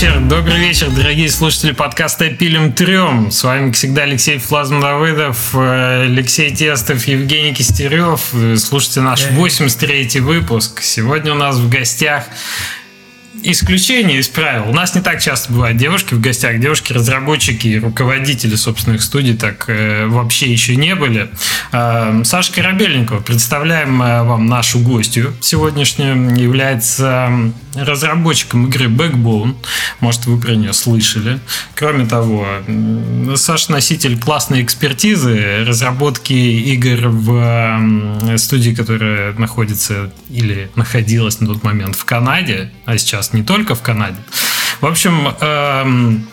вечер, 0.00 0.18
добрый 0.20 0.58
вечер, 0.58 0.88
дорогие 0.88 1.28
слушатели 1.28 1.72
подкаста 1.72 2.30
«Пилим 2.30 2.72
трем». 2.72 3.30
С 3.30 3.44
вами, 3.44 3.66
как 3.66 3.74
всегда, 3.74 4.04
Алексей 4.04 4.38
Флазман-Давыдов, 4.38 5.50
э, 5.52 6.04
Алексей 6.04 6.56
Тестов, 6.56 7.04
Евгений 7.04 7.52
Кистерев. 7.52 8.32
Слушайте 8.56 9.02
наш 9.02 9.26
83-й 9.26 10.20
выпуск. 10.20 10.80
Сегодня 10.80 11.32
у 11.32 11.34
нас 11.34 11.56
в 11.56 11.68
гостях 11.68 12.24
исключение 13.42 14.18
из 14.18 14.28
правил. 14.28 14.68
У 14.68 14.72
нас 14.72 14.94
не 14.94 15.00
так 15.00 15.20
часто 15.20 15.52
бывают 15.52 15.76
девушки 15.76 16.14
в 16.14 16.20
гостях. 16.20 16.58
Девушки-разработчики 16.60 17.78
руководители 17.82 18.54
собственных 18.54 19.02
студий 19.02 19.36
так 19.36 19.64
э, 19.68 20.06
вообще 20.06 20.50
еще 20.50 20.76
не 20.76 20.94
были. 20.94 21.30
Э, 21.72 22.22
Саша 22.24 22.52
Корабельникова, 22.52 23.20
представляем 23.20 24.02
э, 24.02 24.22
вам 24.22 24.46
нашу 24.46 24.80
гостью 24.80 25.34
сегодняшнюю. 25.40 26.36
Является 26.36 27.52
разработчиком 27.74 28.66
игры 28.66 28.86
Backbone. 28.86 29.54
Может, 30.00 30.26
вы 30.26 30.40
про 30.40 30.52
нее 30.52 30.72
слышали. 30.72 31.38
Кроме 31.74 32.06
того, 32.06 32.46
Саша 33.36 33.72
носитель 33.72 34.18
классной 34.18 34.62
экспертизы 34.62 35.64
разработки 35.64 36.32
игр 36.32 37.08
в 37.08 38.38
студии, 38.38 38.72
которая 38.72 39.32
находится 39.34 40.12
или 40.28 40.70
находилась 40.74 41.40
на 41.40 41.46
тот 41.46 41.62
момент 41.62 41.96
в 41.96 42.04
Канаде, 42.04 42.72
а 42.86 42.98
сейчас 42.98 43.29
не 43.32 43.42
только 43.42 43.74
в 43.74 43.82
Канаде. 43.82 44.18
В 44.80 44.86
общем, 44.86 45.28
эм, 45.40 46.26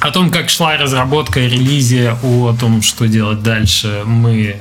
о 0.00 0.10
том, 0.10 0.30
как 0.30 0.48
шла 0.48 0.76
разработка 0.76 1.40
и 1.40 1.48
релизе, 1.48 2.16
о 2.22 2.54
том, 2.58 2.82
что 2.82 3.06
делать 3.06 3.42
дальше, 3.42 4.02
мы 4.06 4.56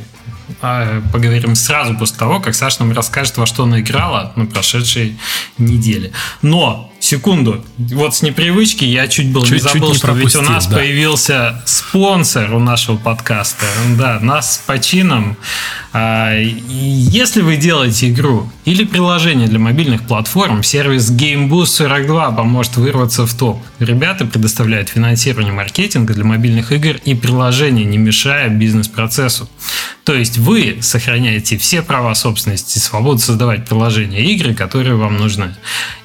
э, 0.61 1.01
поговорим 1.13 1.55
сразу 1.55 1.95
после 1.95 2.17
того, 2.17 2.39
как 2.39 2.55
Саша 2.55 2.77
нам 2.79 2.91
расскажет, 2.91 3.37
во 3.37 3.45
что 3.45 3.63
она 3.63 3.79
играла 3.79 4.33
на 4.35 4.45
прошедшей 4.45 5.17
неделе. 5.57 6.11
Но 6.41 6.91
секунду. 6.99 7.63
Вот 7.77 8.15
с 8.15 8.21
непривычки 8.21 8.85
я 8.85 9.07
чуть 9.07 9.31
был 9.31 9.43
чуть, 9.43 9.53
не 9.53 9.59
забыл, 9.59 9.93
чуть 9.93 9.93
не 9.93 9.97
что 9.97 10.11
ведь 10.13 10.35
у 10.35 10.41
нас 10.41 10.67
да. 10.67 10.77
появился 10.77 11.61
спонсор 11.65 12.53
у 12.53 12.59
нашего 12.59 12.97
подкаста. 12.97 13.65
Да, 13.97 14.19
нас 14.21 14.55
с 14.55 14.57
почином. 14.59 15.37
А, 15.91 16.35
если 16.37 17.41
вы 17.41 17.57
делаете 17.57 18.09
игру 18.09 18.51
или 18.65 18.83
приложение 18.83 19.47
для 19.47 19.59
мобильных 19.59 20.03
платформ, 20.03 20.61
сервис 20.61 21.09
GameBoost 21.09 21.65
42 21.65 22.31
поможет 22.31 22.77
вырваться 22.77 23.25
в 23.25 23.33
топ. 23.33 23.59
Ребята 23.79 24.25
предоставляют 24.25 24.89
финансирование 24.89 25.53
маркетинга 25.53 26.13
для 26.13 26.25
мобильных 26.25 26.71
игр 26.71 26.97
и 27.05 27.15
приложений, 27.15 27.85
не 27.85 27.97
мешая 27.97 28.49
бизнес-процессу. 28.49 29.49
То 30.03 30.15
есть 30.15 30.37
вы 30.37 30.77
сохраняете 30.81 31.57
все 31.57 31.81
права 31.81 32.15
собственности 32.15 32.79
свободу 32.79 33.19
создавать 33.19 33.65
приложения 33.65 34.21
и 34.21 34.33
игры, 34.33 34.55
которые 34.55 34.95
вам 34.95 35.17
нужны. 35.17 35.55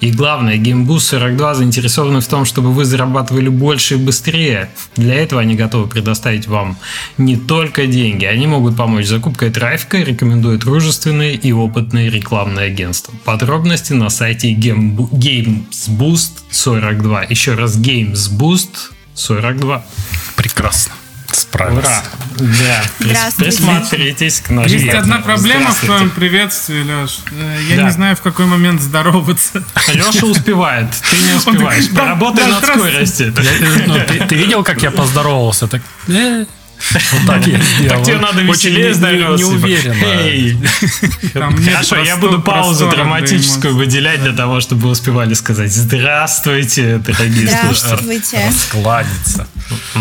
И 0.00 0.10
главное, 0.10 0.56
GameBoost 0.56 0.83
Boost 0.84 1.00
42 1.00 1.54
заинтересованы 1.54 2.20
в 2.20 2.26
том, 2.26 2.44
чтобы 2.44 2.72
вы 2.72 2.84
зарабатывали 2.84 3.48
больше 3.48 3.94
и 3.94 3.98
быстрее. 3.98 4.68
Для 4.96 5.14
этого 5.14 5.40
они 5.40 5.54
готовы 5.54 5.88
предоставить 5.88 6.46
вам 6.46 6.76
не 7.18 7.36
только 7.36 7.86
деньги, 7.86 8.24
они 8.24 8.46
могут 8.46 8.76
помочь 8.76 9.06
закупкой 9.06 9.50
трафика, 9.50 9.98
рекомендуют 9.98 10.60
дружественные 10.60 11.34
и 11.34 11.52
опытные 11.52 12.10
рекламные 12.10 12.66
агентства. 12.66 13.14
Подробности 13.24 13.92
на 13.92 14.10
сайте 14.10 14.52
Games 14.54 16.28
42. 16.50 17.22
Еще 17.24 17.54
раз 17.54 17.76
Games 17.78 18.30
42. 19.14 19.84
Прекрасно 20.36 20.94
справился. 21.34 22.02
Ура! 22.38 22.82
Да, 22.98 23.30
присматривайтесь 23.36 24.40
к 24.40 24.50
нашему. 24.50 24.74
Есть 24.74 24.94
одна 24.94 25.18
проблема 25.18 25.70
в 25.72 25.80
твоем 25.80 26.10
приветствии, 26.10 26.82
Леш. 26.82 27.20
Э, 27.30 27.58
я 27.68 27.76
да. 27.76 27.82
не 27.84 27.90
знаю, 27.90 28.16
в 28.16 28.22
какой 28.22 28.46
момент 28.46 28.80
здороваться. 28.80 29.62
Леша 29.92 30.26
успевает, 30.26 30.88
ты 31.10 31.16
не 31.16 31.34
успеваешь. 31.34 31.90
Поработай 31.90 32.46
над 32.46 32.64
скоростью. 32.64 33.34
Ну, 33.86 33.96
ты 34.28 34.34
видел, 34.34 34.64
как 34.64 34.82
я 34.82 34.90
поздоровался? 34.90 35.68
Так, 35.68 35.82
э, 36.08 36.46
вот 37.12 37.26
так 37.26 37.46
я 37.46 37.58
сделал. 37.58 37.88
Так 37.88 38.02
тебе 38.04 38.18
надо 38.18 38.42
веселее 38.42 38.94
здороваться. 38.94 39.46
Не 39.46 39.52
уверен. 39.52 40.68
Хорошо, 41.66 41.96
я 41.96 42.16
буду 42.16 42.40
паузу 42.40 42.88
драматическую 42.88 43.74
выделять 43.74 44.22
для 44.22 44.32
того, 44.32 44.60
чтобы 44.60 44.88
успевали 44.88 45.34
сказать 45.34 45.72
«Здравствуйте, 45.72 46.98
дорогие 46.98 47.48
слушатели». 47.48 47.74
Здравствуйте. 47.74 48.52
Складится. 48.52 49.46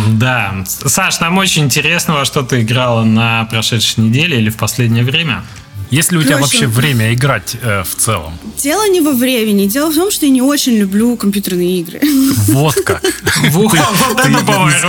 Да. 0.07 0.63
Саш, 0.65 1.19
нам 1.19 1.37
очень 1.37 1.63
интересно, 1.63 2.15
во 2.15 2.25
что 2.25 2.43
ты 2.43 2.61
играла 2.61 3.03
на 3.03 3.45
прошедшей 3.45 4.03
неделе 4.03 4.37
или 4.37 4.49
в 4.49 4.57
последнее 4.57 5.03
время. 5.03 5.43
Есть 5.93 6.11
ли 6.11 6.17
у 6.17 6.23
тебя 6.23 6.37
вообще 6.37 6.65
время 6.65 7.13
играть 7.13 7.55
э, 7.61 7.83
в 7.83 7.95
целом? 7.95 8.33
Дело 8.57 8.89
не 8.89 8.99
во 8.99 9.11
времени. 9.11 9.67
Дело 9.67 9.91
в 9.91 9.95
том, 9.95 10.09
что 10.09 10.25
я 10.25 10.31
не 10.31 10.41
очень 10.41 10.75
люблю 10.75 11.15
компьютерные 11.15 11.81
игры. 11.81 12.01
Вот 12.47 12.73
как. 12.83 13.03
Вот 13.51 13.73
это 13.73 14.29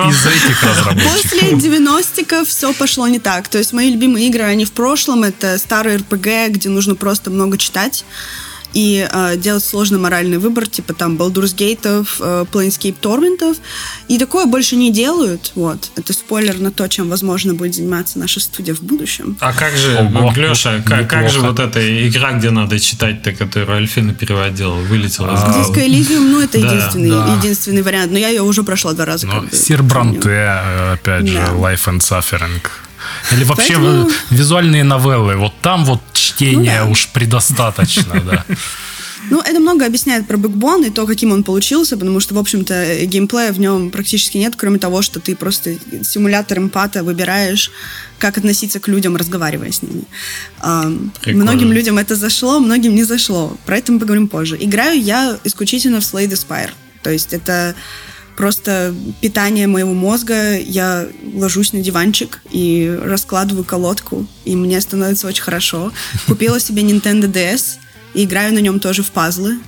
Из 0.08 0.26
этих 0.26 0.62
разработчиков. 0.62 1.22
После 1.22 1.50
90-х 1.50 2.44
все 2.46 2.72
пошло 2.72 3.06
не 3.06 3.18
так. 3.18 3.48
То 3.48 3.58
есть 3.58 3.74
мои 3.74 3.90
любимые 3.90 4.28
игры, 4.28 4.44
они 4.44 4.64
в 4.64 4.72
прошлом. 4.72 5.24
Это 5.24 5.58
старые 5.58 5.98
RPG, 5.98 6.48
где 6.50 6.68
нужно 6.70 6.94
просто 6.94 7.30
много 7.30 7.58
читать 7.58 8.04
и 8.74 9.08
э, 9.10 9.36
делать 9.36 9.64
сложный 9.64 9.98
моральный 9.98 10.38
выбор, 10.38 10.66
типа 10.66 10.92
там 10.92 11.16
Baldur's 11.16 11.54
Gate, 11.54 12.06
э, 12.20 12.44
Planescape 12.52 12.96
Torment. 13.00 13.56
И 14.08 14.18
такое 14.18 14.46
больше 14.46 14.76
не 14.76 14.92
делают. 14.92 15.52
Вот. 15.54 15.90
Это 15.96 16.12
спойлер 16.12 16.58
на 16.58 16.70
то, 16.70 16.88
чем, 16.88 17.08
возможно, 17.08 17.54
будет 17.54 17.74
заниматься 17.74 18.18
наша 18.18 18.40
студия 18.40 18.74
в 18.74 18.82
будущем. 18.82 19.36
А 19.40 19.52
как 19.52 19.76
же, 19.76 19.96
Ого, 19.96 20.32
Леша, 20.36 20.82
как, 20.84 21.08
как 21.08 21.30
же 21.30 21.40
вот 21.40 21.58
эта 21.60 22.08
игра, 22.08 22.32
где 22.32 22.50
надо 22.50 22.78
читать-то, 22.78 23.32
которую 23.32 23.78
Альфина 23.78 24.12
переводила, 24.12 24.74
вылетела 24.74 25.34
из 25.34 25.40
головы? 25.40 25.60
Disco 25.60 25.86
Elysium, 25.86 26.30
ну, 26.30 26.40
это 26.40 26.60
да, 26.60 26.72
единственный, 26.72 27.10
да. 27.10 27.36
единственный 27.38 27.82
вариант. 27.82 28.12
Но 28.12 28.18
я 28.18 28.28
ее 28.28 28.42
уже 28.42 28.64
прошла 28.64 28.92
два 28.92 29.04
раза. 29.04 29.26
Ну, 29.26 29.44
Сир 29.52 29.82
Бранте, 29.82 30.48
опять 30.92 31.24
да. 31.32 31.46
же, 31.46 31.52
Life 31.52 31.86
and 31.86 32.00
Suffering. 32.00 32.60
Или 33.32 33.44
вообще 33.44 33.74
Поэтому... 33.74 34.10
визуальные 34.30 34.84
новеллы. 34.84 35.36
Вот 35.36 35.52
там 35.62 35.84
вот 35.84 36.00
чтения 36.12 36.80
ну, 36.80 36.86
да. 36.86 36.90
уж 36.90 37.08
предостаточно, 37.08 38.20
да. 38.20 38.44
Ну, 39.30 39.40
это 39.40 39.58
много 39.58 39.86
объясняет 39.86 40.26
про 40.26 40.36
Бэкбон 40.36 40.84
и 40.84 40.90
то, 40.90 41.06
каким 41.06 41.32
он 41.32 41.44
получился, 41.44 41.96
потому 41.96 42.20
что, 42.20 42.34
в 42.34 42.38
общем-то, 42.38 43.06
геймплея 43.06 43.52
в 43.52 43.58
нем 43.58 43.90
практически 43.90 44.36
нет, 44.36 44.54
кроме 44.54 44.78
того, 44.78 45.02
что 45.02 45.18
ты 45.18 45.34
просто 45.34 45.76
симулятор 46.02 46.58
эмпата 46.58 47.02
выбираешь, 47.02 47.70
как 48.18 48.38
относиться 48.38 48.80
к 48.80 48.88
людям, 48.88 49.16
разговаривая 49.16 49.72
с 49.72 49.82
ними. 49.82 50.04
Многим 51.26 51.72
людям 51.72 51.98
это 51.98 52.16
зашло, 52.16 52.60
многим 52.60 52.94
не 52.94 53.04
зашло. 53.04 53.56
Про 53.64 53.78
это 53.78 53.92
мы 53.92 53.98
поговорим 53.98 54.28
позже. 54.28 54.58
Играю 54.60 55.00
я 55.00 55.38
исключительно 55.44 56.00
в 56.00 56.04
Slay 56.04 56.28
the 56.28 56.36
Spire. 56.36 56.70
То 57.02 57.10
есть 57.10 57.32
это 57.32 57.74
просто 58.36 58.94
питание 59.20 59.66
моего 59.66 59.92
мозга. 59.92 60.58
Я 60.58 61.06
ложусь 61.34 61.72
на 61.72 61.80
диванчик 61.80 62.40
и 62.50 62.98
раскладываю 63.02 63.64
колодку, 63.64 64.26
и 64.44 64.56
мне 64.56 64.80
становится 64.80 65.26
очень 65.26 65.42
хорошо. 65.42 65.92
Купила 66.26 66.60
себе 66.60 66.82
Nintendo 66.82 67.30
DS 67.30 67.76
и 68.14 68.24
играю 68.24 68.54
на 68.54 68.58
нем 68.58 68.80
тоже 68.80 69.02
в 69.02 69.10
пазлы. 69.10 69.58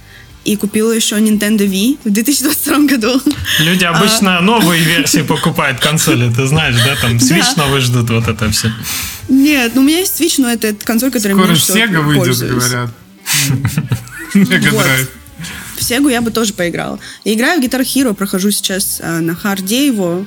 И 0.44 0.54
купила 0.54 0.92
еще 0.92 1.16
Nintendo 1.16 1.66
Wii 1.68 1.98
в 2.04 2.10
2022 2.12 2.78
году. 2.86 3.20
Люди 3.58 3.84
а. 3.84 3.90
обычно 3.90 4.38
а... 4.38 4.40
новые 4.42 4.80
версии 4.80 5.22
покупают 5.22 5.80
консоли, 5.80 6.32
ты 6.32 6.46
знаешь, 6.46 6.76
да? 6.76 6.94
Там 7.00 7.16
Switch 7.16 7.56
да. 7.56 7.64
новый 7.64 7.80
ждут, 7.80 8.10
вот 8.10 8.28
это 8.28 8.48
все. 8.52 8.72
Нет, 9.28 9.72
ну 9.74 9.80
у 9.80 9.84
меня 9.84 9.98
есть 9.98 10.20
Switch, 10.20 10.34
но 10.38 10.48
это 10.48 10.72
консоль, 10.72 11.10
которая 11.10 11.36
Скоро 11.36 11.48
мне 11.48 11.56
Sega 11.56 12.00
выйдет, 12.00 12.38
говорят. 12.48 12.90
Mega 14.34 14.70
Drive. 14.70 15.06
В 15.06 15.15
Сегу 15.86 16.08
я 16.08 16.20
бы 16.20 16.32
тоже 16.32 16.52
поиграла. 16.52 16.98
Я 17.22 17.34
играю 17.34 17.60
в 17.60 17.64
Guitar 17.64 17.82
Hero, 17.82 18.12
прохожу 18.12 18.50
сейчас 18.50 18.98
э, 19.00 19.20
на 19.20 19.36
харде 19.36 19.86
его. 19.86 20.26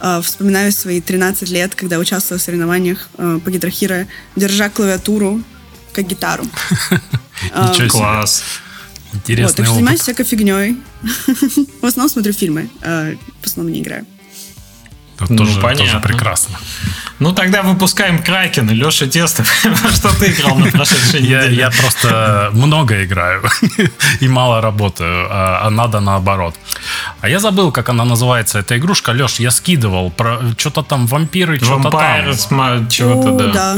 Э, 0.00 0.20
вспоминаю 0.22 0.70
свои 0.70 1.00
13 1.00 1.48
лет, 1.48 1.74
когда 1.74 1.98
участвовала 1.98 2.38
в 2.38 2.42
соревнованиях 2.42 3.08
э, 3.16 3.40
по 3.42 3.48
Guitar 3.48 3.70
Hero, 3.70 4.06
держа 4.36 4.68
клавиатуру 4.68 5.42
как 5.94 6.06
гитару. 6.06 6.44
Ничего 7.42 7.88
Класс. 7.88 8.42
Интересный 9.14 9.46
вот, 9.46 9.56
так 9.56 9.64
что 9.64 9.74
занимаюсь 9.76 10.00
всякой 10.00 10.26
фигней. 10.26 10.76
В 11.80 11.86
основном 11.86 12.10
смотрю 12.10 12.34
фильмы, 12.34 12.68
э, 12.82 13.14
в 13.40 13.46
основном 13.46 13.72
не 13.72 13.80
играю. 13.80 14.04
Это 15.20 15.32
ну, 15.32 15.38
тоже, 15.38 15.60
понятно. 15.60 15.84
тоже 15.84 16.00
прекрасно. 16.00 16.58
Ну, 17.18 17.32
тогда 17.32 17.62
выпускаем 17.62 18.22
Кракен. 18.22 18.70
Леша 18.70 19.06
Тестов, 19.06 19.46
что 19.94 20.16
ты 20.16 20.30
играл 20.30 20.56
на 20.58 20.70
прошедшей 20.70 21.20
неделе? 21.20 21.56
Я, 21.56 21.66
я 21.66 21.70
просто 21.70 22.50
много 22.52 23.04
играю 23.04 23.42
и 24.20 24.28
мало 24.28 24.60
работаю, 24.60 25.26
а, 25.30 25.66
а 25.66 25.70
надо 25.70 26.00
наоборот. 26.00 26.54
А 27.20 27.28
я 27.28 27.40
забыл, 27.40 27.72
как 27.72 27.88
она 27.88 28.04
называется, 28.04 28.60
эта 28.60 28.78
игрушка. 28.78 29.10
Леш, 29.10 29.40
я 29.40 29.50
скидывал 29.50 30.10
про 30.10 30.38
что-то 30.56 30.82
там 30.82 31.06
вампиры, 31.06 31.58
что-то 31.58 31.90
там. 31.90 32.88
чего-то, 32.88 33.52
да. 33.52 33.76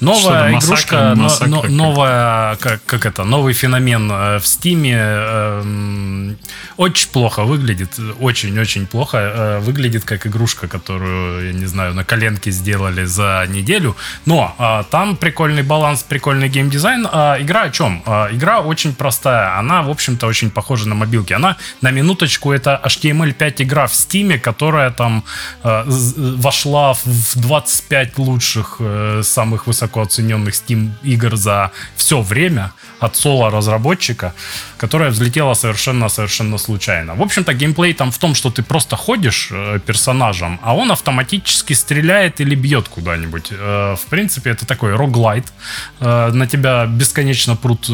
Новая 0.00 0.56
игрушка, 0.56 1.14
массакр, 1.16 1.48
но, 1.48 1.62
но, 1.62 1.68
новая, 1.68 2.56
как, 2.56 2.80
как 2.86 3.06
это, 3.06 3.24
новый 3.24 3.52
феномен 3.52 4.10
э, 4.10 4.38
в 4.38 4.46
Стиме 4.46 4.96
э, 4.96 6.34
очень 6.76 7.08
плохо 7.08 7.42
выглядит, 7.42 7.98
очень-очень 8.20 8.86
плохо 8.86 9.18
э, 9.18 9.58
выглядит 9.58 10.04
как 10.04 10.26
игрушка, 10.26 10.68
которую, 10.68 11.46
я 11.46 11.52
не 11.52 11.66
знаю, 11.66 11.94
на 11.94 12.04
коленке 12.04 12.52
сделали 12.52 13.04
за 13.04 13.44
неделю, 13.48 13.96
но 14.24 14.54
э, 14.58 14.84
там 14.90 15.16
прикольный 15.16 15.64
баланс, 15.64 16.04
прикольный 16.04 16.48
геймдизайн. 16.48 17.08
Э, 17.12 17.36
игра 17.40 17.62
о 17.62 17.70
чем? 17.70 18.02
Э, 18.06 18.28
игра 18.30 18.60
очень 18.60 18.94
простая, 18.94 19.58
она, 19.58 19.82
в 19.82 19.90
общем-то, 19.90 20.26
очень 20.26 20.50
похожа 20.50 20.88
на 20.88 20.94
мобилки. 20.94 21.32
Она, 21.32 21.56
на 21.80 21.90
минуточку, 21.90 22.52
это 22.52 22.80
HTML5 22.84 23.62
игра 23.64 23.86
в 23.88 23.94
Стиме, 23.94 24.38
которая 24.38 24.90
там 24.90 25.24
э, 25.64 25.82
вошла 25.86 26.94
в 26.94 27.34
25 27.34 28.18
лучших 28.18 28.76
э, 28.78 29.22
самых 29.24 29.57
высоко 29.66 30.02
оцененных 30.02 30.54
Steam 30.54 30.90
игр 31.02 31.36
за 31.36 31.72
все 31.96 32.20
время 32.20 32.72
от 33.00 33.16
соло-разработчика, 33.16 34.34
которая 34.78 35.10
взлетела 35.10 35.54
совершенно-совершенно 35.54 36.58
случайно. 36.58 37.14
В 37.14 37.22
общем-то, 37.22 37.52
геймплей 37.52 37.92
там 37.94 38.10
в 38.10 38.18
том, 38.18 38.34
что 38.34 38.50
ты 38.50 38.62
просто 38.62 38.96
ходишь 38.96 39.48
э, 39.50 39.80
персонажем, 39.84 40.58
а 40.62 40.74
он 40.74 40.90
автоматически 40.92 41.74
стреляет 41.74 42.40
или 42.40 42.54
бьет 42.54 42.88
куда-нибудь. 42.88 43.48
Э, 43.50 43.96
в 43.96 44.06
принципе, 44.08 44.50
это 44.50 44.66
такой 44.66 44.94
роглайт. 44.94 45.52
Э, 46.00 46.30
на 46.32 46.46
тебя 46.46 46.86
бесконечно 46.86 47.56
прут 47.56 47.90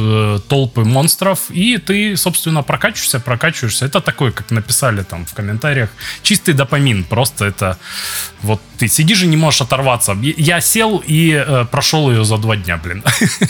толпы 0.48 0.84
монстров, 0.84 1.50
и 1.50 1.78
ты, 1.78 2.16
собственно, 2.16 2.62
прокачиваешься, 2.62 3.20
прокачиваешься. 3.20 3.86
Это 3.86 4.00
такой, 4.00 4.32
как 4.32 4.50
написали 4.50 5.02
там 5.02 5.24
в 5.24 5.34
комментариях, 5.34 5.88
чистый 6.22 6.54
допамин. 6.54 7.04
Просто 7.04 7.46
это 7.46 7.78
вот 8.42 8.60
ты 8.78 8.88
сидишь 8.88 9.22
и 9.22 9.26
не 9.26 9.36
можешь 9.36 9.62
оторваться. 9.62 10.16
Я 10.20 10.60
сел 10.60 11.02
и 11.06 11.64
прошел 11.70 12.10
ее 12.10 12.24
за 12.24 12.36
два 12.36 12.56
дня, 12.56 12.76
блин. 12.76 13.02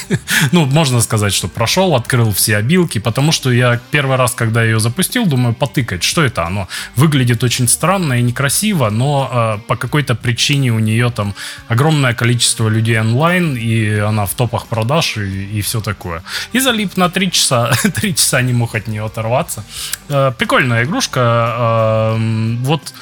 ну, 0.53 0.67
можно 0.67 1.01
сказать, 1.01 1.33
что 1.33 1.49
прошел, 1.49 1.95
открыл 1.95 2.33
все 2.33 2.57
обилки, 2.57 3.01
потому 3.25 3.33
что 3.33 3.51
я 3.53 3.81
первый 3.91 4.17
раз, 4.17 4.35
когда 4.35 4.63
ее 4.63 4.79
запустил, 4.79 5.25
думаю, 5.27 5.55
потыкать, 5.55 6.03
что 6.03 6.23
это 6.23 6.47
оно. 6.47 6.69
Выглядит 6.97 7.43
очень 7.43 7.69
странно 7.69 8.19
и 8.19 8.23
некрасиво, 8.23 8.91
но 8.91 9.31
э, 9.33 9.59
по 9.67 9.77
какой-то 9.77 10.15
причине 10.15 10.73
у 10.73 10.79
нее 10.79 11.11
там 11.11 11.35
огромное 11.69 12.13
количество 12.13 12.69
людей 12.69 13.01
онлайн, 13.01 13.57
и 13.57 13.99
она 14.09 14.27
в 14.27 14.35
топах 14.35 14.67
продаж 14.67 15.17
и, 15.17 15.59
и 15.59 15.63
все 15.63 15.81
такое. 15.81 16.23
И 16.53 16.61
залип 16.61 16.99
на 16.99 17.09
три 17.09 17.31
часа, 17.31 17.73
три 17.95 18.15
часа 18.15 18.43
не 18.43 18.53
мог 18.53 18.75
от 18.75 18.89
нее 18.89 19.03
оторваться. 19.03 19.65
Э, 20.11 20.33
прикольная 20.37 20.85
игрушка. 20.85 21.21
Э, 21.21 22.17
вот 22.63 22.93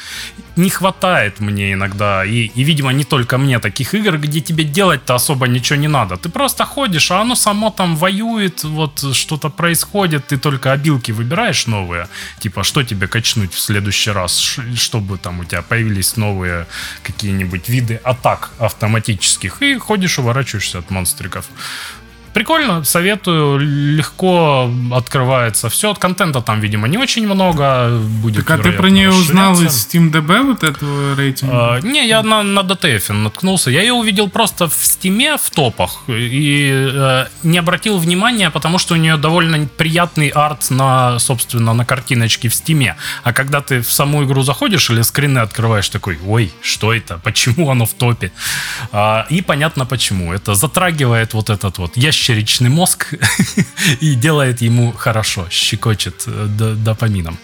не 0.57 0.71
хватает 0.71 1.41
мне 1.41 1.73
иногда, 1.73 2.25
и, 2.25 2.51
и, 2.55 2.65
видимо, 2.65 2.93
не 2.93 3.05
только 3.05 3.39
мне, 3.39 3.59
таких 3.59 3.95
игр, 3.95 4.19
где 4.19 4.41
тебе 4.41 4.65
делать-то 4.65 5.15
особо 5.15 5.49
ничего 5.49 5.79
не 5.79 5.89
надо. 5.89 6.17
Ты 6.17 6.29
просто 6.29 6.65
ходишь, 6.65 7.11
а 7.11 7.21
оно 7.21 7.35
само 7.35 7.71
там 7.71 7.97
воюет, 7.97 8.65
вот 8.65 9.15
что-то 9.15 9.49
происходит, 9.49 10.12
ты 10.19 10.39
только 10.39 10.73
обилки 10.73 11.13
выбираешь 11.13 11.67
новые, 11.67 12.09
типа, 12.39 12.65
что 12.65 12.83
тебе 12.83 13.09
качнуть 13.09 13.55
в 13.55 13.61
следующий 13.61 14.11
раз, 14.11 14.59
чтобы 14.77 15.19
там 15.19 15.41
у 15.41 15.45
тебя 15.45 15.63
появились 15.63 16.17
новые 16.17 16.67
какие-нибудь 17.03 17.69
виды 17.69 18.01
атак 18.03 18.51
автоматических, 18.59 19.63
и 19.63 19.79
ходишь, 19.79 20.19
уворачиваешься 20.19 20.79
от 20.79 20.91
монстриков. 20.91 21.47
Прикольно, 22.35 22.83
советую, 22.83 23.59
легко 23.59 24.71
открывается 24.93 25.69
все. 25.69 25.91
От 25.91 25.99
контента 25.99 26.41
там, 26.41 26.61
видимо, 26.61 26.89
не 26.89 26.97
очень 26.97 27.27
много 27.27 27.91
будет. 28.23 28.47
Так 28.47 28.61
а 28.61 28.63
ты 28.63 28.73
про 28.73 28.89
нее 28.89 29.11
узнал 29.11 29.61
из 29.61 29.87
SteamDB 29.87 30.43
вот 30.43 30.65
этого 30.65 31.15
рейтинга? 31.15 31.75
А, 31.75 31.81
не, 31.81 32.09
я 32.09 32.23
на, 32.23 32.43
на 32.43 32.61
DTF 32.61 33.13
наткнулся. 33.13 33.71
Я 33.71 33.83
ее 33.83 33.93
увидел 33.93 34.31
просто 34.31 34.67
в 34.69 34.73
Steam 34.73 35.37
в 35.37 35.51
топах 35.51 36.05
и 36.09 36.71
э, 36.73 37.27
не 37.43 37.59
обратил 37.59 37.99
внимания, 37.99 38.51
потому 38.51 38.79
что 38.79 38.95
у 38.95 38.97
нее 38.97 39.19
довольно 39.19 39.69
приятный 39.77 40.29
арт 40.29 40.71
на, 40.71 41.19
собственно, 41.19 41.75
на 41.75 41.85
картиночке 41.85 42.49
в 42.49 42.53
Steam. 42.53 42.95
А 43.25 43.33
когда 43.35 43.61
ты 43.61 43.83
в 43.83 43.93
саму 43.93 44.25
игру 44.25 44.43
заходишь 44.43 44.89
или 44.89 45.03
скрины 45.03 45.41
открываешь, 45.41 45.89
такой, 45.91 46.19
ой, 46.27 46.51
что 46.63 46.95
это? 46.95 47.19
Почему 47.19 47.71
оно 47.71 47.85
в 47.85 47.93
топе? 47.93 48.33
А, 48.91 49.27
и 49.29 49.43
понятно 49.43 49.85
почему. 49.85 50.33
Это 50.33 50.55
затрагивает 50.55 51.35
вот 51.35 51.51
этот 51.51 51.77
вот 51.79 51.97
ящик 51.97 52.22
ящеричный 52.23 52.71
мозг 52.71 53.15
и 54.01 54.15
делает 54.15 54.63
ему 54.63 54.93
хорошо, 54.93 55.47
щекочет 55.51 56.25
э, 56.27 56.75
допамином. 56.77 57.37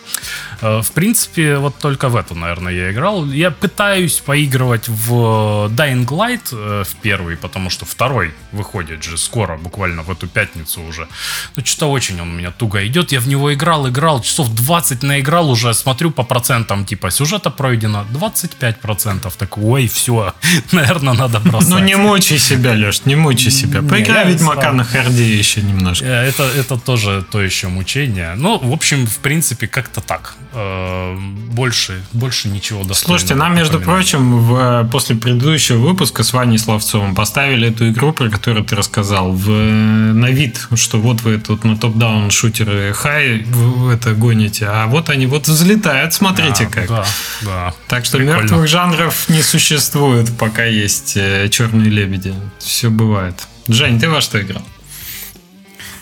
Э, 0.60 0.82
в 0.82 0.92
принципе, 0.92 1.56
вот 1.56 1.78
только 1.78 2.08
в 2.08 2.16
эту, 2.16 2.34
наверное, 2.34 2.72
я 2.72 2.92
играл. 2.92 3.26
Я 3.26 3.50
пытаюсь 3.50 4.20
поигрывать 4.20 4.88
в 4.88 5.66
Dying 5.70 6.06
Light 6.06 6.48
э, 6.52 6.84
в 6.84 6.94
первый, 7.02 7.36
потому 7.36 7.70
что 7.70 7.86
второй 7.86 8.32
выходит 8.52 9.02
же 9.02 9.19
скоро, 9.19 9.56
буквально 9.56 10.02
в 10.02 10.10
эту 10.10 10.28
пятницу 10.28 10.81
уже. 10.82 11.08
Но 11.56 11.64
что-то 11.64 11.90
очень 11.90 12.20
он 12.20 12.28
у 12.28 12.32
меня 12.32 12.50
туго 12.50 12.86
идет. 12.86 13.12
Я 13.12 13.20
в 13.20 13.28
него 13.28 13.52
играл, 13.52 13.88
играл, 13.88 14.22
часов 14.22 14.48
20 14.54 15.02
наиграл 15.02 15.50
уже, 15.50 15.74
смотрю 15.74 16.10
по 16.10 16.22
процентам, 16.22 16.84
типа, 16.84 17.10
сюжета 17.10 17.50
пройдено 17.50 18.06
25%. 18.12 19.32
Так, 19.36 19.58
ой, 19.58 19.88
все, 19.88 20.34
наверное, 20.72 21.14
надо 21.14 21.40
бросать. 21.40 21.69
Ну 21.69 21.78
не 21.78 21.96
мучай 21.96 22.38
себя, 22.38 22.74
Леш, 22.74 23.04
не 23.06 23.16
мучай 23.16 23.50
себя. 23.50 23.82
Поиграй 23.82 24.28
Ведьмака 24.28 24.68
на 24.73 24.85
харде 24.85 25.37
еще 25.37 25.62
немножко. 25.62 26.06
Э, 26.06 26.29
это, 26.29 26.44
это 26.44 26.76
тоже 26.76 27.25
то 27.31 27.41
еще 27.41 27.69
мучение. 27.69 28.35
Ну, 28.37 28.59
в 28.59 28.73
общем, 28.73 29.06
в 29.06 29.19
принципе, 29.19 29.67
как-то 29.67 30.00
так. 30.00 30.35
Э, 30.53 31.17
больше, 31.17 32.03
больше 32.12 32.49
ничего 32.49 32.85
достойного. 32.85 33.19
Слушайте, 33.19 33.35
нам, 33.35 33.55
между 33.55 33.81
прочим, 33.81 34.38
в, 34.38 34.88
после 34.91 35.17
предыдущего 35.17 35.79
выпуска 35.79 36.23
с 36.23 36.32
Ваней 36.32 36.59
Славцовым 36.59 37.15
поставили 37.15 37.69
эту 37.69 37.91
игру, 37.91 38.12
про 38.12 38.29
которую 38.29 38.65
ты 38.65 38.76
рассказал, 38.76 39.32
в, 39.32 39.49
на 39.50 40.31
вид, 40.31 40.69
что 40.75 40.99
вот 40.99 41.23
вы 41.23 41.38
тут 41.38 41.65
на 41.65 41.76
топ-даун 41.76 42.31
шутеры 42.31 42.93
хай 42.94 43.47
это 43.93 44.15
гоните, 44.15 44.67
а 44.67 44.87
вот 44.87 45.11
они 45.11 45.26
вот 45.26 45.49
взлетают, 45.49 46.15
смотрите 46.15 46.65
да, 46.65 46.70
как. 46.70 46.88
Да, 46.88 47.06
да. 47.43 47.75
Так 47.88 48.05
что 48.05 48.19
Прикольно. 48.19 48.43
мертвых 48.43 48.69
жанров 48.69 49.29
не 49.29 49.43
существует, 49.43 50.37
пока 50.37 50.65
есть 50.65 51.17
э, 51.17 51.49
черные 51.49 51.91
лебеди. 51.91 52.35
Все 52.59 52.91
бывает. 52.91 53.35
Жень, 53.69 54.00
ты 54.00 54.09
во 54.09 54.20
что 54.20 54.41
играл? 54.41 54.62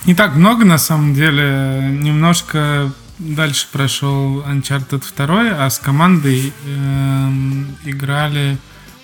Не 0.05 0.15
так 0.15 0.37
много, 0.37 0.65
на 0.65 0.79
самом 0.79 1.15
деле. 1.15 1.81
Немножко 2.01 2.93
дальше 3.19 3.67
прошел 3.73 4.43
Uncharted 4.43 5.03
2, 5.17 5.65
а 5.65 5.69
с 5.69 5.79
командой 5.79 6.53
э, 6.65 7.31
играли 7.85 8.57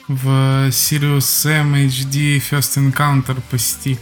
в 0.06 0.68
Sirius 0.68 1.18
Sam 1.18 1.86
HD 1.86 2.38
First 2.38 2.78
Encounter 2.78 3.40
по 3.50 3.58
сети. 3.58 3.98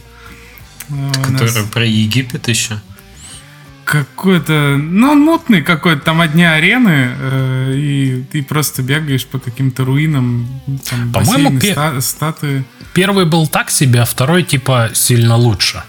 Который 1.23 1.53
нас... 1.53 1.69
про 1.71 1.85
Египет 1.85 2.47
еще? 2.47 2.79
Какой-то, 3.91 4.77
ну, 4.79 5.11
он 5.11 5.19
мутный 5.19 5.61
какой-то, 5.61 6.01
там 6.01 6.21
одни 6.21 6.45
арены, 6.45 7.09
э, 7.19 7.73
и 7.75 8.23
ты 8.31 8.41
просто 8.41 8.81
бегаешь 8.81 9.25
по 9.25 9.37
каким-то 9.37 9.83
руинам, 9.83 10.47
там, 10.89 11.11
По-моему, 11.11 11.59
пе- 11.59 11.73
ста- 11.73 11.99
статуи. 11.99 12.63
Первый 12.93 13.25
был 13.25 13.47
так 13.47 13.69
себе, 13.69 14.01
а 14.01 14.05
второй, 14.05 14.43
типа, 14.43 14.91
сильно 14.93 15.35
лучше. 15.35 15.83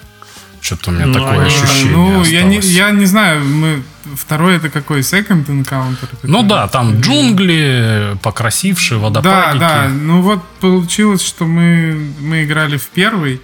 Что-то 0.61 0.91
у 0.91 0.95
меня 0.95 1.07
ну, 1.07 1.15
такое 1.15 1.47
ощущение 1.47 1.93
Ну, 1.97 2.25
я 2.25 2.43
не, 2.43 2.59
я 2.59 2.91
не 2.91 3.07
знаю, 3.07 3.45
мы... 3.45 3.85
Второй 4.17 4.57
это 4.57 4.69
какой? 4.69 5.01
Second 5.03 5.47
Encounter? 5.47 6.09
Ну 6.25 6.43
да, 6.43 6.67
там 6.67 7.01
джунгли, 7.01 8.17
покрасившие, 8.21 8.99
водопадики. 8.99 9.61
Да, 9.61 9.85
да, 9.85 9.89
ну 9.89 10.23
вот 10.23 10.43
получилось, 10.61 11.25
что 11.25 11.45
мы, 11.45 12.13
мы 12.21 12.43
играли 12.43 12.79
в 12.79 12.89
первый, 12.89 13.41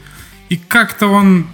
и 0.48 0.56
как-то 0.56 1.06
он 1.06 1.46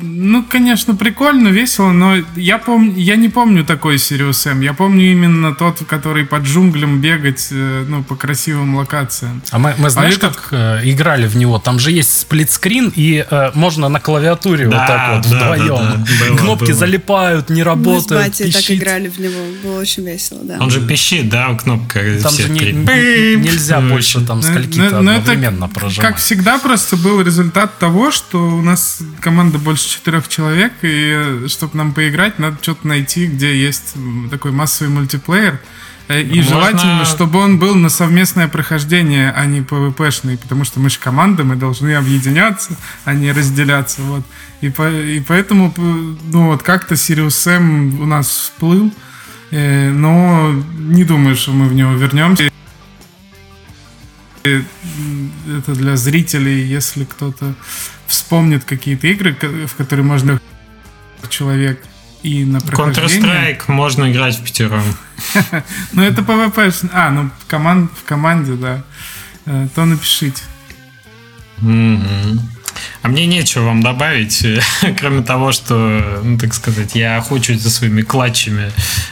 ну, 0.00 0.44
конечно, 0.44 0.94
прикольно, 0.94 1.48
весело, 1.48 1.90
но 1.90 2.16
я 2.36 2.58
помню, 2.58 2.94
я 2.96 3.16
не 3.16 3.28
помню 3.28 3.64
такой 3.64 3.98
Сириус 3.98 4.46
М. 4.46 4.60
Я 4.60 4.74
помню 4.74 5.10
именно 5.12 5.54
тот, 5.54 5.82
который 5.86 6.24
под 6.24 6.42
джунглям 6.42 7.00
бегать, 7.00 7.48
э, 7.50 7.84
ну, 7.88 8.02
по 8.02 8.14
красивым 8.14 8.76
локациям. 8.76 9.42
А 9.50 9.58
мы, 9.58 9.74
мы 9.78 9.90
знаешь, 9.90 10.14
а 10.14 10.16
этот... 10.18 10.36
как 10.36 10.48
э, 10.52 10.80
играли 10.84 11.26
в 11.26 11.36
него? 11.36 11.58
Там 11.58 11.78
же 11.78 11.90
есть 11.90 12.20
сплитскрин, 12.20 12.92
и 12.94 13.24
э, 13.28 13.50
можно 13.54 13.88
на 13.88 13.98
клавиатуре 14.00 14.68
да, 14.68 14.78
вот 14.78 14.86
так 14.86 15.16
вот 15.16 15.32
да, 15.32 15.52
вдвоем. 15.52 15.76
Да, 15.76 15.94
да. 15.94 16.28
Было, 16.28 16.36
Кнопки 16.36 16.64
было. 16.66 16.74
залипают, 16.74 17.50
не 17.50 17.62
работают. 17.62 18.10
Мы 18.10 18.16
с 18.16 18.28
батей 18.28 18.52
так 18.52 18.70
играли 18.70 19.08
в 19.08 19.18
него, 19.18 19.40
было 19.62 19.80
очень 19.80 20.04
весело, 20.04 20.40
да. 20.42 20.58
Он 20.60 20.70
же 20.70 20.86
пищит, 20.86 21.28
да, 21.28 21.54
кнопка. 21.54 22.00
Там 22.22 22.32
же 22.32 22.48
не, 22.50 22.72
нельзя 22.72 23.80
больше 23.80 24.24
там 24.24 24.42
скольки-то 24.42 24.98
одновременно 24.98 25.68
прожимать. 25.68 26.10
Как 26.10 26.18
всегда, 26.18 26.58
просто 26.58 26.96
был 26.96 27.20
результат 27.22 27.78
того, 27.78 28.10
что 28.10 28.38
у 28.38 28.62
нас 28.62 29.00
команда 29.20 29.58
больше 29.58 29.77
больше 29.78 29.90
четырех 29.90 30.26
человек, 30.26 30.72
и 30.82 31.44
чтобы 31.46 31.76
нам 31.76 31.92
поиграть, 31.92 32.40
надо 32.40 32.56
что-то 32.60 32.88
найти, 32.88 33.26
где 33.26 33.56
есть 33.56 33.94
такой 34.28 34.50
массовый 34.50 34.92
мультиплеер. 34.92 35.60
Э, 36.08 36.20
и 36.20 36.38
Можно... 36.38 36.42
желательно, 36.42 37.04
чтобы 37.04 37.38
он 37.38 37.60
был 37.60 37.76
на 37.76 37.88
совместное 37.88 38.48
прохождение, 38.48 39.30
а 39.30 39.46
не 39.46 39.60
PvP-шный, 39.60 40.36
потому 40.36 40.64
что 40.64 40.80
мы 40.80 40.90
же 40.90 40.98
команда, 40.98 41.44
мы 41.44 41.54
должны 41.54 41.94
объединяться, 41.94 42.76
а 43.04 43.14
не 43.14 43.30
разделяться. 43.30 44.02
Вот. 44.02 44.24
И, 44.60 44.68
по, 44.68 44.90
и 44.90 45.20
поэтому, 45.20 45.72
ну 45.76 46.46
вот 46.46 46.64
как-то 46.64 46.96
Sirius 46.96 47.28
Sam 47.28 48.02
у 48.02 48.06
нас 48.06 48.26
всплыл, 48.26 48.92
э, 49.52 49.92
но 49.92 50.60
не 50.76 51.04
думаю, 51.04 51.36
что 51.36 51.52
мы 51.52 51.68
в 51.68 51.74
него 51.74 51.92
вернемся. 51.92 52.50
Это 55.48 55.74
для 55.74 55.96
зрителей, 55.96 56.62
если 56.62 57.04
кто-то 57.04 57.54
вспомнит 58.06 58.64
какие-то 58.64 59.06
игры, 59.06 59.36
в 59.66 59.74
которые 59.74 60.04
можно 60.04 60.40
человек 61.28 61.82
и 62.22 62.44
на 62.44 62.60
прохождение. 62.60 63.20
Counter-Strike 63.20 63.62
можно 63.68 64.10
играть 64.10 64.38
в 64.38 64.44
пятером. 64.44 64.82
Ну, 65.92 66.02
это 66.02 66.22
PvP. 66.22 66.90
А, 66.92 67.10
ну, 67.10 67.30
команд, 67.48 67.90
в 67.92 68.04
команде, 68.04 68.52
да. 68.52 68.84
Э, 69.46 69.68
то 69.74 69.84
напишите. 69.84 70.42
А 73.02 73.08
мне 73.08 73.26
нечего 73.26 73.64
вам 73.64 73.82
добавить, 73.82 74.44
кроме 74.98 75.22
того, 75.22 75.52
что, 75.52 76.20
ну, 76.22 76.38
так 76.38 76.54
сказать, 76.54 76.94
я 76.94 77.18
охочусь 77.18 77.60
за 77.60 77.70
своими 77.70 78.02
клатчами 78.02 78.70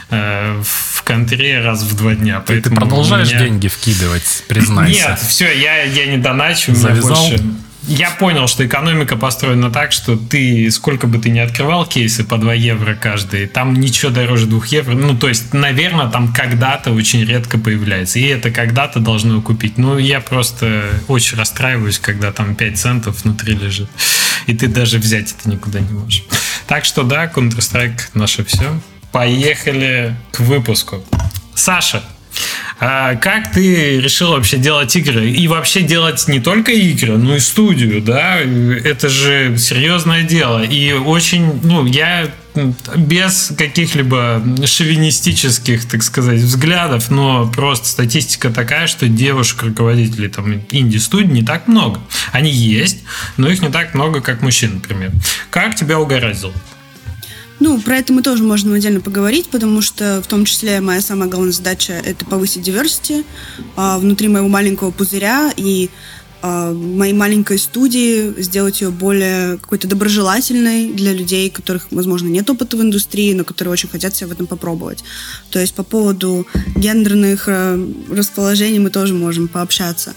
э, 0.09 0.61
в 0.63 1.03
контре 1.03 1.61
раз 1.61 1.83
в 1.83 1.95
два 1.95 2.15
дня. 2.15 2.41
Ты, 2.41 2.61
ты 2.61 2.69
продолжаешь 2.69 3.29
меня... 3.29 3.39
деньги 3.39 3.67
вкидывать, 3.67 4.43
признайся. 4.47 5.09
Нет, 5.09 5.19
все, 5.19 5.51
я, 5.51 5.83
я 5.83 6.07
не 6.07 6.17
доначу. 6.17 6.75
Завязал? 6.75 7.29
Больше 7.29 7.43
я 7.87 8.11
понял, 8.11 8.47
что 8.47 8.65
экономика 8.65 9.15
построена 9.15 9.71
так, 9.71 9.91
что 9.91 10.17
ты, 10.17 10.69
сколько 10.71 11.07
бы 11.07 11.17
ты 11.19 11.29
ни 11.29 11.39
открывал 11.39 11.85
кейсы 11.85 12.23
по 12.23 12.37
2 12.37 12.53
евро 12.53 12.95
каждый, 12.95 13.47
там 13.47 13.73
ничего 13.73 14.11
дороже 14.11 14.45
2 14.45 14.65
евро. 14.67 14.93
Ну, 14.93 15.17
то 15.17 15.27
есть, 15.27 15.53
наверное, 15.53 16.07
там 16.09 16.33
когда-то 16.33 16.91
очень 16.91 17.23
редко 17.25 17.57
появляется. 17.57 18.19
И 18.19 18.23
это 18.23 18.51
когда-то 18.51 18.99
должно 18.99 19.41
купить. 19.41 19.77
Ну, 19.77 19.97
я 19.97 20.19
просто 20.19 20.89
очень 21.07 21.37
расстраиваюсь, 21.37 21.99
когда 21.99 22.31
там 22.31 22.55
5 22.55 22.77
центов 22.77 23.23
внутри 23.23 23.55
лежит. 23.55 23.89
И 24.45 24.53
ты 24.53 24.67
даже 24.67 24.97
взять 24.97 25.33
это 25.37 25.49
никуда 25.49 25.79
не 25.79 25.91
можешь. 25.91 26.23
Так 26.67 26.85
что 26.85 27.03
да, 27.03 27.25
Counter-Strike 27.25 27.99
наше 28.13 28.43
все. 28.43 28.79
Поехали 29.11 30.15
к 30.31 30.41
выпуску. 30.41 31.03
Саша, 31.55 32.03
а 32.79 33.15
как 33.15 33.51
ты 33.51 33.99
решил 33.99 34.31
вообще 34.31 34.57
делать 34.57 34.95
игры? 34.95 35.31
И 35.31 35.47
вообще 35.47 35.81
делать 35.81 36.27
не 36.27 36.39
только 36.39 36.71
игры, 36.71 37.17
но 37.17 37.35
и 37.35 37.39
студию, 37.39 38.01
да? 38.01 38.37
Это 38.39 39.09
же 39.09 39.57
серьезное 39.57 40.23
дело. 40.23 40.63
И 40.63 40.93
очень, 40.93 41.59
ну, 41.63 41.85
я 41.85 42.29
без 42.95 43.53
каких-либо 43.57 44.41
шовинистических, 44.65 45.87
так 45.87 46.03
сказать, 46.03 46.39
взглядов, 46.39 47.09
но 47.09 47.47
просто 47.47 47.87
статистика 47.87 48.49
такая, 48.49 48.87
что 48.87 49.07
девушек-руководителей 49.07 50.29
там 50.29 50.61
инди-студий 50.71 51.31
не 51.31 51.43
так 51.43 51.67
много. 51.67 51.99
Они 52.31 52.51
есть, 52.51 53.03
но 53.37 53.49
их 53.49 53.61
не 53.61 53.69
так 53.69 53.93
много, 53.93 54.21
как 54.21 54.41
мужчин, 54.41 54.75
например. 54.75 55.11
Как 55.49 55.75
тебя 55.75 55.99
угораздило? 55.99 56.53
Ну, 57.59 57.79
про 57.81 57.97
это 57.97 58.13
мы 58.13 58.21
тоже 58.21 58.43
можем 58.43 58.73
отдельно 58.73 59.01
поговорить, 59.01 59.47
потому 59.49 59.81
что 59.81 60.21
в 60.21 60.27
том 60.27 60.45
числе 60.45 60.79
моя 60.79 61.01
самая 61.01 61.29
главная 61.29 61.51
задача— 61.51 61.93
это 62.05 62.25
повысить 62.25 62.67
diversity 62.67 63.25
а, 63.75 63.97
внутри 63.97 64.27
моего 64.27 64.47
маленького 64.47 64.91
пузыря 64.91 65.51
и 65.55 65.89
а, 66.43 66.71
моей 66.71 67.13
маленькой 67.13 67.57
студии, 67.57 68.39
сделать 68.39 68.81
ее 68.81 68.91
более 68.91 69.57
какой-то 69.57 69.87
доброжелательной 69.87 70.93
для 70.93 71.13
людей, 71.13 71.49
которых, 71.49 71.87
возможно, 71.89 72.27
нет 72.27 72.47
опыта 72.49 72.77
в 72.77 72.81
индустрии, 72.81 73.33
но 73.33 73.43
которые 73.43 73.71
очень 73.71 73.89
хотят 73.89 74.15
себя 74.15 74.27
в 74.27 74.31
этом 74.33 74.45
попробовать. 74.45 75.03
То 75.49 75.59
есть 75.59 75.73
по 75.73 75.83
поводу 75.83 76.45
гендерных 76.75 77.45
э, 77.47 77.87
расположений 78.09 78.79
мы 78.79 78.91
тоже 78.91 79.15
можем 79.15 79.47
пообщаться. 79.47 80.13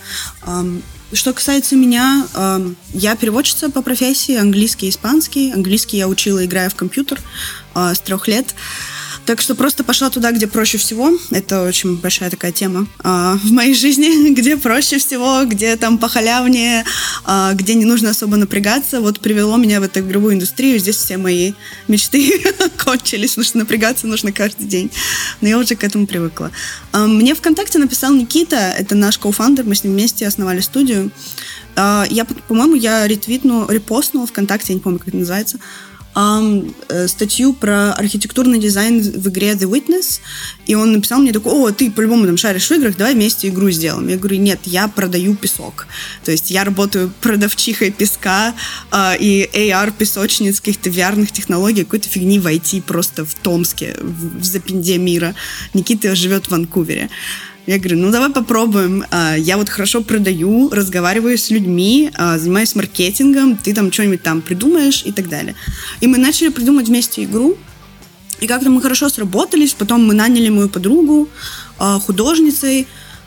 Что 1.13 1.33
касается 1.33 1.75
меня, 1.75 2.27
э, 2.35 2.71
я 2.93 3.17
переводчица 3.17 3.69
по 3.69 3.83
профессии, 3.83 4.37
английский 4.37 4.87
и 4.87 4.91
испанский. 4.91 5.53
Английский 5.53 5.97
я 5.97 6.07
учила, 6.07 6.45
играя 6.45 6.69
в 6.69 6.77
компьютер 6.77 7.21
э, 7.75 7.95
с 7.95 7.99
трех 7.99 8.29
лет. 8.29 8.55
Так 9.31 9.41
что 9.41 9.55
просто 9.55 9.85
пошла 9.85 10.11
туда, 10.11 10.33
где 10.33 10.49
проще 10.49 10.77
всего. 10.77 11.13
Это 11.31 11.63
очень 11.63 11.97
большая 11.97 12.31
такая 12.31 12.51
тема 12.51 12.89
а, 12.99 13.37
в 13.37 13.53
моей 13.53 13.75
жизни, 13.75 14.31
где 14.35 14.57
проще 14.57 14.99
всего, 14.99 15.45
где 15.45 15.77
там 15.77 15.99
похалявнее, 15.99 16.85
а, 17.25 17.53
где 17.55 17.75
не 17.75 17.85
нужно 17.85 18.11
особо 18.11 18.37
напрягаться. 18.37 19.01
Вот 19.01 19.21
привело 19.21 19.57
меня 19.57 19.79
в 19.79 19.85
эту 19.85 20.01
игровую 20.01 20.35
индустрию. 20.35 20.81
Здесь 20.81 20.97
все 20.97 21.17
мои 21.17 21.53
мечты 21.87 22.43
кончились, 22.77 23.31
потому 23.31 23.45
что 23.45 23.59
напрягаться 23.59 24.09
нужно 24.09 24.33
каждый 24.33 24.67
день. 24.67 24.91
Но 25.41 25.47
я 25.47 25.59
уже 25.59 25.77
к 25.77 25.85
этому 25.85 26.09
привыкла. 26.09 26.51
А, 26.91 27.07
мне 27.07 27.37
ВКонтакте 27.37 27.79
написал 27.79 28.13
Никита, 28.13 28.57
это 28.57 28.97
наш 28.97 29.17
коуфандер, 29.17 29.65
мы 29.65 29.77
с 29.77 29.85
ним 29.85 29.93
вместе 29.93 30.27
основали 30.27 30.59
студию. 30.59 31.13
А, 31.77 32.05
я, 32.11 32.25
по-моему, 32.25 32.75
я 32.75 33.07
ретвитну, 33.07 33.69
репостнула 33.71 34.27
ВКонтакте, 34.27 34.73
я 34.73 34.75
не 34.75 34.81
помню, 34.81 34.99
как 34.99 35.07
это 35.07 35.19
называется, 35.19 35.61
э, 36.15 37.09
статью 37.09 37.53
про 37.53 37.93
архитектурный 37.93 38.59
дизайн 38.59 39.01
в 39.01 39.29
игре 39.29 39.53
The 39.53 39.71
Witness, 39.71 40.21
и 40.67 40.75
он 40.75 40.93
написал 40.93 41.21
мне 41.21 41.33
такой, 41.33 41.53
о, 41.53 41.71
ты 41.71 41.91
по-любому 41.91 42.27
там 42.27 42.37
шаришь 42.37 42.69
в 42.69 42.73
играх, 42.73 42.97
давай 42.97 43.15
вместе 43.15 43.49
игру 43.49 43.71
сделаем. 43.71 44.09
Я 44.09 44.17
говорю, 44.17 44.37
нет, 44.37 44.61
я 44.65 44.89
продаю 44.89 45.35
песок. 45.35 45.87
То 46.25 46.33
есть 46.33 46.51
я 46.51 46.65
работаю 46.65 47.13
продавчихой 47.21 47.91
песка 47.91 48.55
э, 48.91 49.17
и 49.19 49.49
AR-песочниц, 49.53 50.61
каких-то 50.61 50.91
VR 50.91 51.31
технологий, 51.31 51.85
какой-то 51.85 52.09
фигни 52.09 52.39
в 52.39 52.47
IT 52.47 52.83
просто 52.83 53.25
в 53.25 53.35
Томске, 53.35 53.97
в, 54.01 54.41
в 54.41 54.45
запинде 54.45 54.99
мира. 54.99 55.35
Никита 55.75 56.15
живет 56.15 56.47
в 56.47 56.51
Ванкувере. 56.51 57.11
Я 57.67 57.79
говорю, 57.79 57.99
ну 57.99 58.11
давай 58.11 58.31
попробуем. 58.31 59.05
А, 59.11 59.37
я 59.37 59.57
вот 59.57 59.69
хорошо 59.69 60.03
продаю, 60.03 60.71
разговариваю 60.71 61.37
с 61.37 61.51
людьми, 61.51 62.11
а, 62.15 62.39
занимаюсь 62.39 62.75
маркетингом, 62.75 63.57
ты 63.57 63.75
там 63.75 63.93
что-нибудь 63.93 64.23
там 64.23 64.41
придумаешь 64.41 65.03
и 65.05 65.13
так 65.13 65.29
далее. 65.29 65.55
И 66.01 66.07
мы 66.07 66.19
начали 66.19 66.49
придумать 66.49 66.89
вместе 66.89 67.25
игру. 67.25 67.57
И 68.41 68.47
как-то 68.47 68.71
мы 68.71 68.81
хорошо 68.81 69.11
сработались. 69.11 69.75
Потом 69.75 70.07
мы 70.07 70.15
наняли 70.15 70.49
мою 70.49 70.69
подругу 70.69 71.29
а, 71.79 72.01
художницей. 72.01 72.87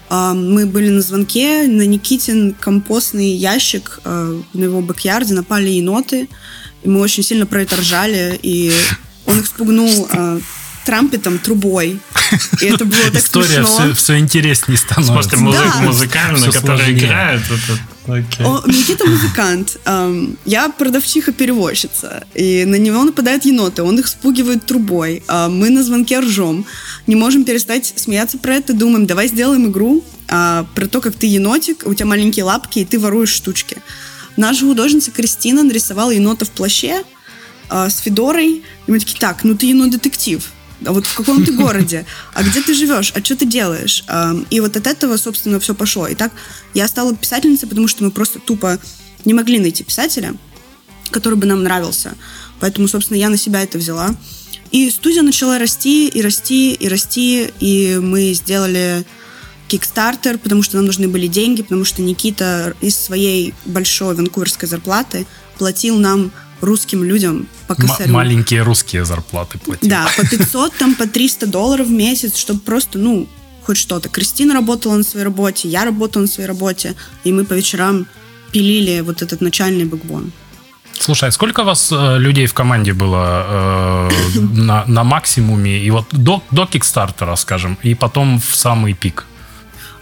Мы 0.09 0.67
были 0.67 0.89
на 0.89 1.01
звонке, 1.01 1.65
на 1.67 1.87
Никитин 1.87 2.53
компостный 2.59 3.31
ящик 3.31 3.99
на 4.03 4.43
его 4.53 4.81
бэк-ярде 4.81 5.33
напали 5.33 5.69
еноты. 5.69 6.29
И 6.83 6.89
мы 6.89 6.99
очень 6.99 7.23
сильно 7.23 7.47
про 7.47 7.63
это 7.63 7.77
ржали. 7.77 8.37
И 8.43 8.71
он 9.25 9.39
их 9.39 9.47
спугнул 9.47 10.07
трампетом, 10.83 11.39
трубой. 11.39 11.99
И 12.61 12.65
это 12.65 12.85
было 12.85 13.01
так 13.11 13.21
История 13.21 13.65
смешно. 13.65 13.65
Все, 13.65 13.93
все 13.93 14.19
интереснее 14.19 14.77
становится. 14.77 15.13
Просто 15.13 15.37
музык, 15.37 15.61
да. 15.61 15.81
музыкальный, 15.81 16.51
который 16.51 16.93
играет. 16.93 17.41
Это... 17.41 17.79
Okay. 18.05 18.43
О, 18.43 18.61
Никита 18.67 19.05
музыкант. 19.05 19.77
Эм, 19.85 20.37
я 20.43 20.67
продавчиха-перевозчица. 20.69 22.25
И 22.33 22.65
на 22.65 22.75
него 22.75 23.03
нападают 23.03 23.45
еноты. 23.45 23.81
Он 23.81 23.97
их 23.97 24.07
спугивает 24.07 24.65
трубой. 24.65 25.23
Э, 25.27 25.47
мы 25.47 25.69
на 25.69 25.83
звонке 25.83 26.19
ржем. 26.19 26.65
Не 27.07 27.15
можем 27.15 27.45
перестать 27.45 27.93
смеяться 27.95 28.37
про 28.37 28.55
это. 28.55 28.73
Думаем, 28.73 29.05
давай 29.05 29.29
сделаем 29.29 29.67
игру 29.67 30.03
э, 30.27 30.65
про 30.75 30.87
то, 30.87 30.99
как 30.99 31.15
ты 31.15 31.27
енотик, 31.27 31.83
у 31.85 31.93
тебя 31.93 32.07
маленькие 32.07 32.43
лапки, 32.43 32.79
и 32.79 32.85
ты 32.85 32.99
воруешь 32.99 33.31
штучки. 33.31 33.77
Наша 34.35 34.65
художница 34.65 35.11
Кристина 35.11 35.63
нарисовала 35.63 36.11
енота 36.11 36.43
в 36.43 36.49
плаще 36.49 37.03
э, 37.69 37.89
с 37.89 37.99
Федорой. 37.99 38.63
И 38.85 38.91
мы 38.91 38.99
такие, 38.99 39.17
так, 39.17 39.45
ну 39.45 39.55
ты 39.55 39.67
енот-детектив 39.67 40.43
а 40.85 40.91
вот 40.91 41.05
в 41.05 41.15
каком 41.15 41.43
ты 41.45 41.51
городе, 41.57 42.05
а 42.33 42.43
где 42.43 42.61
ты 42.61 42.73
живешь, 42.73 43.11
а 43.15 43.23
что 43.23 43.35
ты 43.35 43.45
делаешь. 43.45 44.03
И 44.49 44.59
вот 44.59 44.75
от 44.75 44.87
этого, 44.87 45.17
собственно, 45.17 45.59
все 45.59 45.73
пошло. 45.73 46.07
И 46.07 46.15
так 46.15 46.31
я 46.73 46.87
стала 46.87 47.15
писательницей, 47.15 47.67
потому 47.67 47.87
что 47.87 48.03
мы 48.03 48.11
просто 48.11 48.39
тупо 48.39 48.79
не 49.25 49.33
могли 49.33 49.59
найти 49.59 49.83
писателя, 49.83 50.35
который 51.11 51.35
бы 51.35 51.45
нам 51.45 51.63
нравился. 51.63 52.15
Поэтому, 52.59 52.87
собственно, 52.87 53.17
я 53.17 53.29
на 53.29 53.37
себя 53.37 53.61
это 53.63 53.77
взяла. 53.77 54.15
И 54.71 54.89
студия 54.89 55.21
начала 55.21 55.59
расти, 55.59 56.07
и 56.07 56.21
расти, 56.21 56.73
и 56.73 56.87
расти, 56.87 57.51
и 57.59 57.99
мы 58.01 58.33
сделали 58.33 59.05
Kickstarter, 59.69 60.37
потому 60.37 60.63
что 60.63 60.77
нам 60.77 60.85
нужны 60.85 61.07
были 61.07 61.27
деньги, 61.27 61.61
потому 61.61 61.85
что 61.85 62.01
Никита 62.01 62.75
из 62.81 62.95
своей 62.95 63.53
большой 63.65 64.15
ванкуверской 64.15 64.67
зарплаты 64.67 65.25
платил 65.57 65.97
нам 65.97 66.31
русским 66.63 67.03
людям 67.03 67.47
по 67.67 67.75
косарю. 67.75 68.09
М- 68.09 68.13
маленькие 68.13 68.61
русские 68.63 69.05
зарплаты 69.05 69.59
платили. 69.59 69.89
Да, 69.89 70.07
по 70.15 70.27
500, 70.27 70.73
там 70.75 70.95
по 70.95 71.07
300 71.07 71.47
долларов 71.47 71.87
в 71.87 71.91
месяц, 71.91 72.37
чтобы 72.37 72.59
просто, 72.59 72.97
ну, 72.99 73.27
хоть 73.65 73.77
что-то. 73.77 74.09
Кристина 74.09 74.53
работала 74.53 74.95
на 74.95 75.03
своей 75.03 75.25
работе, 75.25 75.69
я 75.69 75.85
работала 75.85 76.23
на 76.23 76.27
своей 76.27 76.47
работе, 76.47 76.95
и 77.23 77.31
мы 77.31 77.45
по 77.45 77.53
вечерам 77.53 78.07
пилили 78.51 79.01
вот 79.01 79.21
этот 79.21 79.41
начальный 79.41 79.85
бэкбон. 79.85 80.31
Слушай, 80.99 81.29
а 81.29 81.31
сколько 81.31 81.61
у 81.61 81.65
вас 81.65 81.91
э, 81.91 82.17
людей 82.17 82.45
в 82.45 82.53
команде 82.53 82.93
было 82.93 84.09
э, 84.09 84.39
на, 84.39 84.85
на 84.85 85.03
максимуме? 85.03 85.79
И 85.79 85.89
вот 85.91 86.05
до, 86.11 86.41
до 86.51 86.65
Кикстартера, 86.65 87.35
скажем, 87.35 87.77
и 87.83 87.95
потом 87.95 88.39
в 88.39 88.55
самый 88.55 88.93
пик? 88.93 89.25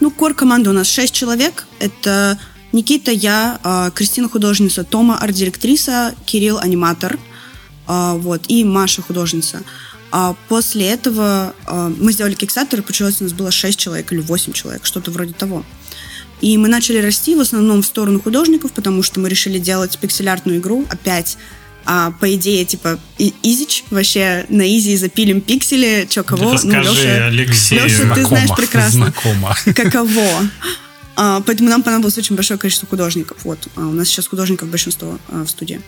Ну, 0.00 0.10
кор 0.10 0.34
команда 0.34 0.70
у 0.70 0.72
нас 0.72 0.88
6 0.88 1.14
человек. 1.14 1.66
Это 1.78 2.38
Никита, 2.72 3.10
я, 3.10 3.58
а, 3.62 3.90
Кристина 3.90 4.28
художница, 4.28 4.84
Тома 4.84 5.18
арт-директриса, 5.18 6.14
Кирилл 6.26 6.58
аниматор, 6.58 7.18
а, 7.86 8.14
вот, 8.14 8.42
и 8.48 8.64
Маша 8.64 9.02
художница. 9.02 9.62
А 10.14 10.36
после 10.48 10.88
этого 10.88 11.54
мы 11.66 12.12
сделали 12.12 12.34
кикстартер, 12.34 12.80
и 12.80 12.82
получилось 12.82 13.16
у 13.20 13.24
нас 13.24 13.32
было 13.32 13.50
6 13.50 13.78
человек 13.78 14.12
или 14.12 14.20
8 14.20 14.52
человек, 14.52 14.84
что-то 14.84 15.10
вроде 15.10 15.32
того. 15.32 15.64
И 16.42 16.58
мы 16.58 16.68
начали 16.68 16.98
расти 16.98 17.34
в 17.34 17.40
основном 17.40 17.82
в 17.82 17.86
сторону 17.86 18.20
художников, 18.20 18.72
потому 18.72 19.02
что 19.02 19.20
мы 19.20 19.30
решили 19.30 19.58
делать 19.58 19.96
пиксель-артную 19.98 20.58
игру. 20.58 20.84
Опять 20.90 21.38
а, 21.84 22.12
по 22.12 22.34
идее, 22.34 22.64
типа, 22.64 22.98
изич, 23.18 23.84
вообще 23.90 24.46
на 24.48 24.62
изи 24.76 24.96
запилим 24.96 25.40
пиксели, 25.40 26.06
чё 26.08 26.22
кого. 26.22 26.52
Расскажи, 26.52 26.88
ну, 26.88 26.94
Леша, 26.94 27.26
Алексей, 27.26 27.78
Леша, 27.78 27.96
знакомо, 27.96 28.14
ты 28.14 28.26
знаешь 28.26 28.50
прекрасно, 28.56 29.04
знакомо. 29.06 29.56
каково. 29.74 30.48
А, 31.16 31.40
поэтому 31.40 31.68
нам 31.68 31.82
понадобилось 31.82 32.18
очень 32.18 32.36
большое 32.36 32.58
количество 32.58 32.88
художников. 32.88 33.38
Вот, 33.44 33.68
а 33.76 33.80
у 33.80 33.92
нас 33.92 34.08
сейчас 34.08 34.26
художников 34.26 34.68
большинство 34.68 35.18
а, 35.28 35.44
в 35.44 35.48
студии. 35.48 35.80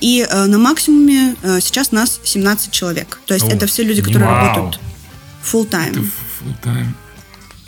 И 0.00 0.26
на 0.30 0.58
максимуме 0.58 1.36
сейчас 1.60 1.90
нас 1.90 2.20
17 2.22 2.70
человек. 2.70 3.18
То 3.24 3.32
есть 3.32 3.46
О, 3.46 3.48
это 3.48 3.66
все 3.66 3.82
люди, 3.82 4.02
которые 4.02 4.28
вау. 4.28 4.46
работают 4.46 4.80
full 5.42 5.68
time. 5.68 5.94
Full 5.94 6.62
time. 6.62 6.88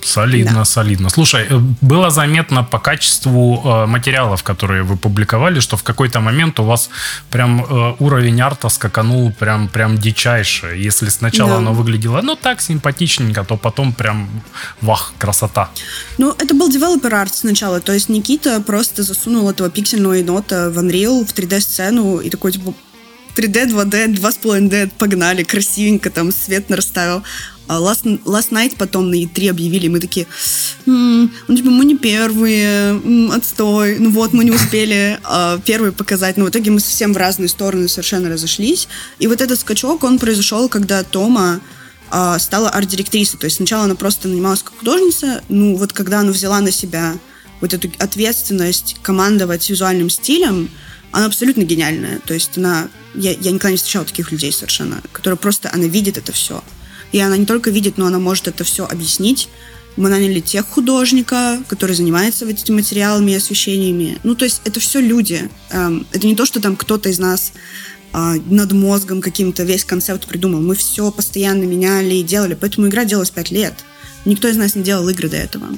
Солидно, 0.00 0.52
да. 0.52 0.64
солидно. 0.64 1.10
Слушай, 1.10 1.46
э, 1.50 1.58
было 1.80 2.10
заметно 2.10 2.64
по 2.64 2.78
качеству 2.78 3.62
э, 3.64 3.86
материалов, 3.86 4.42
которые 4.42 4.82
вы 4.82 4.96
публиковали, 4.96 5.60
что 5.60 5.76
в 5.76 5.82
какой-то 5.82 6.20
момент 6.20 6.60
у 6.60 6.64
вас 6.64 6.90
прям 7.30 7.64
э, 7.64 7.94
уровень 7.98 8.40
арта 8.40 8.68
скаканул 8.68 9.32
прям, 9.32 9.68
прям 9.68 9.98
дичайше. 9.98 10.66
Если 10.76 11.08
сначала 11.08 11.50
да. 11.50 11.56
оно 11.56 11.72
выглядело, 11.72 12.20
ну, 12.22 12.36
так, 12.36 12.60
симпатичненько, 12.60 13.44
то 13.44 13.56
потом 13.56 13.92
прям, 13.92 14.28
вах, 14.80 15.12
красота. 15.18 15.70
Ну, 16.18 16.34
это 16.38 16.54
был 16.54 16.70
девелопер 16.70 17.14
арт 17.14 17.34
сначала, 17.34 17.80
то 17.80 17.92
есть 17.92 18.08
Никита 18.08 18.60
просто 18.60 19.02
засунул 19.02 19.50
этого 19.50 19.68
пиксельного 19.68 20.14
енота 20.14 20.70
в 20.70 20.78
Unreal, 20.78 21.24
в 21.24 21.34
3D-сцену 21.34 22.18
и 22.18 22.30
такой, 22.30 22.52
типа, 22.52 22.72
3D, 23.38 23.70
2D, 23.70 24.16
2,5D, 24.16 24.90
погнали, 24.98 25.44
красивенько 25.44 26.10
там 26.10 26.32
свет 26.32 26.70
нараставил. 26.70 27.22
А 27.68 27.80
last, 27.80 28.04
last 28.24 28.50
Night 28.50 28.76
потом 28.78 29.10
на 29.10 29.14
E3 29.14 29.50
объявили, 29.50 29.88
мы 29.88 30.00
такие, 30.00 30.26
м-м, 30.86 31.30
ну, 31.46 31.56
типа, 31.56 31.70
мы 31.70 31.84
не 31.84 31.96
первые, 31.96 32.92
м-м, 32.92 33.30
отстой, 33.30 33.98
ну 33.98 34.10
вот, 34.10 34.32
мы 34.32 34.44
не 34.44 34.50
успели 34.50 35.20
э, 35.22 35.58
первые 35.64 35.92
показать, 35.92 36.36
но 36.38 36.46
в 36.46 36.50
итоге 36.50 36.70
мы 36.70 36.80
совсем 36.80 37.12
в 37.12 37.16
разные 37.16 37.48
стороны 37.48 37.88
совершенно 37.88 38.30
разошлись. 38.30 38.88
И 39.18 39.26
вот 39.26 39.40
этот 39.40 39.60
скачок, 39.60 40.02
он 40.02 40.18
произошел, 40.18 40.68
когда 40.68 41.04
Тома 41.04 41.60
э, 42.10 42.36
стала 42.38 42.70
арт-директрисой, 42.70 43.38
то 43.38 43.44
есть 43.44 43.56
сначала 43.56 43.84
она 43.84 43.94
просто 43.94 44.28
нанималась 44.28 44.62
как 44.62 44.78
художница, 44.78 45.42
ну 45.48 45.76
вот 45.76 45.92
когда 45.92 46.20
она 46.20 46.32
взяла 46.32 46.60
на 46.60 46.72
себя 46.72 47.16
вот 47.60 47.74
эту 47.74 47.90
ответственность 47.98 48.96
командовать 49.02 49.68
визуальным 49.68 50.10
стилем, 50.10 50.70
она 51.12 51.26
абсолютно 51.26 51.62
гениальная. 51.62 52.20
То 52.20 52.34
есть 52.34 52.56
она... 52.58 52.88
Я, 53.14 53.32
я 53.32 53.50
никогда 53.50 53.70
не 53.70 53.76
встречала 53.76 54.04
таких 54.04 54.30
людей 54.30 54.52
совершенно, 54.52 55.02
которые 55.12 55.38
просто... 55.38 55.70
Она 55.72 55.86
видит 55.86 56.18
это 56.18 56.32
все. 56.32 56.62
И 57.12 57.18
она 57.20 57.36
не 57.36 57.46
только 57.46 57.70
видит, 57.70 57.98
но 57.98 58.06
она 58.06 58.18
может 58.18 58.48
это 58.48 58.64
все 58.64 58.86
объяснить. 58.86 59.48
Мы 59.96 60.10
наняли 60.10 60.40
тех 60.40 60.66
художника, 60.66 61.60
который 61.66 61.96
занимается 61.96 62.46
вот 62.46 62.54
этими 62.54 62.76
материалами 62.76 63.32
и 63.32 63.36
освещениями. 63.36 64.18
Ну, 64.22 64.34
то 64.34 64.44
есть 64.44 64.60
это 64.64 64.78
все 64.78 65.00
люди. 65.00 65.50
Эм, 65.70 66.06
это 66.12 66.26
не 66.26 66.36
то, 66.36 66.46
что 66.46 66.60
там 66.60 66.76
кто-то 66.76 67.08
из 67.08 67.18
нас 67.18 67.52
а, 68.12 68.34
над 68.46 68.72
мозгом 68.72 69.20
каким-то 69.20 69.64
весь 69.64 69.84
концепт 69.84 70.26
придумал. 70.26 70.60
Мы 70.60 70.76
все 70.76 71.10
постоянно 71.10 71.64
меняли 71.64 72.14
и 72.14 72.22
делали. 72.22 72.56
Поэтому 72.58 72.86
игра 72.88 73.04
делалась 73.04 73.30
пять 73.30 73.50
лет. 73.50 73.74
Никто 74.24 74.48
из 74.48 74.56
нас 74.56 74.74
не 74.74 74.82
делал 74.82 75.08
игры 75.08 75.28
до 75.28 75.36
этого. 75.36 75.68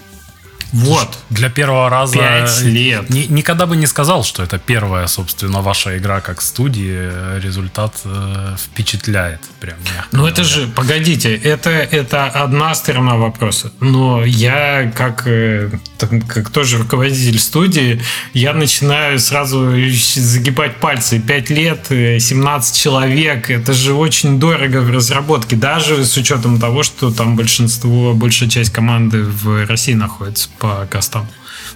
Вот. 0.72 1.18
Для 1.30 1.50
первого 1.50 1.90
раза... 1.90 2.18
Пять 2.18 2.62
лет. 2.62 3.10
Ни, 3.10 3.26
никогда 3.28 3.66
бы 3.66 3.76
не 3.76 3.86
сказал, 3.86 4.24
что 4.24 4.42
это 4.42 4.58
первая, 4.58 5.06
собственно, 5.06 5.62
ваша 5.62 5.98
игра 5.98 6.20
как 6.20 6.40
студии. 6.40 7.10
Результат 7.40 7.94
э, 8.04 8.56
впечатляет. 8.58 9.40
Прям 9.60 9.76
Ну 10.12 10.26
это 10.26 10.44
же, 10.44 10.68
погодите, 10.68 11.34
это, 11.34 11.70
это 11.70 12.26
одна 12.26 12.74
сторона 12.74 13.16
вопроса. 13.16 13.72
Но 13.80 14.24
я, 14.24 14.92
как, 14.94 15.26
э, 15.26 15.70
как 15.98 16.50
тоже 16.50 16.78
руководитель 16.78 17.38
студии, 17.38 18.00
я 18.32 18.52
начинаю 18.52 19.18
сразу 19.18 19.72
загибать 20.14 20.76
пальцы. 20.76 21.18
Пять 21.18 21.50
лет, 21.50 21.86
17 21.88 22.74
э, 22.76 22.78
человек. 22.78 23.50
Это 23.50 23.72
же 23.72 23.94
очень 23.94 24.38
дорого 24.38 24.78
в 24.78 24.90
разработке. 24.90 25.56
Даже 25.56 26.04
с 26.04 26.16
учетом 26.16 26.60
того, 26.60 26.82
что 26.82 27.10
там 27.12 27.36
большинство, 27.36 28.14
большая 28.14 28.48
часть 28.48 28.70
команды 28.70 29.24
в 29.24 29.66
России 29.66 29.94
находится 29.94 30.48
по 30.60 30.86
кастам? 30.90 31.26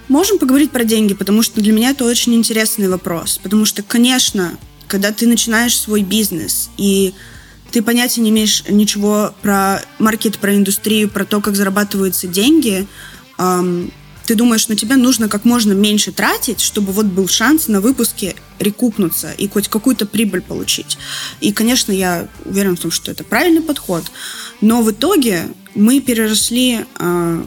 Можем 0.07 0.37
поговорить 0.39 0.71
про 0.71 0.83
деньги, 0.83 1.13
потому 1.13 1.41
что 1.41 1.59
для 1.59 1.73
меня 1.73 1.89
это 1.89 2.05
очень 2.05 2.35
интересный 2.35 2.87
вопрос. 2.87 3.39
Потому 3.41 3.65
что, 3.65 3.83
конечно, 3.83 4.57
когда 4.87 5.11
ты 5.11 5.27
начинаешь 5.27 5.77
свой 5.77 6.03
бизнес 6.03 6.69
и 6.77 7.13
ты 7.71 7.81
понятия 7.81 8.21
не 8.21 8.29
имеешь 8.29 8.63
ничего 8.69 9.33
про 9.41 9.81
маркет, 9.99 10.37
про 10.37 10.55
индустрию, 10.55 11.09
про 11.09 11.25
то, 11.25 11.41
как 11.41 11.55
зарабатываются 11.55 12.27
деньги, 12.27 12.87
эм, 13.37 13.91
ты 14.25 14.35
думаешь, 14.35 14.67
ну 14.67 14.75
тебе 14.75 14.95
нужно 14.95 15.27
как 15.27 15.45
можно 15.45 15.73
меньше 15.73 16.11
тратить, 16.11 16.61
чтобы 16.61 16.93
вот 16.93 17.07
был 17.07 17.27
шанс 17.27 17.67
на 17.67 17.81
выпуске 17.81 18.35
рекупнуться 18.59 19.31
и 19.31 19.47
хоть 19.47 19.67
какую-то 19.67 20.05
прибыль 20.05 20.41
получить. 20.41 20.97
И, 21.41 21.51
конечно, 21.51 21.91
я 21.91 22.27
уверен 22.45 22.77
в 22.77 22.79
том, 22.79 22.91
что 22.91 23.11
это 23.11 23.23
правильный 23.23 23.61
подход. 23.61 24.03
Но 24.61 24.81
в 24.81 24.91
итоге 24.91 25.47
мы 25.73 25.99
переросли 25.99 26.85
э, 26.97 27.43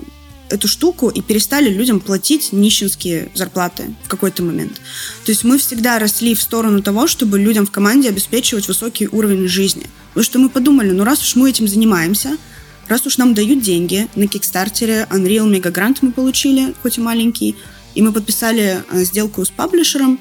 эту 0.50 0.68
штуку 0.68 1.08
и 1.08 1.20
перестали 1.20 1.70
людям 1.70 2.00
платить 2.00 2.52
нищенские 2.52 3.30
зарплаты 3.34 3.94
в 4.04 4.08
какой-то 4.08 4.42
момент. 4.42 4.80
То 5.24 5.32
есть 5.32 5.44
мы 5.44 5.58
всегда 5.58 5.98
росли 5.98 6.34
в 6.34 6.42
сторону 6.42 6.82
того, 6.82 7.06
чтобы 7.06 7.38
людям 7.38 7.66
в 7.66 7.70
команде 7.70 8.08
обеспечивать 8.08 8.68
высокий 8.68 9.08
уровень 9.08 9.48
жизни. 9.48 9.87
Потому 10.08 10.24
что 10.24 10.38
мы 10.38 10.48
подумали, 10.48 10.90
ну 10.90 11.04
раз 11.04 11.20
уж 11.20 11.37
мы 11.37 11.50
этим 11.50 11.68
занимаемся, 11.68 12.37
раз 12.88 13.06
уж 13.06 13.18
нам 13.18 13.34
дают 13.34 13.62
деньги, 13.62 14.08
на 14.14 14.26
Кикстартере 14.26 15.06
Unreal 15.11 15.50
Mega 15.50 15.72
Grant 15.72 15.98
мы 16.00 16.12
получили, 16.12 16.74
хоть 16.82 16.98
и 16.98 17.00
маленький, 17.00 17.56
и 17.94 18.02
мы 18.02 18.12
подписали 18.12 18.82
э, 18.90 19.04
сделку 19.04 19.44
с 19.44 19.50
паблишером, 19.50 20.20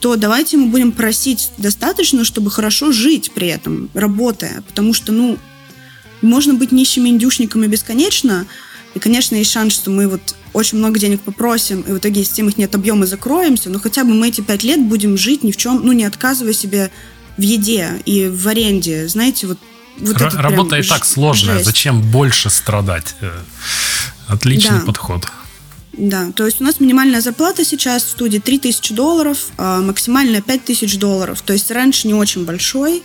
то 0.00 0.16
давайте 0.16 0.56
мы 0.56 0.66
будем 0.66 0.92
просить 0.92 1.50
достаточно, 1.58 2.24
чтобы 2.24 2.50
хорошо 2.50 2.92
жить 2.92 3.32
при 3.34 3.48
этом, 3.48 3.90
работая. 3.94 4.62
Потому 4.66 4.92
что, 4.92 5.12
ну, 5.12 5.38
можно 6.22 6.54
быть 6.54 6.72
нищими 6.72 7.08
индюшниками 7.08 7.66
бесконечно, 7.66 8.46
и, 8.96 8.98
конечно, 8.98 9.34
есть 9.34 9.52
шанс, 9.52 9.74
что 9.74 9.90
мы 9.90 10.08
вот 10.08 10.22
очень 10.54 10.78
много 10.78 10.98
денег 10.98 11.20
попросим, 11.20 11.82
и 11.82 11.92
в 11.92 11.98
итоге, 11.98 12.20
если 12.20 12.42
их 12.42 12.56
нет 12.56 12.74
объема, 12.74 13.04
закроемся, 13.04 13.68
но 13.68 13.78
хотя 13.78 14.04
бы 14.04 14.14
мы 14.14 14.28
эти 14.28 14.40
пять 14.40 14.64
лет 14.64 14.82
будем 14.82 15.18
жить 15.18 15.44
ни 15.44 15.52
в 15.52 15.58
чем, 15.58 15.82
ну, 15.84 15.92
не 15.92 16.04
отказывая 16.04 16.54
себе 16.54 16.90
в 17.36 17.42
еде 17.42 18.00
и 18.06 18.26
в 18.26 18.48
аренде. 18.48 19.06
Знаете, 19.06 19.48
вот 19.48 19.58
вот 19.98 20.20
Р- 20.20 20.34
работа 20.36 20.76
и 20.76 20.82
так 20.82 21.04
сложная, 21.04 21.54
жесть. 21.54 21.66
зачем 21.66 22.00
больше 22.00 22.48
страдать? 22.48 23.14
Э, 23.20 23.32
отличный 24.28 24.80
да. 24.80 24.86
подход. 24.86 25.26
Да, 25.92 26.30
то 26.32 26.44
есть 26.44 26.60
у 26.60 26.64
нас 26.64 26.80
минимальная 26.80 27.20
зарплата 27.22 27.64
сейчас 27.64 28.02
в 28.02 28.10
студии 28.10 28.38
3000 28.38 28.94
долларов, 28.94 29.48
а 29.56 29.80
максимальная 29.80 30.42
5000 30.42 30.96
долларов. 30.96 31.42
То 31.42 31.54
есть 31.54 31.70
раньше 31.70 32.06
не 32.06 32.14
очень 32.14 32.44
большой. 32.44 33.02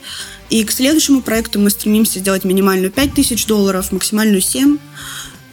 И 0.49 0.65
к 0.65 0.71
следующему 0.71 1.21
проекту 1.21 1.59
мы 1.59 1.69
стремимся 1.69 2.19
сделать 2.19 2.43
минимальную 2.43 2.91
5000 2.91 3.45
долларов, 3.45 3.93
максимальную 3.93 4.41
7. 4.41 4.77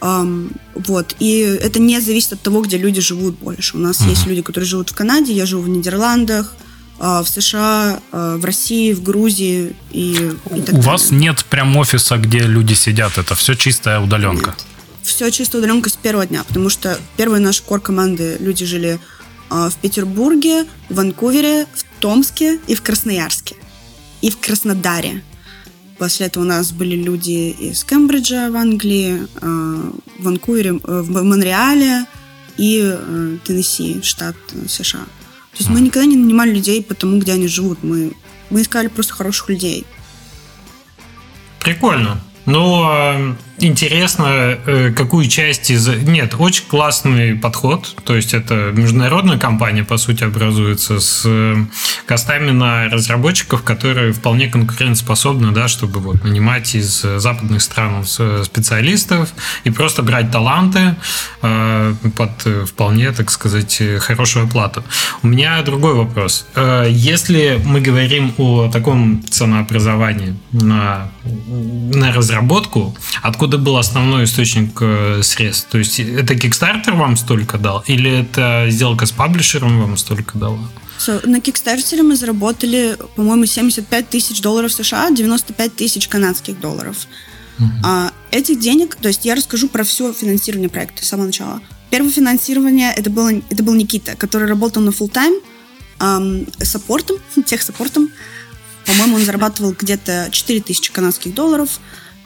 Um, 0.01 0.55
вот. 0.75 1.15
И 1.19 1.39
это 1.39 1.79
не 1.79 1.99
зависит 1.99 2.33
от 2.33 2.41
того, 2.41 2.61
где 2.61 2.77
люди 2.77 3.01
живут 3.01 3.37
больше. 3.39 3.77
У 3.77 3.79
нас 3.79 3.99
uh-huh. 3.99 4.09
есть 4.09 4.25
люди, 4.27 4.41
которые 4.41 4.67
живут 4.67 4.89
в 4.89 4.95
Канаде, 4.95 5.33
я 5.33 5.45
живу 5.45 5.63
в 5.63 5.69
Нидерландах, 5.69 6.55
uh, 6.99 7.23
в 7.23 7.27
США, 7.27 7.99
uh, 8.11 8.37
в 8.37 8.45
России, 8.45 8.93
в 8.93 9.03
Грузии 9.03 9.75
и, 9.91 10.13
и 10.13 10.15
так 10.15 10.51
У 10.51 10.59
далее. 10.61 10.81
вас 10.81 11.11
нет 11.11 11.45
прям 11.45 11.75
офиса, 11.75 12.17
где 12.17 12.39
люди 12.39 12.73
сидят, 12.73 13.17
это 13.17 13.35
все 13.35 13.55
чистая 13.55 13.99
удаленка? 13.99 14.51
Нет. 14.51 14.65
Все 15.03 15.31
чистая 15.31 15.61
удаленка 15.61 15.89
с 15.89 15.97
первого 15.97 16.25
дня, 16.25 16.43
потому 16.43 16.69
что 16.69 16.99
первые 17.17 17.41
наши 17.41 17.63
кор 17.63 17.81
команды 17.81 18.37
люди 18.39 18.65
жили 18.65 18.99
uh, 19.49 19.69
в 19.69 19.75
Петербурге, 19.77 20.65
в 20.89 20.95
Ванкувере, 20.95 21.65
в 21.73 21.83
Томске 21.99 22.59
и 22.67 22.75
в 22.75 22.81
Красноярске. 22.81 23.55
И 24.21 24.29
в 24.29 24.37
Краснодаре. 24.37 25.23
После 25.99 26.27
этого 26.27 26.43
у 26.43 26.47
нас 26.47 26.71
были 26.71 26.95
люди 26.95 27.49
из 27.59 27.83
Кембриджа 27.83 28.49
в 28.49 28.55
Англии, 28.55 29.27
э, 29.41 29.91
в 30.17 30.23
Ванкувере, 30.23 30.69
э, 30.81 31.01
в 31.01 31.23
Монреале 31.23 32.05
и 32.57 32.81
э, 32.81 33.37
Теннесси, 33.43 33.99
штат 34.01 34.37
США. 34.67 34.99
То 34.99 35.57
есть 35.57 35.69
мы 35.69 35.81
никогда 35.81 36.05
не 36.05 36.15
нанимали 36.15 36.51
людей 36.53 36.81
по 36.81 36.93
тому, 36.93 37.19
где 37.19 37.33
они 37.33 37.49
живут. 37.49 37.83
Мы, 37.83 38.13
мы 38.49 38.61
искали 38.61 38.87
просто 38.87 39.13
хороших 39.13 39.49
людей. 39.49 39.85
Прикольно. 41.59 42.21
Ну, 42.45 43.35
интересно, 43.61 44.57
э, 44.65 44.91
какую 44.95 45.27
часть 45.27 45.69
из... 45.71 45.87
Нет, 45.87 46.35
очень 46.37 46.65
классный 46.65 47.35
подход. 47.35 47.95
То 48.03 48.15
есть 48.15 48.33
это 48.33 48.71
международная 48.73 49.37
компания, 49.37 49.83
по 49.83 49.97
сути, 49.97 50.23
образуется 50.23 50.99
с 50.99 51.23
э, 51.25 51.55
костами 52.05 52.51
на 52.51 52.89
разработчиков, 52.89 53.63
которые 53.63 54.13
вполне 54.13 54.47
конкурентоспособны, 54.47 55.51
да, 55.51 55.67
чтобы 55.67 55.99
вот 55.99 56.23
нанимать 56.23 56.75
из 56.75 57.01
западных 57.01 57.61
стран 57.61 58.05
специалистов 58.05 59.29
и 59.63 59.69
просто 59.69 60.03
брать 60.03 60.31
таланты 60.31 60.95
э, 61.41 61.93
под 62.15 62.31
вполне, 62.67 63.11
так 63.11 63.31
сказать, 63.31 63.81
хорошую 63.99 64.45
оплату. 64.45 64.83
У 65.23 65.27
меня 65.27 65.61
другой 65.63 65.93
вопрос. 65.93 66.45
Если 66.87 67.61
мы 67.65 67.81
говорим 67.81 68.33
о 68.37 68.69
таком 68.69 69.23
ценообразовании 69.29 70.35
на, 70.51 71.09
на 71.25 72.13
разработку, 72.13 72.95
откуда 73.21 73.48
откуда 73.49 73.57
был 73.57 73.77
основной 73.77 74.25
источник 74.25 74.77
э, 74.81 75.21
средств? 75.23 75.67
То 75.71 75.79
есть 75.79 75.99
это 75.99 76.35
Kickstarter 76.35 76.95
вам 76.95 77.17
столько 77.17 77.57
дал? 77.57 77.83
Или 77.87 78.19
это 78.19 78.67
сделка 78.69 79.05
с 79.05 79.11
паблишером 79.11 79.79
вам 79.79 79.97
столько 79.97 80.37
дала? 80.37 80.59
На 81.23 81.37
Kickstarter 81.37 82.03
мы 82.03 82.15
заработали, 82.15 82.95
по-моему, 83.15 83.45
75 83.45 84.09
тысяч 84.09 84.41
долларов 84.41 84.71
США, 84.71 85.09
95 85.09 85.75
тысяч 85.75 86.07
канадских 86.07 86.59
долларов. 86.59 87.07
Uh-huh. 87.57 87.65
А, 87.83 88.11
этих 88.31 88.59
денег, 88.59 88.95
то 88.95 89.07
есть 89.07 89.25
я 89.25 89.35
расскажу 89.35 89.67
про 89.67 89.83
все 89.83 90.13
финансирование 90.13 90.69
проекта 90.69 91.03
с 91.03 91.07
самого 91.07 91.27
начала. 91.27 91.61
Первое 91.89 92.11
финансирование 92.11 92.93
это, 92.95 93.09
было, 93.09 93.31
это 93.49 93.63
был 93.63 93.73
Никита, 93.73 94.15
который 94.15 94.47
работал 94.47 94.83
на 94.83 94.91
full 94.91 95.11
time 95.11 95.41
эм, 95.99 96.47
саппортом, 96.61 97.17
техсаппортом. 97.45 98.09
По-моему, 98.85 99.15
он 99.15 99.23
зарабатывал 99.23 99.73
где-то 99.79 100.29
4000 100.31 100.91
канадских 100.91 101.33
долларов, 101.33 101.79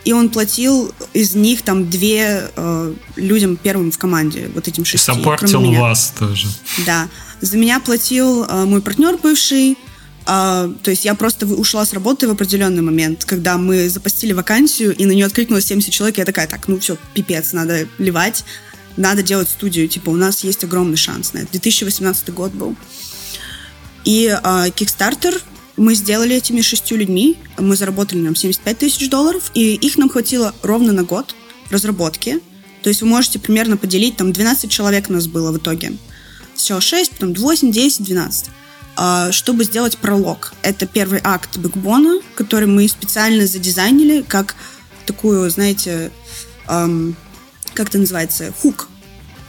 и 0.05 0.13
он 0.13 0.29
платил 0.29 0.93
из 1.13 1.35
них 1.35 1.61
там 1.61 1.89
две 1.89 2.49
э, 2.55 2.93
людям 3.15 3.55
первым 3.55 3.91
в 3.91 3.97
команде, 3.97 4.49
вот 4.53 4.67
этим 4.67 4.85
шести. 4.85 5.11
И 5.11 5.15
саппортил 5.15 5.71
вас 5.73 6.13
тоже. 6.17 6.47
Да. 6.85 7.07
За 7.41 7.57
меня 7.57 7.79
платил 7.79 8.43
э, 8.43 8.65
мой 8.65 8.81
партнер 8.81 9.17
бывший, 9.17 9.77
Uh, 10.25 10.73
то 10.81 10.89
есть 10.89 11.03
я 11.03 11.15
просто 11.15 11.45
ушла 11.45 11.85
с 11.85 11.91
работы 11.91 12.29
в 12.29 12.31
определенный 12.31 12.81
момент, 12.81 13.25
когда 13.25 13.57
мы 13.57 13.89
запустили 13.89 14.31
вакансию, 14.31 14.95
и 14.95 15.05
на 15.05 15.11
нее 15.11 15.25
откликнулось 15.25 15.65
70 15.65 15.91
человек, 15.91 16.17
и 16.17 16.21
я 16.21 16.25
такая, 16.25 16.47
так, 16.47 16.69
ну 16.69 16.79
все, 16.79 16.95
пипец, 17.13 17.51
надо 17.51 17.89
ливать, 17.97 18.45
надо 18.95 19.21
делать 19.21 19.49
студию, 19.49 19.89
типа, 19.89 20.11
у 20.11 20.15
нас 20.15 20.45
есть 20.45 20.63
огромный 20.63 20.95
шанс 20.95 21.33
на 21.33 21.39
это. 21.39 21.51
2018 21.51 22.33
год 22.33 22.53
был. 22.53 22.77
И 24.05 24.27
uh, 24.27 24.73
Kickstarter 24.73 25.41
мы 25.75 25.95
сделали 25.95 26.35
этими 26.35 26.61
шестью 26.61 26.97
людьми, 26.97 27.37
мы 27.57 27.75
заработали 27.75 28.19
нам 28.19 28.35
75 28.35 28.77
тысяч 28.77 29.09
долларов, 29.09 29.51
и 29.53 29.75
их 29.75 29.97
нам 29.97 30.09
хватило 30.09 30.53
ровно 30.61 30.93
на 30.93 31.03
год 31.03 31.35
разработки. 31.69 32.39
То 32.83 32.89
есть 32.89 33.01
вы 33.01 33.07
можете 33.07 33.39
примерно 33.39 33.77
поделить, 33.77 34.17
там 34.17 34.33
12 34.33 34.69
человек 34.69 35.09
у 35.09 35.13
нас 35.13 35.27
было 35.27 35.51
в 35.51 35.57
итоге. 35.57 35.93
Все, 36.55 36.79
6, 36.79 37.11
потом 37.11 37.33
8, 37.33 37.71
10, 37.71 38.03
12 38.03 38.49
чтобы 39.31 39.63
сделать 39.63 39.97
пролог. 39.97 40.53
Это 40.61 40.85
первый 40.85 41.19
акт 41.23 41.57
бэкбона, 41.57 42.21
который 42.35 42.67
мы 42.67 42.87
специально 42.87 43.47
задизайнили 43.47 44.21
как 44.21 44.55
такую, 45.07 45.49
знаете, 45.49 46.11
эм, 46.67 47.15
как 47.73 47.89
это 47.89 47.97
называется, 47.97 48.53
хук. 48.61 48.89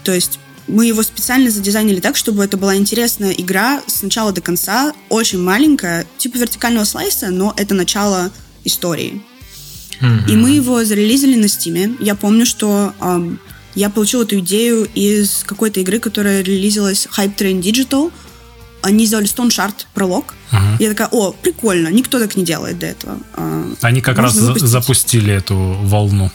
То 0.02 0.12
есть 0.12 0.38
мы 0.66 0.86
его 0.86 1.02
специально 1.02 1.50
задизайнили 1.50 2.00
так, 2.00 2.16
чтобы 2.16 2.44
это 2.44 2.56
была 2.56 2.76
интересная 2.76 3.32
игра 3.32 3.82
с 3.86 4.02
начала 4.02 4.32
до 4.32 4.40
конца, 4.40 4.92
очень 5.08 5.40
маленькая, 5.40 6.06
типа 6.18 6.38
вертикального 6.38 6.84
слайса, 6.84 7.30
но 7.30 7.52
это 7.56 7.74
начало 7.74 8.30
истории. 8.64 9.22
Mm-hmm. 10.00 10.30
И 10.30 10.36
мы 10.36 10.50
его 10.50 10.82
зарелизили 10.84 11.36
на 11.36 11.46
Steam. 11.46 11.96
Я 12.00 12.14
помню, 12.14 12.46
что 12.46 12.92
эм, 13.00 13.38
я 13.74 13.90
получила 13.90 14.22
эту 14.22 14.38
идею 14.40 14.88
из 14.94 15.44
какой-то 15.44 15.80
игры, 15.80 15.98
которая 15.98 16.42
релизилась 16.42 17.06
Hype 17.16 17.36
Train 17.36 17.60
Digital. 17.60 18.12
Они 18.82 19.06
сделали 19.06 19.26
Stone 19.26 19.48
Shard 19.48 19.74
пролог. 19.94 20.34
Uh-huh. 20.52 20.76
Я 20.78 20.90
такая, 20.90 21.08
о, 21.10 21.32
прикольно, 21.32 21.88
никто 21.88 22.18
так 22.18 22.36
не 22.36 22.44
делает 22.44 22.78
до 22.78 22.86
этого. 22.86 23.18
А, 23.34 23.72
Они 23.80 24.00
как 24.00 24.18
раз 24.18 24.34
выпустить. 24.34 24.68
запустили 24.68 25.32
эту 25.32 25.56
волну. 25.56 26.30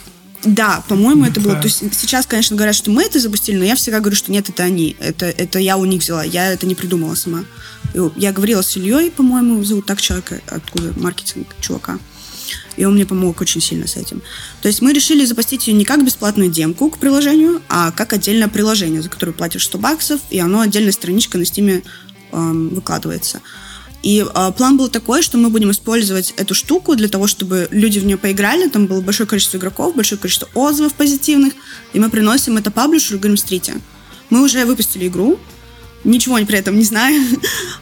Да, 0.46 0.84
по-моему, 0.88 1.26
это 1.26 1.42
было. 1.42 1.56
То 1.56 1.68
есть 1.68 1.84
сейчас, 1.94 2.26
конечно, 2.26 2.56
говорят, 2.56 2.76
что 2.76 2.92
мы 2.92 3.04
это 3.04 3.20
запустили, 3.20 3.58
но 3.58 3.66
я 3.66 3.76
всегда 3.76 4.00
говорю, 4.00 4.16
что 4.16 4.32
нет, 4.32 4.50
это 4.50 4.64
они. 4.64 4.96
Это, 5.00 5.26
это 5.26 5.60
я 5.60 5.76
у 5.78 5.86
них 5.86 6.02
взяла. 6.02 6.24
Я 6.24 6.52
это 6.52 6.66
не 6.66 6.76
придумала 6.76 7.16
сама. 7.16 7.44
Я 8.16 8.32
говорила 8.32 8.62
с 8.62 8.78
Ильей, 8.78 9.12
по-моему, 9.12 9.64
зовут 9.64 9.86
так 9.86 10.00
человека, 10.00 10.42
откуда 10.48 10.94
маркетинг 10.98 11.48
чувака. 11.60 12.00
И 12.78 12.86
он 12.86 12.96
мне 12.96 13.06
помог 13.06 13.42
очень 13.42 13.62
сильно 13.62 13.88
с 13.88 13.98
этим. 13.98 14.22
То 14.62 14.70
есть 14.70 14.82
мы 14.82 14.94
решили 14.94 15.26
запустить 15.26 15.68
ее 15.68 15.74
не 15.74 15.84
как 15.84 16.06
бесплатную 16.06 16.50
демку 16.50 16.90
к 16.90 16.98
приложению, 16.98 17.62
а 17.68 17.92
как 17.92 18.14
отдельное 18.14 18.48
приложение, 18.48 19.02
за 19.02 19.10
которое 19.10 19.34
платишь 19.34 19.66
100 19.66 19.78
баксов, 19.80 20.22
и 20.30 20.40
оно 20.40 20.62
отдельная 20.62 20.94
страничка 20.94 21.38
на 21.38 21.46
стиме 21.46 21.84
эм, 22.32 22.70
выкладывается. 22.70 23.42
И 24.02 24.24
э, 24.24 24.52
план 24.56 24.78
был 24.78 24.88
такой, 24.88 25.22
что 25.22 25.38
мы 25.38 25.50
будем 25.50 25.72
использовать 25.72 26.34
эту 26.38 26.54
штуку 26.54 26.96
для 26.96 27.10
того, 27.10 27.28
чтобы 27.28 27.68
люди 27.72 28.00
в 28.00 28.06
нее 28.06 28.18
поиграли. 28.18 28.70
Там 28.70 28.86
было 28.86 29.02
большое 29.02 29.28
количество 29.28 29.58
игроков, 29.58 29.96
большое 29.96 30.20
количество 30.20 30.48
отзывов 30.54 30.94
позитивных. 30.94 31.54
И 31.94 32.00
мы 32.00 32.10
приносим 32.10 32.58
это 32.58 32.72
паблишеру 32.72 33.18
и 33.18 33.20
говорим, 33.20 33.38
смотрите, 33.38 33.76
мы 34.30 34.44
уже 34.44 34.64
выпустили 34.66 35.08
игру, 35.08 35.40
ничего 36.04 36.38
при 36.46 36.58
этом 36.58 36.78
не 36.78 36.86
знаю. 36.86 37.22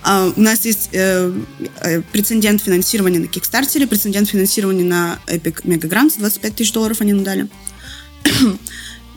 uh, 0.04 0.34
у 0.38 0.42
нас 0.42 0.66
есть 0.66 0.90
э, 0.94 1.32
э, 1.82 2.02
прецедент 2.12 2.62
финансирования 2.62 3.20
на 3.20 3.26
Kickstarter, 3.26 3.86
прецедент 3.86 4.30
финансирования 4.30 4.84
на 4.84 5.20
Epic 5.28 5.64
Mega 5.66 5.88
Grants, 5.88 6.18
25 6.18 6.56
тысяч 6.56 6.72
долларов 6.72 7.02
они 7.02 7.14
нам 7.14 7.24
дали. 7.24 7.48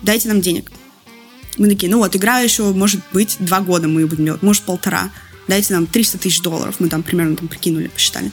Дайте 0.03 0.29
нам 0.29 0.41
денег. 0.41 0.71
Мы 1.57 1.69
такие, 1.69 1.91
ну 1.91 1.99
вот, 1.99 2.15
игра 2.15 2.41
еще, 2.41 2.65
может 2.73 3.01
быть, 3.13 3.37
два 3.39 3.61
года 3.61 3.89
мы 3.89 4.03
ее 4.03 4.07
будем 4.07 4.25
делать, 4.25 4.43
может, 4.43 4.63
полтора 4.65 5.11
дайте 5.51 5.75
нам 5.75 5.87
300 5.87 6.19
тысяч 6.19 6.41
долларов. 6.41 6.77
Мы 6.79 6.89
там 6.89 7.03
примерно 7.03 7.37
там 7.37 7.49
прикинули, 7.49 7.89
посчитали. 7.89 8.33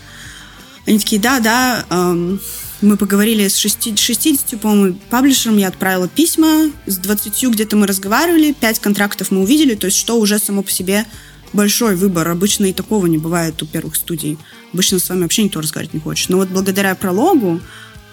Они 0.85 0.99
такие, 0.99 1.19
да, 1.19 1.41
да, 1.41 1.85
эм, 1.89 2.39
мы 2.81 2.95
поговорили 2.95 3.47
с 3.47 3.57
60, 3.57 3.99
60 3.99 4.61
по-моему, 4.61 4.97
паблишером, 5.09 5.57
я 5.57 5.67
отправила 5.67 6.07
письма, 6.07 6.71
с 6.85 6.97
20 6.97 7.49
где-то 7.49 7.75
мы 7.75 7.87
разговаривали, 7.87 8.53
5 8.53 8.79
контрактов 8.79 9.31
мы 9.31 9.41
увидели, 9.41 9.75
то 9.75 9.87
есть 9.87 9.97
что 9.97 10.17
уже 10.17 10.39
само 10.39 10.63
по 10.63 10.71
себе 10.71 11.05
большой 11.53 11.95
выбор. 11.95 12.29
Обычно 12.29 12.65
и 12.65 12.73
такого 12.73 13.07
не 13.07 13.17
бывает 13.17 13.61
у 13.61 13.65
первых 13.65 13.95
студий. 13.95 14.37
Обычно 14.73 14.99
с 14.99 15.09
вами 15.09 15.23
вообще 15.23 15.43
никто 15.43 15.59
разговаривать 15.59 15.93
не 15.93 15.99
хочет. 15.99 16.29
Но 16.29 16.37
вот 16.37 16.49
благодаря 16.49 16.95
прологу, 16.95 17.59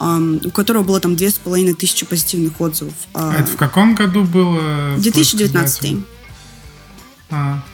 Um, 0.01 0.45
у 0.45 0.51
которого 0.51 0.83
было 0.83 0.99
там 0.99 1.15
две 1.15 1.31
с 1.31 1.35
половиной 1.35 1.73
тысячи 1.73 2.05
позитивных 2.05 2.61
отзывов. 2.61 2.95
А 3.15 3.37
это 3.39 3.53
в 3.53 3.57
каком 3.57 3.95
году 3.95 4.25
было? 4.25 4.97
2019. 4.99 5.99
А. 7.31 7.65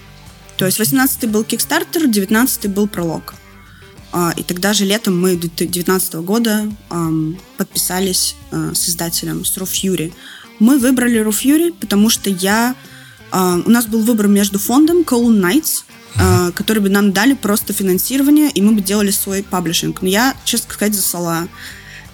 То 0.61 0.67
есть 0.67 0.79
18-й 0.79 1.27
был 1.27 1.41
Kickstarter, 1.41 2.05
19-й 2.05 2.69
был 2.69 2.87
пролог. 2.87 3.33
А, 4.13 4.35
и 4.37 4.43
тогда 4.43 4.75
же 4.75 4.85
летом 4.85 5.19
мы 5.19 5.35
2019 5.35 6.17
года 6.17 6.71
подписались 7.57 8.37
а, 8.51 8.75
с 8.75 8.91
издателем, 8.91 9.43
с 9.47 9.57
Fury. 9.57 10.13
Мы 10.59 10.79
выбрали 10.79 11.25
Fury, 11.25 11.73
потому 11.73 12.11
что 12.11 12.29
я... 12.29 12.75
А, 13.31 13.59
у 13.65 13.71
нас 13.71 13.87
был 13.87 14.03
выбор 14.03 14.29
между 14.29 14.59
фондом 14.59 14.99
Cold 14.99 15.41
Knights, 15.41 16.53
который 16.55 16.81
бы 16.81 16.91
нам 16.91 17.13
дали 17.13 17.33
просто 17.33 17.73
финансирование, 17.73 18.51
и 18.51 18.61
мы 18.61 18.73
бы 18.73 18.83
делали 18.83 19.13
свой 19.13 19.43
паблишинг. 19.43 20.03
Но 20.03 20.09
я, 20.09 20.37
честно 20.45 20.75
сказать, 20.75 20.95
засала. 20.95 21.49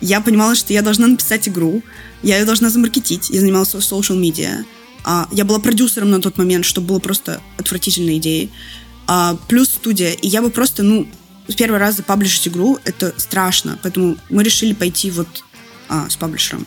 Я 0.01 0.21
понимала, 0.21 0.55
что 0.55 0.73
я 0.73 0.83
должна 0.83 1.09
написать 1.09 1.49
игру, 1.49 1.83
я 2.23 2.39
ее 2.39 2.45
должна 2.45 2.71
замаркетить. 2.71 3.29
Я 3.29 3.41
занималась 3.41 3.75
social 3.75 4.17
media. 4.17 4.65
А, 5.07 5.29
я 5.31 5.45
была 5.45 5.61
продюсером 5.61 6.11
на 6.11 6.21
тот 6.21 6.37
момент, 6.37 6.65
что 6.65 6.81
было 6.81 6.99
просто 6.99 7.41
отвратительной 7.59 8.19
идеей. 8.19 8.51
А, 9.07 9.39
плюс 9.49 9.71
студия. 9.71 10.11
И 10.11 10.27
я 10.27 10.43
бы 10.43 10.51
просто, 10.51 10.83
ну, 10.83 11.07
первый 11.57 11.79
раз 11.79 11.97
запаблишить 11.97 12.49
игру, 12.49 12.79
это 12.85 13.15
страшно. 13.17 13.79
Поэтому 13.83 14.17
мы 14.31 14.43
решили 14.43 14.75
пойти 14.75 15.13
вот 15.13 15.29
а, 15.89 16.11
с 16.11 16.17
паблишером. 16.17 16.67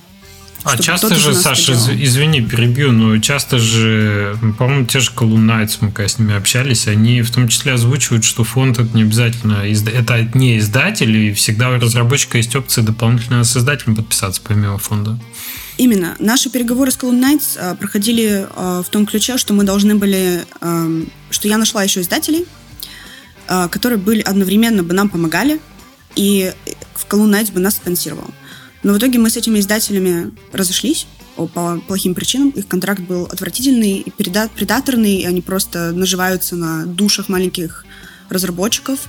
А 0.71 0.77
часто 0.77 1.15
же, 1.15 1.33
Саша, 1.33 1.73
извини, 1.73 2.41
перебью, 2.41 2.91
но 2.91 3.17
часто 3.19 3.57
же, 3.57 4.37
по-моему, 4.57 4.85
те 4.85 4.99
же 4.99 5.11
Knights, 5.11 5.77
мы 5.81 5.91
когда 5.91 6.07
с 6.07 6.19
ними 6.19 6.35
общались, 6.35 6.87
они 6.87 7.21
в 7.21 7.31
том 7.31 7.47
числе 7.47 7.73
озвучивают, 7.73 8.23
что 8.23 8.43
фонд 8.43 8.79
это 8.79 8.95
не 8.95 9.03
обязательно, 9.03 9.63
это 9.63 10.29
не 10.33 10.57
издатель, 10.59 11.15
и 11.15 11.33
всегда 11.33 11.69
у 11.69 11.79
разработчика 11.79 12.37
есть 12.37 12.55
опция 12.55 12.83
дополнительно 12.83 13.43
с 13.43 13.55
издателем 13.57 13.95
подписаться 13.95 14.41
помимо 14.43 14.77
фонда. 14.77 15.19
Именно. 15.77 16.15
Наши 16.19 16.49
переговоры 16.49 16.91
с 16.91 16.97
Column 16.97 17.21
Knights 17.21 17.57
а, 17.57 17.73
проходили 17.73 18.45
а, 18.53 18.83
в 18.83 18.89
том 18.89 19.05
ключе, 19.05 19.37
что 19.37 19.53
мы 19.53 19.63
должны 19.63 19.95
были... 19.95 20.43
Что 21.31 21.47
я 21.47 21.57
нашла 21.57 21.83
еще 21.83 22.01
издателей, 22.01 22.45
а, 23.47 23.69
которые 23.69 23.97
были 23.97 24.21
одновременно 24.21 24.83
бы 24.83 24.93
нам 24.93 25.07
помогали, 25.09 25.59
и 26.15 26.51
в 26.95 27.05
Column 27.07 27.31
Knights 27.31 27.53
бы 27.53 27.61
нас 27.61 27.75
спонсировал. 27.75 28.29
Но 28.83 28.93
в 28.93 28.97
итоге 28.97 29.19
мы 29.19 29.29
с 29.29 29.37
этими 29.37 29.59
издателями 29.59 30.31
разошлись 30.53 31.07
по 31.35 31.79
плохим 31.87 32.15
причинам. 32.15 32.49
Их 32.49 32.67
контракт 32.67 33.01
был 33.01 33.25
отвратительный 33.25 33.99
и 33.99 34.11
предаторный, 34.11 35.17
и 35.17 35.25
они 35.25 35.41
просто 35.41 35.91
наживаются 35.91 36.55
на 36.55 36.85
душах 36.85 37.29
маленьких 37.29 37.85
разработчиков. 38.29 38.99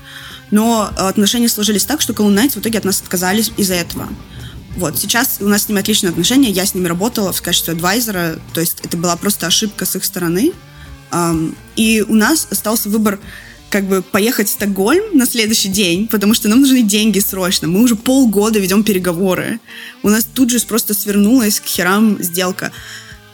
Но 0.51 0.91
отношения 0.97 1.49
сложились 1.49 1.85
так, 1.85 2.01
что 2.01 2.13
Column 2.13 2.35
Knights 2.35 2.55
в 2.55 2.59
итоге 2.59 2.79
от 2.79 2.85
нас 2.85 3.01
отказались 3.01 3.53
из-за 3.57 3.75
этого. 3.75 4.09
Вот, 4.77 4.99
сейчас 4.99 5.39
у 5.41 5.49
нас 5.49 5.65
с 5.65 5.69
ними 5.69 5.81
отличные 5.81 6.11
отношения, 6.11 6.51
я 6.51 6.65
с 6.65 6.75
ними 6.75 6.87
работала 6.87 7.33
в 7.33 7.43
качестве 7.43 7.75
адвайзера, 7.75 8.39
то 8.55 8.61
есть 8.61 8.81
это 8.85 8.97
была 8.97 9.17
просто 9.17 9.49
ошибка 9.49 9.85
с 9.85 9.97
их 9.97 10.05
стороны. 10.05 10.53
И 11.75 12.05
у 12.07 12.15
нас 12.15 12.47
остался 12.51 12.89
выбор 12.89 13.19
как 13.71 13.85
бы 13.85 14.03
поехать 14.03 14.49
в 14.49 14.53
Стокгольм 14.53 15.17
на 15.17 15.27
следующий 15.27 15.69
день, 15.69 16.09
потому 16.09 16.35
что 16.35 16.49
нам 16.49 16.61
нужны 16.61 16.83
деньги 16.83 17.21
срочно. 17.21 17.69
Мы 17.69 17.83
уже 17.83 17.95
полгода 17.95 18.59
ведем 18.59 18.83
переговоры. 18.83 19.61
У 20.03 20.09
нас 20.09 20.25
тут 20.25 20.51
же 20.51 20.61
просто 20.61 20.93
свернулась 20.93 21.61
к 21.61 21.67
херам 21.67 22.21
сделка. 22.21 22.73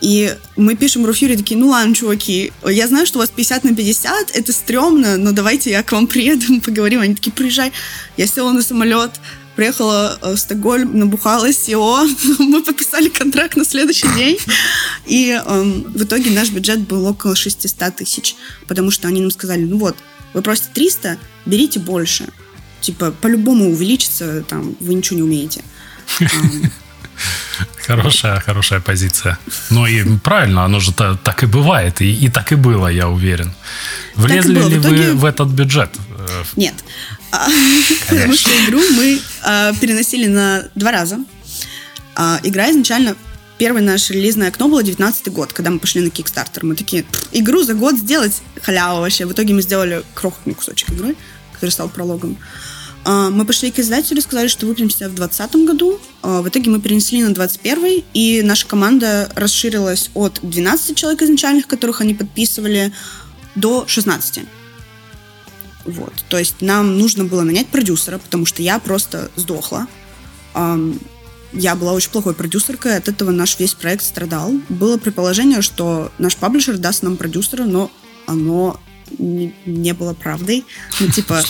И 0.03 0.35
мы 0.57 0.77
пишем 0.77 1.07
Руфюре 1.07 1.39
такие, 1.39 1.59
ну 1.59 1.69
ладно, 1.69 1.95
чуваки, 1.95 2.53
я 2.67 2.87
знаю, 2.87 3.07
что 3.07 3.19
у 3.19 3.23
вас 3.23 3.31
50 3.31 3.65
на 3.65 3.75
50, 3.75 4.37
это 4.37 4.53
стрёмно, 4.53 5.17
но 5.17 5.33
давайте 5.33 5.71
я 5.71 5.83
к 5.83 5.93
вам 5.93 6.07
приеду, 6.07 6.61
поговорим. 6.61 7.01
Они 7.01 7.15
такие, 7.15 7.33
приезжай. 7.33 7.73
Я 8.19 8.27
села 8.27 8.53
на 8.53 8.63
самолет, 8.63 9.13
приехала 9.57 10.19
э, 10.21 10.35
в 10.35 10.39
Стокгольм, 10.39 10.99
набухалась 10.99 11.59
СИО, 11.59 12.07
мы 12.39 12.63
подписали 12.63 13.09
контракт 13.09 13.57
на 13.57 13.65
следующий 13.65 14.07
день, 14.15 14.39
и 15.07 15.31
эм, 15.31 15.83
в 15.85 16.05
итоге 16.05 16.31
наш 16.31 16.51
бюджет 16.51 16.81
был 16.81 17.07
около 17.07 17.35
600 17.35 17.97
тысяч, 17.97 18.37
потому 18.69 18.91
что 18.91 19.09
они 19.09 19.23
нам 19.23 19.31
сказали, 19.31 19.65
ну 19.65 19.79
вот, 19.79 19.97
вы 20.37 20.43
просите 20.43 20.69
300, 20.75 21.19
берите 21.47 21.81
больше. 21.81 22.29
Типа, 22.83 23.11
по-любому 23.11 23.71
увеличится, 23.71 24.43
там, 24.43 24.77
вы 24.81 24.95
ничего 24.95 25.17
не 25.17 25.23
умеете. 25.23 25.65
Хорошая, 27.87 28.41
хорошая 28.41 28.81
позиция. 28.81 29.39
Ну 29.71 29.87
и 29.87 30.19
правильно, 30.19 30.65
оно 30.65 30.81
же 30.81 30.93
так, 30.93 31.19
так 31.23 31.43
и 31.43 31.47
бывает, 31.47 32.03
и, 32.03 32.27
и 32.27 32.29
так 32.29 32.53
и 32.53 32.57
было, 32.57 32.89
я 32.89 33.09
уверен. 33.09 33.53
Влезли 34.15 34.55
ли 34.55 34.79
в 34.79 34.81
итоге... 34.83 35.13
вы 35.13 35.15
в 35.15 35.25
этот 35.25 35.49
бюджет? 35.49 35.91
Нет. 36.57 36.75
А, 37.33 37.49
потому 38.09 38.35
что 38.35 38.51
игру 38.65 38.81
мы 38.97 39.21
а, 39.43 39.73
переносили 39.81 40.27
на 40.27 40.65
два 40.75 40.91
раза. 40.91 41.19
А, 42.15 42.41
игра 42.43 42.71
изначально 42.71 43.17
Первое 43.59 43.81
наше 43.81 44.13
релизное 44.13 44.49
окно 44.49 44.69
было 44.69 44.83
19 44.83 45.29
год, 45.33 45.53
когда 45.53 45.71
мы 45.71 45.79
пошли 45.79 46.03
на 46.03 46.09
Kickstarter. 46.09 46.61
Мы 46.63 46.77
такие, 46.77 47.07
игру 47.33 47.63
за 47.63 47.73
год 47.73 47.97
сделать 47.97 48.43
халява 48.63 49.01
вообще. 49.01 49.25
В 49.25 49.33
итоге 49.33 49.55
мы 49.55 49.63
сделали 49.63 50.03
крохотный 50.15 50.55
кусочек 50.55 50.91
игры, 50.91 51.17
который 51.55 51.71
стал 51.71 51.89
прологом. 51.89 52.37
А, 53.05 53.31
мы 53.31 53.47
пошли 53.47 53.71
к 53.71 53.79
издателю, 53.79 54.21
сказали, 54.21 54.49
что 54.49 54.67
выпрямимся 54.67 55.09
в 55.09 55.15
2020 55.15 55.57
году. 55.67 55.99
А, 56.23 56.43
в 56.43 56.49
итоге 56.49 56.71
мы 56.71 56.81
перенесли 56.81 57.23
на 57.23 57.33
21 57.33 58.05
и 58.13 58.43
наша 58.43 58.67
команда 58.67 59.31
расширилась 59.35 60.11
от 60.13 60.41
12 60.43 60.95
человек 60.95 61.23
изначальных, 61.23 61.67
которых 61.67 62.03
они 62.03 62.15
подписывали, 62.15 62.93
до 63.55 63.87
16. 63.87 64.41
Вот. 65.87 66.13
То 66.29 66.39
есть 66.39 66.61
нам 66.61 66.99
нужно 66.99 67.25
было 67.25 67.43
нанять 67.43 67.69
продюсера, 67.69 68.19
потому 68.19 68.45
что 68.45 68.61
я 68.61 68.79
просто 68.79 69.31
сдохла 69.37 69.87
я 71.57 71.75
была 71.75 71.93
очень 71.93 72.11
плохой 72.11 72.35
продюсеркой, 72.35 72.97
от 72.97 73.09
этого 73.09 73.31
наш 73.31 73.59
весь 73.59 73.75
проект 73.75 74.05
страдал. 74.05 74.53
Было 74.69 74.99
предположение, 74.99 75.63
что 75.63 76.13
наш 76.19 76.37
паблишер 76.37 76.79
даст 76.79 77.03
нам 77.03 77.17
продюсера, 77.17 77.65
но 77.65 77.91
оно 78.27 78.81
не, 79.19 79.55
не 79.65 79.93
было 79.93 80.15
правдой. 80.15 80.65
Ну, 81.01 81.09
типа... 81.09 81.43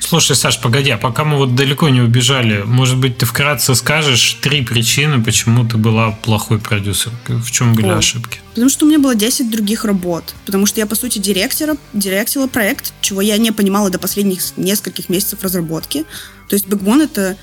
Слушай, 0.00 0.36
Саш, 0.36 0.60
погоди, 0.60 0.90
а 0.90 0.98
пока 0.98 1.24
мы 1.24 1.38
вот 1.38 1.54
далеко 1.54 1.88
не 1.88 2.02
убежали, 2.02 2.62
может 2.66 2.98
быть, 2.98 3.16
ты 3.16 3.24
вкратце 3.24 3.74
скажешь 3.74 4.36
три 4.42 4.62
причины, 4.62 5.22
почему 5.24 5.66
ты 5.66 5.78
была 5.78 6.10
плохой 6.10 6.58
продюсеркой? 6.58 7.36
В 7.36 7.50
чем 7.50 7.74
были 7.74 7.88
О, 7.88 7.96
ошибки? 7.96 8.40
Потому 8.50 8.68
что 8.68 8.84
у 8.84 8.88
меня 8.88 8.98
было 8.98 9.14
10 9.14 9.50
других 9.50 9.86
работ. 9.86 10.34
Потому 10.44 10.66
что 10.66 10.78
я, 10.78 10.86
по 10.86 10.94
сути, 10.94 11.18
директора, 11.18 11.78
директила 11.94 12.48
проект, 12.48 12.92
чего 13.00 13.22
я 13.22 13.38
не 13.38 13.50
понимала 13.50 13.88
до 13.88 13.98
последних 13.98 14.40
нескольких 14.58 15.08
месяцев 15.08 15.42
разработки. 15.42 16.04
То 16.50 16.54
есть 16.54 16.66
Backbone— 16.66 17.04
это 17.04 17.38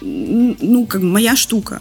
ну, 0.00 0.86
как 0.86 1.02
моя 1.02 1.36
штука. 1.36 1.80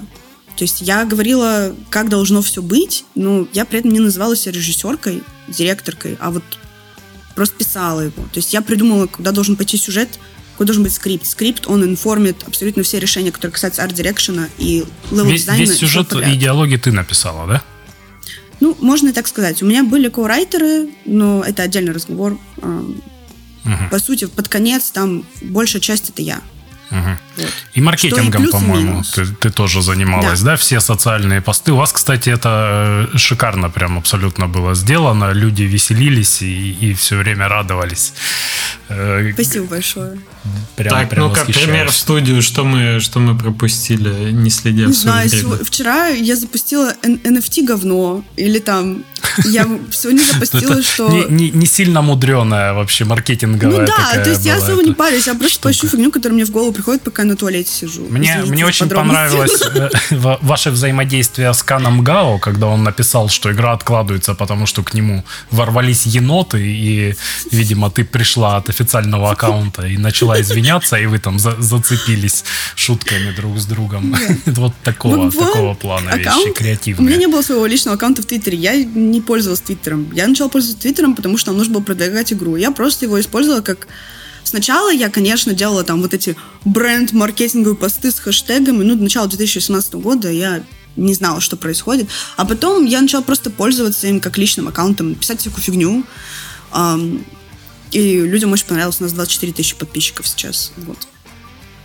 То 0.56 0.64
есть 0.64 0.82
я 0.82 1.06
говорила, 1.06 1.74
как 1.90 2.10
должно 2.10 2.42
все 2.42 2.62
быть, 2.62 3.06
но 3.16 3.48
я 3.54 3.66
при 3.66 3.80
этом 3.80 3.92
не 3.92 4.00
называла 4.00 4.36
себя 4.36 4.52
режиссеркой, 4.52 5.24
директоркой, 5.48 6.18
а 6.20 6.32
вот 6.32 6.44
просто 7.34 7.56
писала 7.56 8.02
его. 8.02 8.24
То 8.24 8.40
есть 8.40 8.52
я 8.52 8.62
придумала, 8.62 9.08
куда 9.08 9.32
должен 9.32 9.56
пойти 9.56 9.78
сюжет, 9.78 10.20
какой 10.52 10.66
должен 10.66 10.84
быть 10.84 10.92
скрипт. 10.94 11.26
Скрипт, 11.26 11.68
он 11.68 11.86
информит 11.86 12.44
абсолютно 12.46 12.84
все 12.84 13.00
решения, 13.00 13.32
которые 13.32 13.54
касаются 13.54 13.82
арт-дирекшена 13.82 14.50
и 14.58 14.84
левел-дизайна. 15.12 15.62
Весь, 15.62 15.70
весь 15.70 15.80
сюжет 15.80 16.12
и 16.12 16.34
идеологии 16.34 16.76
ты 16.76 16.92
написала, 16.92 17.48
да? 17.48 17.64
Ну, 18.60 18.76
можно 18.82 19.08
и 19.08 19.14
так 19.14 19.28
сказать. 19.30 19.64
У 19.64 19.66
меня 19.66 19.86
были 19.86 20.10
коурайтеры, 20.10 20.90
но 21.06 21.42
это 21.42 21.64
отдельный 21.64 21.94
разговор. 21.94 22.38
Угу. 22.58 23.90
По 23.90 24.00
сути, 24.00 24.26
под 24.26 24.50
конец 24.50 24.92
там 24.92 25.24
большая 25.42 25.82
часть 25.82 26.10
это 26.10 26.22
я. 26.22 26.42
Угу. 26.92 27.18
И 27.74 27.82
маркетингом, 27.82 28.50
по-моему, 28.50 29.04
ты, 29.14 29.26
ты 29.26 29.50
тоже 29.50 29.82
занималась, 29.82 30.42
да. 30.42 30.52
да? 30.52 30.58
Все 30.58 30.80
социальные 30.80 31.42
посты. 31.42 31.72
У 31.72 31.76
вас, 31.76 31.92
кстати, 31.92 32.30
это 32.30 33.08
э, 33.14 33.18
шикарно 33.18 33.70
прям 33.70 33.98
абсолютно 33.98 34.48
было 34.48 34.76
сделано. 34.76 35.32
Люди 35.32 35.64
веселились 35.64 36.42
и, 36.42 36.72
и 36.72 36.94
все 36.94 37.18
время 37.18 37.48
радовались. 37.48 38.14
Э, 38.90 39.32
Спасибо 39.34 39.66
большое. 39.66 40.20
Прям, 40.76 40.94
так, 40.94 41.10
прям 41.10 41.28
ну 41.28 41.34
как 41.34 41.48
пример 41.48 41.90
в 41.92 41.96
студию, 41.96 42.42
что 42.42 42.64
мы, 42.64 43.00
что 43.02 43.20
мы 43.20 43.38
пропустили, 43.38 44.32
не 44.32 44.50
следя 44.50 44.86
Не 44.86 44.94
знаю, 44.94 45.30
время. 45.30 45.64
вчера 45.64 46.08
я 46.08 46.36
запустила 46.36 46.94
NFT 47.04 47.66
говно, 47.66 48.24
или 48.38 48.60
там 48.60 49.04
я 49.44 49.68
сегодня 49.92 50.24
запустила, 50.34 50.82
что... 50.82 51.10
Не, 51.10 51.26
не, 51.26 51.52
не 51.52 51.66
сильно 51.66 52.02
мудреная 52.02 52.74
вообще 52.74 53.04
маркетинговая 53.04 53.82
Ну 53.82 53.86
да, 53.86 54.24
то 54.24 54.30
есть 54.30 54.46
я 54.46 54.56
особо 54.56 54.82
не 54.82 54.94
парюсь, 54.94 55.28
я 55.28 55.36
просто 55.36 55.60
поищу 55.60 55.88
фигню, 55.88 56.12
которая 56.12 56.36
мне 56.36 56.46
в 56.46 56.52
голову 56.52 56.72
приходит, 56.72 57.02
пока 57.02 57.24
на 57.30 57.36
туалете 57.36 57.72
сижу. 57.72 58.06
Мне, 58.10 58.44
мне 58.46 58.66
очень 58.66 58.90
понравилось 58.90 59.62
э, 59.76 59.90
ваше 60.42 60.72
взаимодействие 60.72 61.54
с 61.54 61.64
Каном 61.64 62.04
Гао, 62.04 62.40
когда 62.40 62.68
он 62.68 62.84
написал, 62.84 63.30
что 63.30 63.52
игра 63.52 63.74
откладывается, 63.74 64.34
потому 64.34 64.66
что 64.66 64.84
к 64.84 64.94
нему 64.94 65.24
ворвались 65.52 66.06
еноты, 66.06 66.60
и, 66.60 67.16
видимо, 67.52 67.90
ты 67.90 68.04
пришла 68.04 68.58
от 68.58 68.70
официального 68.70 69.32
аккаунта 69.32 69.88
и 69.88 69.98
начала 69.98 70.42
извиняться, 70.42 70.98
и 70.98 71.06
вы 71.06 71.20
там 71.20 71.40
за, 71.40 71.56
зацепились 71.62 72.44
шутками 72.76 73.32
друг 73.32 73.58
с 73.58 73.66
другом. 73.66 74.16
Вот 74.60 74.74
такого, 74.84 75.32
такого 75.32 75.74
плана 75.74 76.18
вещи, 76.18 76.52
креативные. 76.54 77.06
У 77.06 77.08
меня 77.08 77.18
не 77.18 77.28
было 77.28 77.42
своего 77.42 77.66
личного 77.66 77.96
аккаунта 77.96 78.22
в 78.22 78.26
Твиттере. 78.26 78.58
Я 78.58 78.76
не 78.76 79.22
пользовалась 79.22 79.62
Твиттером. 79.62 80.12
Я 80.14 80.28
начала 80.28 80.50
пользоваться 80.50 80.82
Твиттером, 80.82 81.16
потому 81.16 81.38
что 81.38 81.52
нам 81.52 81.58
нужно 81.58 81.76
было 81.76 81.84
продвигать 81.84 82.34
игру. 82.34 82.56
Я 82.56 82.72
просто 82.72 83.06
его 83.06 83.20
использовала 83.20 83.62
как 83.62 83.88
Сначала 84.50 84.92
я, 84.92 85.10
конечно, 85.10 85.54
делала 85.54 85.84
там 85.84 86.02
вот 86.02 86.16
эти 86.16 86.36
бренд-маркетинговые 86.66 87.78
посты 87.78 88.10
с 88.10 88.18
хэштегами. 88.18 88.84
Ну, 88.84 88.96
до 88.96 89.04
начала 89.04 89.28
2018 89.28 89.94
года 89.94 90.32
я 90.32 90.64
не 90.96 91.14
знала, 91.14 91.40
что 91.40 91.56
происходит. 91.56 92.10
А 92.36 92.46
потом 92.46 92.84
я 92.86 93.00
начала 93.00 93.22
просто 93.22 93.52
пользоваться 93.52 94.08
им 94.08 94.20
как 94.20 94.40
личным 94.40 94.68
аккаунтом, 94.68 95.14
писать 95.14 95.42
всякую 95.42 95.64
фигню. 95.64 96.04
И 97.92 98.22
людям 98.22 98.52
очень 98.52 98.66
понравилось. 98.66 98.98
У 99.00 99.04
нас 99.04 99.14
24 99.14 99.54
тысячи 99.54 99.76
подписчиков 99.76 100.28
сейчас. 100.28 100.72
Вот. 100.78 100.98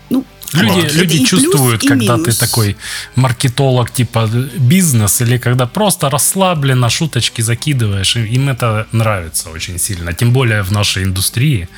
Ну, 0.08 0.24
Люди, 0.54 0.96
люди 0.96 1.24
чувствуют, 1.24 1.82
когда 1.82 2.16
минус. 2.16 2.38
ты 2.38 2.46
такой 2.46 2.76
маркетолог 3.14 3.90
типа 3.90 4.26
бизнес, 4.56 5.20
или 5.20 5.36
когда 5.36 5.66
просто 5.66 6.08
расслабленно 6.08 6.88
шуточки 6.88 7.42
закидываешь. 7.42 8.16
Им 8.16 8.48
это 8.48 8.86
нравится 8.92 9.50
очень 9.50 9.78
сильно. 9.78 10.14
Тем 10.14 10.32
более 10.32 10.62
в 10.62 10.70
нашей 10.70 11.02
индустрии. 11.04 11.68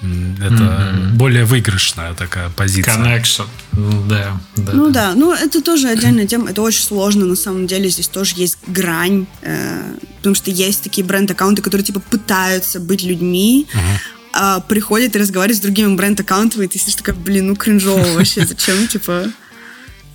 Это 0.00 0.54
mm-hmm. 0.54 1.12
более 1.14 1.44
выигрышная 1.44 2.14
такая 2.14 2.50
позиция. 2.50 2.94
Connection. 2.94 3.46
Да, 4.08 4.40
да. 4.56 4.72
Ну 4.72 4.90
да. 4.90 5.14
ну 5.14 5.32
это 5.32 5.60
тоже 5.60 5.88
отдельная 5.88 6.26
тема. 6.26 6.50
Это 6.50 6.62
очень 6.62 6.82
сложно 6.82 7.26
на 7.26 7.34
самом 7.34 7.66
деле. 7.66 7.88
Здесь 7.88 8.08
тоже 8.08 8.34
есть 8.36 8.58
грань. 8.68 9.26
Э, 9.42 9.82
потому 10.18 10.34
что 10.34 10.50
есть 10.50 10.82
такие 10.82 11.04
бренд-аккаунты, 11.04 11.62
которые 11.62 11.84
типа 11.84 12.00
пытаются 12.00 12.78
быть 12.78 13.02
людьми, 13.02 13.66
uh-huh. 13.72 13.78
а 14.34 14.60
приходят 14.60 15.16
и 15.16 15.18
разговаривают 15.18 15.58
с 15.58 15.62
другими 15.62 15.94
бренд-аккаунтами, 15.94 16.66
и 16.66 16.68
ты 16.68 16.78
сидишь 16.78 16.94
такая, 16.94 17.16
блин, 17.16 17.48
ну 17.48 17.56
кринжово 17.56 18.06
вообще. 18.14 18.46
Зачем, 18.46 18.86
типа... 18.86 19.26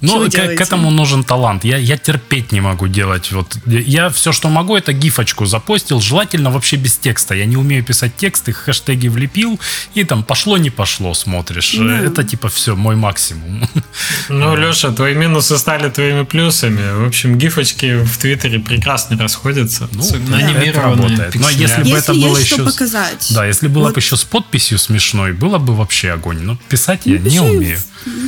Ну, 0.03 0.29
к, 0.29 0.31
к 0.31 0.61
этому 0.61 0.91
нужен 0.91 1.23
талант. 1.23 1.63
Я, 1.63 1.77
я 1.77 1.97
терпеть 1.97 2.51
не 2.51 2.59
могу 2.59 2.87
делать. 2.87 3.31
Вот 3.31 3.57
я 3.65 4.09
все, 4.09 4.33
что 4.33 4.49
могу, 4.49 4.75
это 4.75 4.91
гифочку 4.91 5.45
запостил, 5.45 6.01
желательно 6.01 6.51
вообще 6.51 6.75
без 6.75 6.97
текста. 6.97 7.35
Я 7.35 7.45
не 7.45 7.55
умею 7.55 7.85
писать 7.85 8.15
тексты, 8.17 8.51
хэштеги 8.51 9.07
влепил, 9.07 9.59
и 9.93 10.03
там 10.03 10.23
пошло, 10.23 10.57
не 10.57 10.69
пошло, 10.69 11.13
смотришь. 11.13 11.75
Да. 11.79 11.99
Это 11.99 12.25
типа 12.25 12.49
все, 12.49 12.75
мой 12.75 12.95
максимум. 12.95 13.67
Ну, 14.29 14.55
Леша, 14.55 14.91
твои 14.91 15.13
минусы 15.13 15.57
стали 15.57 15.89
твоими 15.89 16.23
плюсами. 16.23 17.03
В 17.03 17.07
общем, 17.07 17.37
гифочки 17.37 18.03
в 18.03 18.17
Твиттере 18.17 18.59
прекрасно 18.59 19.17
расходятся. 19.17 19.87
Ну, 19.91 20.03
да, 20.29 20.39
это 20.39 20.81
работает. 20.81 21.35
Но 21.35 21.49
если 21.49 21.83
бы 21.83 21.97
это 21.97 22.13
было 22.13 22.37
еще... 22.37 22.63
показать. 22.63 23.27
Да, 23.31 23.45
если 23.45 23.67
было 23.67 23.85
вот. 23.85 23.93
бы 23.93 23.99
еще 23.99 24.17
с 24.17 24.23
подписью 24.23 24.79
смешной, 24.79 25.33
было 25.33 25.59
бы 25.59 25.75
вообще 25.75 26.11
огонь. 26.11 26.39
Но 26.41 26.57
писать 26.69 27.01
я 27.05 27.19
не 27.19 27.39
умею. 27.39 27.79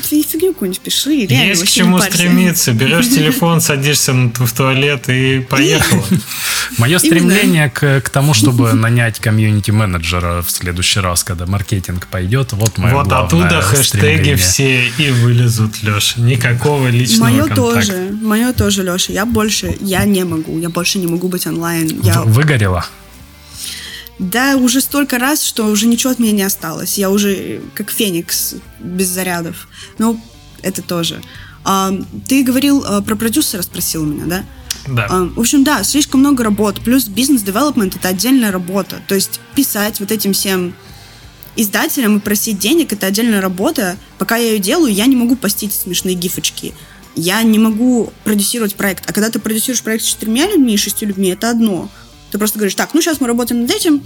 Ты 0.10 0.22
фигню 0.24 0.54
какую-нибудь 0.54 0.82
пиши. 0.82 1.26
Реально, 1.26 1.50
Есть 1.50 1.66
к 1.66 1.68
чему 1.68 2.00
стремиться. 2.00 2.74
Берешь 2.74 3.10
телефон, 3.16 3.62
садишься 3.62 4.14
в 4.14 4.54
туалет 4.54 5.10
и 5.10 5.40
поехала. 5.40 6.04
Мое 6.78 7.00
стремление 7.00 7.70
к, 7.70 8.02
к 8.02 8.10
тому, 8.10 8.34
чтобы 8.34 8.74
нанять 8.74 9.20
комьюнити-менеджера 9.20 10.42
в 10.42 10.50
следующий 10.50 11.00
раз, 11.00 11.24
когда 11.24 11.46
маркетинг 11.46 12.08
пойдет, 12.08 12.54
вот 12.54 12.78
мое 12.78 12.94
Вот 12.94 13.12
оттуда 13.12 13.62
хэштеги 13.62 14.36
все 14.36 14.88
и 14.98 15.12
вылезут, 15.12 15.84
Леша. 15.84 16.22
Никакого 16.22 16.88
личного 16.88 17.30
Мое 17.30 17.48
тоже, 17.48 18.10
мое 18.22 18.54
тоже, 18.54 18.84
Леша. 18.84 19.14
Я 19.14 19.26
больше, 19.26 19.76
я 19.82 20.06
не 20.06 20.24
могу, 20.24 20.60
я 20.60 20.70
больше 20.70 21.00
не 21.00 21.08
могу 21.08 21.28
быть 21.28 21.48
онлайн. 21.48 22.02
Я... 22.04 22.22
Выгорела? 22.22 22.86
Да, 24.20 24.56
уже 24.56 24.80
столько 24.80 25.20
раз, 25.20 25.44
что 25.44 25.66
уже 25.66 25.88
ничего 25.88 26.12
от 26.12 26.20
меня 26.20 26.32
не 26.32 26.44
осталось. 26.44 26.98
Я 26.98 27.10
уже 27.10 27.62
как 27.74 27.92
феникс 27.92 28.56
без 28.80 29.08
зарядов. 29.08 29.68
Ну, 29.98 30.20
это 30.62 30.82
тоже. 30.82 31.22
А, 31.66 31.94
ты 32.28 32.44
говорил 32.44 32.84
а, 32.86 33.02
про 33.02 33.16
продюсера, 33.16 33.62
спросил 33.62 34.06
меня, 34.06 34.26
да? 34.26 34.46
Да. 34.88 35.08
А, 35.10 35.26
в 35.26 35.40
общем, 35.40 35.64
да, 35.64 35.84
слишком 35.84 36.22
много 36.22 36.44
работ. 36.44 36.80
Плюс 36.82 37.06
бизнес-девелопмент— 37.08 37.96
это 37.98 38.10
отдельная 38.10 38.52
работа. 38.52 39.02
То 39.08 39.16
есть 39.16 39.42
писать 39.56 40.00
вот 40.00 40.12
этим 40.12 40.34
всем 40.34 40.74
издателям 41.56 42.18
и 42.18 42.22
просить 42.22 42.60
денег— 42.60 42.94
это 42.94 43.08
отдельная 43.08 43.42
работа. 43.42 43.98
Пока 44.18 44.38
я 44.38 44.52
ее 44.52 44.60
делаю, 44.60 44.94
я 44.94 45.08
не 45.08 45.16
могу 45.16 45.36
постить 45.36 45.74
смешные 45.74 46.16
гифочки. 46.16 46.74
Я 47.16 47.42
не 47.44 47.60
могу 47.60 48.14
продюсировать 48.24 48.76
проект. 48.76 49.10
А 49.10 49.14
когда 49.14 49.30
ты 49.30 49.40
продюсируешь 49.40 49.82
проект 49.82 50.04
с 50.04 50.08
четырьмя 50.08 50.48
людьми 50.48 50.74
и 50.74 50.78
шестью 50.78 51.08
людьми, 51.08 51.30
это 51.30 51.50
одно. 51.50 51.90
Ты 52.36 52.40
просто 52.40 52.60
говоришь, 52.60 52.76
так, 52.76 52.94
ну 52.94 53.02
сейчас 53.02 53.22
мы 53.22 53.28
работаем 53.28 53.62
над 53.62 53.72
этим, 53.72 54.04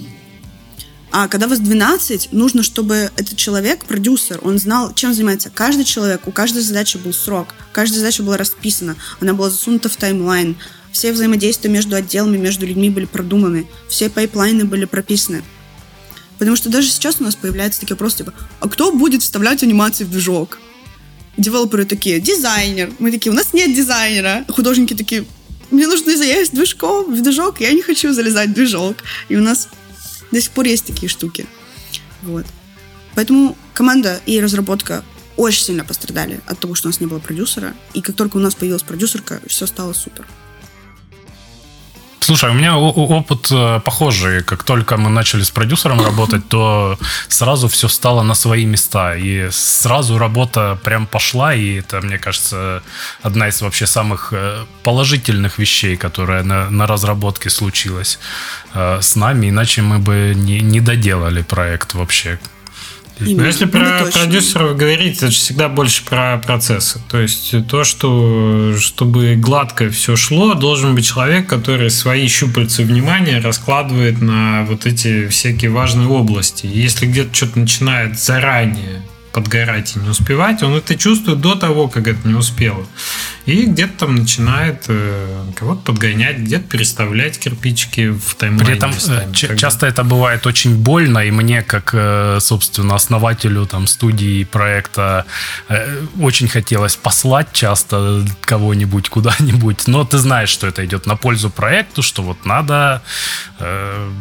А 1.12 1.28
когда 1.28 1.48
вас 1.48 1.58
12, 1.58 2.32
нужно, 2.32 2.62
чтобы 2.62 3.10
этот 3.18 3.36
человек, 3.38 3.86
продюсер, 3.86 4.40
он 4.44 4.60
знал, 4.60 4.94
чем 4.94 5.16
занимается 5.16 5.50
каждый 5.50 5.84
человек. 5.84 6.28
У 6.28 6.32
каждой 6.32 6.62
задачи 6.62 6.98
был 6.98 7.12
срок, 7.12 7.56
каждая 7.74 8.02
задача 8.02 8.22
была 8.22 8.38
расписана, 8.38 8.98
она 9.20 9.34
была 9.34 9.50
засунута 9.50 9.90
в 9.90 9.96
timeline. 9.96 10.58
Все 10.92 11.12
взаимодействия 11.12 11.72
между 11.72 11.96
отделами, 11.96 12.38
между 12.38 12.68
людьми 12.68 12.92
были 12.92 13.06
продуманы, 13.06 13.68
все 13.88 14.12
пайплайны 14.12 14.64
были 14.64 14.86
прописаны. 14.86 15.42
Потому 16.38 16.56
что 16.56 16.70
даже 16.70 16.88
сейчас 16.92 17.16
у 17.20 17.24
нас 17.24 17.36
появляются 17.36 17.80
такие 17.80 17.96
вопросы, 17.96 18.18
типа, 18.18 18.36
а 18.60 18.70
кто 18.70 18.92
будет 18.92 19.24
вставлять 19.24 19.64
анимации 19.64 20.04
в 20.04 20.12
движок? 20.12 20.60
Девелоперы 21.36 21.86
такие, 21.86 22.20
дизайнер. 22.20 22.92
Мы 23.00 23.12
такие, 23.12 23.32
у 23.32 23.36
нас 23.36 23.54
нет 23.54 23.76
дизайнера. 23.76 24.46
Художники 24.50 24.94
такие, 24.94 25.26
мне 25.72 25.88
нужно 25.88 26.18
залезть 26.18 26.54
движком 26.54 27.14
в 27.14 27.22
движок, 27.22 27.60
я 27.60 27.72
не 27.72 27.82
хочу 27.82 28.14
залезать 28.14 28.50
в 28.50 28.54
движок. 28.54 28.98
И 29.28 29.36
у 29.36 29.42
нас 29.42 29.70
до 30.32 30.42
сих 30.42 30.52
пор 30.52 30.66
есть 30.66 30.86
такие 30.86 31.10
штуки. 31.10 31.46
Вот. 32.22 32.46
Поэтому 33.16 33.58
команда 33.74 34.22
и 34.26 34.40
разработка 34.40 35.04
очень 35.38 35.64
сильно 35.64 35.86
пострадали 35.86 36.42
от 36.46 36.60
того, 36.60 36.76
что 36.76 36.88
у 36.88 36.90
нас 36.90 37.00
не 37.00 37.08
было 37.08 37.20
продюсера. 37.20 37.74
И 37.94 38.02
как 38.02 38.16
только 38.16 38.38
у 38.38 38.40
нас 38.40 38.56
появилась 38.56 38.84
продюсерка, 38.84 39.42
все 39.48 39.66
стало 39.66 39.94
супер. 39.94 40.26
Слушай, 42.30 42.52
у 42.52 42.54
меня 42.54 42.78
опыт 42.78 43.48
э, 43.52 43.80
похожий. 43.84 44.44
Как 44.44 44.64
только 44.64 44.98
мы 44.98 45.10
начали 45.10 45.42
с 45.42 45.50
продюсером 45.50 46.00
работать, 46.00 46.48
то 46.48 47.00
сразу 47.28 47.68
все 47.68 47.88
стало 47.88 48.22
на 48.22 48.36
свои 48.36 48.66
места. 48.66 49.16
И 49.16 49.50
сразу 49.50 50.20
работа 50.20 50.78
прям 50.84 51.08
пошла. 51.08 51.56
И 51.56 51.80
это, 51.80 52.02
мне 52.02 52.20
кажется, 52.20 52.84
одна 53.24 53.48
из 53.48 53.62
вообще 53.62 53.88
самых 53.88 54.32
э, 54.32 54.66
положительных 54.84 55.58
вещей, 55.58 55.98
которая 55.98 56.44
на, 56.44 56.70
на 56.70 56.86
разработке 56.86 57.50
случилась 57.50 58.20
э, 58.76 59.00
с 59.02 59.16
нами. 59.16 59.50
Иначе 59.50 59.82
мы 59.82 59.98
бы 59.98 60.34
не, 60.36 60.60
не 60.60 60.82
доделали 60.82 61.42
проект 61.42 61.96
вообще. 61.96 62.38
Именно. 63.20 63.42
Но 63.42 63.48
если 63.48 63.66
ну, 63.66 63.72
про 63.72 64.00
точно. 64.06 64.22
продюсеров 64.22 64.78
говорить, 64.78 65.18
это 65.18 65.32
же 65.32 65.38
всегда 65.38 65.70
больше 65.70 66.04
про 66.06 66.38
процессы. 66.38 67.02
То 67.10 67.20
есть 67.20 67.54
то, 67.68 67.84
что 67.84 68.76
чтобы 68.78 69.36
гладко 69.36 69.90
все 69.90 70.16
шло, 70.16 70.54
должен 70.54 70.96
быть 70.96 71.06
человек, 71.06 71.48
который 71.48 71.90
свои 71.90 72.28
щупальцы 72.28 72.84
внимания 72.84 73.40
раскладывает 73.40 74.22
на 74.22 74.66
вот 74.66 74.86
эти 74.86 75.28
всякие 75.28 75.72
важные 75.72 76.08
области. 76.08 76.66
если 76.66 77.06
где-то 77.06 77.34
что-то 77.34 77.60
начинает 77.60 78.20
заранее 78.20 79.02
подгорать 79.32 79.96
и 79.96 80.00
не 80.00 80.10
успевать, 80.10 80.64
он 80.64 80.76
это 80.76 80.96
чувствует 80.96 81.42
до 81.42 81.56
того, 81.56 81.88
как 81.88 82.08
это 82.08 82.28
не 82.28 82.34
успело. 82.36 82.86
И 83.46 83.66
где-то 83.66 84.00
там 84.00 84.16
начинает 84.16 84.86
э, 84.88 85.46
кого-то 85.56 85.82
подгонять, 85.82 86.38
где-то 86.38 86.64
переставлять 86.68 87.40
кирпичики 87.40 88.10
в 88.10 88.36
таймлайне. 88.36 88.66
При 88.66 88.76
этом 88.78 88.92
местами, 88.92 89.34
ч- 89.34 89.58
часто 89.58 89.88
это 89.88 90.04
бывает 90.04 90.46
очень 90.46 90.76
больно, 90.76 91.20
и 91.20 91.32
мне, 91.32 91.62
как, 91.62 91.92
э, 91.94 92.38
собственно, 92.42 92.96
основателю 92.96 93.66
там, 93.66 93.88
студии 93.88 94.44
проекта, 94.44 95.26
э, 95.68 96.04
очень 96.20 96.48
хотелось 96.48 96.96
послать 96.96 97.52
часто 97.54 98.26
кого-нибудь 98.42 99.10
куда-нибудь, 99.10 99.88
но 99.88 100.04
ты 100.06 100.18
знаешь, 100.18 100.50
что 100.50 100.68
это 100.68 100.86
идет 100.86 101.06
на 101.08 101.16
пользу 101.16 101.50
проекту, 101.50 102.04
что 102.04 102.22
вот 102.22 102.46
надо, 102.46 103.02
э, 103.60 104.12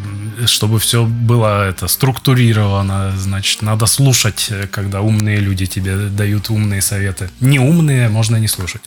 чтобы 0.47 0.79
все 0.79 1.05
было 1.05 1.69
это 1.69 1.89
структурировано, 1.89 3.13
значит, 3.17 3.63
надо 3.63 3.87
слушать, 3.87 4.51
когда 4.71 4.98
умные 5.03 5.39
люди 5.39 5.67
тебе 5.67 5.97
дают 6.09 6.51
умные 6.51 6.83
советы. 6.83 7.31
Не 7.41 7.59
умные 7.59 8.09
можно 8.09 8.37
не 8.37 8.49
слушать 8.49 8.83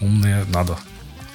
умные 0.00 0.44
надо. 0.52 0.78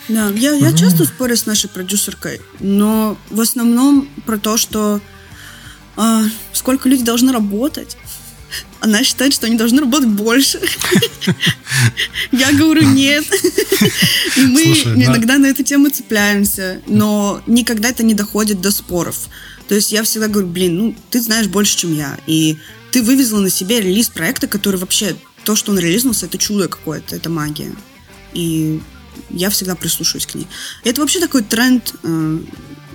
Да, 0.09 0.29
я, 0.29 0.51
я 0.51 0.73
часто 0.73 1.05
спорю 1.05 1.37
с 1.37 1.45
нашей 1.45 1.69
продюсеркой, 1.69 2.41
но 2.59 3.17
в 3.29 3.39
основном 3.39 4.09
про 4.25 4.37
то, 4.37 4.57
что 4.57 4.99
а, 5.95 6.23
сколько 6.51 6.89
люди 6.89 7.03
должны 7.03 7.31
работать. 7.31 7.97
Она 8.81 9.03
считает, 9.03 9.33
что 9.33 9.47
они 9.47 9.55
должны 9.55 9.79
работать 9.79 10.09
больше. 10.09 10.59
Я 12.31 12.51
говорю 12.51 12.83
нет. 12.83 13.25
И 14.35 14.41
мы 14.45 14.61
иногда 15.03 15.37
на 15.37 15.47
эту 15.47 15.63
тему 15.63 15.89
цепляемся, 15.89 16.81
но 16.85 17.41
никогда 17.47 17.89
это 17.89 18.03
не 18.03 18.13
доходит 18.13 18.61
до 18.61 18.71
споров. 18.71 19.27
То 19.67 19.75
есть 19.75 19.91
я 19.91 20.03
всегда 20.03 20.27
говорю, 20.27 20.49
блин, 20.49 20.77
ну 20.77 20.95
ты 21.09 21.21
знаешь 21.21 21.47
больше, 21.47 21.77
чем 21.77 21.95
я, 21.95 22.17
и 22.27 22.57
ты 22.93 23.03
вывезла 23.03 23.39
на 23.39 23.49
себе 23.49 23.81
релиз 23.81 24.09
проекта, 24.09 24.47
который 24.47 24.77
вообще 24.77 25.15
то, 25.43 25.55
что 25.55 25.71
он 25.71 25.79
релизнулся, 25.79 26.27
это 26.27 26.37
чудо 26.37 26.67
какое-то, 26.67 27.15
это 27.15 27.29
магия 27.29 27.73
и 28.33 28.81
я 29.29 29.49
всегда 29.49 29.75
прислушиваюсь 29.75 30.25
к 30.25 30.35
ней. 30.35 30.47
Это 30.83 31.01
вообще 31.01 31.19
такой 31.19 31.43
тренд 31.43 31.93
э, 32.03 32.39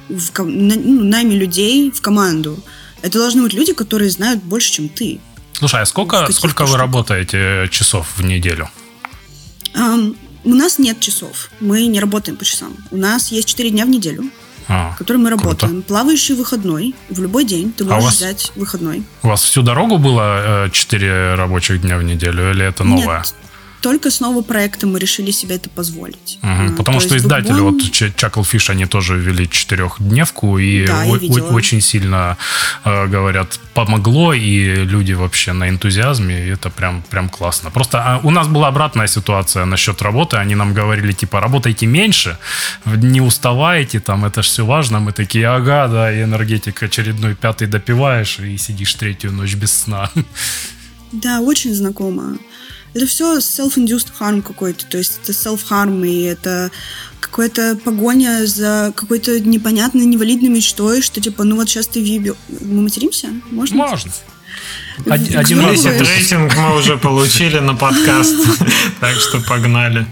в 0.09 0.45
на, 0.45 0.75
ну, 0.75 1.05
найме 1.05 1.37
людей 1.37 1.91
в 1.91 2.01
команду. 2.01 2.59
Это 3.03 3.19
должны 3.19 3.43
быть 3.43 3.53
люди, 3.53 3.73
которые 3.73 4.11
знают 4.11 4.43
больше, 4.43 4.73
чем 4.73 4.89
ты. 4.89 5.21
Слушай, 5.53 5.83
а 5.83 5.87
сколько, 5.87 6.31
сколько 6.33 6.67
вы 6.67 6.77
работаете 6.77 7.69
часов 7.71 8.15
в 8.17 8.25
неделю? 8.25 8.69
Um, 9.75 10.17
у 10.45 10.55
нас 10.55 10.79
нет 10.79 11.01
часов. 11.01 11.51
Мы 11.61 11.87
не 11.87 12.01
работаем 12.01 12.37
по 12.37 12.45
часам. 12.45 12.77
У 12.91 12.97
нас 12.97 13.31
есть 13.31 13.49
4 13.49 13.71
дня 13.71 13.85
в 13.85 13.89
неделю, 13.89 14.31
а, 14.69 14.95
которые 14.99 15.23
мы 15.23 15.31
работаем. 15.31 15.73
Круто. 15.73 15.89
Плавающий 15.89 16.35
выходной. 16.35 16.95
В 17.09 17.21
любой 17.21 17.45
день 17.45 17.73
ты 17.73 17.85
можешь 17.85 18.03
а 18.03 18.05
вас, 18.05 18.17
взять 18.17 18.53
выходной. 18.55 19.03
У 19.23 19.29
вас 19.29 19.43
всю 19.43 19.63
дорогу 19.63 19.99
было 19.99 20.69
4 20.71 21.09
э, 21.09 21.35
рабочих 21.35 21.81
дня 21.81 21.99
в 21.99 22.03
неделю 22.03 22.51
или 22.51 22.65
это 22.65 22.85
новое? 22.85 23.19
Нет, 23.19 23.35
только 23.81 24.11
с 24.11 24.21
нового 24.21 24.43
проекта 24.43 24.87
мы 24.87 24.99
решили 24.99 25.31
себе 25.31 25.57
это 25.57 25.71
позволить. 25.71 26.39
Угу, 26.43 26.77
потому 26.77 27.01
что 27.01 27.17
издатели, 27.17 27.53
Бубон... 27.53 27.75
вот 27.75 27.83
Chucklefish, 27.83 28.71
они 28.71 28.87
тоже 28.87 29.17
ввели 29.17 29.49
четырехдневку, 29.49 30.59
и 30.59 30.87
да, 30.87 31.05
о- 31.05 31.55
очень 31.55 31.81
сильно, 31.81 32.37
э, 32.85 33.07
говорят, 33.07 33.61
помогло, 33.75 34.35
и 34.35 34.85
люди 34.85 35.13
вообще 35.13 35.53
на 35.53 35.69
энтузиазме, 35.69 36.47
и 36.47 36.49
это 36.49 36.71
прям, 36.71 37.03
прям 37.03 37.29
классно. 37.29 37.71
Просто 37.71 37.99
а, 37.99 38.21
у 38.23 38.31
нас 38.31 38.49
была 38.49 38.69
обратная 38.69 39.07
ситуация 39.07 39.65
насчет 39.65 40.03
работы, 40.03 40.37
они 40.37 40.55
нам 40.55 40.75
говорили, 40.75 41.13
типа, 41.13 41.41
работайте 41.41 41.87
меньше, 41.87 42.39
не 42.85 43.21
уставайте, 43.21 44.01
там, 44.01 44.25
это 44.25 44.43
же 44.43 44.49
все 44.49 44.65
важно, 44.65 45.01
мы 45.01 45.13
такие, 45.13 45.47
ага, 45.47 45.89
да, 45.89 46.13
и 46.13 46.23
энергетик 46.23 46.83
очередной 46.83 47.35
пятый 47.35 47.69
допиваешь, 47.69 48.39
и 48.41 48.59
сидишь 48.59 48.95
третью 48.95 49.33
ночь 49.33 49.55
без 49.55 49.73
сна. 49.73 50.11
Да, 51.13 51.41
очень 51.41 51.75
знакомо. 51.75 52.37
Это 52.95 53.07
все 53.07 53.39
self-induced 53.39 54.09
harm 54.19 54.43
какой-то, 54.43 54.87
то 54.87 54.99
есть 54.99 55.21
это 55.23 55.33
self-harm, 55.33 56.07
и 56.07 56.23
это 56.23 56.71
какая-то 57.21 57.77
погоня 57.85 58.47
за 58.47 58.93
какой-то 58.97 59.41
непонятной, 59.41 60.07
невалидной 60.07 60.49
мечтой, 60.49 61.03
что 61.03 61.21
типа, 61.21 61.45
ну 61.45 61.57
вот 61.57 61.69
сейчас 61.69 61.87
ты 61.87 62.03
вибил. 62.03 62.37
Мы 62.61 62.83
материмся? 62.83 63.29
Можно? 63.51 63.77
Можно. 63.77 64.13
Один, 65.07 65.39
один 65.39 65.61
рейтинг 65.61 66.57
мы 66.57 66.77
уже 66.79 66.97
получили 66.97 67.59
на 67.59 67.75
подкаст, 67.75 68.35
так 69.01 69.15
что 69.17 69.41
погнали. 69.41 70.07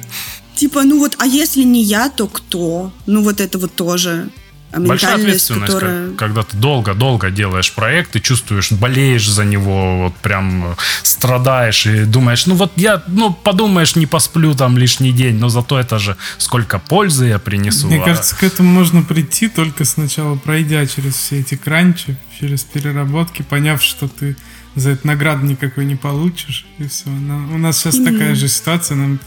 Типа, 0.55 0.85
ну 0.85 0.99
вот, 0.99 1.17
а 1.19 1.27
если 1.27 1.62
не 1.65 1.83
я, 1.83 2.09
то 2.09 2.29
кто? 2.29 2.93
Ну 3.07 3.23
вот 3.23 3.41
это 3.41 3.59
вот 3.59 3.75
тоже. 3.75 4.31
А 4.72 4.81
Большая 4.81 5.14
ответственность, 5.14 5.72
которая... 5.72 6.12
когда 6.14 6.42
ты 6.42 6.57
долго-долго 6.57 7.31
делаешь 7.31 7.72
проект, 7.72 8.12
ты 8.12 8.20
чувствуешь, 8.20 8.72
болеешь 8.72 9.29
за 9.29 9.44
него, 9.44 10.05
вот 10.05 10.16
прям 10.16 10.76
страдаешь 11.02 11.87
и 11.87 12.05
думаешь, 12.05 12.46
ну 12.46 12.57
вот 12.57 12.72
я, 12.76 13.02
ну 13.07 13.33
подумаешь, 13.33 13.96
не 13.96 14.07
посплю 14.07 14.55
там 14.55 14.76
лишний 14.76 15.12
день, 15.12 15.38
но 15.38 15.48
зато 15.48 15.79
это 15.79 15.98
же 15.98 16.16
сколько 16.38 16.79
пользы 16.79 17.26
я 17.26 17.38
принесу. 17.38 17.87
Мне 17.87 18.02
а... 18.02 18.05
кажется, 18.05 18.37
к 18.37 18.42
этому 18.42 18.70
можно 18.70 19.02
прийти 19.02 19.48
только 19.48 19.85
сначала 19.85 20.37
пройдя 20.37 20.85
через 20.87 21.14
все 21.14 21.40
эти 21.40 21.55
кранчи, 21.55 22.16
через 22.38 22.64
переработки, 22.64 23.42
поняв, 23.42 23.83
что 23.83 24.09
ты 24.09 24.37
за 24.74 24.90
это 24.90 25.07
награду 25.07 25.46
никакой 25.46 25.87
не 25.87 25.96
получишь, 25.96 26.66
и 26.79 26.87
все. 26.87 27.09
Но 27.09 27.55
у 27.55 27.59
нас 27.59 27.79
сейчас 27.79 27.98
mm-hmm. 27.98 28.12
такая 28.12 28.35
же 28.35 28.48
ситуация, 28.48 28.96
нам 28.96 29.20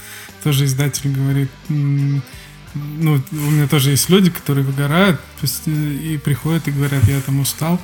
тоже 0.43 0.65
издатель 0.65 1.11
говорит, 1.11 1.49
ну, 2.73 3.21
у 3.31 3.35
меня 3.35 3.67
тоже 3.67 3.91
есть 3.91 4.09
люди, 4.09 4.29
которые 4.29 4.65
выгорают 4.65 5.19
и 5.65 6.19
приходят 6.23 6.67
и 6.67 6.71
говорят, 6.71 7.03
я 7.05 7.19
там 7.21 7.39
устал. 7.39 7.79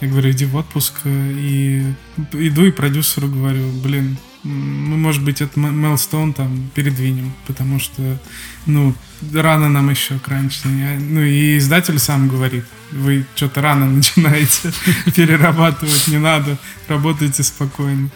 Я 0.00 0.08
говорю, 0.08 0.30
иди 0.30 0.44
в 0.44 0.56
отпуск. 0.56 0.94
И 1.06 1.84
иду 2.32 2.64
и 2.64 2.70
продюсеру 2.70 3.28
говорю, 3.28 3.70
блин, 3.82 4.18
мы, 4.42 4.96
может 4.96 5.24
быть, 5.24 5.40
этот 5.40 5.56
мейлстоун 5.56 6.34
там 6.34 6.70
передвинем, 6.74 7.32
потому 7.46 7.80
что, 7.80 8.20
ну, 8.66 8.94
рано 9.32 9.68
нам 9.68 9.88
еще 9.88 10.18
кранч. 10.18 10.60
Ну, 10.64 11.22
и 11.22 11.56
издатель 11.56 11.98
сам 11.98 12.28
говорит, 12.28 12.64
вы 12.90 13.24
что-то 13.34 13.62
рано 13.62 13.86
начинаете 13.86 14.72
перерабатывать, 15.16 16.08
не 16.08 16.18
надо, 16.18 16.58
работайте 16.88 17.42
спокойно. 17.42 18.10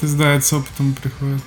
То 0.00 0.06
есть, 0.06 0.16
да, 0.16 0.40
с 0.40 0.52
опытом 0.52 0.94
приходит. 0.94 1.42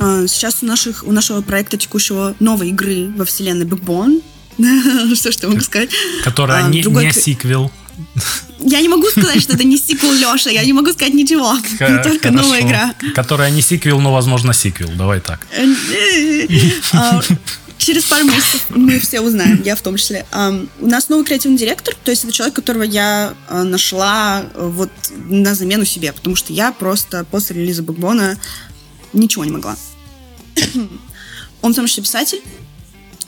А, 0.00 0.26
сейчас 0.26 0.62
у, 0.62 0.66
наших, 0.66 1.04
у 1.06 1.12
нашего 1.12 1.42
проекта 1.42 1.76
текущего 1.76 2.34
новой 2.40 2.70
игры 2.70 3.12
во 3.16 3.26
вселенной 3.26 3.66
Backbone, 3.66 4.22
что 5.14 5.30
что 5.30 5.48
могу 5.48 5.60
сказать. 5.60 5.90
Которая 6.24 6.64
а, 6.64 6.68
не, 6.68 6.82
не 6.82 7.12
сиквел. 7.12 7.70
Я 8.60 8.80
не 8.80 8.88
могу 8.88 9.06
сказать, 9.08 9.42
что 9.42 9.52
это 9.52 9.64
не 9.64 9.76
сиквел, 9.76 10.12
Леша. 10.12 10.48
Я 10.48 10.64
не 10.64 10.72
могу 10.72 10.90
сказать 10.92 11.12
ничего. 11.12 11.54
Не 11.80 12.02
только 12.02 12.30
новая 12.30 12.62
игра. 12.62 12.94
Которая 13.14 13.50
не 13.50 13.60
сиквел, 13.60 14.00
но, 14.00 14.12
возможно, 14.12 14.54
сиквел. 14.54 14.90
Давай 14.96 15.20
так. 15.20 15.46
А, 16.92 17.20
Через 17.76 18.04
пару 18.04 18.24
месяцев 18.24 18.66
мы 18.68 18.98
все 18.98 19.20
узнаем, 19.20 19.62
я 19.64 19.74
в 19.74 19.80
том 19.80 19.96
числе. 19.96 20.26
У 20.80 20.86
нас 20.86 21.08
новый 21.08 21.24
креативный 21.24 21.56
директор, 21.56 21.94
то 22.04 22.10
есть 22.10 22.24
это 22.24 22.32
человек, 22.32 22.54
которого 22.54 22.82
я 22.82 23.32
нашла 23.48 24.44
э, 24.52 24.66
вот 24.66 24.90
на 25.28 25.54
замену 25.54 25.86
себе, 25.86 26.12
потому 26.12 26.36
что 26.36 26.52
я 26.52 26.72
просто 26.72 27.24
после 27.24 27.56
релиза 27.56 27.82
Бэкбона 27.82 28.36
ничего 29.14 29.46
не 29.46 29.50
могла. 29.50 29.76
Он 31.62 31.74
сам 31.74 31.86
что 31.86 32.02
писатель, 32.02 32.40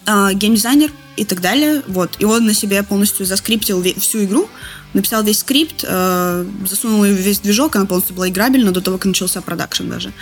а, 0.07 0.33
геймдизайнер 0.33 0.91
и 1.17 1.25
так 1.25 1.41
далее. 1.41 1.83
Вот. 1.87 2.11
И 2.19 2.25
он 2.25 2.47
на 2.47 2.55
себе 2.55 2.83
полностью 2.83 3.27
заскриптил 3.27 3.85
всю 3.99 4.25
игру, 4.25 4.49
написал 4.95 5.23
весь 5.23 5.41
скрипт, 5.41 5.85
э, 5.87 6.47
засунул 6.69 7.05
весь 7.05 7.41
движок, 7.41 7.77
она 7.77 7.87
полностью 7.87 8.17
была 8.17 8.29
играбельна 8.29 8.73
до 8.73 8.81
того, 8.81 8.99
как 8.99 9.07
начался 9.07 9.41
продакшн 9.41 9.89
даже. 9.89 10.13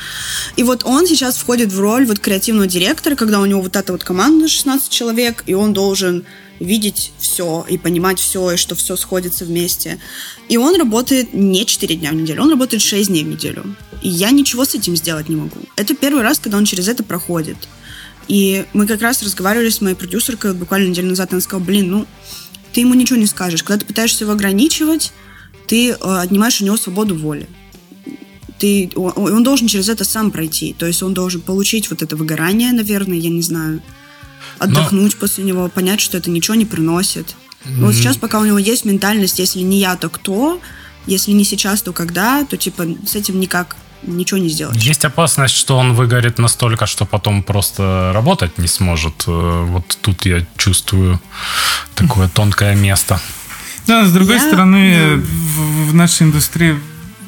И 0.56 0.62
вот 0.62 0.82
он 0.84 1.06
сейчас 1.06 1.36
входит 1.36 1.72
в 1.72 1.80
роль 1.80 2.06
вот 2.06 2.18
креативного 2.18 2.66
директора, 2.66 3.16
когда 3.16 3.40
у 3.40 3.46
него 3.46 3.62
вот 3.62 3.76
эта 3.76 3.92
вот 3.92 4.04
команда 4.04 4.48
16 4.48 4.90
человек, 4.90 5.44
и 5.46 5.54
он 5.54 5.72
должен 5.72 6.24
видеть 6.60 7.12
все 7.18 7.64
и 7.68 7.78
понимать 7.78 8.20
все, 8.20 8.52
и 8.52 8.56
что 8.56 8.74
все 8.74 8.96
сходится 8.96 9.44
вместе. 9.44 9.98
И 10.48 10.56
он 10.56 10.76
работает 10.76 11.34
не 11.34 11.66
4 11.66 11.96
дня 11.96 12.10
в 12.10 12.14
неделю, 12.14 12.42
он 12.42 12.50
работает 12.50 12.82
6 12.82 13.08
дней 13.08 13.24
в 13.24 13.28
неделю. 13.28 13.74
И 14.02 14.08
я 14.08 14.30
ничего 14.30 14.64
с 14.64 14.74
этим 14.74 14.94
сделать 14.94 15.28
не 15.28 15.36
могу. 15.36 15.58
Это 15.76 15.94
первый 15.96 16.22
раз, 16.22 16.38
когда 16.38 16.58
он 16.58 16.66
через 16.66 16.86
это 16.86 17.02
проходит. 17.02 17.56
И 18.28 18.64
мы 18.74 18.86
как 18.86 19.02
раз 19.02 19.22
разговаривали 19.22 19.70
с 19.70 19.80
моей 19.80 19.96
продюсеркой 19.96 20.54
буквально 20.54 20.88
неделю 20.88 21.08
назад, 21.08 21.32
она 21.32 21.40
сказала, 21.40 21.64
блин, 21.64 21.90
ну, 21.90 22.06
ты 22.72 22.82
ему 22.82 22.94
ничего 22.94 23.18
не 23.18 23.26
скажешь. 23.26 23.62
Когда 23.62 23.80
ты 23.80 23.86
пытаешься 23.86 24.24
его 24.24 24.32
ограничивать, 24.32 25.12
ты 25.66 25.90
э, 25.90 25.94
отнимаешь 25.96 26.60
у 26.60 26.64
него 26.64 26.76
свободу 26.76 27.16
воли. 27.16 27.48
Ты, 28.58 28.90
он 28.94 29.42
должен 29.42 29.68
через 29.68 29.88
это 29.88 30.04
сам 30.04 30.30
пройти. 30.30 30.74
То 30.78 30.86
есть 30.86 31.02
он 31.02 31.14
должен 31.14 31.40
получить 31.40 31.90
вот 31.90 32.02
это 32.02 32.14
выгорание, 32.14 32.72
наверное, 32.72 33.16
я 33.16 33.30
не 33.30 33.40
знаю. 33.40 33.82
Отдохнуть 34.60 35.14
Но... 35.14 35.18
после 35.18 35.42
него, 35.42 35.68
понять, 35.68 36.00
что 36.00 36.18
это 36.18 36.30
ничего 36.30 36.54
не 36.54 36.66
приносит. 36.66 37.34
Mm-hmm. 37.64 37.80
Вот 37.80 37.94
сейчас, 37.94 38.16
пока 38.16 38.38
у 38.38 38.44
него 38.44 38.58
есть 38.58 38.84
ментальность, 38.84 39.38
если 39.38 39.60
не 39.60 39.80
я, 39.80 39.96
то 39.96 40.08
кто? 40.08 40.60
Если 41.06 41.32
не 41.32 41.44
сейчас, 41.44 41.82
то 41.82 41.92
когда? 41.92 42.44
То 42.44 42.56
типа 42.56 42.86
с 43.06 43.16
этим 43.16 43.40
никак 43.40 43.76
ничего 44.02 44.38
не 44.38 44.50
сделать. 44.50 44.76
Есть 44.76 45.04
опасность, 45.04 45.54
что 45.54 45.78
он 45.78 45.94
выгорит 45.94 46.38
настолько, 46.38 46.86
что 46.86 47.06
потом 47.06 47.42
просто 47.42 48.12
работать 48.14 48.58
не 48.58 48.68
сможет. 48.68 49.24
Э, 49.26 49.64
вот 49.66 49.98
тут 50.02 50.26
я 50.26 50.46
чувствую 50.56 51.20
такое 51.94 52.28
тонкое 52.28 52.74
место. 52.74 53.18
Да, 53.86 54.04
с 54.04 54.12
другой 54.12 54.36
я... 54.36 54.46
стороны, 54.46 55.16
да. 55.16 55.22
в, 55.22 55.90
в 55.90 55.94
нашей 55.94 56.24
индустрии 56.24 56.78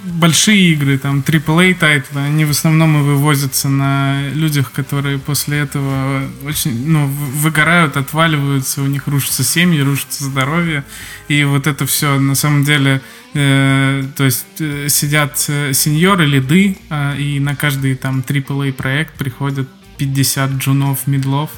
большие 0.05 0.73
игры, 0.73 0.99
там, 0.99 1.21
AAA 1.21 1.75
тайтлы, 1.75 2.21
они 2.21 2.45
в 2.45 2.51
основном 2.51 3.01
и 3.01 3.03
вывозятся 3.03 3.69
на 3.69 4.29
людях, 4.31 4.73
которые 4.73 5.19
после 5.19 5.59
этого 5.59 6.23
очень, 6.45 6.89
ну, 6.89 7.07
выгорают, 7.07 7.97
отваливаются, 7.97 8.83
у 8.83 8.87
них 8.87 9.07
рушатся 9.07 9.45
семьи, 9.45 9.81
рушится 9.81 10.25
здоровье. 10.25 10.85
И 11.29 11.45
вот 11.45 11.67
это 11.67 11.87
все 11.87 12.19
на 12.19 12.35
самом 12.35 12.65
деле, 12.65 13.01
э, 13.35 14.05
то 14.17 14.25
есть 14.25 14.47
э, 14.61 14.89
сидят 14.89 15.45
э, 15.49 15.73
сеньоры, 15.73 16.27
лиды, 16.27 16.79
э, 16.91 17.17
и 17.19 17.41
на 17.41 17.55
каждый 17.55 17.95
там 17.95 18.21
AAA 18.21 18.73
проект 18.73 19.15
приходят 19.15 19.69
50 19.99 20.53
джунов, 20.53 21.07
мидлов, 21.07 21.51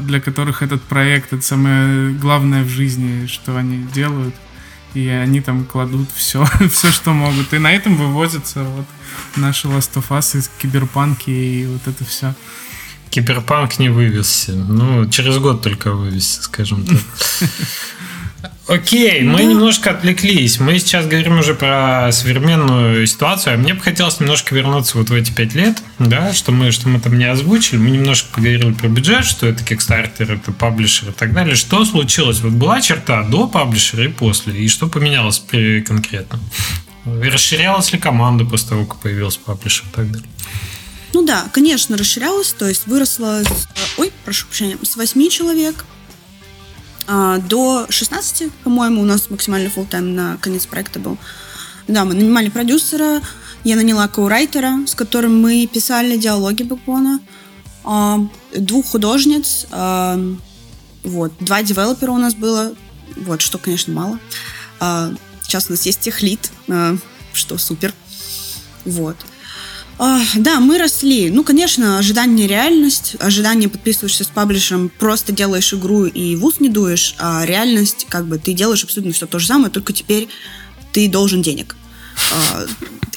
для 0.00 0.20
которых 0.20 0.62
этот 0.62 0.82
проект 0.82 1.32
это 1.32 1.42
самое 1.42 2.12
главное 2.12 2.64
в 2.64 2.68
жизни, 2.68 3.26
что 3.26 3.56
они 3.56 3.86
делают 3.94 4.34
и 4.94 5.08
они 5.08 5.40
там 5.40 5.64
кладут 5.64 6.08
все, 6.14 6.44
все, 6.70 6.90
что 6.90 7.12
могут. 7.12 7.52
И 7.52 7.58
на 7.58 7.72
этом 7.72 7.96
вывозятся 7.96 8.62
вот 8.62 8.86
наши 9.36 9.68
Last 9.68 9.94
of 9.94 10.08
Us 10.10 10.36
ы 10.38 10.44
и 10.44 10.50
киберпанки 10.60 11.30
и 11.30 11.66
вот 11.66 11.86
это 11.86 12.04
все. 12.04 12.34
Киберпанк 13.10 13.78
не 13.78 13.88
вывезся. 13.88 14.52
Ну, 14.52 15.08
через 15.08 15.38
год 15.38 15.62
только 15.62 15.92
вывезся, 15.92 16.42
скажем 16.42 16.86
так. 16.86 16.98
Окей, 18.70 19.22
мы 19.22 19.38
да. 19.38 19.42
немножко 19.42 19.90
отвлеклись. 19.90 20.60
Мы 20.60 20.78
сейчас 20.78 21.04
говорим 21.04 21.40
уже 21.40 21.54
про 21.54 22.12
современную 22.12 23.04
ситуацию. 23.04 23.54
А 23.54 23.56
мне 23.56 23.74
бы 23.74 23.80
хотелось 23.80 24.20
немножко 24.20 24.54
вернуться 24.54 24.96
вот 24.96 25.10
в 25.10 25.12
эти 25.12 25.32
пять 25.32 25.54
лет, 25.54 25.82
да, 25.98 26.32
что 26.32 26.52
мы, 26.52 26.70
что 26.70 26.88
мы 26.88 27.00
там 27.00 27.18
не 27.18 27.24
озвучили. 27.24 27.78
Мы 27.78 27.90
немножко 27.90 28.28
поговорили 28.32 28.72
про 28.72 28.86
бюджет, 28.86 29.24
что 29.24 29.48
это 29.48 29.64
Kickstarter, 29.64 30.36
это 30.36 30.52
publisher 30.52 31.08
и 31.08 31.12
так 31.12 31.32
далее. 31.32 31.56
Что 31.56 31.84
случилось? 31.84 32.42
Вот 32.42 32.52
была 32.52 32.80
черта 32.80 33.24
до 33.24 33.48
паблишера 33.48 34.04
и 34.04 34.08
после, 34.08 34.54
и 34.54 34.68
что 34.68 34.86
поменялось 34.86 35.42
конкретно? 35.84 36.38
Расширялась 37.04 37.92
ли 37.92 37.98
команда 37.98 38.44
после 38.44 38.68
того, 38.68 38.86
как 38.86 39.00
появился 39.00 39.40
паблишер 39.44 39.86
и 39.90 39.96
так 39.96 40.12
далее? 40.12 40.28
Ну 41.12 41.26
да, 41.26 41.48
конечно, 41.52 41.96
расширялась, 41.96 42.52
то 42.52 42.68
есть 42.68 42.86
выросла, 42.86 43.42
ой, 43.96 44.12
прошу 44.24 44.46
прощения, 44.46 44.76
с 44.80 44.94
8 44.94 45.28
человек 45.28 45.84
до 47.06 47.86
16, 47.88 48.52
по-моему, 48.64 49.02
у 49.02 49.04
нас 49.04 49.30
максимальный 49.30 49.68
full 49.68 49.86
тайм 49.86 50.14
на 50.14 50.36
конец 50.38 50.66
проекта 50.66 51.00
был. 51.00 51.18
Да, 51.88 52.04
мы 52.04 52.14
нанимали 52.14 52.50
продюсера, 52.50 53.20
я 53.64 53.76
наняла 53.76 54.06
коурайтера, 54.08 54.86
с 54.86 54.94
которым 54.94 55.40
мы 55.40 55.66
писали 55.66 56.16
диалоги 56.16 56.62
Бэкбона, 56.62 57.20
а, 57.84 58.20
двух 58.54 58.86
художниц, 58.86 59.66
а, 59.70 60.18
вот, 61.02 61.32
два 61.40 61.62
девелопера 61.62 62.12
у 62.12 62.18
нас 62.18 62.34
было, 62.34 62.74
вот, 63.16 63.40
что, 63.40 63.58
конечно, 63.58 63.92
мало. 63.92 64.18
Сейчас 65.42 65.68
у 65.68 65.72
нас 65.72 65.84
есть 65.84 66.00
техлит, 66.00 66.52
что 67.32 67.58
супер. 67.58 67.92
Вот. 68.84 69.16
А, 70.02 70.22
да, 70.34 70.60
мы 70.60 70.78
росли. 70.78 71.28
Ну, 71.28 71.44
конечно, 71.44 71.98
ожидание 71.98 72.46
реальность. 72.46 73.16
Ожидание 73.20 73.68
подписываешься 73.68 74.24
с 74.24 74.28
паблишером, 74.28 74.88
просто 74.88 75.30
делаешь 75.30 75.74
игру 75.74 76.06
и 76.06 76.36
в 76.36 76.46
ус 76.46 76.58
не 76.58 76.70
дуешь. 76.70 77.14
А 77.18 77.44
реальность, 77.44 78.06
как 78.08 78.26
бы, 78.26 78.38
ты 78.38 78.54
делаешь 78.54 78.82
абсолютно 78.82 79.12
все 79.12 79.26
то 79.26 79.38
же 79.38 79.46
самое, 79.46 79.70
только 79.70 79.92
теперь 79.92 80.28
ты 80.92 81.06
должен 81.06 81.42
денег. 81.42 81.76
А, 82.32 82.64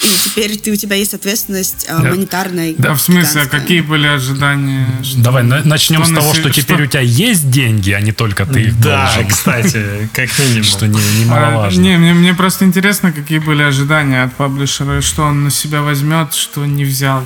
и 0.03 0.07
теперь 0.23 0.57
ты, 0.57 0.71
у 0.71 0.75
тебя 0.75 0.95
есть 0.95 1.13
ответственность 1.13 1.85
а, 1.89 2.01
да. 2.01 2.09
монетарная. 2.09 2.73
Да, 2.77 2.93
в 2.93 3.01
смысле, 3.01 3.43
а 3.43 3.45
какие 3.45 3.81
были 3.81 4.07
ожидания? 4.07 4.87
Давай 5.17 5.43
начнем 5.43 6.03
с 6.03 6.09
того, 6.09 6.33
что 6.33 6.49
теперь 6.49 6.77
что? 6.77 6.83
у 6.83 6.87
тебя 6.87 7.01
есть 7.01 7.49
деньги, 7.49 7.91
а 7.91 8.01
не 8.01 8.11
только 8.11 8.45
ты 8.45 8.63
их 8.63 8.81
да, 8.81 9.13
должен. 9.13 9.29
кстати, 9.29 10.09
как 10.13 10.29
минимум. 10.39 10.63
Что 10.63 10.87
немаловажно. 10.87 11.79
Не, 11.79 11.97
мне, 11.97 12.13
мне 12.13 12.33
просто 12.33 12.65
интересно, 12.65 13.11
какие 13.11 13.39
были 13.39 13.63
ожидания 13.63 14.23
от 14.23 14.33
паблишера, 14.33 15.01
что 15.01 15.23
он 15.23 15.45
на 15.45 15.51
себя 15.51 15.81
возьмет, 15.81 16.33
что 16.33 16.65
не 16.65 16.83
взял. 16.83 17.25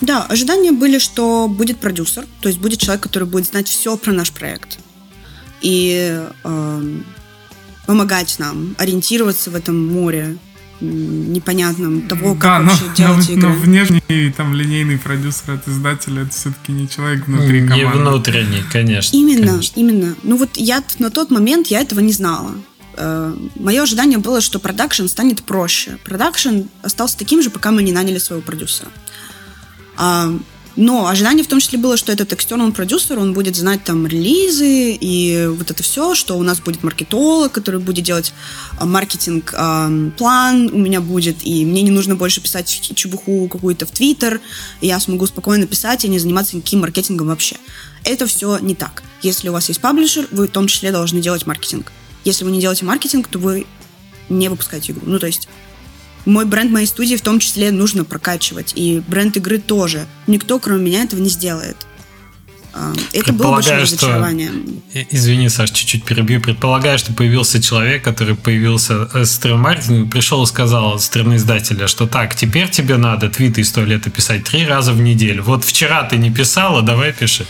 Да, 0.00 0.24
ожидания 0.24 0.70
были, 0.70 0.98
что 0.98 1.48
будет 1.48 1.78
продюсер, 1.78 2.24
то 2.40 2.48
есть 2.48 2.60
будет 2.60 2.78
человек, 2.78 3.02
который 3.02 3.26
будет 3.26 3.46
знать 3.46 3.66
все 3.66 3.96
про 3.96 4.12
наш 4.12 4.30
проект. 4.30 4.78
И 5.60 6.22
э, 6.44 7.00
помогать 7.86 8.36
нам 8.38 8.76
ориентироваться 8.78 9.50
в 9.50 9.56
этом 9.56 9.88
море 9.88 10.36
непонятном 10.80 12.02
того, 12.02 12.34
как 12.34 12.42
да, 12.42 12.70
вообще 12.70 12.84
но, 12.88 12.94
делать 12.94 13.28
но, 13.28 13.34
игры. 13.34 13.48
Но 13.48 13.54
внешний 13.54 14.30
там 14.36 14.54
линейный 14.54 14.98
продюсер 14.98 15.52
от 15.52 15.68
издателя 15.68 16.22
это 16.22 16.30
все-таки 16.30 16.72
не 16.72 16.88
человек 16.88 17.26
внутри 17.26 17.66
команды. 17.66 17.86
Не 17.86 17.92
внутренний, 17.92 18.62
конечно. 18.70 19.16
Именно, 19.16 19.52
конечно. 19.52 19.80
именно. 19.80 20.14
Ну 20.22 20.36
вот 20.36 20.50
я 20.56 20.82
на 20.98 21.10
тот 21.10 21.30
момент 21.30 21.68
я 21.68 21.80
этого 21.80 22.00
не 22.00 22.12
знала. 22.12 22.52
Э, 22.96 23.34
Мое 23.56 23.82
ожидание 23.82 24.18
было, 24.18 24.40
что 24.40 24.58
продакшн 24.58 25.06
станет 25.06 25.42
проще. 25.42 25.98
Продакшн 26.04 26.62
остался 26.82 27.18
таким 27.18 27.42
же, 27.42 27.50
пока 27.50 27.70
мы 27.70 27.82
не 27.82 27.92
наняли 27.92 28.18
своего 28.18 28.42
продюсера. 28.42 28.88
А, 30.78 30.80
но 30.80 31.08
ожидание 31.08 31.44
в 31.44 31.48
том 31.48 31.60
числе 31.60 31.78
было, 31.78 31.96
что 31.96 32.12
этот 32.12 32.32
external 32.32 32.72
продюсер, 32.72 33.18
он 33.18 33.32
будет 33.32 33.56
знать 33.56 33.84
там 33.84 34.06
релизы 34.06 34.92
и 34.92 35.46
вот 35.48 35.70
это 35.70 35.82
все, 35.82 36.14
что 36.14 36.38
у 36.38 36.42
нас 36.42 36.60
будет 36.60 36.82
маркетолог, 36.82 37.52
который 37.52 37.80
будет 37.80 38.04
делать 38.04 38.32
а, 38.78 38.86
маркетинг 38.86 39.54
э, 39.56 40.10
план 40.16 40.70
у 40.72 40.78
меня 40.78 41.00
будет, 41.00 41.44
и 41.44 41.64
мне 41.64 41.82
не 41.82 41.90
нужно 41.90 42.14
больше 42.14 42.40
писать 42.40 42.68
чебуху 42.94 43.48
какую-то 43.48 43.86
в 43.86 43.90
Твиттер, 43.90 44.40
я 44.80 45.00
смогу 45.00 45.26
спокойно 45.26 45.66
писать 45.66 46.04
и 46.04 46.08
не 46.08 46.18
заниматься 46.18 46.56
никаким 46.56 46.80
маркетингом 46.80 47.28
вообще. 47.28 47.56
Это 48.04 48.26
все 48.26 48.58
не 48.58 48.74
так. 48.74 49.02
Если 49.22 49.48
у 49.48 49.52
вас 49.52 49.68
есть 49.68 49.80
паблишер, 49.80 50.28
вы 50.30 50.46
в 50.46 50.50
том 50.50 50.68
числе 50.68 50.92
должны 50.92 51.20
делать 51.20 51.46
маркетинг. 51.46 51.92
Если 52.24 52.44
вы 52.44 52.50
не 52.50 52.60
делаете 52.60 52.84
маркетинг, 52.84 53.28
то 53.28 53.38
вы 53.38 53.66
не 54.28 54.48
выпускаете 54.48 54.92
игру. 54.92 55.02
Ну, 55.06 55.18
то 55.18 55.26
есть 55.26 55.48
мой 56.24 56.44
бренд 56.44 56.70
моей 56.70 56.86
студии 56.86 57.16
в 57.16 57.22
том 57.22 57.38
числе 57.38 57.70
нужно 57.70 58.04
прокачивать. 58.04 58.72
И 58.74 59.02
бренд 59.06 59.36
игры 59.36 59.58
тоже. 59.58 60.06
Никто, 60.26 60.58
кроме 60.58 60.84
меня, 60.84 61.02
этого 61.04 61.20
не 61.20 61.30
сделает. 61.30 61.76
А, 62.74 62.92
это 63.12 63.32
было 63.32 63.52
большое 63.52 63.78
разочарование. 63.78 64.50
Что... 64.50 65.06
Извини, 65.10 65.48
Саш, 65.48 65.70
чуть-чуть 65.70 66.04
перебью. 66.04 66.40
Предполагаю, 66.40 66.98
что 66.98 67.12
появился 67.12 67.62
человек, 67.62 68.04
который 68.04 68.34
появился 68.34 69.08
с 69.24 69.32
стрим-маркетинга, 69.32 70.08
пришел 70.10 70.42
и 70.42 70.46
сказал 70.46 70.98
стороны 71.00 71.36
издателя, 71.36 71.88
что 71.88 72.06
так, 72.06 72.34
теперь 72.34 72.68
тебе 72.68 72.96
надо 72.96 73.30
твиты 73.30 73.62
из 73.62 73.72
туалета 73.72 74.10
писать 74.10 74.44
три 74.44 74.66
раза 74.66 74.92
в 74.92 75.00
неделю. 75.00 75.42
Вот 75.42 75.64
вчера 75.64 76.04
ты 76.04 76.18
не 76.18 76.30
писала, 76.30 76.82
давай 76.82 77.12
пиши. 77.12 77.46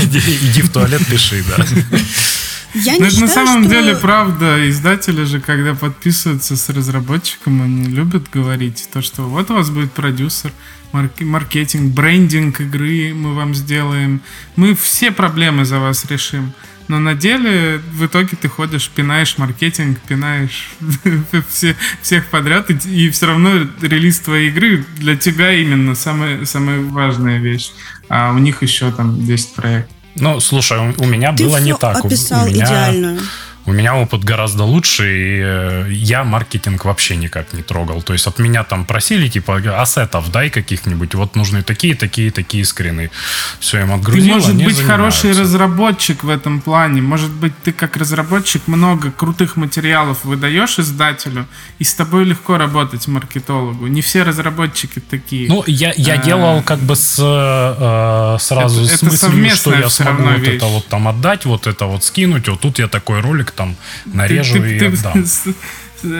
Иди 0.00 0.62
в 0.62 0.70
туалет, 0.70 1.02
пиши, 1.06 1.42
да. 1.48 1.64
Я 2.76 2.98
не 2.98 3.10
считаю, 3.10 3.20
на 3.20 3.28
самом 3.28 3.64
что... 3.64 3.70
деле 3.70 3.96
правда. 3.96 4.68
Издатели 4.68 5.24
же, 5.24 5.40
когда 5.40 5.74
подписываются 5.74 6.56
с 6.56 6.68
разработчиком, 6.68 7.62
они 7.62 7.86
любят 7.86 8.28
говорить 8.30 8.88
то, 8.92 9.02
что 9.02 9.22
вот 9.22 9.50
у 9.50 9.54
вас 9.54 9.70
будет 9.70 9.92
продюсер, 9.92 10.52
марк- 10.92 11.20
маркетинг, 11.20 11.94
брендинг 11.94 12.60
игры 12.60 13.14
мы 13.14 13.34
вам 13.34 13.54
сделаем. 13.54 14.20
Мы 14.56 14.74
все 14.74 15.10
проблемы 15.10 15.64
за 15.64 15.78
вас 15.78 16.04
решим. 16.06 16.52
Но 16.88 17.00
на 17.00 17.14
деле 17.14 17.80
в 17.92 18.06
итоге 18.06 18.36
ты 18.40 18.48
ходишь, 18.48 18.88
пинаешь 18.88 19.38
маркетинг, 19.38 19.98
пинаешь 20.06 20.70
все, 21.48 21.74
всех 22.00 22.26
подряд, 22.26 22.70
и, 22.70 23.06
и 23.06 23.10
все 23.10 23.26
равно 23.26 23.66
релиз 23.80 24.20
твоей 24.20 24.50
игры 24.50 24.84
для 24.98 25.16
тебя 25.16 25.52
именно 25.52 25.94
самая, 25.94 26.44
самая 26.44 26.80
важная 26.80 27.38
вещь. 27.38 27.72
А 28.08 28.32
у 28.32 28.38
них 28.38 28.62
еще 28.62 28.92
там 28.92 29.24
10 29.26 29.54
проектов. 29.54 29.95
Ну, 30.18 30.40
слушай, 30.40 30.78
у, 30.78 31.02
у 31.02 31.06
меня 31.06 31.32
Ты 31.32 31.44
было 31.44 31.58
не 31.58 31.74
так. 31.74 32.04
Описал 32.04 32.44
у 32.44 32.46
меня, 32.46 32.64
идеально. 32.64 33.20
У 33.66 33.72
меня 33.72 33.96
опыт 33.96 34.22
гораздо 34.22 34.62
лучше, 34.64 35.04
и 35.04 35.40
э, 35.42 35.86
я 35.90 36.22
маркетинг 36.22 36.84
вообще 36.84 37.16
никак 37.16 37.52
не 37.52 37.62
трогал. 37.62 38.00
То 38.02 38.12
есть 38.12 38.26
от 38.28 38.38
меня 38.38 38.62
там 38.62 38.84
просили, 38.84 39.28
типа, 39.28 39.56
ассетов 39.82 40.30
дай 40.30 40.50
каких-нибудь, 40.50 41.14
вот 41.16 41.34
нужны 41.34 41.62
такие, 41.64 41.96
такие, 41.96 42.30
такие 42.30 42.64
скрины. 42.64 43.10
Все, 43.58 43.80
им 43.80 43.88
Ты, 43.88 43.94
отгрузил, 43.94 44.34
может 44.34 44.50
они 44.50 44.64
быть, 44.64 44.80
хороший 44.80 45.32
занимаются. 45.32 45.42
разработчик 45.42 46.22
в 46.24 46.28
этом 46.28 46.60
плане. 46.60 47.02
Может 47.02 47.32
быть, 47.32 47.52
ты 47.64 47.72
как 47.72 47.96
разработчик 47.96 48.62
много 48.68 49.10
крутых 49.10 49.56
материалов 49.56 50.24
выдаешь 50.24 50.78
издателю, 50.78 51.46
и 51.80 51.84
с 51.84 51.92
тобой 51.94 52.24
легко 52.24 52.58
работать 52.58 53.08
маркетологу. 53.08 53.88
Не 53.88 54.00
все 54.00 54.22
разработчики 54.22 55.00
такие. 55.00 55.48
Ну, 55.48 55.64
я, 55.66 55.92
я 55.96 56.14
А, 56.14 56.18
делал 56.18 56.62
как 56.62 56.78
бы 56.78 56.94
с, 56.94 57.16
э, 57.18 58.36
сразу 58.40 58.84
Это- 58.84 59.10
с 59.10 59.22
мыслью, 59.28 59.56
что 59.56 59.74
я 59.74 59.90
смогу 59.90 60.22
вот 60.22 60.38
вещь. 60.38 60.56
это 60.56 60.66
вот 60.66 60.86
там 60.86 61.08
отдать, 61.08 61.44
вот 61.46 61.66
это 61.66 61.86
вот 61.86 62.04
скинуть, 62.04 62.48
вот 62.48 62.60
тут 62.60 62.78
я 62.78 62.86
такой 62.88 63.20
ролик 63.20 63.50
там 63.56 63.76
нарежу 64.04 64.54
ты- 64.62 64.76
и 64.76 64.78
ты- 64.78 64.86
отдам. 64.86 65.26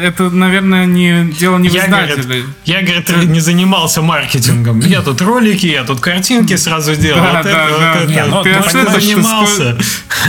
Это, 0.02 0.30
наверное, 0.30 0.86
не 0.86 1.30
дело 1.32 1.58
не 1.58 1.68
в 1.68 1.72
Я, 1.72 1.86
издателе. 1.86 2.22
говорит, 2.22 2.44
я, 2.64 2.82
говорит, 2.82 3.08
не 3.28 3.40
занимался 3.40 4.02
маркетингом. 4.02 4.80
Я 4.80 5.02
тут 5.02 5.20
ролики, 5.20 5.66
я 5.66 5.84
тут 5.84 6.00
картинки 6.00 6.56
сразу 6.56 6.94
делал. 6.96 7.20
Да, 7.22 7.32
Вот 7.34 7.42
да, 7.44 7.50
это, 7.50 7.50
да. 7.50 7.92
вот 7.94 8.02
это. 8.02 8.12
Не, 8.12 8.24
ну, 8.24 8.42
ты 8.42 8.52
ну, 8.52 8.58
ассетов-то 8.60 8.98
понимаешь, 9.00 9.02
занимался. 9.04 9.78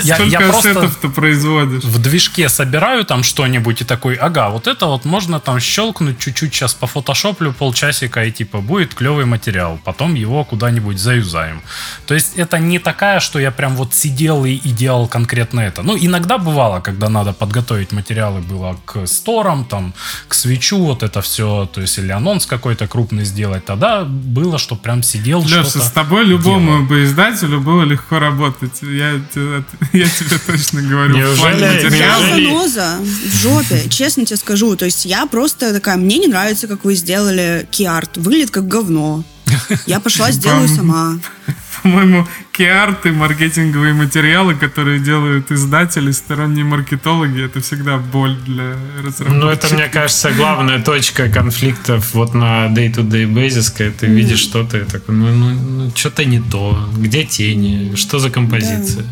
Я- 0.04 0.16
Сколько 0.16 0.32
я 0.32 0.40
просто- 0.42 0.70
ассетов-то 0.72 1.10
производишь? 1.10 1.84
в 1.84 2.02
движке 2.02 2.50
собираю 2.50 3.04
там 3.06 3.24
что-нибудь 3.24 3.82
и 3.82 3.84
такой, 3.84 4.16
ага, 4.16 4.50
вот 4.50 4.68
это 4.68 4.86
вот 4.86 5.06
можно 5.06 5.40
там 5.40 5.60
щелкнуть 5.60 6.20
чуть-чуть 6.20 6.54
сейчас 6.54 6.74
по 6.74 6.88
фотошоплю 6.88 7.54
полчасика 7.54 8.24
и 8.24 8.32
типа 8.32 8.60
будет 8.62 8.94
клевый 8.94 9.26
материал, 9.26 9.80
потом 9.84 10.14
его 10.16 10.44
куда-нибудь 10.44 11.00
заюзаем. 11.00 11.62
То 12.06 12.14
есть 12.14 12.34
это 12.38 12.60
не 12.60 12.80
такая, 12.80 13.20
что 13.20 13.40
я 13.40 13.52
прям 13.52 13.76
вот 13.76 13.94
сидел 13.94 14.46
и, 14.46 14.52
и 14.52 14.70
делал 14.70 15.08
конкретно 15.08 15.62
это. 15.62 15.84
Ну, 15.84 15.98
иногда 16.00 16.38
бывало, 16.38 16.80
когда 16.82 17.10
надо 17.10 17.34
подготовить 17.34 17.92
материалы 17.92 18.42
было 18.42 18.78
к 18.86 19.06
сторам, 19.48 19.66
там, 19.66 19.94
к 20.28 20.34
свечу, 20.34 20.78
вот 20.78 21.04
это 21.04 21.22
все, 21.22 21.70
то 21.74 21.82
есть 21.82 21.98
или 21.98 22.12
анонс 22.12 22.46
какой-то 22.46 22.88
крупный 22.88 23.24
сделать, 23.26 23.66
тогда 23.66 24.04
было, 24.04 24.58
что 24.58 24.76
прям 24.76 25.04
сидел 25.04 25.42
Леша, 25.44 25.64
что-то 25.64 25.86
с 25.86 25.92
тобой 25.92 26.26
любому 26.26 26.72
делал. 26.72 26.84
бы 26.84 27.04
издателю 27.06 27.62
было 27.62 27.84
легко 27.84 28.20
работать. 28.20 28.82
Я, 28.82 29.22
те- 29.34 29.64
я 29.98 30.06
тебе 30.08 30.38
точно 30.46 30.82
говорю. 30.82 31.18
Неужели-. 31.18 31.96
Я 31.98 32.18
Неужели- 32.18 32.48
заноза 32.48 32.98
в 33.00 33.36
жопе, 33.38 33.90
честно 33.90 34.26
тебе 34.26 34.38
скажу. 34.38 34.76
То 34.76 34.86
есть 34.86 35.06
я 35.06 35.26
просто 35.26 35.74
такая, 35.74 35.96
мне 35.98 36.18
не 36.18 36.28
нравится, 36.28 36.68
как 36.68 36.84
вы 36.84 36.96
сделали 36.96 37.68
киарт. 37.72 38.18
Выглядит 38.18 38.52
как 38.52 38.68
говно. 38.68 39.24
Я 39.86 40.00
пошла, 40.00 40.32
сделаю 40.32 40.68
сама. 40.68 41.20
По-моему, 41.84 42.28
киарты, 42.52 43.12
маркетинговые 43.12 43.94
материалы, 43.94 44.56
которые 44.56 45.00
делают 45.00 45.52
издатели, 45.52 46.12
сторонние 46.12 46.66
маркетологи, 46.66 47.46
это 47.46 47.62
всегда 47.62 47.98
боль 47.98 48.36
для 48.46 48.76
разработчиков. 49.04 49.34
Ну, 49.34 49.50
это, 49.50 49.74
мне 49.76 49.88
кажется, 49.94 50.32
главная 50.32 50.82
точка 50.82 51.30
конфликтов 51.30 52.14
вот 52.14 52.34
на 52.34 52.68
day-to-day 52.68 53.32
basis, 53.32 53.74
когда 53.76 53.94
ты 54.00 54.08
видишь 54.08 54.40
что-то 54.40 54.78
и 54.80 54.84
такой, 54.86 55.16
ну, 55.16 55.32
ну, 55.32 55.92
что-то 55.96 56.26
не 56.26 56.40
то, 56.40 56.90
где 56.98 57.24
тени, 57.24 57.96
что 57.96 58.20
за 58.20 58.30
композиция. 58.30 59.06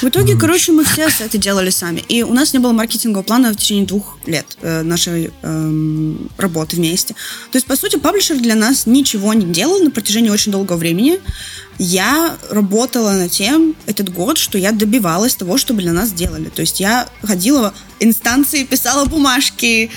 В 0.00 0.04
итоге, 0.04 0.36
короче, 0.36 0.70
мы 0.72 0.84
все 0.84 1.08
это 1.20 1.38
делали 1.38 1.70
сами. 1.70 2.04
И 2.08 2.22
у 2.22 2.32
нас 2.32 2.52
не 2.52 2.60
было 2.60 2.72
маркетингового 2.72 3.24
плана 3.24 3.52
в 3.52 3.56
течение 3.56 3.84
двух 3.84 4.18
лет 4.26 4.56
э, 4.62 4.82
нашей 4.82 5.32
эм, 5.42 6.30
работы 6.36 6.76
вместе. 6.76 7.14
То 7.50 7.56
есть, 7.56 7.66
по 7.66 7.74
сути, 7.74 7.96
паблишер 7.96 8.38
для 8.38 8.54
нас 8.54 8.86
ничего 8.86 9.34
не 9.34 9.46
делал 9.46 9.80
на 9.80 9.90
протяжении 9.90 10.30
очень 10.30 10.52
долгого 10.52 10.76
времени. 10.76 11.18
Я 11.78 12.36
работала 12.50 13.12
над 13.12 13.32
тем 13.32 13.74
этот 13.86 14.12
год, 14.12 14.38
что 14.38 14.56
я 14.56 14.72
добивалась 14.72 15.34
того, 15.34 15.58
чтобы 15.58 15.82
для 15.82 15.92
нас 15.92 16.12
делали. 16.12 16.48
То 16.48 16.60
есть 16.60 16.80
я 16.80 17.08
ходила 17.22 17.74
в 17.98 18.02
инстанции, 18.04 18.64
писала 18.64 19.04
бумажки, 19.04 19.86
э, 19.86 19.90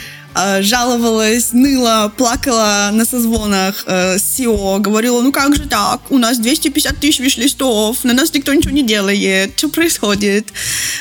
жаловалась, 0.61 1.53
ныла, 1.53 2.11
плакала 2.15 2.89
на 2.93 3.05
созвонах 3.05 3.83
э, 3.85 4.17
с 4.17 4.39
SEO, 4.39 4.79
говорила, 4.79 5.21
ну 5.21 5.31
как 5.31 5.55
же 5.55 5.67
так, 5.67 5.99
у 6.09 6.17
нас 6.17 6.37
250 6.37 6.97
тысяч 6.97 7.19
виш-листов, 7.19 8.03
на 8.03 8.13
нас 8.13 8.33
никто 8.33 8.53
ничего 8.53 8.71
не 8.71 8.83
делает, 8.83 9.53
что 9.57 9.69
происходит? 9.69 10.47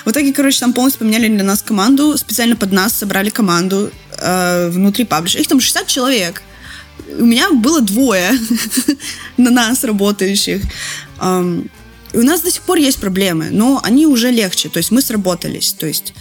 В 0.05 0.11
итоге, 0.11 0.33
короче, 0.33 0.61
там 0.61 0.73
полностью 0.73 1.01
поменяли 1.01 1.29
для 1.29 1.45
нас 1.45 1.63
команду, 1.63 2.17
специально 2.19 2.57
под 2.57 2.73
нас 2.73 2.93
собрали 2.93 3.31
команду 3.31 3.91
э, 4.19 4.69
внутри 4.71 5.05
паблиша. 5.05 5.39
Их 5.39 5.47
там 5.47 5.61
60 5.61 5.87
человек. 5.87 6.43
У 7.19 7.25
меня 7.25 7.51
было 7.51 7.81
двое 7.81 8.33
на 9.37 9.51
нас 9.51 9.85
работающих. 9.85 10.63
Ам, 11.19 11.69
и 12.13 12.19
у 12.19 12.23
нас 12.23 12.41
до 12.41 12.51
сих 12.51 12.63
пор 12.63 12.79
есть 12.79 12.99
проблемы, 12.99 13.49
но 13.51 13.81
они 13.85 14.07
уже 14.07 14.31
легче, 14.31 14.69
то 14.69 14.79
есть 14.79 14.91
мы 14.91 15.01
сработались. 15.03 15.73
То 15.73 15.87
есть 15.87 16.15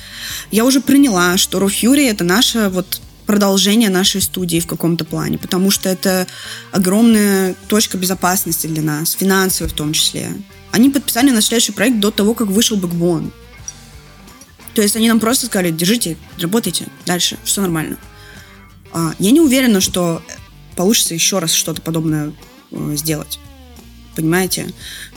я 0.51 0.65
уже 0.65 0.81
приняла, 0.81 1.37
что 1.37 1.59
Fury 1.59 2.09
это 2.09 2.23
наше 2.23 2.69
вот 2.69 3.01
продолжение 3.25 3.89
нашей 3.89 4.21
студии 4.21 4.59
в 4.59 4.67
каком-то 4.67 5.05
плане, 5.05 5.37
потому 5.37 5.69
что 5.71 5.89
это 5.89 6.27
огромная 6.71 7.55
точка 7.67 7.97
безопасности 7.97 8.67
для 8.67 8.81
нас, 8.81 9.11
финансовой 9.11 9.71
в 9.71 9.75
том 9.75 9.93
числе. 9.93 10.31
Они 10.71 10.89
подписали 10.89 11.29
на 11.31 11.41
следующий 11.41 11.71
проект 11.71 11.99
до 11.99 12.11
того, 12.11 12.33
как 12.33 12.47
вышел 12.47 12.77
Backbone. 12.77 13.31
То 14.73 14.81
есть 14.81 14.95
они 14.95 15.09
нам 15.09 15.19
просто 15.19 15.47
сказали, 15.47 15.71
держите, 15.71 16.17
работайте 16.39 16.87
дальше, 17.05 17.37
все 17.43 17.61
нормально. 17.61 17.97
А, 18.91 19.13
Я 19.19 19.31
не 19.31 19.41
уверена, 19.41 19.81
что 19.81 20.21
получится 20.75 21.13
еще 21.13 21.39
раз 21.39 21.51
что-то 21.51 21.81
подобное 21.81 22.31
э, 22.71 22.95
сделать. 22.95 23.39
Понимаете? 24.19 24.67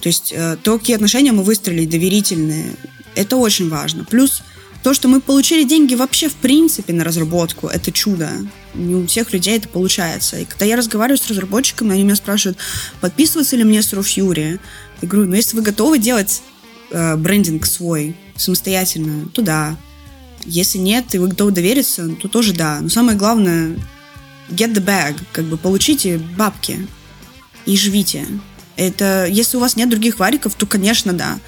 То 0.00 0.08
есть 0.08 0.32
э, 0.32 0.56
то, 0.62 0.78
какие 0.78 0.94
отношения 0.94 1.32
мы 1.32 1.42
выстроили, 1.42 1.86
доверительные, 1.86 2.76
это 3.16 3.36
очень 3.36 3.68
важно. 3.68 4.04
Плюс 4.04 4.42
то, 4.84 4.94
что 4.94 5.08
мы 5.08 5.20
получили 5.20 5.64
деньги 5.64 5.94
вообще 5.94 6.28
в 6.28 6.34
принципе 6.34 6.92
на 6.92 7.02
разработку, 7.02 7.66
это 7.66 7.90
чудо. 7.90 8.30
Не 8.74 8.94
у 8.94 9.06
всех 9.06 9.32
людей 9.32 9.56
это 9.56 9.68
получается. 9.68 10.38
И 10.38 10.44
когда 10.44 10.64
я 10.64 10.76
разговариваю 10.76 11.18
с 11.18 11.28
разработчиками, 11.28 11.92
они 11.92 12.04
меня 12.04 12.14
спрашивают, 12.14 12.58
подписываться 13.00 13.56
ли 13.56 13.64
мне 13.64 13.82
с 13.82 13.92
Fury. 13.92 14.60
Я 15.00 15.08
говорю, 15.08 15.28
ну 15.28 15.34
если 15.34 15.56
вы 15.56 15.62
готовы 15.62 15.98
делать 15.98 16.42
э, 16.90 17.16
брендинг 17.16 17.66
свой 17.66 18.16
самостоятельно, 18.36 19.28
то 19.30 19.42
да. 19.42 19.76
Если 20.44 20.78
нет, 20.78 21.12
и 21.14 21.18
вы 21.18 21.28
готовы 21.28 21.50
довериться, 21.50 22.08
то 22.20 22.28
тоже 22.28 22.52
да. 22.52 22.78
Но 22.80 22.88
самое 22.88 23.18
главное, 23.18 23.76
get 24.48 24.72
the 24.74 24.84
bag, 24.84 25.16
как 25.32 25.44
бы 25.46 25.56
получите 25.56 26.18
бабки 26.18 26.86
и 27.66 27.76
живите. 27.76 28.26
Это, 28.76 29.26
если 29.26 29.56
у 29.56 29.60
вас 29.60 29.76
нет 29.76 29.90
других 29.90 30.18
вариков, 30.18 30.54
то, 30.54 30.66
конечно, 30.66 31.12
да. 31.12 31.38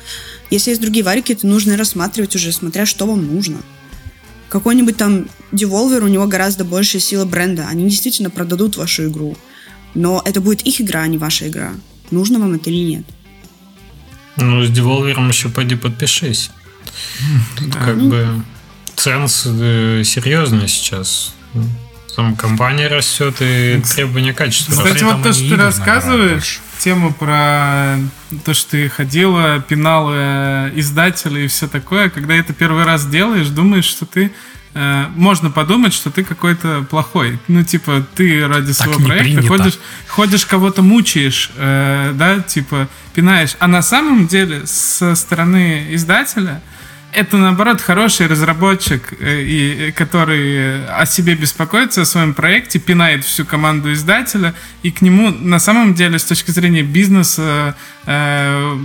Если 0.50 0.70
есть 0.70 0.80
другие 0.80 1.04
варики, 1.04 1.34
то 1.34 1.46
нужно 1.46 1.76
рассматривать 1.76 2.36
уже, 2.36 2.52
смотря 2.52 2.86
что 2.86 3.06
вам 3.06 3.26
нужно. 3.26 3.58
Какой-нибудь 4.48 4.96
там 4.96 5.26
Devolver, 5.52 6.00
у 6.00 6.08
него 6.08 6.26
гораздо 6.26 6.64
большая 6.64 7.00
сила 7.00 7.24
бренда. 7.24 7.66
Они 7.68 7.88
действительно 7.88 8.30
продадут 8.30 8.76
вашу 8.76 9.08
игру. 9.08 9.36
Но 9.94 10.22
это 10.24 10.40
будет 10.40 10.62
их 10.62 10.80
игра, 10.80 11.00
а 11.00 11.06
не 11.06 11.18
ваша 11.18 11.48
игра. 11.48 11.72
Нужно 12.10 12.38
вам 12.38 12.54
это 12.54 12.70
или 12.70 12.84
нет. 12.84 13.04
Ну, 14.36 14.62
с 14.62 14.70
Devolver 14.70 15.28
еще 15.28 15.48
пойди 15.48 15.76
подпишись. 15.76 16.50
Как 17.72 18.00
бы 18.00 18.42
ценс 18.96 19.44
э, 19.46 20.02
серьезный 20.04 20.68
сейчас. 20.68 21.34
Там 22.14 22.36
компания 22.36 22.86
растет 22.88 23.36
и 23.40 23.82
требования 23.94 24.32
качества. 24.32 24.72
Кстати, 24.72 25.02
вот 25.02 25.22
то, 25.22 25.32
что 25.32 25.48
ты 25.48 25.56
рассказываешь, 25.56 26.60
тему 26.78 27.12
про 27.12 27.96
то, 28.44 28.54
что 28.54 28.72
ты 28.72 28.88
ходила, 28.88 29.60
пинала 29.60 30.70
издателей 30.74 31.44
и 31.44 31.48
все 31.48 31.68
такое, 31.68 32.10
когда 32.10 32.34
это 32.34 32.52
первый 32.52 32.84
раз 32.84 33.06
делаешь, 33.06 33.48
думаешь, 33.48 33.84
что 33.84 34.06
ты 34.06 34.32
э, 34.74 35.06
можно 35.14 35.50
подумать, 35.50 35.94
что 35.94 36.10
ты 36.10 36.24
какой-то 36.24 36.86
плохой. 36.88 37.38
Ну, 37.48 37.62
типа, 37.62 38.06
ты 38.14 38.46
ради 38.46 38.72
своего 38.72 39.00
не 39.00 39.06
проекта 39.06 39.38
принято. 39.40 39.48
ходишь, 39.48 39.78
ходишь 40.08 40.46
кого-то 40.46 40.82
мучаешь, 40.82 41.50
э, 41.56 42.12
да, 42.14 42.40
типа, 42.40 42.88
пинаешь. 43.14 43.56
А 43.58 43.66
на 43.66 43.82
самом 43.82 44.26
деле, 44.26 44.66
со 44.66 45.14
стороны 45.14 45.86
издателя, 45.90 46.60
это, 47.14 47.36
наоборот, 47.36 47.80
хороший 47.80 48.26
разработчик, 48.26 49.14
э, 49.20 49.42
и, 49.42 49.92
который 49.92 50.86
о 50.86 51.06
себе 51.06 51.34
беспокоится, 51.34 52.02
о 52.02 52.04
своем 52.04 52.34
проекте, 52.34 52.78
пинает 52.78 53.24
всю 53.24 53.44
команду 53.44 53.92
издателя, 53.92 54.54
и 54.82 54.90
к 54.90 55.00
нему, 55.02 55.30
на 55.30 55.58
самом 55.58 55.94
деле, 55.94 56.18
с 56.18 56.24
точки 56.24 56.50
зрения 56.50 56.82
бизнеса, 56.82 57.76
э, 58.06 58.78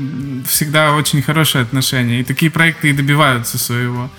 всегда 0.47 0.93
очень 0.93 1.21
хорошее 1.21 1.63
отношение. 1.63 2.21
И 2.21 2.23
такие 2.23 2.51
проекты 2.51 2.89
и 2.89 2.93
добиваются 2.93 3.57
своего. 3.57 4.09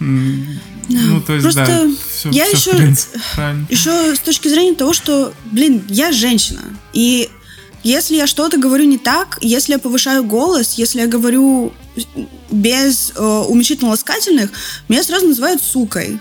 Ну, 0.00 1.20
то 1.20 1.34
есть, 1.34 1.42
Просто 1.42 1.66
да, 1.66 1.88
все, 2.10 2.30
я 2.30 2.44
все, 2.54 2.70
еще, 2.70 3.66
еще 3.68 4.14
с 4.14 4.20
точки 4.20 4.48
зрения 4.48 4.74
того, 4.74 4.94
что, 4.94 5.34
блин, 5.50 5.82
я 5.88 6.12
женщина, 6.12 6.62
и 6.92 7.28
если 7.82 8.16
я 8.16 8.26
что-то 8.26 8.58
говорю 8.58 8.84
не 8.84 8.98
так, 8.98 9.38
если 9.40 9.72
я 9.72 9.78
повышаю 9.78 10.24
голос, 10.24 10.74
если 10.74 11.00
я 11.00 11.06
говорю 11.06 11.72
без 12.50 13.12
э, 13.14 13.22
уменьшительно-ласкательных, 13.22 14.50
меня 14.88 15.02
сразу 15.02 15.26
называют 15.26 15.62
сукой. 15.62 16.18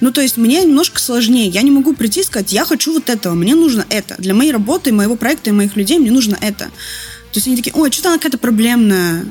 Ну, 0.00 0.12
то 0.12 0.20
есть 0.22 0.36
мне 0.36 0.62
немножко 0.62 0.98
сложнее. 0.98 1.48
Я 1.48 1.62
не 1.62 1.70
могу 1.70 1.94
прийти 1.94 2.20
и 2.20 2.24
сказать, 2.24 2.52
я 2.52 2.64
хочу 2.64 2.92
вот 2.92 3.10
этого, 3.10 3.34
мне 3.34 3.54
нужно 3.54 3.86
это. 3.90 4.14
Для 4.18 4.34
моей 4.34 4.52
работы, 4.52 4.92
моего 4.92 5.16
проекта 5.16 5.50
и 5.50 5.52
моих 5.52 5.76
людей 5.76 5.98
мне 5.98 6.10
нужно 6.10 6.38
это. 6.40 6.64
То 6.64 7.36
есть 7.36 7.46
они 7.46 7.56
такие, 7.56 7.74
ой, 7.74 7.92
что-то 7.92 8.08
она 8.08 8.18
какая-то 8.18 8.38
проблемная. 8.38 9.26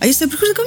А 0.00 0.06
если 0.06 0.24
я 0.24 0.30
прихожу, 0.30 0.54
такая, 0.54 0.66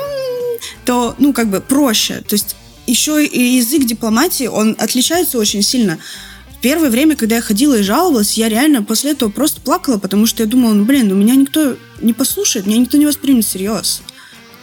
то, 0.86 1.16
ну, 1.18 1.34
как 1.34 1.50
бы 1.50 1.60
проще. 1.60 2.22
То 2.28 2.36
есть 2.36 2.56
еще 2.86 3.26
и 3.26 3.58
язык 3.58 3.86
дипломатии, 3.86 4.46
он 4.46 4.76
отличается 4.80 5.38
очень 5.38 5.62
сильно. 5.62 5.98
Первое 6.62 6.90
время, 6.90 7.16
когда 7.16 7.36
я 7.36 7.42
ходила 7.42 7.76
и 7.76 7.84
жаловалась, 7.84 8.38
я 8.38 8.50
реально 8.50 8.84
после 8.84 9.12
этого 9.12 9.30
просто 9.30 9.62
плакала, 9.62 9.98
потому 9.98 10.26
что 10.26 10.44
я 10.44 10.50
думала, 10.50 10.74
ну, 10.74 10.86
блин, 10.86 11.10
ну, 11.10 11.16
меня 11.16 11.36
никто 11.36 11.78
не 12.02 12.14
послушает, 12.14 12.66
меня 12.66 12.80
никто 12.80 12.98
не 12.98 13.06
воспримет 13.06 13.46
всерьез. 13.46 14.02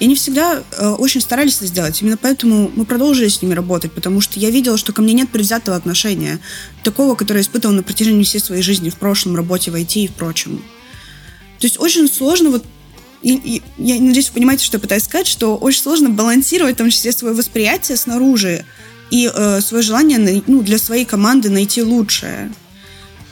И 0.01 0.05
они 0.05 0.17
всегда 0.17 0.63
э, 0.73 0.89
очень 0.89 1.21
старались 1.21 1.57
это 1.57 1.67
сделать. 1.67 2.03
Именно 2.03 2.17
поэтому 2.17 2.71
мы 2.75 2.85
продолжили 2.85 3.29
с 3.29 3.41
ними 3.41 3.55
работать, 3.55 3.93
потому 3.93 4.21
что 4.21 4.41
я 4.41 4.51
видела, 4.51 4.77
что 4.77 4.93
ко 4.93 5.03
мне 5.03 5.13
нет 5.13 5.31
предвзятого 5.31 5.77
отношения, 5.77 6.41
такого, 6.83 7.15
которое 7.15 7.41
я 7.41 7.45
испытывала 7.45 7.77
на 7.77 7.83
протяжении 7.83 8.25
всей 8.25 8.41
своей 8.41 8.63
жизни 8.63 8.91
в 8.91 8.97
прошлом, 8.97 9.37
работе 9.37 9.71
в 9.71 9.75
IT 9.77 10.05
и 10.05 10.09
прочем. 10.09 10.59
То 11.59 11.67
есть 11.67 11.79
очень 11.79 12.09
сложно 12.09 12.51
вот 12.51 12.65
и, 13.23 13.33
и 13.37 13.63
я 13.79 13.95
надеюсь, 14.01 14.29
вы 14.29 14.35
понимаете, 14.35 14.65
что 14.65 14.77
я 14.77 14.81
пытаюсь 14.81 15.05
сказать, 15.05 15.27
что 15.27 15.57
очень 15.57 15.81
сложно 15.81 16.11
балансировать 16.11 16.75
в 16.75 16.79
том 16.79 16.91
числе 16.91 17.11
свое 17.11 17.35
восприятие 17.35 17.97
снаружи 17.97 18.67
и 19.11 19.31
э, 19.33 19.61
свое 19.63 19.83
желание 19.83 20.43
ну, 20.47 20.61
для 20.61 20.77
своей 20.77 21.07
команды 21.07 21.49
найти 21.49 21.83
лучшее. 21.83 22.53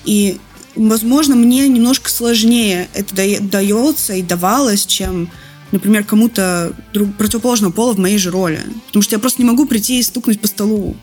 И, 0.07 0.39
возможно, 0.75 1.35
мне 1.35 1.69
немножко 1.69 2.11
сложнее 2.11 2.89
это 2.95 3.15
дается 3.15 4.15
и 4.15 4.23
давалось, 4.23 4.87
чем, 4.87 5.31
например, 5.73 6.05
кому-то 6.05 6.73
друг, 6.93 7.15
противоположного 7.17 7.73
пола 7.73 7.95
в 7.95 7.99
моей 7.99 8.19
же 8.19 8.31
роли. 8.31 8.61
Потому 8.87 9.03
что 9.03 9.17
я 9.17 9.19
просто 9.19 9.43
не 9.43 9.49
могу 9.49 9.67
прийти 9.67 9.99
и 9.99 10.03
стукнуть 10.03 10.41
по 10.41 10.47
столу. 10.47 10.97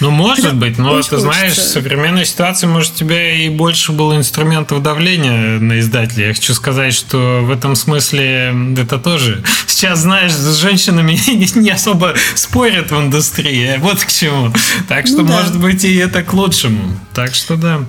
Ну, 0.00 0.10
может 0.10 0.54
быть, 0.56 0.78
но 0.78 1.00
ты 1.02 1.18
знаешь, 1.18 1.54
в 1.54 1.62
современной 1.62 2.24
ситуации, 2.24 2.66
может, 2.66 2.94
у 2.94 2.96
тебя 2.96 3.34
и 3.34 3.48
больше 3.48 3.92
было 3.92 4.16
инструментов 4.16 4.82
давления 4.82 5.58
на 5.60 5.80
издателя. 5.80 6.28
Я 6.28 6.34
хочу 6.34 6.54
сказать, 6.54 6.94
что 6.94 7.40
в 7.42 7.50
этом 7.50 7.76
смысле 7.76 8.54
это 8.76 8.98
тоже... 8.98 9.42
Сейчас, 9.66 10.00
знаешь, 10.00 10.32
с 10.32 10.56
женщинами 10.56 11.18
не 11.58 11.70
особо 11.70 12.14
спорят 12.34 12.90
в 12.90 12.98
индустрии. 12.98 13.76
Вот 13.78 14.02
к 14.02 14.10
чему. 14.10 14.52
Так 14.88 15.06
что, 15.06 15.18
ну, 15.18 15.28
да. 15.28 15.34
может 15.34 15.58
быть, 15.58 15.84
и 15.84 15.94
это 15.94 16.22
к 16.22 16.32
лучшему. 16.32 16.98
Так 17.12 17.34
что, 17.34 17.56
да. 17.56 17.84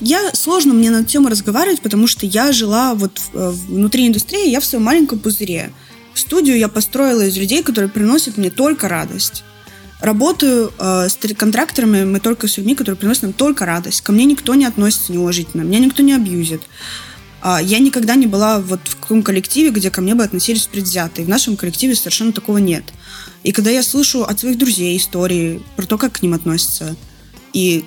Я 0.00 0.32
сложно 0.34 0.74
мне 0.74 0.90
на 0.90 0.96
эту 0.98 1.06
тему 1.06 1.28
разговаривать, 1.28 1.80
потому 1.80 2.06
что 2.06 2.26
я 2.26 2.52
жила 2.52 2.94
вот 2.94 3.20
э, 3.32 3.50
внутри 3.68 4.06
индустрии, 4.08 4.50
я 4.50 4.60
в 4.60 4.64
своем 4.64 4.84
маленьком 4.84 5.18
пузыре. 5.18 5.72
Студию 6.14 6.58
я 6.58 6.68
построила 6.68 7.22
из 7.22 7.36
людей, 7.36 7.62
которые 7.62 7.90
приносят 7.90 8.36
мне 8.36 8.50
только 8.50 8.88
радость. 8.88 9.44
Работаю 10.00 10.72
э, 10.78 11.08
с 11.08 11.16
контракторами, 11.36 12.04
мы 12.04 12.20
только 12.20 12.48
с 12.48 12.56
людьми, 12.56 12.74
которые 12.74 12.96
приносят 12.96 13.22
нам 13.22 13.32
только 13.32 13.64
радость. 13.64 14.02
Ко 14.02 14.12
мне 14.12 14.24
никто 14.24 14.54
не 14.54 14.64
относится 14.64 15.12
неуважительно, 15.12 15.62
меня 15.62 15.78
никто 15.78 16.02
не 16.02 16.12
абьюзит. 16.12 16.62
Э, 17.42 17.58
я 17.62 17.78
никогда 17.78 18.14
не 18.16 18.26
была 18.26 18.60
вот 18.60 18.80
в 18.84 18.96
таком 18.96 19.22
коллективе, 19.22 19.70
где 19.70 19.90
ко 19.90 20.00
мне 20.00 20.14
бы 20.14 20.24
относились 20.24 20.66
предвзято. 20.66 21.22
И 21.22 21.24
в 21.24 21.28
нашем 21.28 21.56
коллективе 21.56 21.94
совершенно 21.94 22.32
такого 22.32 22.58
нет. 22.58 22.84
И 23.44 23.52
когда 23.52 23.70
я 23.70 23.82
слышу 23.82 24.24
от 24.24 24.40
своих 24.40 24.58
друзей 24.58 24.96
истории 24.96 25.62
про 25.76 25.86
то, 25.86 25.98
как 25.98 26.12
к 26.12 26.22
ним 26.22 26.34
относятся, 26.34 26.96
и 27.52 27.84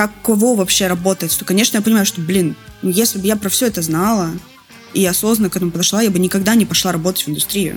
как 0.00 0.12
кого 0.22 0.54
вообще 0.54 0.86
работает, 0.86 1.36
то, 1.36 1.44
конечно, 1.44 1.76
я 1.76 1.82
понимаю, 1.82 2.06
что, 2.06 2.22
блин, 2.22 2.56
ну, 2.80 2.88
если 2.88 3.18
бы 3.18 3.26
я 3.26 3.36
про 3.36 3.50
все 3.50 3.66
это 3.66 3.82
знала 3.82 4.30
и 4.94 5.04
осознанно 5.04 5.50
к 5.50 5.56
этому 5.56 5.72
подошла, 5.72 6.00
я 6.00 6.08
бы 6.08 6.18
никогда 6.18 6.54
не 6.54 6.64
пошла 6.64 6.90
работать 6.90 7.26
в 7.26 7.28
индустрию. 7.28 7.76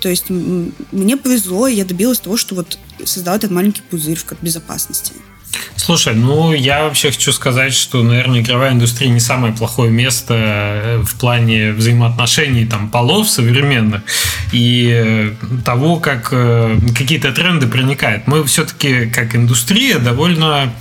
То 0.00 0.08
есть 0.08 0.24
мне 0.28 1.16
повезло, 1.16 1.68
и 1.68 1.76
я 1.76 1.84
добилась 1.84 2.18
того, 2.18 2.36
что 2.36 2.56
вот 2.56 2.80
создала 3.04 3.36
этот 3.36 3.52
маленький 3.52 3.82
пузырь 3.82 4.18
в 4.18 4.42
безопасности. 4.42 5.12
Слушай, 5.76 6.16
ну 6.16 6.52
я 6.52 6.82
вообще 6.82 7.12
хочу 7.12 7.32
сказать, 7.32 7.74
что, 7.74 8.02
наверное, 8.02 8.40
игровая 8.40 8.72
индустрия 8.72 9.08
не 9.08 9.20
самое 9.20 9.54
плохое 9.54 9.92
место 9.92 10.34
э, 10.34 11.02
в 11.04 11.14
плане 11.20 11.70
взаимоотношений 11.70 12.66
там 12.66 12.90
полов 12.90 13.30
современных 13.30 14.02
и 14.50 14.90
э, 14.92 15.34
того, 15.64 16.00
как 16.00 16.30
э, 16.32 16.76
какие-то 16.98 17.30
тренды 17.30 17.68
проникают. 17.68 18.26
Мы 18.26 18.42
все-таки 18.42 19.06
как 19.06 19.36
индустрия 19.36 20.00
довольно 20.00 20.72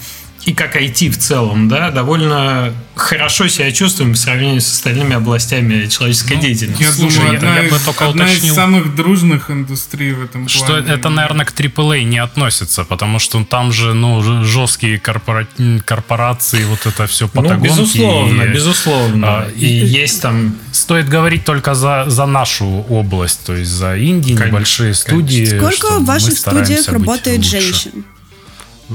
и 0.46 0.54
как 0.54 0.76
IT 0.76 1.10
в 1.10 1.18
целом, 1.18 1.68
да, 1.70 1.90
довольно 1.90 2.74
хорошо 2.96 3.48
себя 3.48 3.72
чувствуем 3.72 4.12
в 4.14 4.18
сравнении 4.18 4.60
с 4.60 4.72
остальными 4.72 5.16
областями 5.16 5.88
человеческой 5.88 6.36
ну, 6.36 6.42
деятельности. 6.42 6.84
Я 6.84 6.92
Слушай, 6.92 7.20
думаю, 7.20 7.38
одна, 7.38 7.56
я, 7.56 7.64
я 7.64 7.72
бы 7.72 7.80
только 7.80 8.10
одна 8.10 8.26
уточнил, 8.26 8.52
из 8.52 8.56
самых 8.56 8.96
дружных 8.96 9.50
индустрий 9.50 10.12
в 10.12 10.24
этом 10.24 10.48
что 10.48 10.66
плане. 10.66 10.84
Что 10.84 10.94
это, 10.94 11.10
наверное, 11.10 11.46
к 11.46 11.54
AAA 11.54 12.04
не 12.04 12.18
относится, 12.18 12.84
потому 12.84 13.20
что 13.20 13.44
там 13.46 13.72
же, 13.72 13.94
ну, 13.94 14.44
жесткие 14.44 15.00
корпора... 15.00 15.48
корпорации, 15.86 16.66
вот 16.66 16.86
это 16.86 17.08
все 17.08 17.28
патагонки. 17.28 17.70
Ну, 17.70 17.76
безусловно, 17.76 18.42
и, 18.44 18.48
безусловно. 18.50 19.28
А, 19.28 19.50
и, 19.56 19.66
и 19.66 19.86
есть 19.86 20.22
там... 20.22 20.58
Стоит 20.72 21.08
говорить 21.08 21.46
только 21.46 21.74
за, 21.74 22.06
за 22.08 22.26
нашу 22.26 22.86
область, 22.90 23.46
то 23.46 23.56
есть 23.56 23.72
за 23.72 23.96
Индии, 23.96 24.34
конечно, 24.34 24.48
небольшие 24.48 24.94
студии. 24.94 25.46
Сколько 25.46 26.00
в 26.00 26.06
ваших 26.06 26.38
студиях 26.38 26.88
работает 26.90 27.44
женщин? 27.44 28.04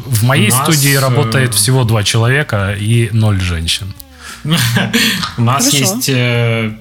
В 0.06 0.24
моей 0.24 0.50
студии 0.50 0.94
э, 0.94 1.00
работает 1.00 1.54
всего 1.54 1.84
два 1.84 2.02
человека 2.04 2.74
и 2.78 3.10
ноль 3.12 3.40
женщин. 3.40 3.94
У 5.36 5.42
нас 5.42 5.72
есть 5.72 6.08
э, 6.08 6.72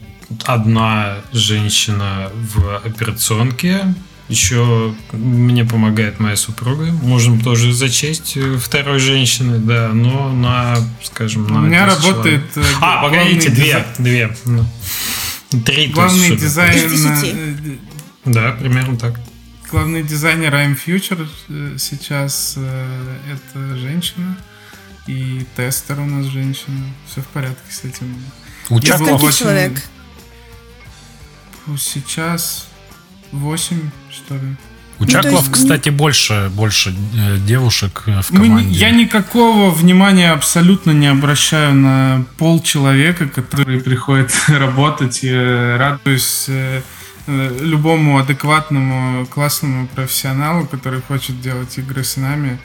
одна 0.45 1.17
женщина 1.31 2.31
в 2.33 2.77
операционке. 2.77 3.93
Еще 4.29 4.93
мне 5.13 5.63
помогает 5.63 6.19
моя 6.19 6.35
супруга. 6.35 6.91
Можем 7.01 7.39
тоже 7.39 7.71
зачесть 7.71 8.35
э, 8.35 8.57
второй 8.57 8.99
женщины, 8.99 9.57
да, 9.57 9.89
но 9.93 10.33
на, 10.33 10.75
скажем, 11.01 11.47
на. 11.47 11.59
У 11.59 11.61
меня 11.61 11.85
работает. 11.85 12.43
А, 12.81 13.03
погодите, 13.03 13.49
две, 13.49 13.85
две. 13.97 14.35
Три. 15.65 15.87
Главный 15.87 16.35
дизайн. 16.35 17.79
Да, 18.25 18.51
примерно 18.59 18.97
так. 18.97 19.17
Главный 19.69 20.01
дизайнер 20.01 20.53
I'm 20.53 20.77
Future 20.77 21.27
э, 21.49 21.75
сейчас 21.77 22.53
э, 22.55 23.17
это 23.33 23.75
женщина. 23.75 24.37
И 25.07 25.45
тестер 25.57 25.99
у 25.99 26.05
нас 26.05 26.25
женщина. 26.27 26.85
Все 27.05 27.21
в 27.21 27.27
порядке 27.27 27.69
с 27.69 27.83
этим. 27.83 28.15
У 28.69 28.79
тебя 28.79 28.97
сколько 28.97 29.25
очень... 29.25 29.37
человек? 29.39 29.83
Сейчас 31.77 32.67
8, 33.33 33.89
что 34.09 34.35
ли. 34.35 34.55
У 34.99 35.03
ну, 35.03 35.09
Чаклов, 35.09 35.41
есть... 35.41 35.51
кстати, 35.51 35.89
больше, 35.89 36.49
больше 36.53 36.95
э, 37.13 37.37
девушек 37.39 38.03
в 38.05 38.27
команде. 38.29 38.69
Мы, 38.69 38.71
я 38.71 38.91
никакого 38.91 39.69
внимания 39.69 40.31
абсолютно 40.31 40.91
не 40.91 41.07
обращаю 41.07 41.75
на 41.75 42.25
пол 42.37 42.61
человека, 42.61 43.27
который 43.27 43.81
приходит 43.81 44.33
работать. 44.47 45.25
И 45.25 45.33
радуюсь 45.33 46.49
любому 47.27 48.17
адекватному, 48.17 49.25
классному 49.27 49.87
профессионалу, 49.87 50.65
который 50.65 51.01
хочет 51.01 51.41
делать 51.41 51.77
игры 51.77 52.03
с 52.03 52.17
нами. 52.17 52.57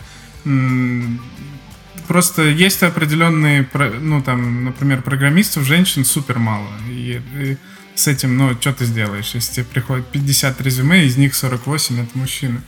Просто 2.09 2.43
есть 2.43 2.83
определенные, 2.83 3.69
ну 4.01 4.23
там, 4.23 4.65
например, 4.65 5.03
программистов, 5.03 5.65
женщин 5.65 6.05
супер 6.05 6.39
мало. 6.39 6.69
И, 6.89 7.21
и 7.39 7.57
с 7.95 8.09
этим, 8.09 8.37
ну, 8.37 8.57
что 8.61 8.73
ты 8.73 8.85
сделаешь, 8.85 9.33
если 9.35 9.55
тебе 9.55 9.65
приходит 9.67 10.07
50 10.09 10.61
резюме, 10.61 11.05
из 11.05 11.17
них 11.17 11.35
48 11.35 12.03
это 12.03 12.19
мужчины. 12.19 12.61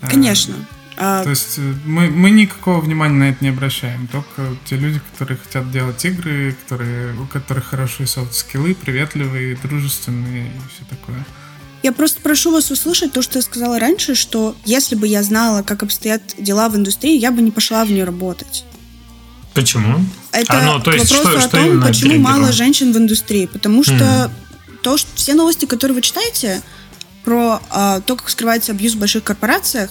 Конечно. 0.00 0.54
А... 1.00 1.22
То 1.22 1.30
есть 1.30 1.58
э, 1.58 1.74
мы, 1.84 2.10
мы 2.10 2.30
никакого 2.30 2.80
внимания 2.80 3.14
на 3.14 3.30
это 3.30 3.38
не 3.40 3.50
обращаем. 3.50 4.08
Только 4.08 4.56
те 4.64 4.76
люди, 4.76 5.00
которые 5.12 5.38
хотят 5.38 5.70
делать 5.70 6.04
игры, 6.04 6.56
которые, 6.64 7.14
у 7.14 7.26
которых 7.26 7.66
хорошие 7.66 8.08
софт-скиллы, 8.08 8.74
приветливые, 8.74 9.56
дружественные 9.62 10.48
и 10.48 10.74
все 10.74 10.84
такое. 10.90 11.24
Я 11.84 11.92
просто 11.92 12.20
прошу 12.20 12.50
вас 12.50 12.72
услышать 12.72 13.12
то, 13.12 13.22
что 13.22 13.38
я 13.38 13.42
сказала 13.42 13.78
раньше, 13.78 14.16
что 14.16 14.56
если 14.64 14.96
бы 14.96 15.06
я 15.06 15.22
знала, 15.22 15.62
как 15.62 15.84
обстоят 15.84 16.22
дела 16.36 16.68
в 16.68 16.76
индустрии, 16.76 17.16
я 17.16 17.30
бы 17.30 17.42
не 17.42 17.52
пошла 17.52 17.84
в 17.84 17.90
нее 17.92 18.02
работать. 18.02 18.64
Почему? 19.54 20.04
Это 20.32 20.58
а, 20.58 20.62
ну, 20.64 20.80
то 20.80 20.90
есть, 20.90 21.12
к 21.12 21.16
вопросу 21.16 21.40
что, 21.40 21.58
о 21.58 21.60
том, 21.60 21.82
почему 21.82 22.18
мало 22.18 22.50
женщин 22.50 22.92
в 22.92 22.98
индустрии. 22.98 23.46
Потому 23.46 23.84
что 23.84 23.94
mm. 23.94 24.30
то, 24.82 24.96
что 24.96 25.08
все 25.14 25.34
новости, 25.34 25.66
которые 25.66 25.94
вы 25.94 26.02
читаете, 26.02 26.60
про 27.24 27.62
э, 27.72 28.00
то, 28.04 28.16
как 28.16 28.28
скрывается 28.30 28.72
абьюз 28.72 28.94
в 28.94 28.98
больших 28.98 29.22
корпорациях, 29.22 29.90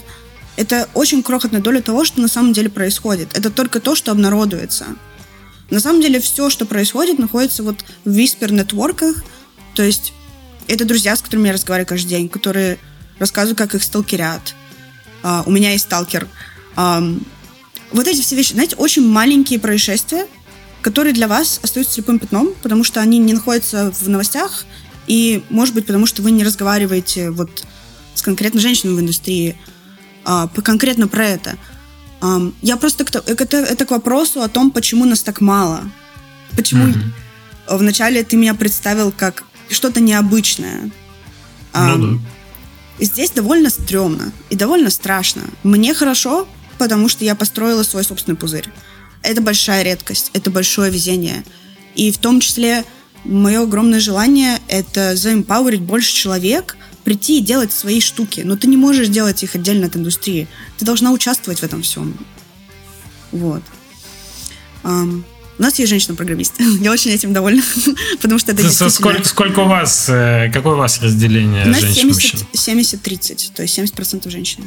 это 0.58 0.90
очень 0.94 1.24
крохотная 1.24 1.62
доля 1.62 1.82
того, 1.82 2.04
что 2.04 2.20
на 2.20 2.28
самом 2.28 2.52
деле 2.52 2.70
происходит. 2.70 3.38
Это 3.38 3.50
только 3.50 3.80
то, 3.80 3.96
что 3.96 4.12
обнародуется. 4.12 4.88
На 5.70 5.80
самом 5.80 6.02
деле 6.02 6.20
все, 6.20 6.50
что 6.50 6.66
происходит, 6.66 7.20
находится 7.20 7.64
вот 7.64 7.86
в 8.04 8.10
виспер-нетворках, 8.12 9.24
то 9.76 9.84
есть 9.84 10.14
это 10.68 10.86
друзья, 10.86 11.16
с 11.16 11.22
которыми 11.22 11.48
я 11.48 11.54
разговариваю 11.54 11.88
каждый 11.88 12.10
день, 12.10 12.30
которые 12.30 12.80
рассказывают, 13.20 13.58
как 13.58 13.76
их 13.76 13.84
сталкерят. 13.84 14.56
Uh, 15.24 15.44
у 15.46 15.52
меня 15.52 15.72
есть 15.72 15.86
сталкер. 15.86 16.28
Um, 16.76 17.24
вот 17.92 18.08
эти 18.08 18.22
все 18.22 18.36
вещи, 18.36 18.54
знаете, 18.54 18.76
очень 18.76 19.08
маленькие 19.08 19.60
происшествия, 19.60 20.28
которые 20.82 21.14
для 21.14 21.28
вас 21.28 21.60
остаются 21.64 21.96
слепым 21.96 22.20
пятном, 22.20 22.54
потому 22.62 22.84
что 22.84 23.02
они 23.02 23.18
не 23.18 23.34
находятся 23.34 23.92
в 23.92 24.10
новостях, 24.10 24.66
и, 25.08 25.44
может 25.50 25.74
быть, 25.74 25.86
потому 25.86 26.06
что 26.06 26.22
вы 26.22 26.32
не 26.32 26.44
разговариваете 26.44 27.32
вот 27.32 27.66
с 28.14 28.22
конкретно 28.22 28.60
женщинами 28.60 28.96
в 28.96 29.00
индустрии, 29.00 29.58
а, 30.28 30.48
конкретно 30.50 31.08
про 31.08 31.26
это. 31.26 31.58
А, 32.20 32.42
я 32.62 32.76
просто 32.76 33.06
это, 33.26 33.58
это 33.58 33.86
к 33.86 33.92
вопросу 33.92 34.42
о 34.42 34.50
том, 34.50 34.72
почему 34.72 35.06
нас 35.06 35.24
так 35.24 35.40
мало. 35.40 35.90
Почему 36.56 36.88
mm-hmm. 36.88 37.78
вначале 37.78 38.24
ты 38.24 38.36
меня 38.36 38.54
представил 38.54 39.14
как 39.16 39.46
что-то 39.70 40.02
необычное. 40.02 40.92
А, 41.72 41.96
ну, 41.96 42.18
да. 42.18 43.06
Здесь 43.06 43.32
довольно 43.32 43.70
стрёмно 43.70 44.34
и 44.50 44.56
довольно 44.56 44.90
страшно. 44.90 45.44
Мне 45.64 45.94
хорошо, 45.94 46.46
потому 46.78 47.08
что 47.08 47.24
я 47.24 47.34
построила 47.34 47.84
свой 47.84 48.04
собственный 48.04 48.36
пузырь. 48.36 48.68
Это 49.24 49.42
большая 49.42 49.84
редкость, 49.84 50.32
это 50.34 50.52
большое 50.52 50.92
везение. 50.92 51.46
И 51.96 52.12
в 52.12 52.18
том 52.18 52.42
числе 52.42 52.84
мое 53.24 53.64
огромное 53.64 54.02
желание— 54.02 54.60
это 54.68 55.16
заэмпауэрить 55.16 55.82
больше 55.82 56.14
человек, 56.14 56.76
прийти 57.08 57.38
и 57.38 57.42
делать 57.42 57.72
свои 57.72 58.02
штуки. 58.02 58.42
Но 58.44 58.58
ты 58.58 58.68
не 58.68 58.76
можешь 58.76 59.08
делать 59.08 59.42
их 59.42 59.56
отдельно 59.56 59.88
от 59.88 59.96
индустрии. 59.96 60.46
Ты 60.78 60.84
должна 60.84 61.14
участвовать 61.14 61.62
в 61.62 61.64
этом 61.64 61.82
всем. 61.82 62.14
Вот. 63.32 63.64
Um, 64.84 65.24
у 65.58 65.62
нас 65.62 65.80
есть 65.80 65.90
женщина-программист. 65.90 66.56
Я 66.82 66.92
очень 66.92 67.12
этим 67.12 67.32
довольна, 67.32 67.64
потому 68.22 68.40
что 68.40 68.52
это 68.52 68.62
действительно... 68.62 68.90
Сколько, 68.90 69.24
сколько 69.24 69.60
у 69.62 69.70
вас, 69.70 70.10
э, 70.10 70.52
какое 70.54 70.74
у 70.74 70.78
вас 70.78 71.02
разделение 71.02 71.64
женщин? 71.64 72.08
У 72.08 72.14
нас 72.14 72.20
70-30, 72.54 73.52
то 73.56 73.62
есть 73.62 73.80
70% 73.80 74.30
женщин. 74.30 74.66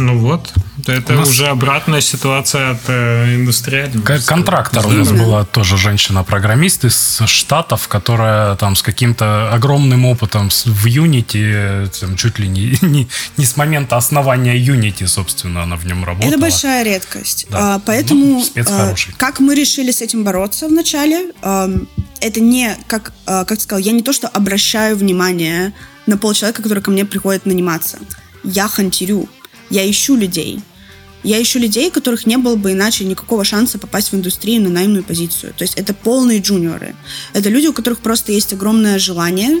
Ну 0.00 0.18
вот, 0.18 0.52
это 0.86 1.12
нас... 1.12 1.28
уже 1.28 1.46
обратная 1.46 2.00
ситуация 2.00 2.70
от 2.70 2.80
э, 2.88 3.34
индустриального. 3.36 4.02
Как 4.02 4.24
контрактор 4.24 4.86
у 4.86 4.90
нас 4.90 5.10
была 5.10 5.44
тоже 5.44 5.76
женщина-программист 5.76 6.84
из 6.84 7.20
Штатов, 7.26 7.86
которая 7.88 8.56
там 8.56 8.76
с 8.76 8.82
каким-то 8.82 9.52
огромным 9.52 10.06
опытом 10.06 10.48
в 10.48 10.86
Unity, 10.86 11.88
там, 12.00 12.16
чуть 12.16 12.38
ли 12.38 12.48
не, 12.48 12.78
не, 12.82 13.08
не 13.36 13.44
с 13.44 13.56
момента 13.56 13.96
основания 13.96 14.58
Unity, 14.58 15.06
собственно, 15.06 15.62
она 15.62 15.76
в 15.76 15.84
нем 15.84 16.04
работала. 16.04 16.30
Это 16.30 16.38
большая 16.38 16.82
редкость. 16.84 17.46
Да. 17.50 17.74
А, 17.74 17.78
поэтому, 17.84 18.24
ну, 18.24 18.44
спец 18.44 18.68
а, 18.70 18.86
хороший. 18.86 19.14
как 19.18 19.40
мы 19.40 19.54
решили 19.54 19.90
с 19.90 20.00
этим 20.00 20.24
бороться 20.24 20.68
вначале, 20.68 21.32
а, 21.42 21.68
это 22.20 22.40
не, 22.40 22.76
как, 22.86 23.12
а, 23.26 23.44
как 23.44 23.58
ты 23.58 23.64
сказал, 23.64 23.82
я 23.82 23.92
не 23.92 24.02
то, 24.02 24.12
что 24.12 24.28
обращаю 24.28 24.96
внимание 24.96 25.72
на 26.06 26.16
полчеловека, 26.16 26.62
который 26.62 26.82
ко 26.82 26.90
мне 26.90 27.04
приходит 27.04 27.46
наниматься. 27.46 27.98
Я 28.42 28.68
хантерю 28.68 29.28
я 29.70 29.88
ищу 29.88 30.16
людей. 30.16 30.60
Я 31.22 31.40
ищу 31.40 31.58
людей, 31.58 31.90
которых 31.90 32.26
не 32.26 32.38
было 32.38 32.56
бы 32.56 32.72
иначе 32.72 33.04
никакого 33.04 33.44
шанса 33.44 33.78
попасть 33.78 34.10
в 34.10 34.14
индустрию 34.14 34.62
на 34.62 34.70
наемную 34.70 35.04
позицию. 35.04 35.52
То 35.54 35.62
есть 35.62 35.74
это 35.74 35.92
полные 35.92 36.40
джуниоры. 36.40 36.94
Это 37.34 37.50
люди, 37.50 37.66
у 37.66 37.72
которых 37.72 38.00
просто 38.00 38.32
есть 38.32 38.52
огромное 38.52 38.98
желание, 38.98 39.60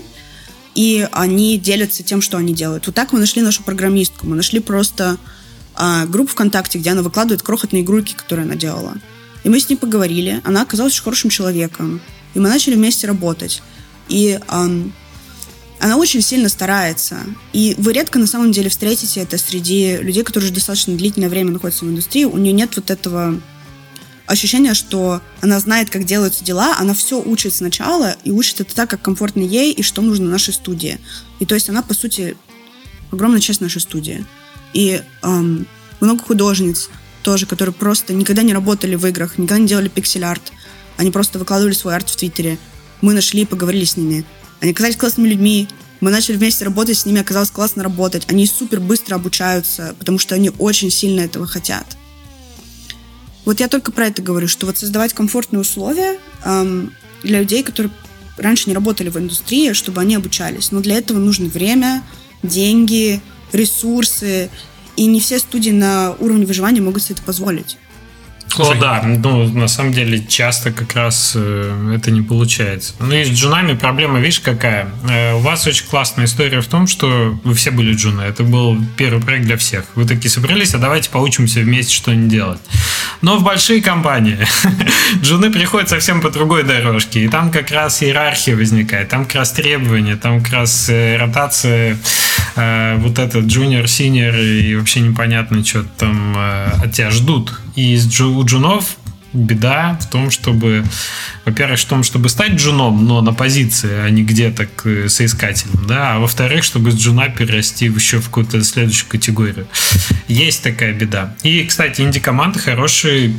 и 0.74 1.06
они 1.12 1.58
делятся 1.58 2.02
тем, 2.02 2.22
что 2.22 2.38
они 2.38 2.54
делают. 2.54 2.86
Вот 2.86 2.94
так 2.94 3.12
мы 3.12 3.18
нашли 3.18 3.42
нашу 3.42 3.62
программистку. 3.62 4.26
Мы 4.26 4.36
нашли 4.36 4.60
просто 4.60 5.18
а, 5.74 6.06
группу 6.06 6.32
ВКонтакте, 6.32 6.78
где 6.78 6.90
она 6.90 7.02
выкладывает 7.02 7.42
крохотные 7.42 7.82
игрульки, 7.82 8.14
которые 8.14 8.44
она 8.44 8.54
делала. 8.54 8.94
И 9.44 9.48
мы 9.48 9.60
с 9.60 9.68
ней 9.68 9.76
поговорили. 9.76 10.40
Она 10.44 10.62
оказалась 10.62 10.94
очень 10.94 11.04
хорошим 11.04 11.30
человеком. 11.30 12.00
И 12.34 12.38
мы 12.38 12.48
начали 12.48 12.74
вместе 12.74 13.06
работать. 13.06 13.62
И 14.08 14.38
ам, 14.48 14.92
она 15.80 15.96
очень 15.96 16.20
сильно 16.20 16.48
старается. 16.48 17.20
И 17.52 17.74
вы 17.78 17.92
редко 17.92 18.18
на 18.18 18.26
самом 18.26 18.52
деле 18.52 18.68
встретите 18.68 19.20
это 19.20 19.38
среди 19.38 19.96
людей, 19.96 20.22
которые 20.22 20.48
уже 20.48 20.54
достаточно 20.54 20.94
длительное 20.94 21.30
время 21.30 21.52
находятся 21.52 21.86
в 21.86 21.88
индустрии. 21.88 22.24
У 22.24 22.36
нее 22.36 22.52
нет 22.52 22.76
вот 22.76 22.90
этого 22.90 23.40
ощущения, 24.26 24.74
что 24.74 25.22
она 25.40 25.58
знает, 25.58 25.90
как 25.90 26.04
делаются 26.04 26.44
дела, 26.44 26.76
она 26.78 26.94
все 26.94 27.20
учит 27.20 27.54
сначала 27.54 28.14
и 28.24 28.30
учит 28.30 28.60
это 28.60 28.74
так, 28.74 28.90
как 28.90 29.02
комфортно 29.02 29.40
ей 29.40 29.72
и 29.72 29.82
что 29.82 30.02
нужно 30.02 30.28
нашей 30.28 30.54
студии. 30.54 31.00
И 31.40 31.46
то 31.46 31.54
есть 31.54 31.68
она, 31.68 31.82
по 31.82 31.94
сути, 31.94 32.36
огромная 33.10 33.40
часть 33.40 33.60
нашей 33.60 33.80
студии. 33.80 34.24
И 34.72 35.02
эм, 35.22 35.66
много 36.00 36.22
художниц 36.22 36.90
тоже, 37.22 37.46
которые 37.46 37.72
просто 37.72 38.12
никогда 38.12 38.42
не 38.42 38.52
работали 38.52 38.94
в 38.94 39.06
играх, 39.06 39.38
никогда 39.38 39.58
не 39.58 39.66
делали 39.66 39.88
пиксель-арт. 39.88 40.52
Они 40.96 41.10
просто 41.10 41.38
выкладывали 41.38 41.72
свой 41.72 41.96
арт 41.96 42.08
в 42.10 42.16
Твиттере. 42.16 42.58
Мы 43.00 43.14
нашли 43.14 43.42
и 43.42 43.46
поговорили 43.46 43.84
с 43.84 43.96
ними. 43.96 44.24
Они 44.60 44.72
оказались 44.72 44.96
классными 44.96 45.28
людьми. 45.28 45.68
Мы 46.00 46.10
начали 46.10 46.36
вместе 46.36 46.64
работать 46.64 46.98
с 46.98 47.06
ними, 47.06 47.20
оказалось 47.20 47.50
классно 47.50 47.82
работать. 47.82 48.24
Они 48.28 48.46
супер 48.46 48.80
быстро 48.80 49.16
обучаются, 49.16 49.94
потому 49.98 50.18
что 50.18 50.34
они 50.34 50.50
очень 50.58 50.90
сильно 50.90 51.20
этого 51.20 51.46
хотят. 51.46 51.96
Вот 53.44 53.60
я 53.60 53.68
только 53.68 53.90
про 53.90 54.06
это 54.06 54.22
говорю, 54.22 54.48
что 54.48 54.66
вот 54.66 54.78
создавать 54.78 55.12
комфортные 55.12 55.60
условия 55.60 56.18
эм, 56.44 56.92
для 57.22 57.40
людей, 57.40 57.62
которые 57.62 57.92
раньше 58.36 58.68
не 58.68 58.74
работали 58.74 59.08
в 59.08 59.18
индустрии, 59.18 59.72
чтобы 59.72 60.00
они 60.00 60.14
обучались. 60.14 60.72
Но 60.72 60.80
для 60.80 60.96
этого 60.96 61.18
нужно 61.18 61.48
время, 61.48 62.02
деньги, 62.42 63.20
ресурсы. 63.52 64.50
И 64.96 65.06
не 65.06 65.20
все 65.20 65.38
студии 65.38 65.70
на 65.70 66.12
уровне 66.18 66.44
выживания 66.44 66.80
могут 66.80 67.02
себе 67.02 67.14
это 67.14 67.22
позволить. 67.22 67.78
Слушай, 68.52 68.78
О, 68.78 68.80
да, 68.80 69.02
ну, 69.04 69.48
на 69.48 69.68
самом 69.68 69.92
деле, 69.92 70.24
часто 70.26 70.72
как 70.72 70.94
раз 70.94 71.34
э, 71.36 71.94
это 71.96 72.10
не 72.10 72.20
получается. 72.20 72.94
Ну, 72.98 73.14
и 73.14 73.24
с 73.24 73.28
джунами 73.28 73.74
проблема, 73.74 74.18
видишь, 74.18 74.40
какая? 74.40 74.88
Э, 75.08 75.34
у 75.34 75.38
вас 75.38 75.66
очень 75.68 75.86
классная 75.86 76.24
история 76.24 76.60
в 76.60 76.66
том, 76.66 76.88
что 76.88 77.38
вы 77.44 77.54
все 77.54 77.70
были 77.70 77.94
джуны. 77.94 78.22
Это 78.22 78.42
был 78.42 78.76
первый 78.96 79.22
проект 79.22 79.44
для 79.44 79.56
всех. 79.56 79.84
Вы 79.94 80.04
такие 80.04 80.30
собрались, 80.30 80.74
а 80.74 80.78
давайте 80.78 81.10
поучимся 81.10 81.60
вместе 81.60 81.94
что-нибудь 81.94 82.28
делать. 82.28 82.60
Но 83.22 83.36
в 83.36 83.44
большие 83.44 83.80
компании 83.80 84.38
джуны 85.22 85.52
приходят 85.52 85.88
совсем 85.88 86.20
по 86.20 86.30
другой 86.30 86.64
дорожке. 86.64 87.24
И 87.24 87.28
там 87.28 87.52
как 87.52 87.70
раз 87.70 88.02
иерархия 88.02 88.56
возникает, 88.56 89.08
там 89.08 89.26
как 89.26 89.36
раз 89.36 89.52
требования, 89.52 90.16
там 90.16 90.42
как 90.42 90.52
раз 90.52 90.88
э, 90.88 91.16
ротация 91.18 91.96
э, 92.56 92.96
вот 92.98 93.18
этот 93.18 93.46
junior, 93.46 93.88
senior 93.88 94.36
и 94.36 94.74
вообще 94.76 95.00
непонятно, 95.00 95.64
что 95.64 95.84
там 95.84 96.34
э, 96.36 96.70
от 96.84 96.92
тебя 96.92 97.10
ждут. 97.10 97.58
И 97.76 98.00
у 98.20 98.44
джунов 98.44 98.96
беда 99.32 99.98
в 100.00 100.10
том, 100.10 100.30
чтобы, 100.30 100.84
во-первых, 101.44 101.78
в 101.78 101.84
том, 101.84 102.02
чтобы 102.02 102.28
стать 102.28 102.52
джуном, 102.52 103.06
но 103.06 103.20
на 103.20 103.32
позиции, 103.32 103.92
а 103.92 104.10
не 104.10 104.22
где-то 104.22 104.66
к 104.66 105.08
соискателям, 105.08 105.86
да, 105.86 106.14
а 106.14 106.18
во-вторых, 106.18 106.64
чтобы 106.64 106.90
с 106.90 106.96
джуна 106.96 107.28
перерасти 107.28 107.86
еще 107.86 108.18
в 108.18 108.26
какую-то 108.26 108.62
следующую 108.64 109.08
категорию. 109.08 109.68
Есть 110.28 110.62
такая 110.62 110.92
беда. 110.92 111.36
И, 111.42 111.62
кстати, 111.64 112.00
инди-команда 112.00 112.58
хороший 112.58 113.34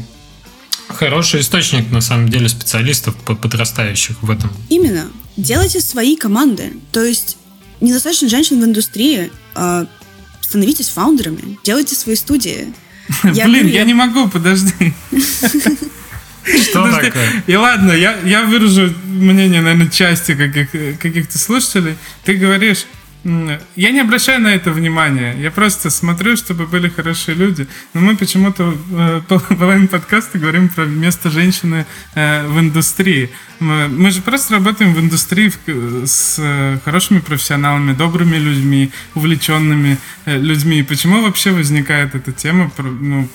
хороший 0.88 1.39
источник, 1.41 1.89
на 1.91 2.01
самом 2.01 2.30
деле, 2.30 2.49
специалистов 2.49 3.16
подрастающих 3.16 4.22
в 4.22 4.30
этом. 4.30 4.51
Именно. 4.70 5.07
Делайте 5.38 5.80
свои 5.80 6.18
команды. 6.18 6.74
То 6.91 7.03
есть 7.03 7.38
недостаточно 7.82 8.30
женщин 8.30 8.62
в 8.62 8.66
индустрии. 8.66 9.32
А 9.56 9.86
становитесь 10.42 10.90
фаундерами, 10.90 11.60
делайте 11.64 11.96
свои 11.96 12.16
студии. 12.16 12.74
Я 13.34 13.46
Блин, 13.46 13.68
я 13.68 13.84
не 13.84 13.94
могу, 13.94 14.30
подожди. 14.30 14.94
Что 16.44 16.90
такое? 16.90 17.44
И 17.46 17.56
ладно, 17.56 17.92
я, 17.92 18.18
я 18.24 18.44
выражу 18.44 18.94
мнение, 19.06 19.62
наверное, 19.62 19.90
части 19.90 20.34
каких, 20.34 20.72
каких-то 21.00 21.38
слушателей. 21.38 21.96
Ты 22.24 22.36
говоришь, 22.36 22.86
я 23.24 23.92
не 23.92 24.00
обращаю 24.00 24.42
на 24.42 24.48
это 24.48 24.72
внимания. 24.72 25.36
Я 25.40 25.52
просто 25.52 25.92
смотрю, 25.92 26.36
чтобы 26.36 26.66
были 26.66 26.90
хорошие 26.90 27.36
люди. 27.36 27.68
Но 27.94 28.02
мы 28.02 28.18
почему-то 28.18 28.76
э, 28.92 29.22
половину 29.56 29.88
подкаста 29.88 30.40
говорим 30.40 30.70
про 30.70 30.86
место 30.86 31.30
женщины 31.30 31.86
э, 32.16 32.48
в 32.48 32.60
индустрии. 32.60 33.30
Мы, 33.60 34.10
же 34.10 34.24
просто 34.24 34.56
работаем 34.56 34.96
в 34.96 35.00
индустрии 35.00 35.54
с 36.04 36.38
э, 36.40 36.80
хорошими 36.84 37.20
профессионалами, 37.20 37.94
добрыми 37.94 38.38
людьми, 38.38 38.92
увлеченными 39.14 40.00
людьми. 40.26 40.82
Почему 40.82 41.22
вообще 41.22 41.52
возникает 41.52 42.16
эта 42.16 42.32
тема, 42.32 42.72
ну, 42.80 43.28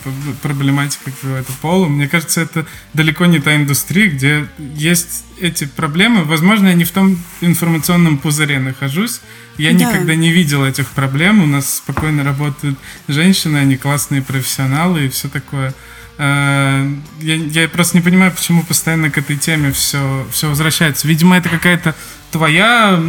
проблематика 0.43 1.13
какого-то 1.13 1.53
пола? 1.63 1.87
Мне 1.87 2.09
кажется, 2.09 2.41
это 2.41 2.67
далеко 2.93 3.27
не 3.27 3.39
та 3.39 3.55
индустрия, 3.55 4.09
где 4.09 4.49
есть 4.59 5.25
эти 5.41 5.65
проблемы. 5.65 6.25
Возможно, 6.25 6.69
я 6.69 6.75
не 6.75 6.85
в 6.85 6.91
том 6.91 7.19
информационном 7.41 8.19
пузыре 8.19 8.59
нахожусь, 8.59 9.21
я 9.59 9.73
да. 9.73 9.79
никогда 9.79 10.15
не 10.15 10.31
видел 10.31 10.65
этих 10.65 10.89
проблем. 10.89 11.43
У 11.43 11.47
нас 11.47 11.77
спокойно 11.77 12.25
работают 12.25 12.79
женщины, 13.09 13.59
они 13.59 13.77
классные 13.77 14.23
профессионалы 14.23 15.07
и 15.07 15.09
все 15.09 15.29
такое. 15.29 15.75
Э, 16.19 16.91
я, 17.21 17.35
я 17.35 17.69
просто 17.69 17.97
не 17.97 18.03
понимаю, 18.03 18.33
почему 18.33 18.63
постоянно 18.63 19.11
к 19.11 19.19
этой 19.19 19.37
теме 19.37 19.73
все, 19.73 20.27
все 20.31 20.49
возвращается. 20.49 21.09
Видимо, 21.09 21.37
это 21.37 21.49
какая-то 21.49 21.95
твоя 22.31 23.03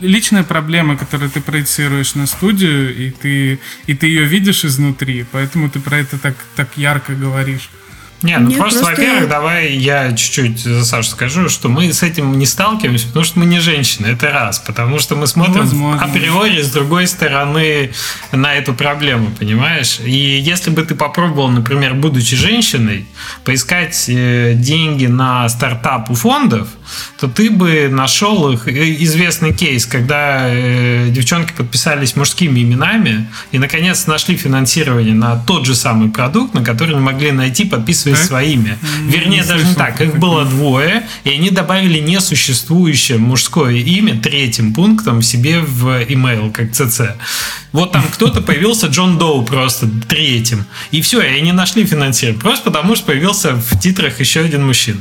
личная 0.00 0.42
проблема, 0.42 0.96
которую 0.96 1.30
ты 1.30 1.40
проецируешь 1.40 2.14
на 2.14 2.26
студию, 2.26 2.96
и 2.96 3.10
ты, 3.10 3.58
и 3.86 3.94
ты 3.94 4.06
ее 4.06 4.24
видишь 4.24 4.64
изнутри, 4.64 5.24
поэтому 5.30 5.68
ты 5.68 5.80
про 5.80 5.98
это 5.98 6.18
так, 6.18 6.36
так 6.56 6.68
ярко 6.76 7.14
говоришь. 7.14 7.70
Не, 8.22 8.36
ну 8.38 8.48
Нет, 8.48 8.58
просто, 8.58 8.80
просто, 8.80 9.00
во-первых, 9.00 9.28
давай 9.28 9.72
я 9.74 10.12
чуть-чуть 10.12 10.58
за 10.58 10.84
Сашу 10.84 11.10
скажу, 11.10 11.48
что 11.48 11.68
мы 11.68 11.92
с 11.92 12.02
этим 12.02 12.36
не 12.36 12.46
сталкиваемся, 12.46 13.06
потому 13.06 13.24
что 13.24 13.38
мы 13.38 13.46
не 13.46 13.60
женщины, 13.60 14.06
это 14.06 14.30
раз. 14.30 14.58
Потому 14.58 14.98
что 14.98 15.14
мы 15.14 15.28
смотрим 15.28 15.60
Возможно. 15.60 16.02
априори 16.02 16.60
с 16.60 16.70
другой 16.70 17.06
стороны 17.06 17.92
на 18.32 18.54
эту 18.54 18.74
проблему, 18.74 19.30
понимаешь? 19.38 20.00
И 20.04 20.10
если 20.10 20.70
бы 20.70 20.82
ты 20.82 20.96
попробовал, 20.96 21.48
например, 21.48 21.94
будучи 21.94 22.34
женщиной, 22.34 23.06
поискать 23.44 24.06
э, 24.08 24.54
деньги 24.54 25.06
на 25.06 25.48
стартап 25.48 26.10
у 26.10 26.14
фондов, 26.14 26.68
то 27.20 27.28
ты 27.28 27.50
бы 27.50 27.88
нашел 27.88 28.50
их 28.50 28.66
э, 28.66 28.96
известный 29.04 29.52
кейс, 29.52 29.86
когда 29.86 30.48
э, 30.48 31.08
девчонки 31.10 31.52
подписались 31.52 32.16
мужскими 32.16 32.62
именами 32.62 33.28
и 33.52 33.58
наконец 33.58 34.06
нашли 34.06 34.36
финансирование 34.36 35.14
на 35.14 35.36
тот 35.36 35.66
же 35.66 35.76
самый 35.76 36.10
продукт, 36.10 36.54
на 36.54 36.64
который 36.64 36.94
не 36.94 37.00
могли 37.00 37.30
найти, 37.30 37.64
подписываясь 37.64 38.07
своими. 38.16 38.78
Вернее, 39.06 39.44
даже 39.44 39.64
не 39.66 39.74
так. 39.74 40.00
Их 40.00 40.18
было 40.18 40.44
двое, 40.44 41.06
и 41.24 41.30
они 41.30 41.50
добавили 41.50 41.98
несуществующее 41.98 43.18
мужское 43.18 43.74
имя 43.74 44.20
третьим 44.20 44.74
пунктом 44.74 45.22
себе 45.22 45.60
в 45.60 46.02
email, 46.02 46.52
как 46.52 46.72
ЦЦ. 46.72 47.16
Вот 47.72 47.92
там 47.92 48.04
кто-то 48.12 48.40
появился 48.40 48.86
Джон 48.86 49.18
Доу 49.18 49.44
просто 49.44 49.88
третьим. 50.08 50.64
И 50.90 51.00
все, 51.02 51.20
и 51.20 51.38
они 51.38 51.52
нашли 51.52 51.84
финансирование. 51.84 52.40
Просто 52.40 52.70
потому, 52.70 52.96
что 52.96 53.06
появился 53.06 53.54
в 53.54 53.78
титрах 53.78 54.20
еще 54.20 54.40
один 54.40 54.66
мужчина. 54.66 54.98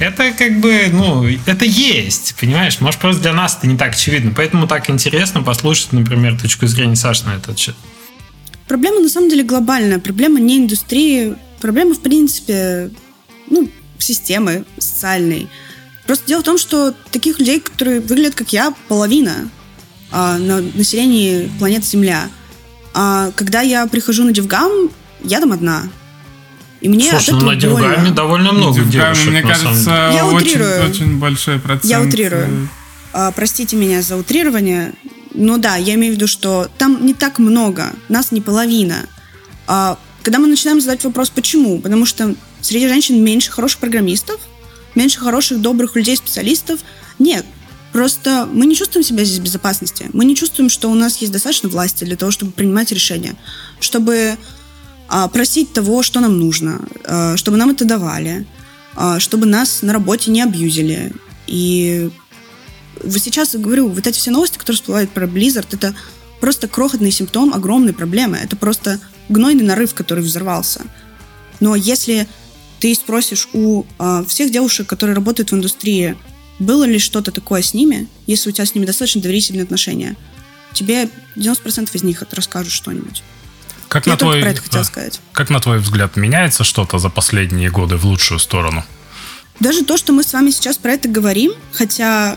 Это 0.00 0.32
как 0.32 0.60
бы, 0.60 0.88
ну, 0.92 1.26
это 1.46 1.64
есть, 1.64 2.36
понимаешь? 2.40 2.80
Может, 2.80 3.00
просто 3.00 3.22
для 3.22 3.32
нас 3.32 3.56
это 3.58 3.66
не 3.66 3.76
так 3.76 3.94
очевидно. 3.94 4.32
Поэтому 4.34 4.66
так 4.66 4.88
интересно 4.90 5.42
послушать, 5.42 5.92
например, 5.92 6.38
точку 6.40 6.66
зрения 6.66 6.96
Саши 6.96 7.24
на 7.24 7.34
этот 7.34 7.58
счет. 7.58 7.74
Проблема 8.68 9.00
на 9.00 9.08
самом 9.08 9.28
деле 9.28 9.42
глобальная. 9.42 9.98
Проблема 9.98 10.40
не 10.40 10.58
индустрии. 10.58 11.34
Проблема, 11.64 11.94
в 11.94 12.00
принципе, 12.00 12.90
ну, 13.48 13.70
системы 13.98 14.66
социальной. 14.76 15.48
Просто 16.06 16.26
дело 16.26 16.42
в 16.42 16.44
том, 16.44 16.58
что 16.58 16.94
таких 17.10 17.38
людей, 17.38 17.58
которые 17.58 18.02
выглядят 18.02 18.34
как 18.34 18.52
я, 18.52 18.74
половина 18.86 19.48
а, 20.10 20.36
на 20.36 20.60
населении 20.60 21.50
планеты 21.58 21.86
Земля. 21.86 22.28
А 22.92 23.30
когда 23.34 23.62
я 23.62 23.86
прихожу 23.86 24.24
на 24.24 24.32
DevGAMM, 24.32 24.90
я 25.22 25.40
там 25.40 25.52
одна. 25.52 25.84
И 26.82 26.88
мне 26.90 27.08
Слушай, 27.08 27.20
от 27.20 27.28
этого 27.28 27.40
ну, 27.40 27.46
на 27.46 27.56
DevGAMM 27.56 28.03
е 28.03 28.10
довольно 28.10 28.52
много 28.52 28.74
DevGAMM 28.80 29.06
е, 29.06 29.14
девушек, 29.14 29.30
мне 29.30 29.40
кажется, 29.40 30.10
я 30.12 30.26
очень, 30.26 30.48
утрирую. 30.48 30.90
очень 30.90 31.18
большой 31.18 31.58
процент. 31.60 31.84
Я 31.86 32.02
утрирую. 32.02 32.68
А, 33.14 33.30
простите 33.30 33.74
меня 33.76 34.02
за 34.02 34.18
утрирование, 34.18 34.92
но 35.32 35.56
да, 35.56 35.76
я 35.76 35.94
имею 35.94 36.12
в 36.12 36.16
виду, 36.16 36.26
что 36.26 36.68
там 36.76 37.06
не 37.06 37.14
так 37.14 37.38
много, 37.38 37.94
нас 38.10 38.32
не 38.32 38.42
половина. 38.42 39.06
А, 39.66 39.96
когда 40.24 40.38
мы 40.38 40.48
начинаем 40.48 40.80
задать 40.80 41.04
вопрос, 41.04 41.30
почему? 41.30 41.78
Потому 41.80 42.06
что 42.06 42.34
среди 42.60 42.88
женщин 42.88 43.22
меньше 43.22 43.52
хороших 43.52 43.78
программистов, 43.78 44.40
меньше 44.94 45.20
хороших, 45.20 45.60
добрых 45.60 45.94
людей, 45.94 46.16
специалистов. 46.16 46.80
Нет, 47.18 47.44
Просто 47.92 48.48
мы 48.52 48.66
не 48.66 48.74
чувствуем 48.74 49.04
себя 49.04 49.22
здесь 49.22 49.38
в 49.38 49.44
безопасности. 49.44 50.10
Мы 50.12 50.24
не 50.24 50.34
чувствуем, 50.34 50.68
что 50.68 50.90
у 50.90 50.94
нас 50.94 51.18
есть 51.18 51.32
достаточно 51.32 51.68
власти 51.68 52.02
для 52.02 52.16
того, 52.16 52.32
чтобы 52.32 52.50
принимать 52.50 52.90
решения, 52.90 53.36
чтобы 53.78 54.36
а, 55.06 55.28
просить 55.28 55.72
того, 55.72 56.02
что 56.02 56.18
нам 56.18 56.36
нужно, 56.36 56.80
а, 57.04 57.36
чтобы 57.36 57.56
нам 57.56 57.70
это 57.70 57.84
давали, 57.84 58.48
а, 58.96 59.20
чтобы 59.20 59.46
нас 59.46 59.82
на 59.82 59.92
работе 59.92 60.32
не 60.32 60.42
абьюзили. 60.42 61.12
И 61.46 62.10
сейчас 63.16 63.54
говорю, 63.54 63.88
вот 63.88 64.08
эти 64.08 64.18
все 64.18 64.32
новости, 64.32 64.58
которые 64.58 64.78
всплывают 64.78 65.10
про 65.10 65.26
Blizzard, 65.26 65.68
это 65.70 65.94
просто 66.40 66.66
крохотный 66.66 67.12
симптом 67.12 67.54
огромной 67.54 67.92
проблемы. 67.92 68.38
Это 68.38 68.56
просто 68.56 68.98
гнойный 69.28 69.64
нарыв, 69.64 69.94
который 69.94 70.22
взорвался. 70.22 70.82
Но 71.60 71.76
если 71.76 72.28
ты 72.80 72.94
спросишь 72.94 73.48
у 73.52 73.84
э, 73.98 74.24
всех 74.28 74.50
девушек, 74.50 74.86
которые 74.86 75.14
работают 75.14 75.50
в 75.50 75.54
индустрии, 75.54 76.16
было 76.58 76.84
ли 76.84 76.98
что-то 76.98 77.30
такое 77.30 77.62
с 77.62 77.74
ними, 77.74 78.08
если 78.26 78.50
у 78.50 78.52
тебя 78.52 78.66
с 78.66 78.74
ними 78.74 78.84
достаточно 78.84 79.22
доверительные 79.22 79.64
отношения, 79.64 80.16
тебе 80.72 81.08
90% 81.36 81.90
из 81.92 82.02
них 82.02 82.22
расскажут 82.30 82.72
что-нибудь. 82.72 83.22
Как 83.88 84.06
Я 84.06 84.12
на 84.12 84.18
твой, 84.18 84.40
про 84.40 84.50
это 84.50 84.60
хотел 84.60 84.84
сказать. 84.84 85.20
Как 85.32 85.50
на 85.50 85.60
твой 85.60 85.78
взгляд, 85.78 86.16
меняется 86.16 86.64
что-то 86.64 86.98
за 86.98 87.10
последние 87.10 87.70
годы 87.70 87.96
в 87.96 88.04
лучшую 88.04 88.40
сторону? 88.40 88.84
Даже 89.60 89.84
то, 89.84 89.96
что 89.96 90.12
мы 90.12 90.24
с 90.24 90.32
вами 90.32 90.50
сейчас 90.50 90.78
про 90.78 90.92
это 90.92 91.08
говорим, 91.08 91.52
хотя 91.72 92.36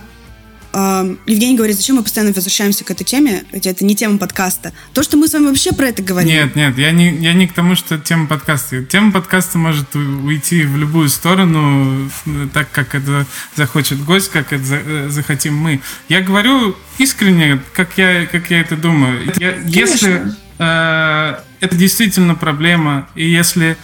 Евгений 1.25 1.55
говорит, 1.55 1.75
зачем 1.75 1.95
мы 1.95 2.03
постоянно 2.03 2.34
возвращаемся 2.34 2.84
к 2.84 2.91
этой 2.91 3.03
теме, 3.03 3.45
хотя 3.51 3.71
это 3.71 3.84
не 3.84 3.95
тема 3.95 4.19
подкаста. 4.19 4.73
То, 4.93 5.01
что 5.01 5.17
мы 5.17 5.28
с 5.28 5.34
вами 5.34 5.47
вообще 5.47 5.71
про 5.71 5.88
это 5.88 6.03
говорим. 6.03 6.30
Нет, 6.30 6.55
нет, 6.55 6.78
я 6.78 6.91
не, 6.91 7.15
я 7.15 7.34
не 7.34 7.47
к 7.47 7.53
тому, 7.53 7.75
что 7.75 7.97
тема 7.97 8.28
подкаста. 8.28 8.84
Тема 8.84 9.11
подкаста 9.11 9.57
может 9.57 9.95
уйти 9.95 10.63
в 10.63 10.78
любую 10.78 11.09
сторону, 11.09 12.11
так 12.53 12.69
как 12.69 12.93
это 12.93 13.25
захочет 13.55 14.03
гость, 14.03 14.30
как 14.30 14.53
это 14.53 14.63
э, 14.86 15.09
захотим 15.09 15.55
мы. 15.55 15.82
Я 16.09 16.21
говорю 16.21 16.75
искренне, 16.99 17.59
как 17.73 17.97
я, 17.97 18.28
как 18.28 18.51
я 18.51 18.61
это 18.61 18.75
думаю. 18.75 19.34
Я, 19.38 19.55
если 19.65 20.32
э, 20.59 21.39
это 21.59 21.75
действительно 21.75 22.36
проблема, 22.36 23.09
и 23.15 23.28
если 23.28 23.78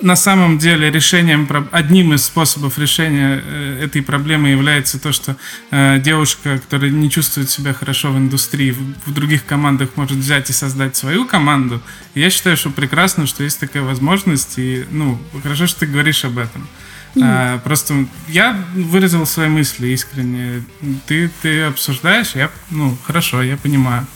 на 0.00 0.16
самом 0.16 0.58
деле 0.58 0.90
решением, 0.90 1.48
одним 1.70 2.14
из 2.14 2.24
способов 2.24 2.78
решения 2.78 3.42
э, 3.44 3.84
этой 3.84 4.02
проблемы 4.02 4.48
является 4.48 4.98
то, 4.98 5.12
что 5.12 5.36
э, 5.70 5.98
девушка, 6.00 6.58
которая 6.58 6.90
не 6.90 7.10
чувствует 7.10 7.50
себя 7.50 7.72
хорошо 7.72 8.10
в 8.10 8.18
индустрии, 8.18 8.74
в, 9.06 9.12
других 9.12 9.44
командах 9.44 9.90
может 9.96 10.18
взять 10.18 10.50
и 10.50 10.52
создать 10.52 10.96
свою 10.96 11.26
команду. 11.26 11.80
я 12.14 12.30
считаю, 12.30 12.56
что 12.56 12.70
прекрасно, 12.70 13.26
что 13.26 13.44
есть 13.44 13.60
такая 13.60 13.82
возможность, 13.82 14.54
и 14.58 14.84
ну 14.90 15.18
хорошо, 15.42 15.66
что 15.66 15.80
ты 15.80 15.86
говоришь 15.86 16.24
об 16.24 16.38
этом. 16.38 16.66
Mm. 17.14 17.22
А, 17.22 17.58
просто 17.58 18.06
я 18.28 18.64
выразил 18.74 19.24
свои 19.26 19.48
мысли 19.48 19.88
искренне. 19.88 20.64
Ты, 21.06 21.30
ты 21.42 21.62
обсуждаешь, 21.62 22.34
я, 22.34 22.50
ну, 22.70 22.96
хорошо, 23.06 23.42
я 23.42 23.56
понимаю. 23.56 24.06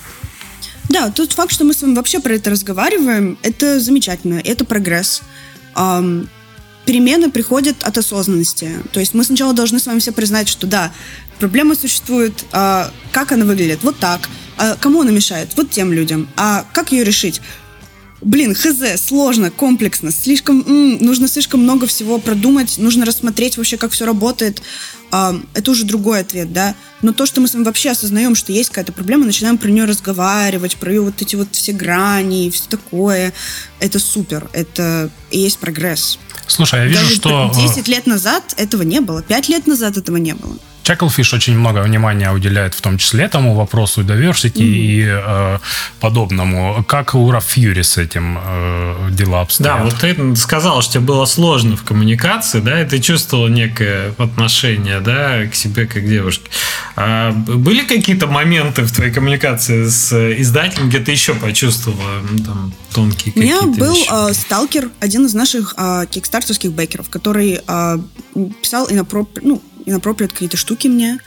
Да, 0.88 1.10
тот 1.10 1.32
факт, 1.32 1.52
что 1.52 1.64
мы 1.64 1.74
с 1.74 1.82
вами 1.82 1.94
вообще 1.94 2.18
про 2.18 2.34
это 2.34 2.50
разговариваем, 2.50 3.38
это 3.42 3.78
замечательно, 3.78 4.40
это 4.42 4.64
прогресс 4.64 5.22
эм, 5.78 6.28
перемены 6.84 7.30
приходят 7.30 7.76
от 7.82 7.98
осознанности. 7.98 8.70
То 8.92 9.00
есть 9.00 9.14
мы 9.14 9.24
сначала 9.24 9.52
должны 9.52 9.78
с 9.78 9.86
вами 9.86 9.98
все 9.98 10.12
признать, 10.12 10.48
что 10.48 10.66
да, 10.66 10.92
проблема 11.38 11.74
существует, 11.74 12.44
а 12.52 12.90
как 13.12 13.32
она 13.32 13.44
выглядит? 13.44 13.82
Вот 13.82 13.98
так. 13.98 14.28
А 14.56 14.74
кому 14.74 15.02
она 15.02 15.10
мешает? 15.10 15.50
Вот 15.56 15.70
тем 15.70 15.92
людям. 15.92 16.28
А 16.36 16.64
как 16.72 16.92
ее 16.92 17.04
решить? 17.04 17.40
Блин, 18.20 18.54
хз, 18.54 19.00
сложно, 19.00 19.50
комплексно, 19.50 20.10
слишком, 20.10 20.64
м, 20.66 20.98
нужно 20.98 21.28
слишком 21.28 21.62
много 21.62 21.86
всего 21.86 22.18
продумать, 22.18 22.76
нужно 22.78 23.06
рассмотреть 23.06 23.56
вообще, 23.56 23.76
как 23.76 23.92
все 23.92 24.06
работает. 24.06 24.60
А, 25.10 25.34
это 25.54 25.70
уже 25.70 25.84
другой 25.84 26.20
ответ, 26.20 26.52
да. 26.52 26.74
Но 27.00 27.12
то, 27.12 27.26
что 27.26 27.40
мы 27.40 27.48
с 27.48 27.54
вами 27.54 27.64
вообще 27.64 27.90
осознаем, 27.90 28.34
что 28.34 28.52
есть 28.52 28.70
какая-то 28.70 28.92
проблема, 28.92 29.24
начинаем 29.24 29.56
про 29.56 29.68
нее 29.70 29.84
разговаривать, 29.84 30.76
про 30.76 30.92
ее 30.92 31.00
вот 31.00 31.22
эти 31.22 31.36
вот 31.36 31.48
все 31.52 31.72
грани 31.72 32.46
и 32.46 32.50
все 32.50 32.64
такое, 32.68 33.32
это 33.78 33.98
супер, 34.00 34.50
это 34.52 35.10
и 35.30 35.38
есть 35.38 35.58
прогресс. 35.58 36.18
Слушай, 36.48 36.80
я 36.80 36.86
вижу, 36.86 37.00
Даже 37.02 37.14
что... 37.16 37.52
10 37.54 37.88
лет 37.88 38.06
назад 38.06 38.54
этого 38.56 38.82
не 38.82 39.00
было, 39.00 39.22
5 39.22 39.48
лет 39.48 39.66
назад 39.66 39.96
этого 39.96 40.16
не 40.16 40.34
было. 40.34 40.56
Chucklefish 40.88 41.34
очень 41.34 41.58
много 41.58 41.82
внимания 41.82 42.32
уделяет 42.32 42.74
в 42.74 42.80
том 42.80 42.96
числе 42.96 43.24
этому 43.24 43.54
вопросу 43.54 44.02
diversity 44.02 44.52
mm-hmm. 44.52 44.64
и 44.64 45.06
э, 45.06 45.58
подобному. 46.00 46.84
Как 46.88 47.14
у 47.14 47.30
Rough 47.30 47.44
Fury 47.54 47.82
с 47.82 47.98
этим 47.98 48.38
э, 48.40 49.08
дела 49.10 49.42
обстоят? 49.42 49.78
Да, 49.78 49.84
вот 49.84 49.94
ты 50.00 50.36
сказал, 50.36 50.80
что 50.82 50.94
тебе 50.94 51.04
было 51.04 51.26
сложно 51.26 51.76
в 51.76 51.82
коммуникации, 51.82 52.60
да, 52.60 52.80
и 52.80 52.86
ты 52.86 53.00
чувствовал 53.00 53.48
некое 53.48 54.14
отношение, 54.18 55.00
да, 55.00 55.46
к 55.46 55.54
себе 55.54 55.86
как 55.86 55.98
к 55.98 56.06
девушке. 56.08 56.48
А 56.96 57.32
были 57.32 57.82
какие-то 57.82 58.26
моменты 58.26 58.82
в 58.82 58.92
твоей 58.92 59.12
коммуникации 59.12 59.86
с 59.86 60.12
издателем, 60.40 60.88
где 60.88 61.00
ты 61.00 61.12
еще 61.12 61.34
почувствовала 61.34 62.22
там, 62.44 62.72
тонкие 62.92 63.32
какие-то 63.32 63.64
У 63.64 63.68
меня 63.68 63.78
был 63.78 63.96
э, 64.10 64.32
сталкер, 64.32 64.90
один 65.00 65.26
из 65.26 65.34
наших 65.34 65.74
э, 65.76 66.06
кикстартерских 66.10 66.72
бейкеров, 66.72 67.08
который 67.08 67.60
э, 67.66 67.98
писал 68.62 68.88
инопроп... 68.90 69.38
ну, 69.42 69.62
inappropriate 69.88 70.32
какие-то 70.32 70.56
штуки 70.56 70.88
мне. 70.88 71.18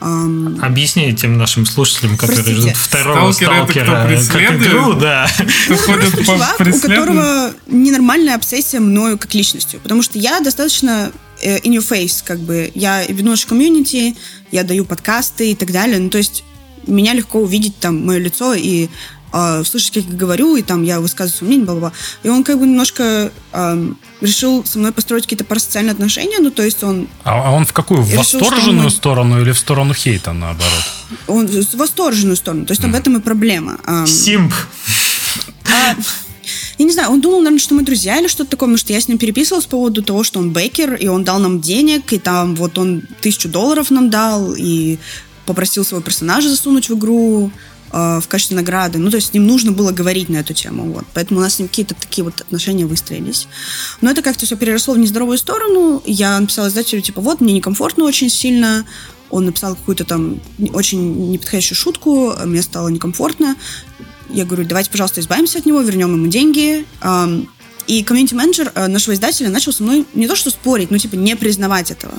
Um, 0.00 0.60
Объясни 0.60 1.14
тем 1.14 1.38
нашим 1.38 1.64
слушателям, 1.64 2.18
которые 2.18 2.44
Простите. 2.44 2.68
ждут 2.68 2.76
второго 2.76 3.32
Сталкер 3.32 3.86
сталкера, 3.86 4.20
кто 4.28 4.38
как 4.38 4.62
игру, 4.62 4.92
да. 4.94 5.26
Чувак, 5.66 6.60
у 6.60 6.80
которого 6.80 7.54
ненормальная 7.66 8.34
обсессия 8.34 8.80
мною 8.80 9.16
как 9.16 9.32
личностью, 9.34 9.80
потому 9.80 10.02
что 10.02 10.18
я 10.18 10.40
достаточно 10.40 11.12
э, 11.40 11.58
in 11.60 11.72
your 11.72 11.88
face, 11.88 12.22
как 12.22 12.40
бы, 12.40 12.70
я 12.74 13.06
веду 13.06 13.30
наш 13.30 13.46
комьюнити, 13.46 14.16
я 14.52 14.64
даю 14.64 14.84
подкасты 14.84 15.52
и 15.52 15.54
так 15.54 15.72
далее, 15.72 15.98
ну, 15.98 16.10
то 16.10 16.18
есть 16.18 16.44
меня 16.86 17.14
легко 17.14 17.40
увидеть 17.40 17.78
там 17.78 18.04
мое 18.04 18.18
лицо 18.18 18.54
и 18.54 18.88
э, 19.32 19.64
слышать, 19.64 19.94
как 19.94 20.04
я 20.04 20.16
говорю, 20.16 20.56
и 20.56 20.62
там 20.62 20.82
я 20.82 21.00
высказываю 21.00 21.38
свое 21.38 21.48
мнение, 21.48 21.66
бла-бла. 21.66 21.92
И 22.22 22.28
он 22.28 22.44
как 22.44 22.58
бы 22.58 22.66
немножко 22.66 23.30
э, 23.52 23.92
решил 24.20 24.64
со 24.64 24.78
мной 24.78 24.92
построить 24.92 25.24
какие-то 25.24 25.44
парасоциальные 25.44 25.92
отношения, 25.92 26.38
ну, 26.40 26.50
то 26.50 26.62
есть 26.62 26.82
он... 26.82 27.08
А, 27.24 27.48
а 27.48 27.50
он 27.52 27.64
в 27.64 27.72
какую? 27.72 28.02
В 28.02 28.10
решил, 28.10 28.40
восторженную 28.40 28.84
мы... 28.84 28.90
сторону 28.90 29.40
или 29.40 29.52
в 29.52 29.58
сторону 29.58 29.94
хейта, 29.94 30.32
наоборот? 30.32 30.84
Он 31.26 31.46
в 31.46 31.74
восторженную 31.74 32.36
сторону, 32.36 32.66
то 32.66 32.72
есть 32.72 32.82
mm. 32.82 32.88
об 32.88 32.94
этом 32.94 33.16
и 33.16 33.20
проблема. 33.20 33.78
Симп. 34.06 34.52
А, 35.64 35.94
я 36.78 36.84
не 36.84 36.92
знаю, 36.92 37.10
он 37.10 37.20
думал, 37.20 37.38
наверное, 37.38 37.58
что 37.58 37.74
мы 37.74 37.82
друзья 37.82 38.18
или 38.18 38.28
что-то 38.28 38.50
такое, 38.50 38.68
потому 38.68 38.78
что 38.78 38.92
я 38.92 39.00
с 39.00 39.08
ним 39.08 39.18
переписывалась 39.18 39.66
по 39.66 39.76
поводу 39.76 40.02
того, 40.02 40.24
что 40.24 40.40
он 40.40 40.50
бейкер, 40.50 40.94
и 40.94 41.06
он 41.08 41.24
дал 41.24 41.38
нам 41.38 41.60
денег, 41.60 42.12
и 42.12 42.18
там 42.18 42.54
вот 42.54 42.78
он 42.78 43.02
тысячу 43.20 43.48
долларов 43.48 43.90
нам 43.90 44.10
дал, 44.10 44.54
и 44.54 44.98
попросил 45.46 45.84
своего 45.84 46.02
персонажа 46.02 46.48
засунуть 46.48 46.88
в 46.88 46.98
игру 46.98 47.50
э, 47.50 47.50
в 47.92 48.24
качестве 48.28 48.56
награды. 48.56 48.98
Ну, 48.98 49.10
то 49.10 49.16
есть 49.16 49.28
с 49.28 49.32
ним 49.32 49.46
нужно 49.46 49.72
было 49.72 49.92
говорить 49.92 50.28
на 50.28 50.36
эту 50.36 50.54
тему. 50.54 50.92
Вот. 50.92 51.04
Поэтому 51.14 51.40
у 51.40 51.42
нас 51.42 51.54
с 51.54 51.58
ним 51.58 51.68
какие-то 51.68 51.94
такие 51.94 52.24
вот 52.24 52.40
отношения 52.40 52.86
выстроились. 52.86 53.48
Но 54.00 54.10
это 54.10 54.22
как-то 54.22 54.44
все 54.44 54.56
переросло 54.56 54.94
в 54.94 54.98
нездоровую 54.98 55.38
сторону. 55.38 56.02
Я 56.04 56.38
написала 56.38 56.68
издателю, 56.68 57.00
типа, 57.00 57.20
вот, 57.20 57.40
мне 57.40 57.54
некомфортно 57.54 58.04
очень 58.04 58.28
сильно. 58.28 58.84
Он 59.30 59.46
написал 59.46 59.74
какую-то 59.74 60.04
там 60.04 60.40
очень 60.72 61.30
неподходящую 61.30 61.76
шутку, 61.76 62.32
мне 62.44 62.62
стало 62.62 62.88
некомфортно. 62.88 63.56
Я 64.30 64.44
говорю, 64.44 64.66
давайте, 64.66 64.90
пожалуйста, 64.90 65.20
избавимся 65.20 65.58
от 65.58 65.66
него, 65.66 65.80
вернем 65.80 66.12
ему 66.12 66.26
деньги. 66.26 66.84
И 67.86 68.02
комьюнити-менеджер 68.02 68.72
э, 68.74 68.88
нашего 68.88 69.14
издателя 69.14 69.48
начал 69.48 69.72
со 69.72 69.84
мной 69.84 70.06
не 70.12 70.26
то 70.26 70.34
что 70.34 70.50
спорить, 70.50 70.90
но 70.90 70.98
типа 70.98 71.14
не 71.14 71.36
признавать 71.36 71.92
этого. 71.92 72.14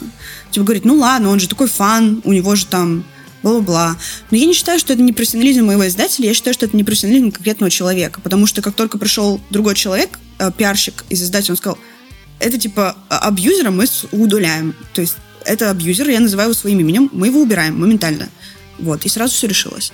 Типа 0.49 0.65
говорит, 0.65 0.85
ну 0.85 0.95
ладно, 0.95 1.29
он 1.29 1.41
же 1.41 1.49
такой 1.49 1.67
фан, 1.67 2.21
у 2.23 2.31
него 2.31 2.55
же 2.55 2.65
там 2.65 3.03
бла-бла-бла. 3.47 3.97
Но 4.31 4.37
я 4.37 4.45
не 4.45 4.53
считаю, 4.53 4.79
что 4.79 4.93
это 4.93 5.01
не 5.01 5.13
профессионализм 5.13 5.65
моего 5.65 5.87
издателя, 5.87 6.27
я 6.27 6.33
считаю, 6.33 6.53
что 6.53 6.65
это 6.65 6.75
не 6.75 6.83
профессионализм 6.83 7.31
конкретного 7.31 7.71
человека. 7.71 8.21
Потому 8.21 8.45
что 8.45 8.61
как 8.61 8.75
только 8.75 8.97
пришел 8.97 9.41
другой 9.49 9.75
человек, 9.75 10.19
э, 10.39 10.51
пиарщик 10.55 11.05
из 11.09 11.23
издателя, 11.23 11.53
он 11.53 11.57
сказал, 11.57 11.77
это 12.39 12.57
типа 12.57 12.95
а, 13.09 13.19
абьюзера 13.27 13.71
мы 13.71 13.85
удаляем. 14.11 14.75
То 14.93 15.01
есть 15.01 15.15
это 15.45 15.69
абьюзер, 15.71 16.09
я 16.09 16.19
называю 16.19 16.49
его 16.49 16.59
своим 16.59 16.79
именем, 16.79 17.09
мы 17.13 17.27
его 17.27 17.41
убираем 17.41 17.79
моментально. 17.79 18.29
Вот, 18.79 19.05
и 19.05 19.09
сразу 19.09 19.33
все 19.33 19.47
решилось. 19.47 19.91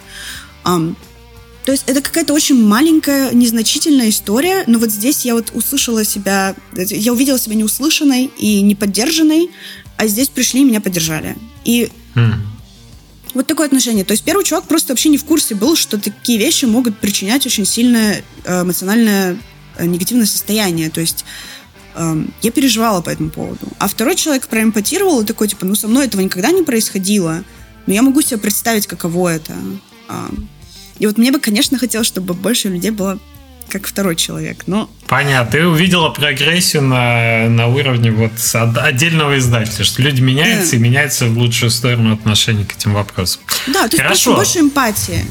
Um, 0.65 0.95
то 1.65 1.71
есть 1.71 1.83
это 1.87 2.01
какая-то 2.01 2.33
очень 2.33 2.61
маленькая, 2.61 3.31
незначительная 3.31 4.09
история, 4.09 4.65
но 4.67 4.79
вот 4.79 4.91
здесь 4.91 5.23
я 5.23 5.33
вот 5.33 5.51
услышала 5.53 6.03
себя, 6.03 6.55
я 6.75 7.13
увидела 7.13 7.39
себя 7.39 7.55
неуслышанной 7.55 8.29
и 8.37 8.61
неподдержанной, 8.61 9.49
а 9.95 10.07
здесь 10.07 10.27
пришли 10.27 10.61
и 10.61 10.63
меня 10.65 10.81
поддержали. 10.81 11.37
И 11.63 11.89
mm. 12.15 12.33
Вот 13.33 13.47
такое 13.47 13.67
отношение. 13.67 14.05
То 14.05 14.11
есть 14.11 14.23
первый 14.23 14.43
чувак 14.43 14.65
просто 14.65 14.93
вообще 14.93 15.09
не 15.09 15.17
в 15.17 15.25
курсе 15.25 15.55
был, 15.55 15.75
что 15.75 15.99
такие 15.99 16.37
вещи 16.37 16.65
могут 16.65 16.97
причинять 16.99 17.45
очень 17.45 17.65
сильное 17.65 18.23
э, 18.43 18.61
эмоциональное 18.61 19.37
э, 19.77 19.85
негативное 19.85 20.25
состояние. 20.25 20.89
То 20.89 21.01
есть 21.01 21.25
эм, 21.95 22.33
я 22.41 22.51
переживала 22.51 23.01
по 23.01 23.09
этому 23.09 23.29
поводу. 23.29 23.67
А 23.79 23.87
второй 23.87 24.15
человек 24.15 24.47
проэмпатировал 24.47 25.21
и 25.21 25.25
такой, 25.25 25.47
типа, 25.47 25.65
ну, 25.65 25.75
со 25.75 25.87
мной 25.87 26.05
этого 26.05 26.21
никогда 26.21 26.51
не 26.51 26.63
происходило, 26.63 27.43
но 27.87 27.93
я 27.93 28.01
могу 28.01 28.21
себе 28.21 28.37
представить, 28.37 28.87
каково 28.87 29.29
это. 29.29 29.53
И 30.99 31.07
вот 31.07 31.17
мне 31.17 31.31
бы, 31.31 31.39
конечно, 31.39 31.77
хотелось, 31.77 32.07
чтобы 32.07 32.33
больше 32.33 32.69
людей 32.69 32.91
было 32.91 33.19
как 33.69 33.87
второй 33.87 34.15
человек, 34.15 34.63
но... 34.67 34.89
Понятно. 35.07 35.51
Ты 35.51 35.67
увидела 35.67 36.09
прогрессию 36.09 36.83
на, 36.83 37.49
на 37.49 37.67
уровне 37.67 38.11
вот 38.11 38.31
отдельного 38.77 39.37
издателя, 39.37 39.83
что 39.83 40.01
люди 40.01 40.21
меняются 40.21 40.71
да. 40.71 40.77
и 40.77 40.79
меняются 40.79 41.25
в 41.25 41.37
лучшую 41.37 41.69
сторону 41.69 42.13
отношения 42.13 42.65
к 42.65 42.75
этим 42.75 42.93
вопросам. 42.93 43.41
Да, 43.67 43.87
то 43.87 43.95
есть 43.95 44.03
Хорошо. 44.03 44.35
больше 44.35 44.59
эмпатии. 44.59 45.25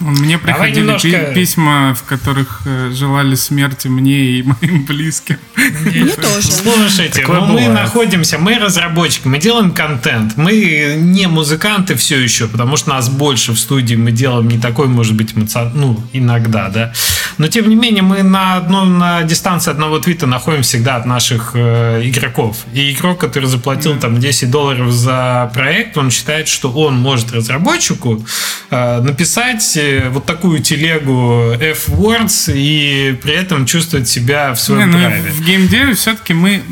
Мне 0.00 0.38
приходили 0.38 0.80
немножко... 0.80 1.32
письма, 1.34 1.94
в 1.94 2.04
которых 2.04 2.62
э, 2.64 2.90
желали 2.92 3.34
смерти 3.34 3.88
мне 3.88 4.18
и 4.18 4.42
моим 4.42 4.84
близким. 4.84 5.38
Мне 5.84 6.06
тоже. 6.06 6.50
Слушайте, 6.50 7.24
ну 7.26 7.46
мы 7.46 7.68
находимся, 7.68 8.38
мы 8.38 8.58
разработчики, 8.58 9.28
мы 9.28 9.38
делаем 9.38 9.72
контент, 9.72 10.36
мы 10.36 10.96
не 10.98 11.26
музыканты 11.26 11.94
все 11.94 12.18
еще, 12.18 12.48
потому 12.48 12.76
что 12.76 12.90
нас 12.90 13.08
больше 13.08 13.52
в 13.52 13.58
студии, 13.58 13.94
мы 13.94 14.10
делаем 14.12 14.48
не 14.48 14.58
такой, 14.58 14.88
может 14.88 15.14
быть, 15.14 15.36
эмоциональный, 15.36 15.80
ну, 15.80 16.02
иногда, 16.12 16.68
да. 16.68 16.92
Но, 17.38 17.48
тем 17.48 17.68
не 17.68 17.74
менее, 17.74 18.02
мы 18.02 18.22
на, 18.22 18.56
одном, 18.56 18.98
на 18.98 19.22
дистанции 19.22 19.70
одного 19.70 19.98
твита 19.98 20.26
находим 20.26 20.62
всегда 20.62 20.96
от 20.96 21.06
наших 21.06 21.52
э, 21.54 22.02
игроков. 22.04 22.64
И 22.72 22.92
игрок, 22.92 23.18
который 23.18 23.46
заплатил 23.46 23.98
там 23.98 24.18
10 24.18 24.50
долларов 24.50 24.90
за 24.92 25.50
проект, 25.54 25.96
он 25.96 26.10
считает, 26.10 26.48
что 26.48 26.70
он 26.70 26.96
может 26.96 27.32
разработчику 27.32 28.24
э, 28.70 29.00
написать 29.00 29.76
вот 30.10 30.26
такую 30.26 30.60
телегу 30.60 31.52
F-words 31.60 32.52
и 32.54 33.16
при 33.22 33.32
этом 33.32 33.66
чувствовать 33.66 34.08
себя 34.08 34.54
в 34.54 34.60
своем 34.60 34.90
Не, 34.90 34.96
ну, 34.96 34.98
праве. 34.98 35.30
В 35.30 35.44
геймдеве 35.44 35.94
все-таки 35.94 36.34
мы, 36.34 36.62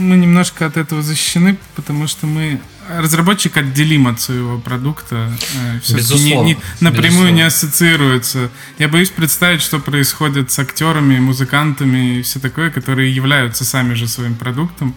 мы 0.00 0.16
немножко 0.16 0.66
от 0.66 0.76
этого 0.76 1.02
защищены, 1.02 1.56
потому 1.76 2.06
что 2.06 2.26
мы 2.26 2.60
разработчик 2.88 3.56
отделим 3.56 4.08
от 4.08 4.20
своего 4.20 4.58
продукта. 4.58 5.32
Э, 5.54 5.94
Безусловно. 5.94 6.46
Не, 6.46 6.54
не, 6.54 6.58
напрямую 6.80 7.10
Безусловно. 7.10 7.34
не 7.36 7.42
ассоциируется. 7.42 8.50
Я 8.78 8.88
боюсь 8.88 9.10
представить, 9.10 9.62
что 9.62 9.78
происходит 9.78 10.50
с 10.50 10.58
актерами, 10.58 11.18
музыкантами 11.18 12.18
и 12.18 12.22
все 12.22 12.40
такое, 12.40 12.70
которые 12.70 13.14
являются 13.14 13.64
сами 13.64 13.94
же 13.94 14.06
своим 14.06 14.34
продуктом. 14.34 14.94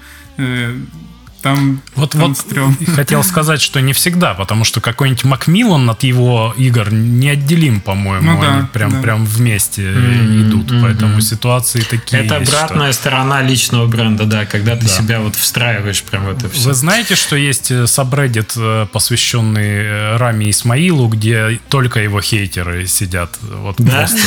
Э, 1.40 1.44
там, 1.44 1.82
вот, 1.96 2.12
там 2.12 2.22
вот 2.22 2.38
стрём. 2.38 2.78
хотел 2.96 3.24
сказать, 3.24 3.62
что 3.62 3.80
не 3.80 3.94
всегда, 3.94 4.34
потому 4.34 4.64
что 4.64 4.82
какой-нибудь 4.82 5.24
Макмиллан 5.24 5.90
от 5.90 6.04
его 6.04 6.54
игр 6.58 6.92
неотделим, 6.92 7.82
по-моему. 7.82 8.34
Ну, 8.34 8.42
да, 8.42 8.54
Они 8.56 8.68
прям, 8.68 8.92
да. 8.92 9.02
прям 9.02 9.26
вместе 9.26 9.84
mm-hmm, 9.84 10.42
идут. 10.42 10.72
Mm-hmm. 10.72 10.82
Поэтому 10.82 11.22
ситуации 11.22 11.82
такие 11.82 12.24
Это 12.24 12.40
есть, 12.40 12.54
обратная 12.54 12.92
что... 12.92 13.02
сторона 13.02 13.42
личного 13.42 13.88
бренда, 13.88 14.26
да, 14.26 14.46
когда 14.46 14.76
ты 14.76 14.86
да. 14.86 14.92
себя 14.92 15.20
вот 15.20 15.36
встраиваешь 15.36 16.04
прям 16.04 16.26
в 16.26 16.30
это 16.30 16.50
все. 16.50 16.70
Вы 16.70 16.74
знаете, 16.74 17.16
что 17.16 17.36
есть 17.36 17.72
сабреддит, 17.88 18.54
э, 18.56 18.88
посвященный 18.92 19.68
э, 19.68 20.18
Раме 20.18 20.50
Исмаилу, 20.50 21.08
где 21.08 21.60
только 21.70 22.00
его 22.00 22.22
хейтеры 22.22 22.88
сидят. 22.88 23.38
Вот 23.42 23.76
да? 23.80 24.08
просто, 24.08 24.18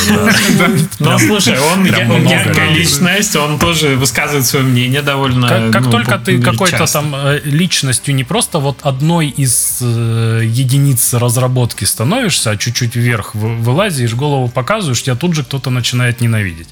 Ну, 0.99 1.19
слушай, 1.19 1.57
он 1.59 1.85
яркая 1.85 2.73
личность, 2.73 3.35
он 3.35 3.59
тоже 3.59 3.95
высказывает 3.95 4.45
свое 4.45 4.65
мнение 4.65 5.01
довольно 5.01 5.69
Как 5.71 5.85
ну, 5.85 5.91
только 5.91 6.17
ты 6.19 6.41
какой-то 6.41 6.85
там 6.91 7.00
Э, 7.13 7.39
личностью 7.43 8.15
не 8.15 8.23
просто 8.23 8.59
вот 8.59 8.79
одной 8.81 9.27
из 9.29 9.79
э, 9.81 10.41
единиц 10.45 11.13
разработки 11.13 11.85
становишься, 11.85 12.51
а 12.51 12.57
чуть-чуть 12.57 12.95
вверх 12.95 13.35
вылазишь, 13.35 14.13
голову 14.13 14.47
показываешь, 14.49 15.03
тебя 15.03 15.15
тут 15.15 15.35
же 15.35 15.43
кто-то 15.43 15.69
начинает 15.69 16.21
ненавидеть. 16.21 16.67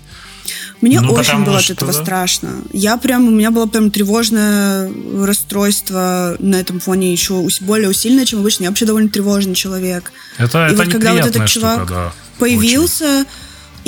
Мне 0.82 1.02
ну, 1.02 1.12
очень 1.14 1.44
было 1.44 1.58
от 1.58 1.70
этого 1.70 1.92
да? 1.92 2.02
страшно. 2.02 2.62
Я 2.72 2.98
прям, 2.98 3.28
у 3.28 3.32
меня 3.32 3.52
было 3.52 3.66
прям 3.66 3.92
тревожное 3.92 4.90
расстройство 5.26 6.38
на 6.40 6.56
этом 6.56 6.80
фоне 6.80 7.12
еще 7.12 7.46
более 7.62 7.90
усиленное, 7.90 8.26
чем 8.26 8.40
обычно. 8.40 8.64
Я 8.64 8.70
вообще 8.70 8.86
довольно 8.86 9.10
тревожный 9.10 9.56
человек. 9.56 10.14
Это, 10.38 10.68
и 10.68 10.72
это 10.72 10.84
вот 10.84 10.92
когда 10.92 11.14
вот 11.14 11.26
этот 11.26 11.48
чувак 11.48 11.80
штука, 11.80 11.94
да, 11.94 12.14
появился, 12.40 13.22
очень. 13.22 13.28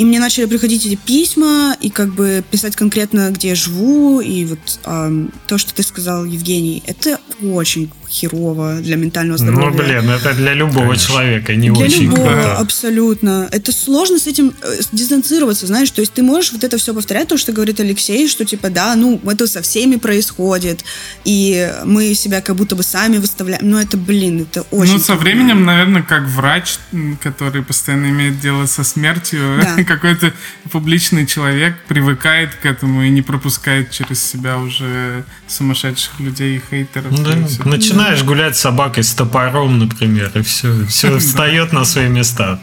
И 0.02 0.04
мне 0.04 0.18
начали 0.18 0.46
приходить 0.46 0.84
эти 0.84 0.96
письма, 0.96 1.76
и 1.80 1.88
как 1.88 2.12
бы 2.12 2.42
писать 2.50 2.74
конкретно, 2.74 3.30
где 3.30 3.50
я 3.50 3.54
живу, 3.54 4.20
и 4.20 4.44
вот 4.46 4.80
э, 4.84 5.26
то, 5.46 5.58
что 5.58 5.72
ты 5.72 5.84
сказал, 5.84 6.24
Евгений, 6.24 6.82
это 6.88 7.20
очень 7.40 7.88
херово 8.12 8.80
для 8.80 8.96
ментального 8.96 9.38
ну, 9.38 9.52
здоровья. 9.52 9.70
Ну, 9.70 9.82
блин, 9.82 10.10
это 10.10 10.34
для 10.34 10.52
любого 10.52 10.88
Конечно. 10.88 11.08
человека 11.08 11.54
не 11.54 11.70
для 11.70 11.84
очень 11.86 12.04
любого, 12.04 12.28
круто. 12.28 12.56
абсолютно. 12.58 13.48
Это 13.50 13.72
сложно 13.72 14.18
с 14.18 14.26
этим 14.26 14.52
э, 14.62 14.80
дистанцироваться, 14.92 15.66
знаешь, 15.66 15.90
то 15.90 16.00
есть 16.00 16.12
ты 16.12 16.22
можешь 16.22 16.52
вот 16.52 16.62
это 16.62 16.76
все 16.76 16.92
повторять, 16.92 17.28
то, 17.28 17.38
что 17.38 17.52
говорит 17.52 17.80
Алексей, 17.80 18.28
что 18.28 18.44
типа, 18.44 18.68
да, 18.68 18.94
ну, 18.96 19.20
это 19.26 19.46
со 19.46 19.62
всеми 19.62 19.96
происходит, 19.96 20.84
и 21.24 21.72
мы 21.84 22.14
себя 22.14 22.42
как 22.42 22.56
будто 22.56 22.76
бы 22.76 22.82
сами 22.82 23.16
выставляем, 23.16 23.70
но 23.70 23.80
это, 23.80 23.96
блин, 23.96 24.42
это 24.42 24.62
очень... 24.70 24.92
Ну, 24.94 24.98
со 24.98 25.14
временем, 25.14 25.64
наверное, 25.64 26.02
как 26.02 26.24
врач, 26.24 26.76
который 27.22 27.62
постоянно 27.62 28.10
имеет 28.10 28.40
дело 28.40 28.66
со 28.66 28.84
смертью, 28.84 29.40
да. 29.62 29.84
какой-то 29.84 30.32
публичный 30.70 31.26
человек 31.26 31.76
привыкает 31.88 32.54
к 32.56 32.66
этому 32.66 33.02
и 33.02 33.10
не 33.10 33.22
пропускает 33.22 33.90
через 33.90 34.22
себя 34.22 34.58
уже 34.58 35.24
сумасшедших 35.48 36.20
людей 36.20 36.56
и 36.56 36.62
хейтеров. 36.70 37.22
Да, 37.22 37.32
и 37.32 37.68
начинает 37.68 38.01
начинаешь 38.02 38.24
гулять 38.24 38.56
с 38.56 38.60
собакой 38.60 39.04
с 39.04 39.14
топором, 39.14 39.78
например, 39.78 40.32
и 40.34 40.42
все, 40.42 40.86
все 40.86 41.18
встает 41.20 41.72
на 41.72 41.84
свои 41.84 42.08
места. 42.08 42.60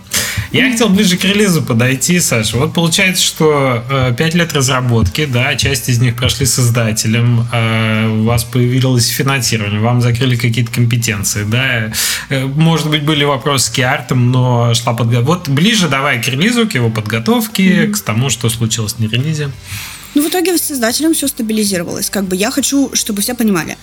Я 0.52 0.70
хотел 0.70 0.90
ближе 0.90 1.18
к 1.18 1.24
релизу 1.24 1.62
подойти, 1.62 2.20
Саша. 2.20 2.58
Вот 2.58 2.74
получается, 2.74 3.24
что 3.24 3.84
э, 3.90 4.14
5 4.18 4.36
лет 4.36 4.54
разработки, 4.54 5.26
да, 5.26 5.56
часть 5.56 5.88
из 5.88 6.00
них 6.02 6.16
прошли 6.18 6.46
с 6.46 6.60
издателем, 6.60 7.48
э, 7.54 8.08
у 8.08 8.24
вас 8.24 8.44
появилось 8.44 9.08
финансирование, 9.08 9.80
вам 9.80 10.02
закрыли 10.02 10.36
какие-то 10.36 10.74
компетенции, 10.74 11.46
да. 11.46 11.94
Э, 12.30 12.46
может 12.46 12.90
быть, 12.90 13.04
были 13.04 13.24
вопросы 13.24 13.68
с 13.68 13.70
киартом, 13.70 14.32
но 14.32 14.74
шла 14.74 14.94
подготовка. 14.94 15.26
Вот 15.26 15.48
ближе 15.48 15.88
давай 15.88 16.22
к 16.22 16.28
релизу, 16.28 16.68
к 16.68 16.74
его 16.74 16.90
подготовке, 16.90 17.86
mm-hmm. 17.86 17.92
к 17.94 18.00
тому, 18.02 18.30
что 18.30 18.50
случилось 18.50 19.00
на 19.00 19.06
релизе. 19.06 19.52
Ну, 20.16 20.26
в 20.26 20.30
итоге 20.30 20.58
с 20.58 20.70
издателем 20.70 21.14
все 21.14 21.28
стабилизировалось. 21.28 22.10
Как 22.10 22.26
бы 22.26 22.36
я 22.36 22.52
хочу, 22.52 22.90
чтобы 22.94 23.22
все 23.22 23.36
понимали. 23.36 23.78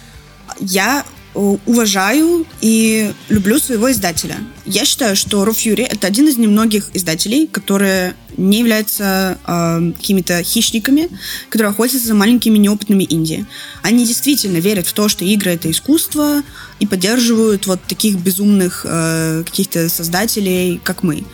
Я 0.61 1.05
уважаю 1.37 2.47
и 2.61 3.12
люблю 3.28 3.59
своего 3.59 3.91
издателя. 3.93 4.37
Я 4.64 4.84
считаю, 4.84 5.14
что 5.16 5.45
Raw 5.45 5.53
Fury— 5.53 5.82
это 5.91 6.07
один 6.07 6.26
из 6.28 6.37
немногих 6.37 6.91
издателей, 6.95 7.47
которые 7.47 8.14
не 8.37 8.59
являются 8.59 9.39
э, 9.47 9.93
какими-то 9.97 10.43
хищниками, 10.43 11.09
которые 11.49 11.70
охотятся 11.70 12.07
за 12.07 12.14
маленькими 12.14 12.59
неопытными 12.59 13.07
инди. 13.09 13.47
Они 13.82 14.05
действительно 14.05 14.59
верят 14.59 14.87
в 14.87 14.93
то, 14.93 15.09
что 15.09 15.24
игры— 15.24 15.51
это 15.53 15.70
искусство, 15.70 16.43
и 16.80 16.87
поддерживают 16.87 17.66
вот 17.66 17.80
таких 17.82 18.16
безумных 18.16 18.84
э, 18.89 19.43
каких-то 19.45 19.89
создателей, 19.89 20.80
как 20.82 21.03
мы. 21.03 21.24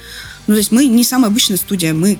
Ну, 0.47 0.55
то 0.55 0.59
есть 0.59 0.73
мы 0.73 0.87
не 0.87 1.05
самая 1.05 1.31
обычная 1.31 1.57
студия, 1.57 1.93
мы 1.95 2.19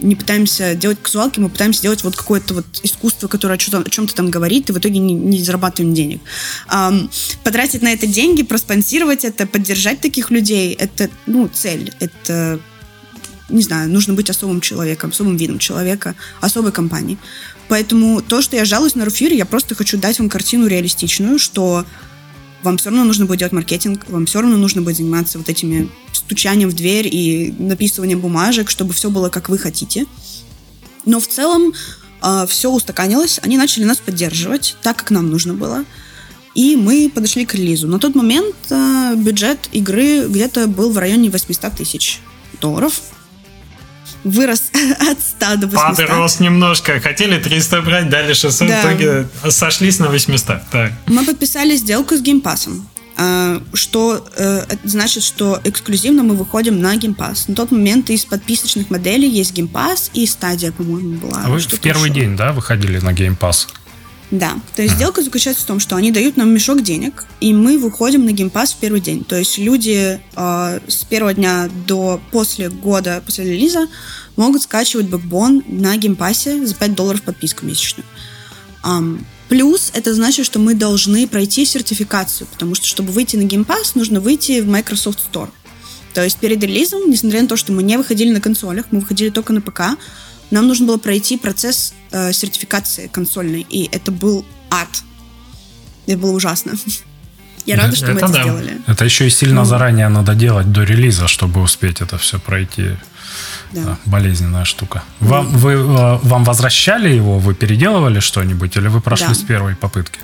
не 0.00 0.14
пытаемся 0.16 0.74
делать 0.74 0.98
казуалки, 1.02 1.40
мы 1.40 1.48
пытаемся 1.48 1.82
делать 1.82 2.04
вот 2.04 2.16
какое-то 2.16 2.54
вот 2.54 2.66
искусство, 2.82 3.28
которое 3.28 3.54
о, 3.54 3.58
чем-то, 3.58 3.80
о 3.80 3.90
чем-то 3.90 4.14
там 4.14 4.30
говорит, 4.30 4.68
и 4.68 4.72
в 4.72 4.78
итоге 4.78 4.98
не, 4.98 5.14
не 5.14 5.42
зарабатываем 5.42 5.94
денег. 5.94 6.20
Um, 6.68 7.10
потратить 7.44 7.82
на 7.82 7.92
это 7.92 8.06
деньги, 8.06 8.42
проспонсировать 8.42 9.24
это, 9.24 9.46
поддержать 9.46 10.00
таких 10.00 10.30
людей, 10.30 10.74
это, 10.74 11.10
ну, 11.26 11.48
цель. 11.48 11.92
Это, 12.00 12.60
не 13.48 13.62
знаю, 13.62 13.90
нужно 13.90 14.14
быть 14.14 14.30
особым 14.30 14.60
человеком, 14.60 15.10
особым 15.10 15.36
видом 15.36 15.58
человека, 15.58 16.14
особой 16.40 16.72
компанией. 16.72 17.18
Поэтому 17.68 18.22
то, 18.22 18.40
что 18.40 18.56
я 18.56 18.64
жалуюсь 18.64 18.94
на 18.94 19.04
Руфире, 19.04 19.36
я 19.36 19.44
просто 19.44 19.74
хочу 19.74 19.98
дать 19.98 20.18
вам 20.18 20.28
картину 20.28 20.66
реалистичную, 20.66 21.38
что 21.38 21.84
вам 22.62 22.76
все 22.76 22.90
равно 22.90 23.04
нужно 23.04 23.26
будет 23.26 23.38
делать 23.38 23.52
маркетинг, 23.52 24.06
вам 24.08 24.26
все 24.26 24.40
равно 24.40 24.56
нужно 24.56 24.82
будет 24.82 24.96
заниматься 24.96 25.38
вот 25.38 25.48
этими 25.48 25.88
стучанием 26.12 26.68
в 26.68 26.74
дверь 26.74 27.08
и 27.10 27.54
написыванием 27.58 28.20
бумажек, 28.20 28.70
чтобы 28.70 28.92
все 28.92 29.10
было 29.10 29.28
как 29.28 29.48
вы 29.48 29.58
хотите. 29.58 30.06
Но 31.04 31.20
в 31.20 31.26
целом 31.26 31.70
э, 31.70 31.74
а, 32.20 32.46
все 32.46 32.70
устаканилось, 32.70 33.40
они 33.42 33.56
начали 33.56 33.84
нас 33.84 33.98
поддерживать 33.98 34.76
так, 34.82 34.96
как 34.96 35.10
нам 35.10 35.30
нужно 35.30 35.54
было. 35.54 35.84
И 36.54 36.74
мы 36.76 37.10
подошли 37.14 37.46
к 37.46 37.54
релизу. 37.54 37.86
На 37.86 37.98
тот 37.98 38.14
момент 38.14 38.56
э, 38.70 39.14
бюджет 39.16 39.68
игры 39.72 40.26
где-то 40.26 40.66
был 40.66 40.90
в 40.90 40.98
районе 40.98 41.30
800 41.30 41.74
тысяч 41.74 42.20
долларов 42.60 43.00
вырос 44.24 44.70
от 45.10 45.20
100 45.20 45.56
до 45.56 45.66
800. 45.66 45.96
Подрос 45.96 46.40
немножко. 46.40 47.00
Хотели 47.00 47.38
300 47.38 47.82
брать, 47.82 48.08
дали 48.08 48.32
600, 48.32 48.68
да. 48.68 48.82
в 48.82 48.84
итоге 48.84 49.28
сошлись 49.50 49.98
на 49.98 50.08
800. 50.08 50.58
Так. 50.70 50.92
Мы 51.06 51.24
подписали 51.24 51.76
сделку 51.76 52.16
с 52.16 52.20
геймпасом. 52.20 52.88
А, 53.20 53.60
что 53.74 54.24
э, 54.36 54.62
значит, 54.84 55.24
что 55.24 55.60
эксклюзивно 55.64 56.22
мы 56.22 56.36
выходим 56.36 56.80
на 56.80 56.94
Pass. 56.94 57.44
На 57.48 57.56
тот 57.56 57.72
момент 57.72 58.10
из 58.10 58.24
подписочных 58.24 58.90
моделей 58.90 59.28
есть 59.28 59.58
Pass 59.58 60.10
и 60.14 60.24
стадия, 60.24 60.70
по-моему, 60.70 61.18
была. 61.18 61.42
А 61.44 61.48
вы 61.48 61.58
в 61.58 61.80
первый 61.80 62.10
еще. 62.10 62.20
день, 62.20 62.36
да, 62.36 62.52
выходили 62.52 62.98
на 63.00 63.12
Pass? 63.12 63.66
Да, 64.30 64.58
то 64.76 64.82
есть 64.82 64.96
сделка 64.96 65.22
заключается 65.22 65.62
в 65.62 65.66
том, 65.66 65.80
что 65.80 65.96
они 65.96 66.10
дают 66.10 66.36
нам 66.36 66.52
мешок 66.52 66.82
денег, 66.82 67.24
и 67.40 67.54
мы 67.54 67.78
выходим 67.78 68.26
на 68.26 68.32
геймпас 68.32 68.74
в 68.74 68.76
первый 68.76 69.00
день. 69.00 69.24
То 69.24 69.36
есть 69.36 69.56
люди 69.56 70.20
э, 70.36 70.80
с 70.86 71.04
первого 71.04 71.32
дня 71.32 71.70
до 71.86 72.20
после 72.30 72.68
года, 72.68 73.22
после 73.24 73.52
релиза, 73.52 73.88
могут 74.36 74.62
скачивать 74.62 75.06
Backbone 75.08 75.64
на 75.66 75.96
Game 75.96 76.27
Pass 76.27 76.58
е 76.58 76.66
за 76.66 76.74
5 76.74 76.94
долларов 76.94 77.22
подписку 77.22 77.64
месячную. 77.64 78.04
Эм, 78.84 79.24
плюс 79.48 79.90
это 79.94 80.14
значит, 80.14 80.44
что 80.44 80.58
мы 80.58 80.74
должны 80.74 81.26
пройти 81.26 81.64
сертификацию, 81.64 82.46
потому 82.52 82.74
что, 82.74 82.86
чтобы 82.86 83.12
выйти 83.12 83.36
на 83.36 83.44
Game 83.44 83.66
Pass, 83.66 83.94
нужно 83.94 84.20
выйти 84.20 84.60
в 84.60 84.68
Microsoft 84.68 85.20
Store. 85.32 85.48
То 86.14 86.22
есть 86.22 86.38
перед 86.38 86.62
релизом, 86.62 87.10
несмотря 87.10 87.42
на 87.42 87.48
то, 87.48 87.56
что 87.56 87.72
мы 87.72 87.82
не 87.82 87.96
выходили 87.96 88.30
на 88.30 88.40
консолях, 88.40 88.86
мы 88.90 89.00
выходили 89.00 89.30
только 89.30 89.52
на 89.52 89.60
ПК, 89.60 89.96
нам 90.50 90.66
нужно 90.66 90.86
было 90.86 90.98
пройти 90.98 91.36
процесс 91.36 91.94
э, 92.10 92.32
сертификации 92.32 93.08
консольной, 93.08 93.66
и 93.68 93.88
это 93.92 94.10
был 94.10 94.44
ад. 94.70 94.88
Это 96.06 96.18
было 96.18 96.32
ужасно. 96.32 96.72
Я 97.66 97.76
рада, 97.76 97.96
что 97.96 98.06
это 98.06 98.14
мы 98.14 98.20
это 98.20 98.32
да. 98.32 98.42
сделали. 98.42 98.80
Это 98.86 99.04
еще 99.04 99.26
и 99.26 99.30
сильно 99.30 99.60
ну, 99.60 99.64
заранее 99.66 100.08
надо 100.08 100.34
делать 100.34 100.72
до 100.72 100.84
релиза, 100.84 101.28
чтобы 101.28 101.60
успеть 101.60 102.00
это 102.00 102.16
все 102.16 102.38
пройти. 102.38 102.96
Да. 103.72 103.98
Болезненная 104.06 104.64
штука. 104.64 105.02
Вам, 105.20 105.48
вы, 105.48 105.72
э, 105.72 106.18
вам 106.22 106.44
возвращали 106.44 107.10
его, 107.10 107.38
вы 107.38 107.54
переделывали 107.54 108.20
что-нибудь, 108.20 108.76
или 108.76 108.88
вы 108.88 109.02
прошли 109.02 109.28
да. 109.28 109.34
с 109.34 109.42
первой 109.42 109.76
попытки? 109.76 110.18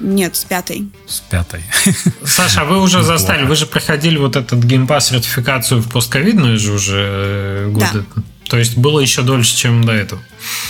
Нет, 0.00 0.36
с 0.36 0.44
пятой. 0.44 0.90
С 1.06 1.20
пятой. 1.20 1.62
Саша, 2.24 2.62
а 2.62 2.64
вы 2.64 2.80
уже 2.82 3.02
застали, 3.02 3.44
вы 3.44 3.56
же 3.56 3.66
проходили 3.66 4.18
вот 4.18 4.36
этот 4.36 4.62
геймпас 4.62 5.08
сертификацию 5.08 5.80
в 5.80 5.90
постковидные 5.90 6.58
же 6.58 6.72
уже 6.72 6.98
э, 6.98 7.70
годы. 7.70 8.04
Да. 8.14 8.22
То 8.48 8.58
есть 8.58 8.76
было 8.76 9.00
еще 9.00 9.22
дольше, 9.22 9.56
чем 9.56 9.84
до 9.84 9.92
этого. 9.92 10.22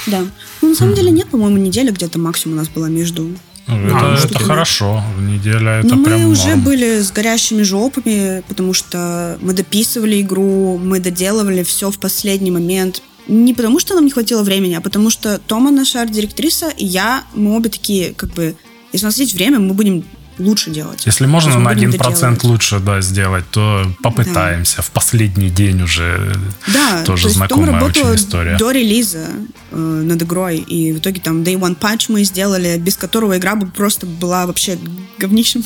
Да. 0.07 0.25
Ну, 0.61 0.69
на 0.69 0.75
самом 0.75 0.95
деле 0.95 1.11
нет, 1.11 1.29
по-моему, 1.29 1.57
неделя 1.57 1.93
где-то 1.93 2.19
максимум 2.19 2.57
у 2.57 2.61
нас 2.61 2.69
была 2.69 2.89
между 2.89 3.31
ну, 3.67 3.87
это, 3.87 4.15
а, 4.15 4.19
это 4.19 4.39
хорошо. 4.39 5.03
Неделя 5.21 5.81
это 5.81 5.95
Но 5.95 6.05
прям 6.05 6.21
мы 6.21 6.29
уже 6.29 6.57
были 6.57 7.01
с 7.01 7.13
горящими 7.13 7.63
жопами, 7.63 8.43
потому 8.49 8.75
что 8.75 9.39
мы 9.41 9.53
дописывали 9.53 10.21
игру, 10.21 10.79
мы 10.79 10.99
доделывали 11.01 11.63
все 11.63 11.91
в 11.91 11.99
последний 11.99 12.51
момент. 12.51 13.03
Не 13.29 13.55
потому, 13.55 13.79
что 13.79 13.95
нам 13.95 14.05
не 14.05 14.11
хватило 14.11 14.43
времени, 14.43 14.75
а 14.75 14.81
потому 14.81 15.11
что 15.11 15.39
Тома, 15.39 15.71
наша 15.71 16.03
арт-директриса, 16.03 16.71
и 16.77 16.85
я, 16.85 17.25
мы 17.35 17.57
обе 17.57 17.71
такие, 17.71 18.15
как 18.15 18.31
бы, 18.31 18.57
если 18.93 19.07
у 19.07 19.09
нас 19.09 19.19
есть 19.19 19.35
время, 19.35 19.61
мы 19.61 19.75
будем 19.75 20.05
лучше 20.39 20.71
делать. 20.71 21.05
Если 21.07 21.27
можно 21.27 21.59
на 21.59 21.71
один 21.71 21.93
процент 21.93 22.45
лучше 22.45 22.79
да, 22.79 23.01
сделать, 23.01 23.45
то 23.51 23.85
попытаемся. 24.03 24.79
Да. 24.79 24.83
В 24.83 24.91
последний 24.91 25.51
день 25.51 25.83
уже 25.83 26.35
да, 26.69 27.05
тоже 27.05 27.23
то 27.23 27.29
есть 27.29 27.37
знакомая 27.37 27.83
очень 27.83 28.15
история. 28.15 28.57
до 28.57 28.71
релиза 28.71 29.27
э, 29.71 29.77
над 29.77 30.23
игрой, 30.23 30.59
и 30.59 30.93
в 30.93 30.99
итоге 30.99 31.21
там 31.21 31.43
Day 31.43 31.59
One 31.59 31.77
Patch 31.79 32.07
мы 32.09 32.25
сделали, 32.25 32.79
без 32.79 32.97
которого 32.97 33.37
игра 33.37 33.55
бы 33.55 33.67
просто 33.67 34.07
была 34.07 34.47
вообще 34.47 34.79
говнищем. 35.19 35.63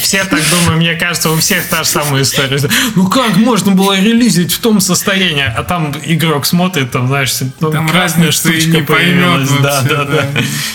Все 0.00 0.24
так 0.24 0.40
думают, 0.50 0.76
мне 0.76 0.94
кажется, 0.94 1.30
у 1.30 1.36
всех 1.36 1.66
та 1.66 1.84
же 1.84 1.90
самая 1.90 2.22
история. 2.22 2.60
Ну 2.94 3.08
как 3.08 3.36
можно 3.36 3.72
было 3.72 3.98
релизить 3.98 4.52
в 4.52 4.60
том 4.60 4.80
состоянии, 4.80 5.44
а 5.44 5.62
там 5.62 5.94
игрок 6.04 6.46
смотрит, 6.46 6.90
там, 6.90 7.08
знаешь, 7.08 7.34
ну, 7.60 7.70
там 7.70 7.90
разная 7.90 8.30
штучка 8.30 8.80
появилась. 8.80 9.48
Да, 9.62 9.82
да, 9.82 10.04
да. 10.04 10.26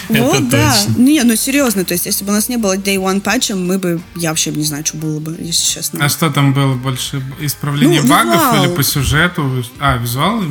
Вот, 0.09 0.49
да. 0.49 0.75
Не, 0.97 1.23
ну 1.23 1.35
серьезно, 1.35 1.85
то 1.85 1.93
есть 1.93 2.05
если 2.05 2.23
бы 2.23 2.31
у 2.31 2.33
нас 2.33 2.49
не 2.49 2.57
было 2.57 2.77
Day 2.86 2.97
One 2.97 3.19
патчем, 3.19 3.65
мы 3.65 3.77
бы, 3.77 3.99
я 4.15 4.29
вообще 4.29 4.51
не 4.51 4.63
знаю, 4.63 4.86
что 4.86 4.97
было 4.97 5.19
бы, 5.19 5.36
если 5.39 5.65
честно. 5.65 6.05
А 6.05 6.09
что 6.09 6.29
там 6.29 6.53
было 6.53 6.75
больше? 6.75 7.21
Исправление 7.39 8.01
ну, 8.01 8.09
багов 8.09 8.36
визуал. 8.36 8.63
или 8.63 8.75
по 8.75 8.83
сюжету? 8.83 9.63
А, 9.79 9.97
визуал? 9.97 10.43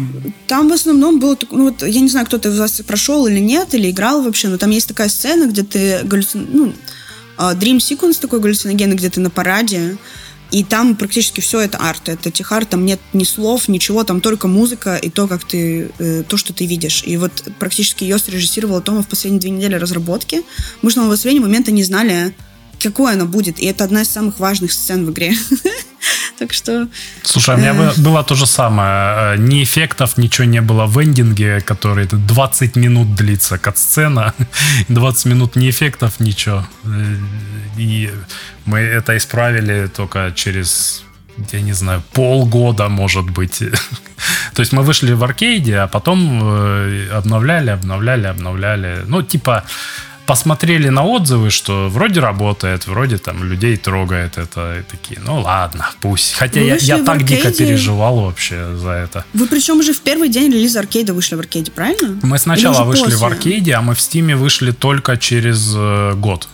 Там 0.46 0.68
в 0.68 0.72
основном 0.72 1.20
было, 1.20 1.38
ну 1.50 1.64
вот, 1.70 1.82
я 1.82 2.00
не 2.00 2.08
знаю, 2.08 2.26
кто-то 2.26 2.48
из 2.48 2.58
вас 2.58 2.80
прошел 2.82 3.26
или 3.26 3.38
нет, 3.38 3.74
или 3.74 3.90
играл 3.90 4.22
вообще, 4.22 4.48
но 4.48 4.58
там 4.58 4.70
есть 4.70 4.88
такая 4.88 5.08
сцена, 5.08 5.48
где 5.48 5.62
ты 5.62 6.00
галлюцин... 6.02 6.48
ну, 6.52 6.74
а, 7.36 7.54
Dream 7.54 7.78
Sequence 7.78 8.20
такой 8.20 8.40
галлюциногенный, 8.40 8.96
где 8.96 9.10
ты 9.10 9.20
на 9.20 9.30
параде, 9.30 9.96
и 10.54 10.62
там 10.62 10.94
практически 10.94 11.40
все 11.40 11.58
это 11.62 11.78
арт. 11.78 12.08
Это 12.08 12.30
техар, 12.30 12.64
там 12.64 12.86
нет 12.86 13.00
ни 13.12 13.24
слов, 13.24 13.66
ничего, 13.66 14.04
там 14.04 14.20
только 14.20 14.46
музыка 14.46 14.94
и 14.94 15.10
то, 15.10 15.26
как 15.26 15.42
ты, 15.42 15.90
э, 15.98 16.22
то, 16.22 16.36
что 16.36 16.52
ты 16.52 16.64
видишь. 16.64 17.02
И 17.04 17.16
вот 17.16 17.32
практически 17.58 18.04
ее 18.04 18.20
срежиссировала 18.20 18.80
Тома 18.80 19.02
в 19.02 19.08
последние 19.08 19.40
две 19.40 19.50
недели 19.50 19.74
разработки. 19.74 20.42
Мы 20.80 20.92
же 20.92 21.00
на 21.00 21.08
последний 21.08 21.40
момента 21.40 21.72
не 21.72 21.82
знали, 21.82 22.36
какой 22.84 23.14
она 23.14 23.24
будет. 23.24 23.58
И 23.58 23.66
это 23.66 23.84
одна 23.84 24.02
из 24.02 24.10
самых 24.10 24.38
важных 24.40 24.72
сцен 24.72 25.06
в 25.06 25.10
игре. 25.10 25.34
Так 26.38 26.52
что... 26.52 26.88
Слушай, 27.22 27.54
у 27.54 27.58
меня 27.58 27.74
э, 27.74 28.00
было 28.00 28.22
то 28.24 28.34
же 28.34 28.46
самое. 28.46 28.90
Э, 28.90 29.36
ни 29.38 29.62
эффектов, 29.62 30.18
ничего 30.18 30.44
не 30.44 30.60
было 30.60 30.86
в 30.86 30.98
эндинге, 30.98 31.60
который 31.60 32.06
20 32.06 32.76
минут 32.76 33.14
длится 33.14 33.56
кат-сцена. 33.56 34.34
20 34.88 35.26
минут 35.26 35.56
ни 35.56 35.70
эффектов, 35.70 36.20
ничего. 36.20 36.66
Э, 36.84 37.16
и 37.78 38.10
мы 38.66 38.80
это 38.80 39.16
исправили 39.16 39.86
только 39.86 40.32
через 40.34 41.04
я 41.52 41.60
не 41.60 41.72
знаю, 41.72 42.02
полгода, 42.12 42.88
может 42.88 43.30
быть. 43.30 43.58
То 44.54 44.60
есть 44.60 44.72
мы 44.72 44.82
вышли 44.82 45.14
в 45.14 45.24
аркейде, 45.24 45.78
а 45.78 45.86
потом 45.86 46.42
обновляли, 47.12 47.70
обновляли, 47.70 48.26
обновляли. 48.26 49.04
Ну, 49.06 49.22
типа, 49.22 49.64
посмотрели 50.26 50.88
на 50.88 51.04
отзывы, 51.04 51.50
что 51.50 51.88
вроде 51.88 52.20
работает, 52.20 52.86
вроде 52.86 53.18
там 53.18 53.44
людей 53.44 53.76
трогает 53.76 54.38
это, 54.38 54.78
и 54.78 54.82
такие, 54.82 55.20
ну 55.24 55.40
ладно, 55.40 55.90
пусть. 56.00 56.34
Хотя 56.34 56.60
я, 56.60 56.76
я 56.76 56.98
так 56.98 57.16
аркейде... 57.16 57.36
дико 57.36 57.52
переживал 57.52 58.20
вообще 58.20 58.76
за 58.76 58.90
это. 58.90 59.24
Вы 59.32 59.46
причем 59.46 59.78
уже 59.78 59.92
в 59.92 60.00
первый 60.00 60.28
день 60.28 60.52
релиза 60.52 60.80
аркейда 60.80 61.14
вышли 61.14 61.34
в 61.34 61.40
аркейде, 61.40 61.70
правильно? 61.70 62.18
Мы 62.22 62.38
сначала 62.38 62.84
вышли 62.84 63.04
после? 63.04 63.18
в 63.18 63.24
аркейде, 63.24 63.74
а 63.74 63.82
мы 63.82 63.94
в 63.94 64.00
Steam 64.00 64.30
е 64.30 64.36
вышли 64.36 64.72
только 64.72 65.16
через 65.16 65.72
э, 65.76 66.12
год. 66.14 66.48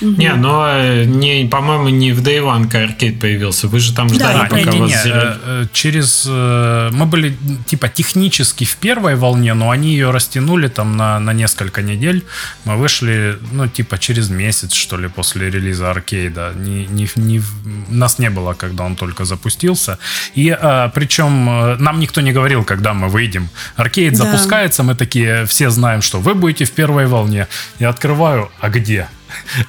Угу. 0.00 0.10
Не, 0.10 0.34
но 0.34 0.66
э, 0.68 1.04
не, 1.04 1.46
по-моему, 1.46 1.88
не 1.88 2.12
в 2.12 2.22
Day 2.22 2.40
One 2.40 2.74
Arcade 2.84 3.20
появился. 3.20 3.68
Вы 3.68 3.80
же 3.80 3.92
там 3.92 4.08
ждали, 4.08 4.38
да, 4.38 4.44
пока 4.44 4.70
не, 4.70 4.80
вас... 4.80 5.04
Не, 5.04 5.10
э, 5.10 5.36
э, 5.44 5.66
через... 5.72 6.26
Мы 6.26 7.06
были, 7.06 7.36
типа, 7.66 7.88
технически 7.88 8.64
в 8.64 8.76
первой 8.76 9.16
волне, 9.16 9.54
но 9.54 9.70
они 9.70 9.90
ее 9.90 10.10
растянули 10.10 10.68
там 10.68 10.96
на, 10.96 11.18
на 11.18 11.32
несколько 11.32 11.82
недель. 11.82 12.24
Мы 12.64 12.76
вышли, 12.76 13.38
ну, 13.52 13.66
типа, 13.66 13.98
через 13.98 14.30
месяц, 14.30 14.72
что 14.72 14.96
ли, 14.96 15.08
после 15.08 15.50
релиза 15.50 15.90
аркейда. 15.90 16.52
Не, 16.56 16.86
не, 16.86 17.08
не, 17.16 17.42
нас 17.88 18.18
не 18.18 18.30
было, 18.30 18.54
когда 18.54 18.84
он 18.84 18.94
только 18.94 19.24
запустился. 19.24 19.98
И 20.34 20.56
причем 20.94 21.76
нам 21.78 22.00
никто 22.00 22.20
не 22.20 22.32
говорил, 22.32 22.64
когда 22.64 22.94
мы 22.94 23.08
выйдем. 23.08 23.48
Аркейд 23.76 24.12
да. 24.12 24.24
запускается, 24.24 24.82
мы 24.82 24.94
такие 24.94 25.44
все 25.46 25.70
знаем, 25.70 26.02
что 26.02 26.20
вы 26.20 26.34
будете 26.34 26.64
в 26.64 26.70
первой 26.70 27.06
волне. 27.06 27.48
Я 27.78 27.88
открываю, 27.88 28.50
а 28.60 28.68
где? 28.68 29.08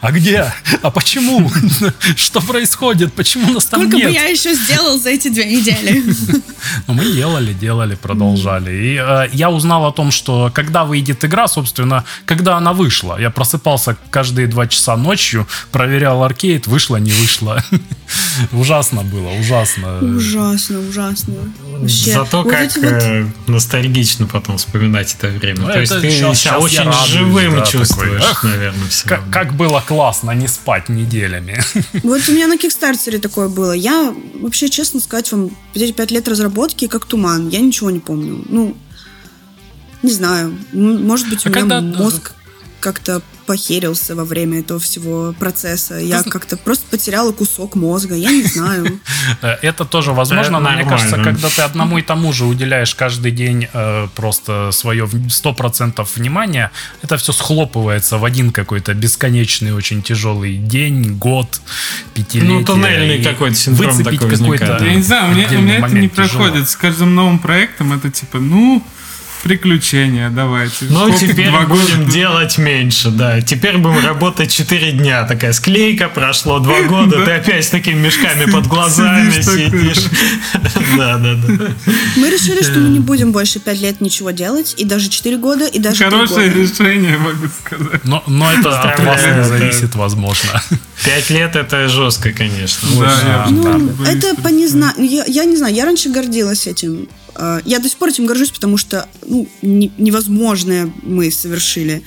А 0.02 0.12
где? 0.12 0.52
А 0.82 0.90
почему? 0.92 1.50
Что 2.16 2.42
происходит? 2.42 3.14
Почему 3.14 3.52
нас 3.54 3.66
там 3.66 3.82
Сколько 3.82 3.98
нет? 3.98 4.08
бы 4.08 4.14
я 4.14 4.24
еще 4.26 4.54
сделал 4.54 4.98
за 5.00 5.10
эти 5.10 5.28
две 5.30 5.46
недели? 5.46 6.04
Ну, 6.88 6.94
мы 6.94 7.06
делали, 7.14 7.54
делали, 7.54 7.96
продолжали. 7.96 8.72
И 8.72 8.98
э, 9.02 9.30
я 9.32 9.50
узнал 9.50 9.86
о 9.86 9.92
том, 9.94 10.12
что 10.12 10.52
когда 10.54 10.84
выйдет 10.84 11.24
игра, 11.24 11.48
собственно, 11.48 12.04
когда 12.26 12.58
она 12.58 12.74
вышла. 12.74 13.18
Я 13.20 13.30
просыпался 13.30 13.96
каждые 14.12 14.48
два 14.48 14.68
часа 14.68 14.98
ночью, 14.98 15.48
проверял 15.72 16.22
аркейд, 16.22 16.68
вышло, 16.68 16.98
не 16.98 17.12
вышло. 17.12 17.64
Ужасно 18.52 19.04
было, 19.04 19.30
ужасно. 19.40 20.00
Ужасно, 20.00 20.80
ужасно. 20.80 21.36
Вообще. 21.64 22.12
Зато 22.14 22.44
Вот 22.44 22.52
как 22.52 22.76
вот- 22.76 22.86
э, 22.86 23.26
ностальгично 23.48 24.28
потом 24.28 24.58
вспоминать 24.58 25.16
это 25.18 25.28
время. 25.30 25.62
Ну, 25.62 25.66
То 25.68 25.72
это 25.74 25.80
есть 25.82 26.02
ты 26.02 26.12
себя 26.12 26.36
щас 26.36 26.62
очень 26.62 26.80
радуюсь, 26.80 27.08
живым 27.10 27.56
да, 27.56 27.66
чувствуешь, 27.66 28.22
такой, 28.22 28.32
эх, 28.32 28.44
наверное, 28.44 28.90
все 28.90 29.08
Как, 29.08 29.20
равно. 29.20 29.32
Как 29.50 29.58
было 29.58 29.82
классно 29.86 30.32
не 30.32 30.48
спать 30.48 30.90
неделями. 30.90 31.60
Вот 32.04 32.22
у 32.30 32.32
меня 32.32 32.48
на 32.48 32.58
Кикстартере 32.58 33.18
такое 33.20 33.50
было. 33.50 33.72
Я 33.72 34.14
вообще, 34.42 34.70
честно 34.70 35.00
сказать 35.00 35.32
вам, 35.32 35.50
эти 35.74 35.92
пять 35.92 36.12
лет 36.12 36.28
разработки 36.28 36.88
как 36.88 37.06
туман. 37.06 37.50
Я 37.50 37.60
ничего 37.60 37.90
не 37.90 38.00
помню. 38.00 38.44
Ну, 38.50 38.76
не 40.04 40.12
знаю. 40.12 40.58
Может 40.72 41.30
быть, 41.30 41.46
у 41.46 41.50
А 41.50 41.52
меня 41.52 41.62
когда- 41.62 41.82
мозг 41.82 42.34
как-то 42.80 43.22
похерился 43.46 44.16
во 44.16 44.26
время 44.26 44.60
этого 44.60 44.80
всего 44.80 45.34
процесса. 45.40 45.96
Я 45.96 46.22
как-то 46.24 46.56
просто 46.56 46.86
потеряла 46.90 47.32
кусок 47.32 47.76
мозга. 47.76 48.14
Я 48.16 48.30
не 48.32 48.44
знаю. 48.44 49.00
Э, 49.42 49.56
Это 49.64 49.86
тоже 49.86 50.12
возможно, 50.14 50.60
но 50.60 50.70
мне 50.70 50.86
кажется, 50.86 51.16
когда 51.16 51.50
ты 51.50 51.62
одному 51.64 51.98
и 51.98 52.02
тому 52.04 52.32
же 52.32 52.46
уделяешь 52.46 52.94
каждый 52.94 53.32
день 53.32 53.68
э, 53.74 54.08
просто 54.16 54.70
свое 54.72 55.06
в- 55.06 55.16
100% 55.16 56.08
внимания, 56.16 56.72
это 57.02 57.18
все 57.18 57.34
схлопывается 57.34 58.18
в 58.20 58.26
один 58.26 58.52
какой-то 58.52 58.94
бесконечный, 58.94 59.74
очень 59.74 60.04
тяжелый 60.04 60.58
день, 60.58 61.16
год, 61.18 61.60
пятилетие. 62.14 62.60
Ну, 62.60 62.66
туннельный 62.66 63.18
и 63.18 63.24
какой-то 63.24 63.56
синдром 63.56 63.92
выцепить 63.98 64.20
такой 64.20 64.38
какой-то 64.38 64.44
возникает. 64.66 64.82
Я 64.84 64.94
не 64.96 65.02
знаю, 65.04 65.32
у 65.32 65.36
меня, 65.62 65.78
это 65.80 65.96
не 65.96 66.08
проходит. 66.08 66.70
С 66.70 66.76
каждым 66.76 67.16
новым 67.16 67.40
проектом 67.40 67.94
это 67.94 68.12
типа, 68.12 68.38
ну, 68.40 68.84
приключения, 69.44 70.30
давайте. 70.30 70.86
Ну, 70.90 71.08
Сколько? 71.08 71.20
теперь 71.20 71.50
Два 71.50 71.62
будем 71.62 72.00
года? 72.04 72.12
делать 72.12 72.58
меньше, 72.58 73.10
да. 73.10 73.42
Теперь 73.42 73.78
будем 73.78 74.06
работать 74.06 74.52
4 74.52 74.92
дня. 74.94 75.24
Такая 75.26 75.54
склейка, 75.54 76.10
прошло 76.10 76.60
2 76.60 76.82
года, 76.88 77.24
ты 77.26 77.32
опять 77.32 77.66
с 77.66 77.70
такими 77.70 78.00
мешками 78.00 78.50
под 78.52 78.68
глазами 78.68 79.32
Сидишь. 79.42 80.06
Да, 80.98 81.18
да, 81.18 81.36
да. 81.36 81.68
Мы 82.18 82.30
решили, 82.30 82.62
что 82.62 82.80
мы 82.80 82.90
не 82.90 83.00
будем 83.00 83.32
больше 83.32 83.60
пять 83.60 83.80
лет 83.82 84.02
ничего 84.02 84.32
делать. 84.32 84.74
И 84.78 84.86
даже 84.86 85.10
четыре 85.10 85.38
года, 85.38 85.66
и 85.66 85.80
даже 85.80 86.04
Хорошее 86.04 86.50
года. 86.50 86.62
решение, 86.62 87.18
могу 87.18 87.48
сказать. 87.66 88.04
Но, 88.06 88.24
но 88.28 88.52
это 88.52 88.80
от 88.80 89.00
вас 89.00 89.22
не 89.26 89.44
зависит, 89.44 89.96
возможно. 89.96 90.62
5 91.06 91.30
лет 91.30 91.56
это 91.56 91.88
жестко, 91.88 92.32
конечно. 92.32 92.88
Да, 93.00 93.48
Ну, 93.50 93.90
это 94.06 94.36
по 94.42 94.50
незна... 94.50 94.94
я, 94.98 95.24
я 95.26 95.46
не 95.46 95.56
знаю, 95.56 95.74
я 95.74 95.86
раньше 95.86 96.10
гордилась 96.10 96.68
этим. 96.68 97.08
А, 97.40 97.62
Я 97.66 97.80
до 97.80 97.88
сих 97.90 97.98
пор 97.98 98.10
этим 98.10 98.26
горжусь, 98.26 98.52
потому 98.52 98.78
что 98.78 99.08
ну, 99.26 99.48
не- 99.62 99.92
невозможное 99.98 100.92
мы 101.04 101.32
совершили. 101.32 102.04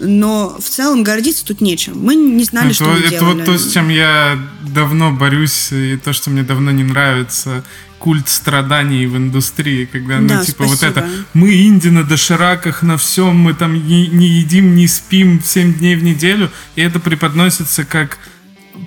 Но 0.00 0.56
в 0.58 0.68
целом 0.68 1.04
гордиться 1.04 1.44
тут 1.44 1.60
нечем. 1.60 1.94
Мы 2.02 2.16
не 2.16 2.42
знали, 2.44 2.66
это 2.68 2.74
что 2.74 2.84
мы 2.86 2.98
это 2.98 3.10
делали. 3.10 3.34
вот 3.36 3.44
то, 3.44 3.56
с 3.58 3.72
чем 3.72 3.88
я 3.88 4.36
давно 4.66 5.12
борюсь, 5.12 5.70
и 5.72 5.96
то, 5.96 6.12
что 6.12 6.30
мне 6.30 6.42
давно 6.42 6.70
не 6.72 6.82
нравится. 6.82 7.62
Культ 8.00 8.28
страданий 8.28 9.06
в 9.06 9.16
индустрии, 9.16 9.84
когда, 9.84 10.18
ну, 10.18 10.26
Да, 10.28 10.44
типа, 10.44 10.64
вот 10.64 10.78
спасибо. 10.78 11.00
это 11.02 11.08
мы 11.34 11.54
инди 11.54 11.86
на 11.86 12.02
дошираках, 12.02 12.82
на 12.82 12.96
всем, 12.96 13.36
мы 13.36 13.54
там 13.54 13.74
не, 13.74 14.08
не 14.08 14.26
едим, 14.26 14.74
не 14.74 14.88
спим 14.88 15.40
7 15.44 15.74
дней 15.74 15.94
в 15.94 16.02
неделю, 16.02 16.50
и 16.74 16.80
это 16.80 16.98
преподносится 16.98 17.84
как 17.84 18.18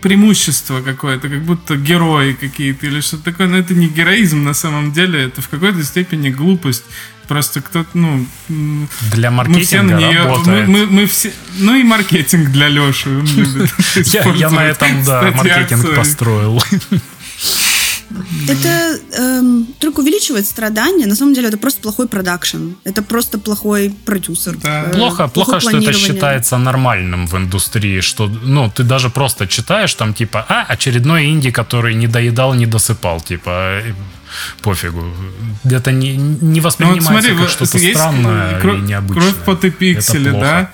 преимущество 0.02 0.82
какое-то, 0.82 1.30
как 1.30 1.44
будто 1.44 1.76
герои 1.76 2.34
какие-то 2.34 2.88
или 2.88 3.02
что-то 3.02 3.26
такое, 3.26 3.48
но 3.48 3.58
это 3.58 3.74
не 3.74 3.88
героизм 3.88 4.44
на 4.44 4.54
самом 4.54 4.92
деле, 4.92 5.24
это 5.24 5.42
в 5.42 5.50
какой-то 5.50 5.84
степени 5.84 6.30
глупость. 6.30 6.84
Просто 7.28 7.60
кто-то, 7.60 7.90
ну, 7.96 8.28
Для 9.12 9.32
мы 9.32 9.60
все 9.62 9.82
на 9.82 9.94
маркетинга 9.94 9.98
нее, 9.98 10.22
мы, 10.22 10.30
работает. 10.30 10.68
мы, 10.68 10.86
мы 10.86 11.06
все, 11.08 11.32
ну 11.58 11.74
и 11.74 11.84
маркетинг 11.84 12.50
для 12.50 12.68
Леши, 12.68 13.10
Я, 14.36 14.50
на 14.52 14.64
этом, 14.64 15.04
да, 15.04 15.32
маркетинг 15.32 15.96
построил. 15.96 16.62
Это 18.48 19.00
эм, 19.18 19.68
только 19.80 20.00
увеличивает 20.02 20.46
страдания. 20.46 21.06
На 21.08 21.16
самом 21.16 21.34
деле 21.34 21.48
это 21.48 21.58
просто 21.58 21.82
плохой 21.82 22.08
продакшн. 22.08 22.74
Это 22.84 23.02
просто 23.02 23.38
плохой 23.40 23.94
продюсер. 24.06 24.58
Да. 24.58 24.84
Э, 24.84 24.94
Плохо, 24.94 25.28
плохо, 25.28 25.60
что 25.60 25.78
это 25.78 25.94
считается 25.94 26.58
нормальным 26.58 27.28
в 27.28 27.36
индустрии, 27.38 28.02
что, 28.02 28.28
ну, 28.28 28.70
ты 28.70 28.84
даже 28.84 29.10
просто 29.10 29.48
читаешь 29.48 29.94
там, 29.94 30.14
типа, 30.14 30.46
а, 30.50 30.66
очередной 30.68 31.26
инди, 31.26 31.52
который 31.52 31.96
не 31.96 32.08
доедал, 32.08 32.54
не 32.54 32.66
досыпал, 32.66 33.22
типа, 33.22 33.82
пофигу. 34.62 35.04
Это 35.64 35.92
не, 35.92 36.16
не 36.18 36.38
Ну 36.40 36.56
вот 36.56 36.64
воспринимается 36.64 37.12
смотри, 37.12 37.38
как 37.38 37.50
что-то 37.50 37.78
странное 37.78 38.60
кровь, 38.60 38.80
и 38.80 38.82
необычное. 38.82 39.32
кровь 39.32 39.46
пот 39.46 39.66
и 39.66 39.70
пиксели, 39.72 40.32
да? 40.32 40.72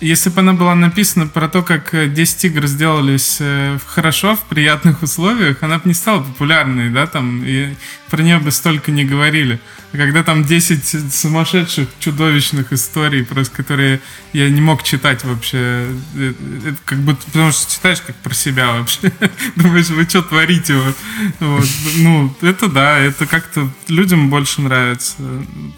Если 0.00 0.30
бы 0.30 0.40
она 0.40 0.52
была 0.52 0.74
написана 0.74 1.26
про 1.26 1.48
то, 1.48 1.62
как 1.62 1.92
э, 1.92 2.08
10 2.08 2.44
игр 2.44 2.66
сделались 2.66 3.38
э, 3.40 3.78
хорошо, 3.84 4.36
в 4.36 4.44
приятных 4.44 5.02
условиях, 5.02 5.62
она 5.62 5.78
бы 5.78 5.82
не 5.86 5.94
стала 5.94 6.22
популярной, 6.22 6.90
да, 6.90 7.06
там, 7.06 7.42
и 7.44 7.74
про 8.08 8.22
нее 8.22 8.38
бы 8.38 8.50
столько 8.52 8.92
не 8.92 9.04
говорили. 9.04 9.60
А 9.92 9.96
когда 9.96 10.22
там 10.22 10.44
10 10.44 11.12
сумасшедших, 11.12 11.88
чудовищных 11.98 12.72
историй, 12.72 13.24
просто 13.24 13.56
которые 13.56 14.00
я 14.32 14.48
не 14.50 14.60
мог 14.60 14.82
читать 14.82 15.24
вообще, 15.24 15.88
э, 16.14 16.32
это 16.66 16.76
как 16.84 16.98
будто, 16.98 17.24
потому 17.26 17.50
что 17.50 17.72
читаешь 17.72 18.00
как 18.00 18.14
про 18.16 18.34
себя 18.34 18.72
вообще. 18.72 19.10
Думаешь, 19.56 19.88
вы 19.88 20.04
что 20.04 20.22
творите? 20.22 20.76
Вот. 20.76 20.96
Вот. 21.40 21.68
Ну, 21.96 22.36
это 22.42 22.68
да, 22.68 22.98
это 22.98 23.26
как-то 23.26 23.68
людям 23.88 24.30
больше 24.30 24.60
нравится. 24.60 25.16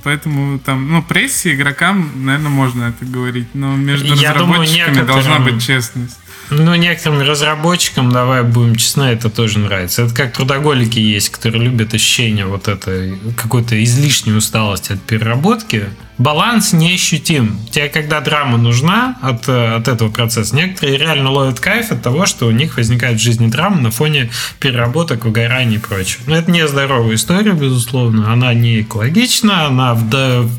Поэтому 0.03 0.59
там, 0.59 0.91
ну, 0.91 1.03
прессе, 1.03 1.55
игрокам, 1.55 2.11
наверное, 2.25 2.51
можно 2.51 2.85
это 2.85 3.05
говорить, 3.05 3.55
но 3.55 3.77
между 3.77 4.10
Я 4.15 4.35
думаю, 4.35 4.63
разработчиками 4.63 5.07
должна 5.07 5.39
некоторым- 5.39 5.45
быть 5.45 5.67
честность. 5.67 6.17
Ну, 6.53 6.75
некоторым 6.75 7.21
разработчикам, 7.21 8.11
давай 8.11 8.43
будем 8.43 8.75
честны, 8.75 9.05
это 9.05 9.31
тоже 9.31 9.61
нравится. 9.61 10.03
Это 10.03 10.15
как 10.15 10.33
трудоголики 10.33 10.99
есть, 10.99 11.29
которые 11.29 11.63
любят 11.63 11.95
ощущение 11.95 12.45
вот 12.45 12.67
этой 12.67 13.17
какой-то 13.37 13.83
излишней 13.85 14.33
усталости 14.33 14.95
от 14.95 15.01
переработки. 15.01 15.85
Баланс 16.19 16.73
неощутим. 16.73 17.57
Тебе, 17.71 17.89
когда 17.89 18.21
драма 18.21 18.59
нужна 18.59 19.17
от, 19.23 19.49
от 19.49 19.87
этого 19.87 20.11
процесса, 20.11 20.55
некоторые 20.57 20.99
реально 20.99 21.31
ловят 21.31 21.61
кайф 21.61 21.93
от 21.93 22.03
того, 22.03 22.27
что 22.27 22.47
у 22.47 22.51
них 22.51 22.77
возникает 22.79 23.21
в 23.21 23.23
жизни 23.23 23.47
драма 23.47 23.81
на 23.81 23.93
фоне 23.93 24.31
переработок, 24.59 25.25
выгораний 25.25 25.77
и 25.77 25.79
прочего. 25.79 26.23
Но 26.27 26.37
это 26.37 26.51
не 26.51 26.67
здоровая 26.67 27.15
история, 27.15 27.53
безусловно. 27.53 28.33
Она 28.33 28.53
не 28.55 28.81
экологична, 28.81 29.67
она 29.67 29.95
в, 29.95 30.09
да, 30.11 30.41
в 30.41 30.51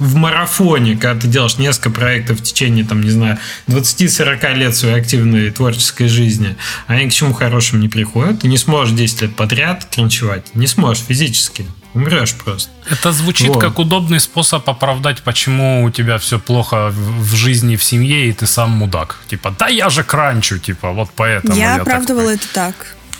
марафоне, 0.00 0.96
когда 0.96 1.20
ты 1.20 1.26
делаешь 1.28 1.58
несколько 1.58 1.90
проектов 1.90 2.40
в 2.40 2.42
течение, 2.42 2.84
там, 2.84 3.02
не 3.02 3.10
знаю, 3.10 3.38
20-40 3.68 4.54
лет 4.54 4.76
своей 4.76 4.96
активной 4.96 5.50
творческой 5.50 6.08
жизни, 6.08 6.56
они 6.86 7.08
к 7.08 7.12
чему 7.12 7.32
хорошему 7.32 7.80
не 7.82 7.88
приходят. 7.88 8.40
Ты 8.40 8.48
не 8.48 8.58
сможешь 8.58 8.94
10 8.94 9.22
лет 9.22 9.36
подряд 9.36 9.86
кринчевать. 9.90 10.54
Не 10.54 10.66
сможешь 10.66 11.02
физически. 11.04 11.66
Умрешь 11.94 12.34
просто. 12.34 12.70
Это 12.90 13.10
звучит 13.12 13.48
Вот. 13.48 13.60
как 13.60 13.78
удобный 13.78 14.20
способ 14.20 14.68
оправдать, 14.68 15.22
почему 15.22 15.82
у 15.84 15.90
тебя 15.90 16.18
все 16.18 16.38
плохо 16.38 16.90
в 16.90 17.16
в 17.26 17.34
жизни, 17.34 17.76
в 17.76 17.82
семье, 17.82 18.28
и 18.28 18.32
ты 18.32 18.46
сам 18.46 18.70
мудак. 18.72 19.18
Типа, 19.28 19.54
да 19.58 19.68
я 19.68 19.88
же 19.88 20.04
кранчу, 20.04 20.58
типа, 20.58 20.90
вот 20.92 21.08
поэтому 21.16 21.54
я, 21.56 21.72
Я 21.72 21.78
так 21.78 21.82
оправдывала 21.88 22.30
это 22.30 22.46
так. 22.52 22.74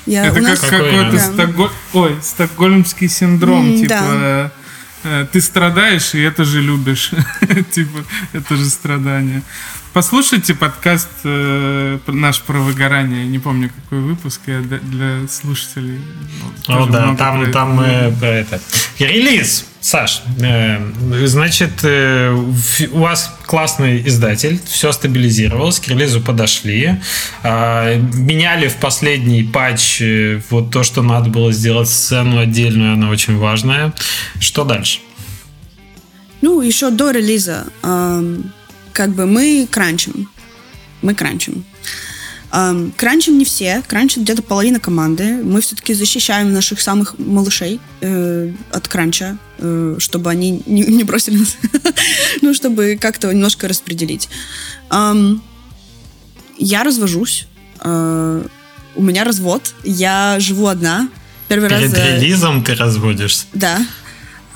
Я, 0.05 0.27
Это 0.27 0.39
у 0.39 0.43
нас- 0.43 0.61
как 0.61 0.71
Какой 0.71 0.91
какой-то 0.91 1.17
стокго- 1.17 1.71
Ой, 1.95 2.17
стокгольмский 2.23 3.09
синдром, 3.09 3.67
М, 3.73 3.79
типа... 3.81 3.89
да. 3.89 4.53
Э, 5.05 5.27
Ты 5.33 5.41
страдаешь, 5.41 6.15
и 6.15 6.21
это 6.21 6.45
же 6.45 6.61
любишь. 6.61 7.11
типа, 7.71 8.05
это 8.33 8.57
же 8.57 8.65
страдание. 8.67 9.43
Послушайте 9.97 10.55
подкаст 10.55 11.09
э, 11.25 11.99
наш 12.07 12.43
про 12.43 12.59
выгорание. 12.59 13.25
Не 13.25 13.39
помню, 13.39 13.71
какой 13.75 14.01
выпуск. 14.01 14.43
Я 14.47 14.61
для- 14.61 14.79
для 14.79 15.27
слушателей. 15.27 15.99
ну, 16.69 16.83
О, 16.83 16.87
да, 16.87 17.07
много 17.07 17.17
про 17.17 17.25
там, 17.25 17.53
там 17.53 17.81
э, 17.81 18.13
про 18.13 18.29
это. 18.29 18.61
Релиз, 18.99 19.65
Саш, 19.81 20.21
э, 20.39 20.93
значит, 21.25 21.83
э, 21.83 22.31
у 22.31 22.99
вас 22.99 23.35
классный 23.47 24.07
издатель, 24.07 24.61
все 24.67 24.93
стабилизировалось, 24.93 25.81
к 25.81 25.89
релизу 25.89 26.21
подошли, 26.21 27.01
а, 27.43 27.97
меняли 27.97 28.69
в 28.69 28.77
последний 28.77 29.45
патч 29.45 30.03
э, 30.03 30.43
вот 30.51 30.71
то, 30.73 30.83
что 30.83 31.01
надо 31.01 31.31
было 31.31 31.53
сделать 31.53 31.89
сцену 31.89 32.39
отдельную, 32.39 32.93
она 32.93 33.09
очень 33.09 33.39
важная. 33.39 33.95
Что 34.41 34.65
дальше? 34.65 34.99
Ну, 36.43 36.61
еще 36.61 36.91
до 36.91 37.13
релиза, 37.13 37.65
эм, 37.83 38.53
как 38.97 39.11
бы 39.11 39.27
мы 39.27 39.69
кранчим. 39.71 40.31
Мы 41.03 41.15
кранчим. 41.15 41.67
Эм, 42.51 42.95
кранчим 42.97 43.37
не 43.37 43.45
все, 43.45 43.83
кранчит 43.87 44.23
где-то 44.23 44.41
половина 44.43 44.81
команды. 44.81 45.43
Мы 45.45 45.61
все-таки 45.61 45.93
защищаем 45.93 46.55
наших 46.55 46.81
самых 46.81 47.19
малышей 47.19 47.79
э, 48.01 48.53
от 48.71 48.89
кранча, 48.89 49.37
э, 49.59 49.97
чтобы 49.99 50.31
они 50.31 50.63
не, 50.65 50.83
не 50.83 51.05
бросили 51.05 51.37
нас. 51.37 51.59
ну, 52.41 52.55
чтобы 52.55 52.99
как-то 52.99 53.31
немножко 53.31 53.69
распределить. 53.69 54.31
Эм, 54.91 55.43
я 56.57 56.83
развожусь. 56.83 57.49
Э, 57.85 58.47
у 58.95 59.03
меня 59.03 59.25
развод. 59.25 59.75
Я 59.85 60.37
живу 60.41 60.69
одна. 60.69 61.11
Первый 61.49 61.69
Перед 61.69 61.93
раз... 61.93 62.03
релизом 62.03 62.65
ты 62.65 62.75
разводишься? 62.75 63.45
Да. 63.53 63.79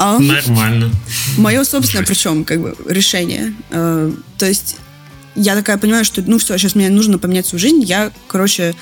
А, 0.02 0.18
Нормально. 0.18 0.90
Мое 1.36 1.62
собственное, 1.62 2.06
причем, 2.06 2.44
как 2.44 2.62
бы, 2.62 2.74
решение. 2.88 3.52
Э, 3.68 4.10
то 4.38 4.46
есть 4.46 4.76
я 5.34 5.54
такая 5.54 5.76
понимаю, 5.76 6.06
что, 6.06 6.22
ну, 6.22 6.38
все, 6.38 6.56
сейчас 6.56 6.74
мне 6.74 6.88
нужно 6.88 7.18
поменять 7.18 7.46
свою 7.46 7.60
жизнь. 7.60 7.82
Я, 7.82 8.10
короче, 8.26 8.74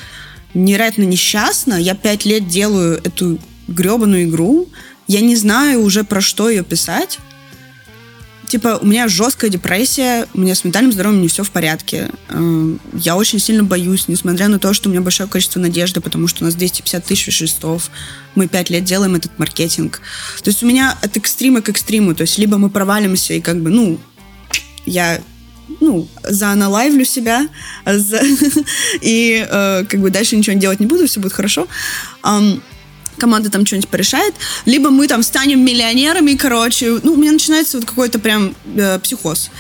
невероятно 0.54 1.02
несчастна. 1.02 1.74
Я 1.74 1.96
пять 1.96 2.24
лет 2.24 2.46
делаю 2.46 2.98
эту 3.02 3.40
гребаную 3.66 4.28
игру. 4.28 4.68
Я 5.08 5.20
не 5.20 5.34
знаю 5.34 5.82
уже, 5.82 6.04
про 6.04 6.20
что 6.20 6.48
ее 6.48 6.62
писать 6.62 7.18
типа, 8.48 8.78
у 8.80 8.86
меня 8.86 9.08
жесткая 9.08 9.50
депрессия, 9.50 10.26
у 10.34 10.40
меня 10.40 10.54
с 10.54 10.64
ментальным 10.64 10.92
здоровьем 10.92 11.22
не 11.22 11.28
все 11.28 11.42
в 11.42 11.50
порядке. 11.50 12.10
Эм, 12.28 12.80
я 12.94 13.16
очень 13.16 13.38
сильно 13.38 13.62
боюсь, 13.62 14.08
несмотря 14.08 14.48
на 14.48 14.58
то, 14.58 14.72
что 14.72 14.88
у 14.88 14.92
меня 14.92 15.00
большое 15.00 15.28
количество 15.28 15.60
надежды, 15.60 16.00
потому 16.00 16.26
что 16.26 16.42
у 16.42 16.46
нас 16.46 16.54
250 16.54 17.04
тысяч 17.04 17.34
шестов, 17.34 17.90
мы 18.34 18.48
пять 18.48 18.70
лет 18.70 18.84
делаем 18.84 19.14
этот 19.14 19.38
маркетинг. 19.38 20.00
То 20.42 20.48
есть 20.48 20.62
у 20.62 20.66
меня 20.66 20.96
от 21.00 21.16
экстрима 21.16 21.62
к 21.62 21.68
экстриму, 21.68 22.14
то 22.14 22.22
есть 22.22 22.38
либо 22.38 22.58
мы 22.58 22.70
провалимся 22.70 23.34
и 23.34 23.40
как 23.40 23.60
бы, 23.62 23.70
ну, 23.70 23.98
я 24.86 25.20
ну, 25.80 26.08
зааналайвлю 26.22 27.04
себя 27.04 27.48
за... 27.86 28.20
и 29.00 29.46
э, 29.48 29.84
как 29.88 30.00
бы 30.00 30.10
дальше 30.10 30.36
ничего 30.36 30.56
делать 30.56 30.80
не 30.80 30.86
буду, 30.86 31.06
все 31.06 31.20
будет 31.20 31.32
хорошо. 31.32 31.68
Um, 32.22 32.60
команда 33.18 33.50
там 33.50 33.66
что-нибудь 33.66 33.88
порешает, 33.88 34.34
либо 34.64 34.90
мы 34.90 35.06
там 35.08 35.22
станем 35.22 35.64
миллионерами, 35.64 36.34
короче. 36.34 36.98
Ну, 37.02 37.12
у 37.12 37.16
меня 37.16 37.32
начинается 37.32 37.78
вот 37.78 37.86
какой-то 37.86 38.18
прям 38.18 38.54
э, 38.76 38.98
психоз. 39.00 39.50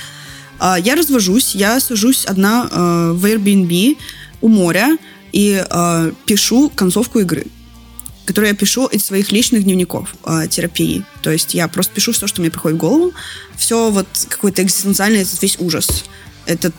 Э, 0.60 0.76
я 0.82 0.94
развожусь, 0.94 1.54
я 1.54 1.80
сажусь 1.80 2.24
одна 2.24 2.68
э, 2.70 3.12
в 3.12 3.24
Airbnb 3.24 3.96
у 4.40 4.48
моря 4.48 4.96
и 5.32 5.62
э, 5.68 6.12
пишу 6.26 6.70
концовку 6.74 7.20
игры 7.20 7.46
которую 8.28 8.50
я 8.50 8.54
пишу 8.54 8.84
из 8.84 9.06
своих 9.06 9.32
личных 9.32 9.64
дневников 9.64 10.14
э, 10.26 10.48
терапии. 10.50 11.02
То 11.22 11.30
есть 11.30 11.54
я 11.54 11.66
просто 11.66 11.94
пишу 11.94 12.12
все, 12.12 12.26
что 12.26 12.42
мне 12.42 12.50
приходит 12.50 12.76
в 12.76 12.80
голову. 12.80 13.14
Все 13.56 13.90
вот 13.90 14.06
какой-то 14.28 14.62
экзистенциальный 14.62 15.22
этот 15.22 15.40
весь 15.40 15.56
ужас. 15.58 16.04
Этот, 16.44 16.74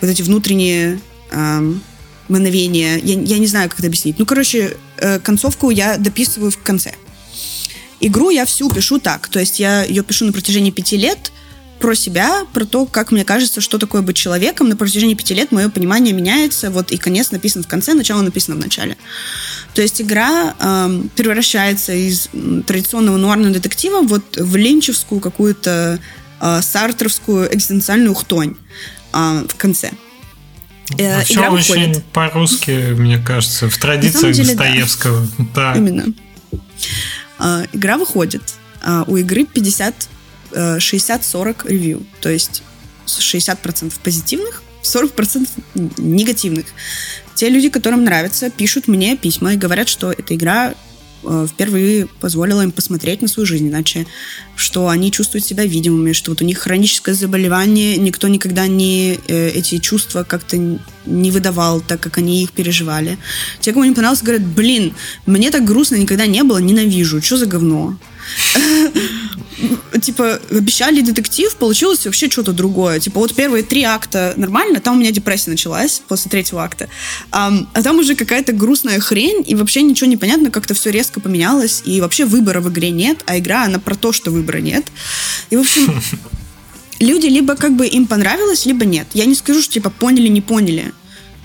вот 0.00 0.08
эти 0.08 0.22
внутренние 0.22 1.00
эм, 1.32 1.82
мгновение. 2.28 3.00
Я, 3.00 3.20
я 3.20 3.38
не 3.38 3.48
знаю, 3.48 3.68
как 3.68 3.80
это 3.80 3.88
объяснить. 3.88 4.20
Ну, 4.20 4.24
короче, 4.24 4.76
э, 4.98 5.18
концовку 5.18 5.70
я 5.70 5.96
дописываю 5.96 6.50
в 6.50 6.58
конце. 6.58 6.94
Игру 8.00 8.30
я 8.30 8.44
всю 8.44 8.70
пишу 8.70 8.98
так. 8.98 9.28
То 9.28 9.40
есть 9.40 9.60
я 9.60 9.82
ее 9.84 10.02
пишу 10.02 10.26
на 10.26 10.32
протяжении 10.32 10.70
пяти 10.70 10.96
лет 10.96 11.32
про 11.80 11.94
себя, 11.94 12.44
про 12.52 12.64
то, 12.64 12.86
как 12.86 13.12
мне 13.12 13.24
кажется, 13.24 13.60
что 13.60 13.78
такое 13.78 14.02
быть 14.02 14.16
человеком. 14.16 14.68
На 14.68 14.76
протяжении 14.76 15.14
пяти 15.14 15.34
лет 15.34 15.52
мое 15.52 15.68
понимание 15.68 16.14
меняется. 16.14 16.70
Вот 16.70 16.92
и 16.92 16.96
конец 16.96 17.30
написан 17.30 17.62
в 17.62 17.68
конце, 17.68 17.94
начало 17.94 18.22
написано 18.22 18.56
в 18.56 18.60
начале. 18.60 18.96
То 19.74 19.82
есть 19.82 20.00
игра 20.00 20.54
э, 20.58 21.02
превращается 21.16 21.92
из 21.92 22.28
традиционного 22.66 23.16
нуарного 23.16 23.52
детектива 23.52 24.00
вот 24.02 24.36
в 24.36 24.56
линчевскую 24.56 25.20
какую-то 25.20 25.98
э, 26.40 26.62
сартровскую 26.62 27.52
экзистенциальную 27.54 28.14
хтонь 28.14 28.56
э, 29.12 29.46
в 29.48 29.54
конце. 29.56 29.90
Э, 30.98 31.22
Все 31.22 31.34
игра 31.34 31.50
очень 31.50 31.74
выходит. 31.74 32.04
по-русски, 32.06 32.92
мне 32.92 33.18
кажется, 33.18 33.68
в 33.70 33.76
традициях 33.78 34.34
деле, 34.34 34.48
Достоевского. 34.48 35.26
Да. 35.54 35.72
да. 35.72 35.78
Именно. 35.78 36.14
Э, 37.38 37.64
игра 37.72 37.96
выходит. 37.96 38.42
Э, 38.82 39.04
у 39.06 39.16
игры 39.16 39.44
50, 39.44 40.08
э, 40.52 40.78
60-40 40.78 41.68
ревью. 41.68 42.06
То 42.20 42.28
есть 42.28 42.62
60% 43.06 43.94
позитивных, 44.02 44.62
40% 44.82 45.48
негативных. 45.96 46.66
Те 47.34 47.48
люди, 47.48 47.68
которым 47.68 48.04
нравится, 48.04 48.50
пишут 48.50 48.86
мне 48.86 49.16
письма 49.16 49.54
и 49.54 49.56
говорят, 49.56 49.88
что 49.88 50.12
эта 50.12 50.34
игра 50.34 50.74
впервые 51.48 52.06
позволила 52.20 52.62
им 52.62 52.72
посмотреть 52.72 53.22
на 53.22 53.28
свою 53.28 53.46
жизнь 53.46 53.68
иначе, 53.68 54.06
что 54.56 54.88
они 54.88 55.10
чувствуют 55.10 55.44
себя 55.44 55.64
видимыми, 55.64 56.12
что 56.12 56.30
вот 56.30 56.42
у 56.42 56.44
них 56.44 56.58
хроническое 56.58 57.14
заболевание, 57.14 57.96
никто 57.96 58.28
никогда 58.28 58.66
не 58.66 59.18
э, 59.26 59.48
эти 59.50 59.78
чувства 59.78 60.22
как-то 60.22 60.56
не 61.06 61.30
выдавал, 61.30 61.80
так 61.80 62.00
как 62.00 62.18
они 62.18 62.42
их 62.42 62.52
переживали. 62.52 63.18
Те, 63.60 63.72
кому 63.72 63.84
не 63.84 63.94
понравилось, 63.94 64.22
говорят, 64.22 64.46
блин, 64.46 64.94
мне 65.26 65.50
так 65.50 65.64
грустно 65.64 65.96
никогда 65.96 66.26
не 66.26 66.42
было, 66.42 66.58
ненавижу, 66.58 67.20
что 67.22 67.36
за 67.36 67.46
говно? 67.46 67.96
типа, 70.00 70.40
обещали 70.50 71.00
детектив, 71.00 71.54
получилось 71.56 72.04
вообще 72.04 72.30
что-то 72.30 72.52
другое. 72.52 73.00
Типа, 73.00 73.20
вот 73.20 73.34
первые 73.34 73.62
три 73.62 73.82
акта 73.82 74.34
нормально, 74.36 74.80
там 74.80 74.96
у 74.96 75.00
меня 75.00 75.10
депрессия 75.10 75.50
началась 75.50 76.02
после 76.08 76.30
третьего 76.30 76.62
акта. 76.62 76.88
А, 77.30 77.52
а 77.72 77.82
там 77.82 77.98
уже 77.98 78.14
какая-то 78.14 78.52
грустная 78.52 79.00
хрень, 79.00 79.44
и 79.46 79.54
вообще 79.54 79.82
ничего 79.82 80.08
не 80.08 80.16
понятно, 80.16 80.50
как-то 80.50 80.74
все 80.74 80.90
резко 80.90 81.20
поменялось, 81.20 81.82
и 81.84 82.00
вообще 82.00 82.24
выбора 82.24 82.60
в 82.60 82.70
игре 82.70 82.90
нет, 82.90 83.22
а 83.26 83.38
игра, 83.38 83.64
она 83.64 83.78
про 83.78 83.94
то, 83.94 84.12
что 84.12 84.30
выбора 84.30 84.58
нет. 84.58 84.84
И, 85.50 85.56
в 85.56 85.60
общем, 85.60 85.94
люди 87.00 87.26
либо 87.26 87.56
как 87.56 87.76
бы 87.76 87.86
им 87.86 88.06
понравилось, 88.06 88.66
либо 88.66 88.84
нет. 88.84 89.06
Я 89.14 89.24
не 89.24 89.34
скажу, 89.34 89.62
что, 89.62 89.72
типа, 89.72 89.90
поняли, 89.90 90.28
не 90.28 90.40
поняли. 90.40 90.92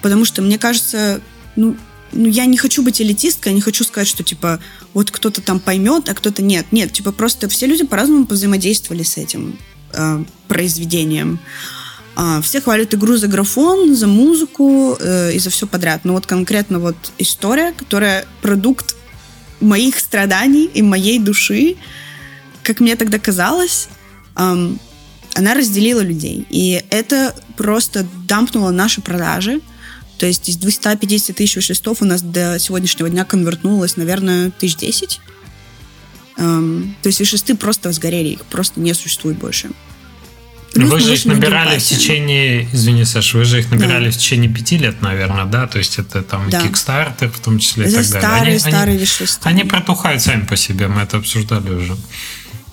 Потому 0.01 0.25
что, 0.25 0.41
мне 0.41 0.57
кажется, 0.57 1.21
ну, 1.55 1.75
ну, 2.11 2.27
я 2.27 2.45
не 2.45 2.57
хочу 2.57 2.81
быть 2.81 3.01
элитисткой, 3.01 3.51
я 3.51 3.55
не 3.55 3.61
хочу 3.61 3.83
сказать, 3.83 4.07
что, 4.07 4.23
типа, 4.23 4.59
вот 4.93 5.11
кто-то 5.11 5.41
там 5.41 5.59
поймет, 5.59 6.09
а 6.09 6.13
кто-то 6.13 6.41
нет. 6.41 6.67
Нет, 6.71 6.93
типа, 6.93 7.11
просто 7.11 7.47
все 7.49 7.67
люди 7.67 7.85
по-разному 7.85 8.25
взаимодействовали 8.25 9.03
с 9.03 9.17
этим 9.17 9.57
э, 9.93 10.23
произведением. 10.47 11.39
Э, 12.17 12.41
все 12.41 12.61
хвалят 12.61 12.93
игру 12.93 13.17
за 13.17 13.27
графон, 13.27 13.95
за 13.95 14.07
музыку 14.07 14.97
э, 14.99 15.33
и 15.33 15.39
за 15.39 15.49
все 15.49 15.67
подряд. 15.67 16.05
Но 16.05 16.13
вот 16.13 16.25
конкретно 16.25 16.79
вот 16.79 16.95
история, 17.17 17.71
которая 17.71 18.25
продукт 18.41 18.95
моих 19.61 19.99
страданий 19.99 20.65
и 20.65 20.81
моей 20.81 21.19
души, 21.19 21.75
как 22.63 22.79
мне 22.79 22.95
тогда 22.95 23.19
казалось, 23.19 23.89
э, 24.35 24.69
она 25.35 25.53
разделила 25.53 26.01
людей. 26.01 26.45
И 26.49 26.83
это 26.89 27.35
просто 27.55 28.05
дампнуло 28.27 28.71
наши 28.71 29.01
продажи. 29.01 29.61
То 30.19 30.25
есть 30.25 30.49
из 30.49 30.57
250 30.57 31.35
тысяч 31.35 31.63
шестов 31.63 32.01
у 32.01 32.05
нас 32.05 32.21
до 32.21 32.59
сегодняшнего 32.59 33.09
дня 33.09 33.23
конвертнулось, 33.23 33.95
наверное, 33.95 34.51
тысяч 34.51 34.75
десять. 34.75 35.21
Эм, 36.37 36.95
то 37.01 37.07
есть 37.07 37.21
и 37.21 37.25
шесты 37.25 37.55
просто 37.55 37.91
сгорели, 37.93 38.29
их 38.29 38.45
просто 38.45 38.81
не 38.81 38.93
существует 38.93 39.37
больше. 39.37 39.69
Плюс 40.73 40.91
вы 40.91 40.99
же 40.99 41.13
их 41.13 41.25
набирали 41.25 41.79
в 41.79 41.83
течение, 41.83 42.67
извини, 42.71 43.05
Саша, 43.05 43.37
вы 43.37 43.45
же 43.45 43.59
их 43.59 43.71
набирали 43.71 44.05
да. 44.05 44.11
в 44.11 44.17
течение 44.17 44.53
пяти 44.53 44.77
лет, 44.77 45.01
наверное, 45.01 45.45
да? 45.45 45.67
То 45.67 45.79
есть 45.79 45.97
это 45.97 46.21
там 46.21 46.49
да. 46.49 46.61
Kickstarter 46.61 47.29
в 47.29 47.39
том 47.39 47.57
числе 47.57 47.85
это 47.85 47.93
и 47.93 47.95
так 47.95 48.05
старые, 48.05 48.29
далее. 48.29 48.51
Они, 48.51 48.59
старые 48.59 48.97
они, 48.97 49.61
они 49.61 49.69
протухают 49.69 50.21
сами 50.21 50.45
по 50.45 50.57
себе, 50.57 50.87
мы 50.87 51.01
это 51.01 51.17
обсуждали 51.17 51.71
уже. 51.71 51.95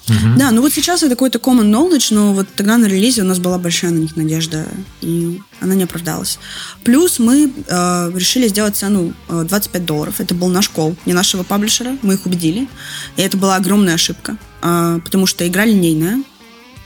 Угу. 0.09 0.39
Да, 0.39 0.53
ну 0.53 0.63
вот 0.63 0.73
сейчас 0.73 1.03
это 1.03 1.11
какой-то 1.11 1.39
common 1.39 1.71
knowledge, 1.71 2.15
но 2.15 2.33
вот 2.33 2.47
тогда 2.55 2.77
на 2.77 2.87
релизе 2.87 3.23
у 3.23 3.25
нас 3.25 3.39
была 3.39 3.59
большая 3.59 3.91
на 3.91 3.99
них 3.99 4.17
надежда, 4.17 4.67
и 5.01 5.41
она 5.61 5.75
не 5.75 5.85
оправдалась. 5.85 6.39
Плюс 6.85 7.19
мы 7.19 7.53
э, 7.67 8.13
решили 8.15 8.47
сделать 8.49 8.77
цену 8.77 9.15
э, 9.29 9.45
25 9.49 9.85
долларов. 9.85 10.21
Это 10.21 10.35
был 10.35 10.49
наш 10.49 10.69
кол, 10.69 10.97
не 11.07 11.13
нашего 11.13 11.43
паблишера, 11.43 11.97
мы 12.03 12.15
их 12.15 12.27
убедили. 12.27 12.69
И 13.17 13.23
это 13.23 13.37
была 13.37 13.57
огромная 13.57 13.95
ошибка, 13.95 14.37
э, 14.63 15.01
потому 15.05 15.27
что 15.27 15.47
игра 15.47 15.65
линейная 15.65 16.23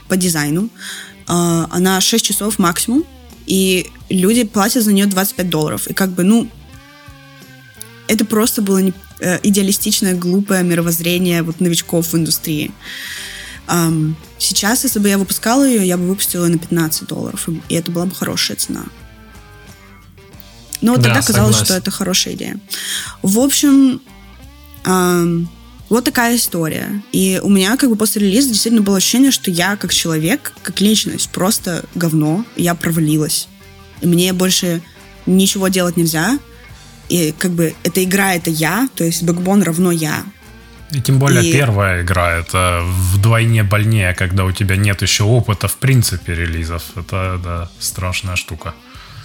по 0.07 0.17
дизайну, 0.17 0.65
э, 0.65 0.65
она 1.27 2.01
6 2.01 2.25
часов 2.25 2.57
максимум, 2.57 3.03
и 3.45 3.91
люди 4.09 4.45
платят 4.45 4.83
за 4.83 4.93
нее 4.93 5.05
25 5.05 5.49
долларов. 5.49 5.87
И 5.87 5.93
как 5.93 6.11
бы, 6.11 6.23
ну, 6.23 6.47
это 8.11 8.25
просто 8.25 8.61
было 8.61 8.79
не, 8.79 8.93
Э, 9.23 9.37
идеалистичное, 9.43 10.15
глупое 10.15 10.63
мировоззрение 10.63 11.43
вот 11.43 11.59
новичков 11.59 12.11
в 12.11 12.15
индустрии. 12.15 12.71
Um, 13.67 14.15
сейчас, 14.39 14.83
если 14.83 14.97
бы 14.97 15.09
я 15.09 15.19
выпускала 15.19 15.63
ее, 15.63 15.85
я 15.85 15.95
бы 15.95 16.07
выпустила 16.07 16.45
ее 16.45 16.53
на 16.53 16.57
15 16.57 17.07
долларов, 17.07 17.47
и 17.69 17.75
это 17.75 17.91
была 17.91 18.07
бы 18.07 18.15
хорошая 18.15 18.57
цена. 18.57 18.83
Но 20.81 20.95
да, 20.95 21.03
тогда 21.03 21.21
казалось, 21.21 21.55
согласен. 21.57 21.65
что 21.65 21.73
это 21.75 21.91
хорошая 21.91 22.33
идея. 22.33 22.59
В 23.21 23.37
общем, 23.37 24.01
um, 24.85 25.45
вот 25.89 26.03
такая 26.03 26.35
история. 26.35 27.03
И 27.11 27.39
у 27.43 27.49
меня 27.49 27.77
как 27.77 27.91
бы 27.91 27.95
после 27.95 28.23
релиза 28.23 28.49
действительно 28.49 28.81
было 28.81 28.97
ощущение, 28.97 29.29
что 29.29 29.51
я 29.51 29.75
как 29.75 29.93
человек, 29.93 30.51
как 30.63 30.81
личность, 30.81 31.29
просто 31.29 31.85
говно, 31.93 32.43
я 32.55 32.73
провалилась. 32.73 33.47
И 34.01 34.07
мне 34.07 34.33
больше 34.33 34.81
ничего 35.27 35.67
делать 35.67 35.95
нельзя, 35.95 36.39
и 37.11 37.33
как 37.37 37.51
бы 37.51 37.75
эта 37.83 38.03
игра 38.03 38.35
это 38.35 38.49
я, 38.49 38.87
то 38.95 39.03
есть 39.03 39.23
бэкбон 39.23 39.63
равно 39.63 39.91
я. 39.91 40.23
И 40.91 41.01
тем 41.01 41.19
более 41.19 41.43
и... 41.43 41.51
первая 41.51 42.03
игра 42.03 42.31
это 42.31 42.81
вдвойне 43.13 43.63
больнее, 43.63 44.13
когда 44.13 44.45
у 44.45 44.51
тебя 44.51 44.77
нет 44.77 45.01
еще 45.01 45.23
опыта 45.23 45.67
в 45.67 45.75
принципе 45.75 46.35
релизов. 46.35 46.83
Это 46.95 47.39
да, 47.43 47.69
страшная 47.79 48.35
штука. 48.35 48.73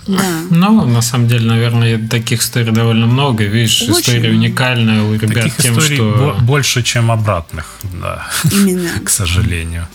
Да. 0.06 0.42
Ну, 0.50 0.84
на 0.84 1.02
самом 1.02 1.28
деле, 1.28 1.46
наверное, 1.46 2.08
таких 2.08 2.42
историй 2.42 2.72
довольно 2.72 3.06
много. 3.06 3.44
Видишь, 3.44 3.82
Очень. 3.82 3.92
история 3.92 4.30
уникальная 4.30 5.02
у 5.02 5.14
ребят 5.14 5.34
таких 5.34 5.56
тем, 5.56 5.78
историй 5.78 5.96
что... 5.96 6.36
больше, 6.40 6.82
чем 6.82 7.10
обратных, 7.10 7.76
да. 8.00 8.28
Именно. 8.50 8.90
К 9.04 9.08
сожалению. 9.08 9.88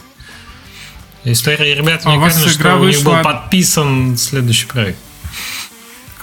История 1.24 1.76
ребят 1.76 2.02
а 2.06 2.12
уникальна, 2.12 2.50
что 2.50 2.78
у 2.78 2.86
них 2.86 3.04
был 3.04 3.22
подписан 3.22 4.18
следующий 4.18 4.68
проект. 4.68 5.00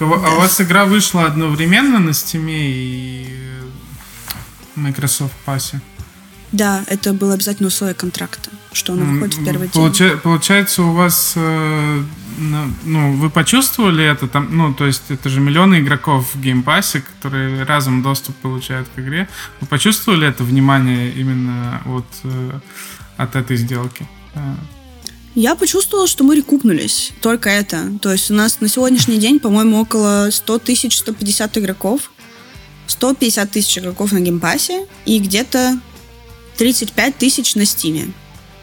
А 0.05 0.35
у 0.35 0.39
вас 0.39 0.61
игра 0.61 0.85
вышла 0.85 1.25
одновременно 1.25 1.99
на 1.99 2.09
Steam 2.09 2.45
и 2.49 3.27
Microsoft 4.75 5.33
Pass? 5.45 5.75
Да, 6.51 6.83
это 6.87 7.13
было 7.13 7.35
обязательно 7.35 7.67
условие 7.67 7.93
контракта, 7.93 8.49
что 8.71 8.93
он 8.93 9.03
выходит 9.03 9.35
в 9.35 9.45
первый 9.45 9.67
Получа- 9.67 10.09
день. 10.09 10.17
Получается, 10.17 10.81
у 10.83 10.93
вас, 10.93 11.33
э, 11.35 12.03
ну, 12.85 13.13
вы 13.17 13.29
почувствовали 13.29 14.03
это 14.03 14.27
там, 14.27 14.47
ну, 14.57 14.73
то 14.73 14.85
есть 14.87 15.03
это 15.09 15.29
же 15.29 15.41
миллионы 15.41 15.79
игроков 15.79 16.33
в 16.33 16.41
Game 16.41 16.65
Pass 16.65 16.89
е, 16.89 17.01
которые 17.01 17.63
разом 17.65 18.01
доступ 18.01 18.35
получают 18.37 18.87
к 18.95 18.99
игре. 18.99 19.29
Вы 19.61 19.67
почувствовали 19.67 20.27
это 20.27 20.43
внимание 20.43 21.11
именно 21.11 21.81
вот 21.85 22.07
э, 22.23 22.59
от 23.17 23.35
этой 23.35 23.57
сделки? 23.57 24.07
Я 25.35 25.55
почувствовала, 25.55 26.07
что 26.07 26.23
мы 26.23 26.35
рекупнулись. 26.35 27.11
Только 27.21 27.49
это. 27.49 27.97
То 28.01 28.11
есть 28.11 28.31
у 28.31 28.33
нас 28.33 28.59
на 28.61 28.67
сегодняшний 28.67 29.17
день, 29.17 29.39
по-моему, 29.39 29.79
около 29.79 30.29
100 30.31 30.59
тысяч, 30.59 30.97
150 30.97 31.57
игроков. 31.57 32.11
150 32.87 33.51
тысяч 33.51 33.77
игроков 33.77 34.11
на 34.11 34.19
Game 34.19 34.49
Pass 34.49 34.79
е 34.79 34.87
и 35.05 35.19
где-то 35.19 35.79
35 36.57 37.17
тысяч 37.17 37.55
на 37.55 37.65
Steam 37.65 37.98
е. 37.98 38.11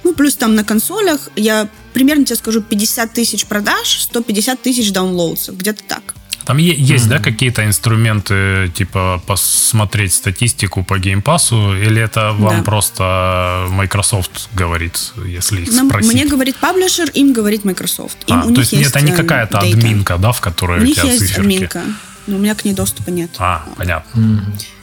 Ну, 0.03 0.15
плюс 0.15 0.35
там 0.35 0.55
на 0.55 0.65
консолях, 0.65 1.31
я 1.37 1.69
примерно 1.93 2.25
тебе 2.25 2.37
скажу, 2.37 2.61
50 2.61 3.13
тысяч 3.13 3.47
продаж, 3.47 4.01
150 4.03 4.61
тысяч 4.61 4.93
downloads 4.93 5.41
ов, 5.41 5.57
где-то 5.57 5.83
так. 5.85 6.15
Там 6.47 6.59
есть, 6.59 7.07
mm-hmm. 7.07 7.09
да, 7.09 7.19
какие-то 7.19 7.67
инструменты, 7.67 8.71
типа 8.73 9.21
посмотреть 9.27 10.13
статистику 10.13 10.85
по 10.85 10.97
Game 10.97 11.28
Pass 11.28 11.59
у, 11.59 11.75
или 11.75 12.01
это 12.01 12.33
вам 12.33 12.59
да. 12.59 12.63
просто 12.63 13.67
Microsoft 13.71 14.49
говорит, 14.55 15.13
если 15.27 15.63
их 15.63 15.73
Нам, 15.73 15.89
спросить? 15.89 16.13
Мне 16.13 16.25
говорит 16.25 16.57
паблишер, 16.57 17.11
им 17.11 17.33
говорит 17.33 17.65
Microsoft. 17.65 18.19
Им, 18.29 18.39
а, 18.39 18.43
то 18.43 18.61
есть, 18.61 18.73
есть 18.73 18.91
это 18.91 19.01
не 19.01 19.11
какая-то 19.11 19.59
data. 19.59 19.73
админка, 19.73 20.19
да, 20.19 20.31
в 20.31 20.41
которой 20.41 20.81
у, 20.81 20.85
у 20.85 20.87
тебя 20.87 21.03
есть 21.03 21.19
циферки? 21.19 21.41
админка, 21.41 21.83
но 22.29 22.37
у 22.37 22.39
меня 22.39 22.55
к 22.55 22.65
ней 22.65 22.75
доступа 22.75 23.11
нет. 23.11 23.31
А, 23.39 23.65
понятно. 23.77 24.21
Mm-hmm. 24.21 24.76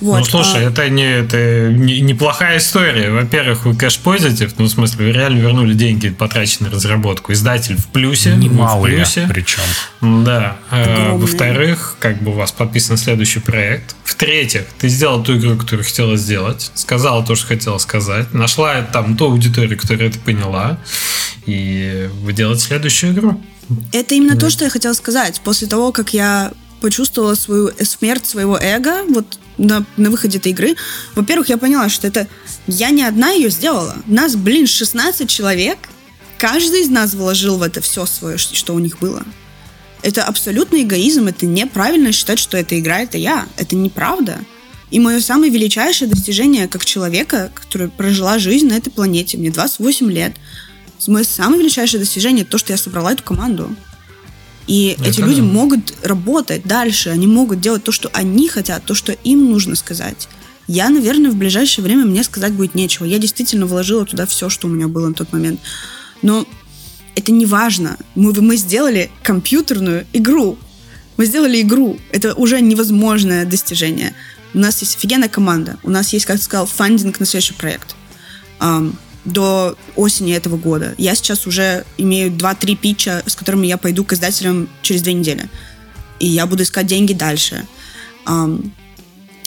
Вот, 0.00 0.18
ну, 0.18 0.24
слушай, 0.24 0.66
а... 0.66 0.70
это, 0.70 0.88
не, 0.88 1.20
это 1.20 1.70
не, 1.70 2.00
неплохая 2.00 2.58
история. 2.58 3.10
Во-первых, 3.10 3.64
вы 3.64 3.74
кэш-позитив, 3.74 4.52
ну, 4.58 4.66
в 4.66 4.68
смысле, 4.68 5.06
вы 5.06 5.12
реально 5.12 5.38
вернули 5.38 5.74
деньги, 5.74 6.10
потраченные 6.10 6.70
на 6.70 6.76
разработку. 6.76 7.32
Издатель 7.32 7.76
в 7.76 7.86
плюсе. 7.86 8.34
Немалые 8.34 8.96
в 8.96 8.98
плюсе. 8.98 9.26
причем. 9.28 9.62
Да. 10.24 10.56
А, 10.70 11.14
во-вторых, 11.14 11.96
как 12.00 12.22
бы 12.22 12.32
у 12.32 12.34
вас 12.34 12.52
подписан 12.52 12.96
следующий 12.96 13.40
проект. 13.40 13.94
В-третьих, 14.04 14.64
ты 14.78 14.88
сделал 14.88 15.22
ту 15.22 15.38
игру, 15.38 15.56
которую 15.56 15.84
хотела 15.84 16.16
сделать. 16.16 16.70
Сказала 16.74 17.24
то, 17.24 17.34
что 17.34 17.46
хотела 17.46 17.78
сказать. 17.78 18.32
Нашла 18.34 18.82
там 18.82 19.16
ту 19.16 19.26
аудиторию, 19.26 19.78
которая 19.78 20.08
это 20.08 20.18
поняла. 20.18 20.78
И 21.46 22.08
вы 22.20 22.32
делаете 22.32 22.62
следующую 22.62 23.12
игру. 23.12 23.40
Это 23.92 24.14
именно 24.14 24.34
да. 24.34 24.40
то, 24.40 24.50
что 24.50 24.64
я 24.64 24.70
хотела 24.70 24.92
сказать. 24.92 25.40
После 25.42 25.68
того, 25.68 25.92
как 25.92 26.12
я 26.12 26.52
почувствовала 26.80 27.34
свою 27.34 27.70
смерть 27.82 28.26
своего 28.26 28.58
эго, 28.58 29.04
вот 29.08 29.38
на, 29.58 29.84
на 29.96 30.10
выходе 30.10 30.38
этой 30.38 30.52
игры, 30.52 30.76
во-первых, 31.14 31.48
я 31.48 31.58
поняла, 31.58 31.88
что 31.88 32.06
это 32.06 32.28
я 32.66 32.90
не 32.90 33.02
одна 33.02 33.30
ее 33.30 33.50
сделала. 33.50 33.96
Нас, 34.06 34.36
блин, 34.36 34.66
16 34.66 35.28
человек. 35.28 35.78
Каждый 36.38 36.82
из 36.82 36.88
нас 36.88 37.14
вложил 37.14 37.58
в 37.58 37.62
это 37.62 37.80
все 37.80 38.06
свое, 38.06 38.38
что 38.38 38.74
у 38.74 38.78
них 38.78 38.98
было. 38.98 39.22
Это 40.02 40.24
абсолютный 40.24 40.82
эгоизм, 40.82 41.28
это 41.28 41.46
неправильно 41.46 42.12
считать, 42.12 42.38
что 42.38 42.58
эта 42.58 42.78
игра 42.78 43.00
это 43.00 43.16
я. 43.16 43.46
Это 43.56 43.76
неправда. 43.76 44.40
И 44.90 45.00
мое 45.00 45.20
самое 45.20 45.50
величайшее 45.50 46.08
достижение 46.08 46.68
как 46.68 46.84
человека, 46.84 47.50
который 47.54 47.88
прожила 47.88 48.38
жизнь 48.38 48.68
на 48.68 48.74
этой 48.74 48.90
планете, 48.90 49.38
мне 49.38 49.50
28 49.50 50.12
лет, 50.12 50.36
мое 51.06 51.24
самое 51.24 51.60
величайшее 51.60 52.00
достижение 52.00 52.44
то, 52.44 52.58
что 52.58 52.72
я 52.72 52.76
собрала 52.76 53.12
эту 53.12 53.22
команду. 53.22 53.74
И 54.66 54.96
Это 54.98 55.10
эти 55.10 55.20
люди 55.20 55.40
да. 55.40 55.46
могут 55.46 55.94
работать 56.02 56.62
дальше, 56.64 57.10
они 57.10 57.26
могут 57.26 57.60
делать 57.60 57.84
то, 57.84 57.92
что 57.92 58.10
они 58.12 58.48
хотят, 58.48 58.84
то, 58.84 58.94
что 58.94 59.12
им 59.12 59.50
нужно 59.50 59.74
сказать. 59.74 60.28
Я, 60.66 60.88
наверное, 60.88 61.30
в 61.30 61.36
ближайшее 61.36 61.84
время 61.84 62.06
мне 62.06 62.24
сказать 62.24 62.52
будет 62.52 62.74
нечего. 62.74 63.04
Я 63.04 63.18
действительно 63.18 63.66
вложила 63.66 64.06
туда 64.06 64.24
все, 64.24 64.48
что 64.48 64.66
у 64.66 64.70
меня 64.70 64.88
было 64.88 65.08
на 65.08 65.14
тот 65.14 65.32
момент. 65.32 65.60
Но 66.22 66.46
это 67.14 67.32
не 67.32 67.44
важно. 67.44 67.98
Мы, 68.14 68.32
мы 68.40 68.56
сделали 68.56 69.10
компьютерную 69.22 70.06
игру. 70.14 70.58
Мы 71.18 71.26
сделали 71.26 71.60
игру. 71.60 71.98
Это 72.10 72.34
уже 72.34 72.62
невозможное 72.62 73.44
достижение. 73.44 74.14
У 74.54 74.58
нас 74.58 74.80
есть 74.80 74.96
офигенная 74.96 75.28
команда. 75.28 75.78
У 75.82 75.90
нас 75.90 76.12
есть, 76.14 76.24
как 76.24 76.38
ты 76.38 76.44
сказал, 76.44 76.64
фандинг 76.66 77.20
на 77.20 77.26
следующий 77.26 77.54
проект 77.54 77.94
до 79.24 79.76
осени 79.96 80.34
этого 80.34 80.56
года. 80.56 80.94
Я 80.98 81.14
сейчас 81.14 81.46
уже 81.46 81.84
имею 81.96 82.30
2-3 82.30 82.76
питча, 82.76 83.22
с 83.26 83.34
которыми 83.34 83.66
я 83.66 83.78
пойду 83.78 84.04
к 84.04 84.12
издателям 84.12 84.68
через 84.82 85.02
две 85.02 85.14
недели. 85.14 85.48
И 86.20 86.26
я 86.26 86.46
буду 86.46 86.62
искать 86.62 86.86
деньги 86.86 87.12
дальше. 87.12 87.64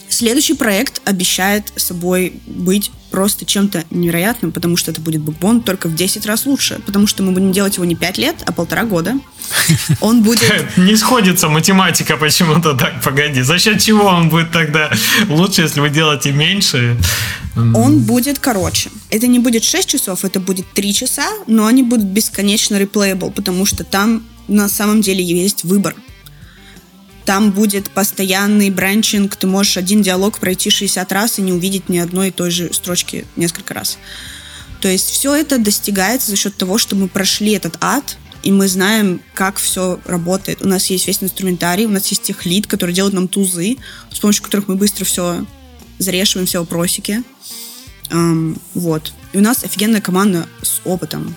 Следующий 0.09 0.53
проект 0.53 1.01
обещает 1.05 1.71
собой 1.75 2.33
быть 2.45 2.91
просто 3.11 3.45
чем-то 3.45 3.85
невероятным, 3.89 4.51
потому 4.51 4.77
что 4.77 4.91
это 4.91 5.01
будет 5.01 5.21
букбон 5.21 5.61
только 5.61 5.87
в 5.87 5.95
10 5.95 6.25
раз 6.25 6.45
лучше, 6.45 6.79
потому 6.85 7.07
что 7.07 7.23
мы 7.23 7.31
будем 7.31 7.51
делать 7.51 7.75
его 7.75 7.85
не 7.85 7.95
5 7.95 8.17
лет, 8.17 8.35
а 8.45 8.51
полтора 8.51 8.83
года. 8.83 9.15
Он 10.01 10.23
будет... 10.23 10.77
Не 10.77 10.95
сходится 10.95 11.49
математика 11.49 12.17
почему-то 12.17 12.73
так, 12.73 13.01
погоди. 13.01 13.41
За 13.41 13.59
счет 13.59 13.81
чего 13.81 14.05
он 14.05 14.29
будет 14.29 14.51
тогда 14.51 14.91
лучше, 15.29 15.63
если 15.63 15.79
вы 15.79 15.89
делаете 15.89 16.31
меньше? 16.31 16.97
Он 17.55 17.99
будет 17.99 18.39
короче. 18.39 18.89
Это 19.09 19.27
не 19.27 19.39
будет 19.39 19.63
6 19.63 19.89
часов, 19.89 20.23
это 20.23 20.39
будет 20.39 20.65
3 20.73 20.93
часа, 20.93 21.27
но 21.47 21.65
они 21.65 21.83
будут 21.83 22.05
бесконечно 22.05 22.77
реплеебл, 22.77 23.31
потому 23.31 23.65
что 23.65 23.83
там 23.83 24.23
на 24.47 24.69
самом 24.69 25.01
деле 25.01 25.23
есть 25.23 25.63
выбор. 25.63 25.95
Там 27.27 27.51
будет 27.51 27.89
постоянный 27.89 28.69
бранчинг, 28.69 29.35
ты 29.35 29.47
можешь 29.47 29.75
один 29.75 30.01
диалог 30.01 30.39
пройти 30.39 30.69
60 30.69 31.11
раз 31.11 31.39
и 31.39 31.41
не 31.41 31.51
увидеть 31.51 31.89
ни 31.89 31.97
одной 31.97 32.29
и 32.29 32.31
той 32.31 32.51
же 32.51 32.73
строчки 32.73 33.25
несколько 33.35 33.73
раз. 33.73 33.97
То 34.79 34.87
есть 34.87 35.09
все 35.09 35.35
это 35.35 35.57
достигается 35.57 36.31
за 36.31 36.37
счет 36.37 36.55
того, 36.55 36.77
что 36.77 36.95
мы 36.95 37.09
прошли 37.09 37.51
этот 37.51 37.75
ад, 37.81 38.15
и 38.43 38.51
мы 38.53 38.69
знаем, 38.69 39.19
как 39.33 39.57
все 39.57 39.99
работает. 40.05 40.61
У 40.61 40.69
нас 40.69 40.85
есть 40.85 41.05
весь 41.05 41.21
инструментарий, 41.21 41.83
у 41.83 41.89
нас 41.89 42.07
есть 42.07 42.21
техлит, 42.21 42.65
который 42.65 42.95
делает 42.95 43.13
нам 43.13 43.27
тузы, 43.27 43.75
с 44.09 44.19
помощью 44.19 44.45
которых 44.45 44.69
мы 44.69 44.75
быстро 44.75 45.03
все 45.03 45.45
зарешиваем, 45.99 46.47
все 46.47 46.59
вопросики. 46.59 47.23
Um, 48.09 48.57
вот. 48.73 49.11
И 49.33 49.37
у 49.37 49.41
нас 49.41 49.65
офигенная 49.65 49.99
команда 49.99 50.47
с 50.61 50.79
опытом. 50.85 51.35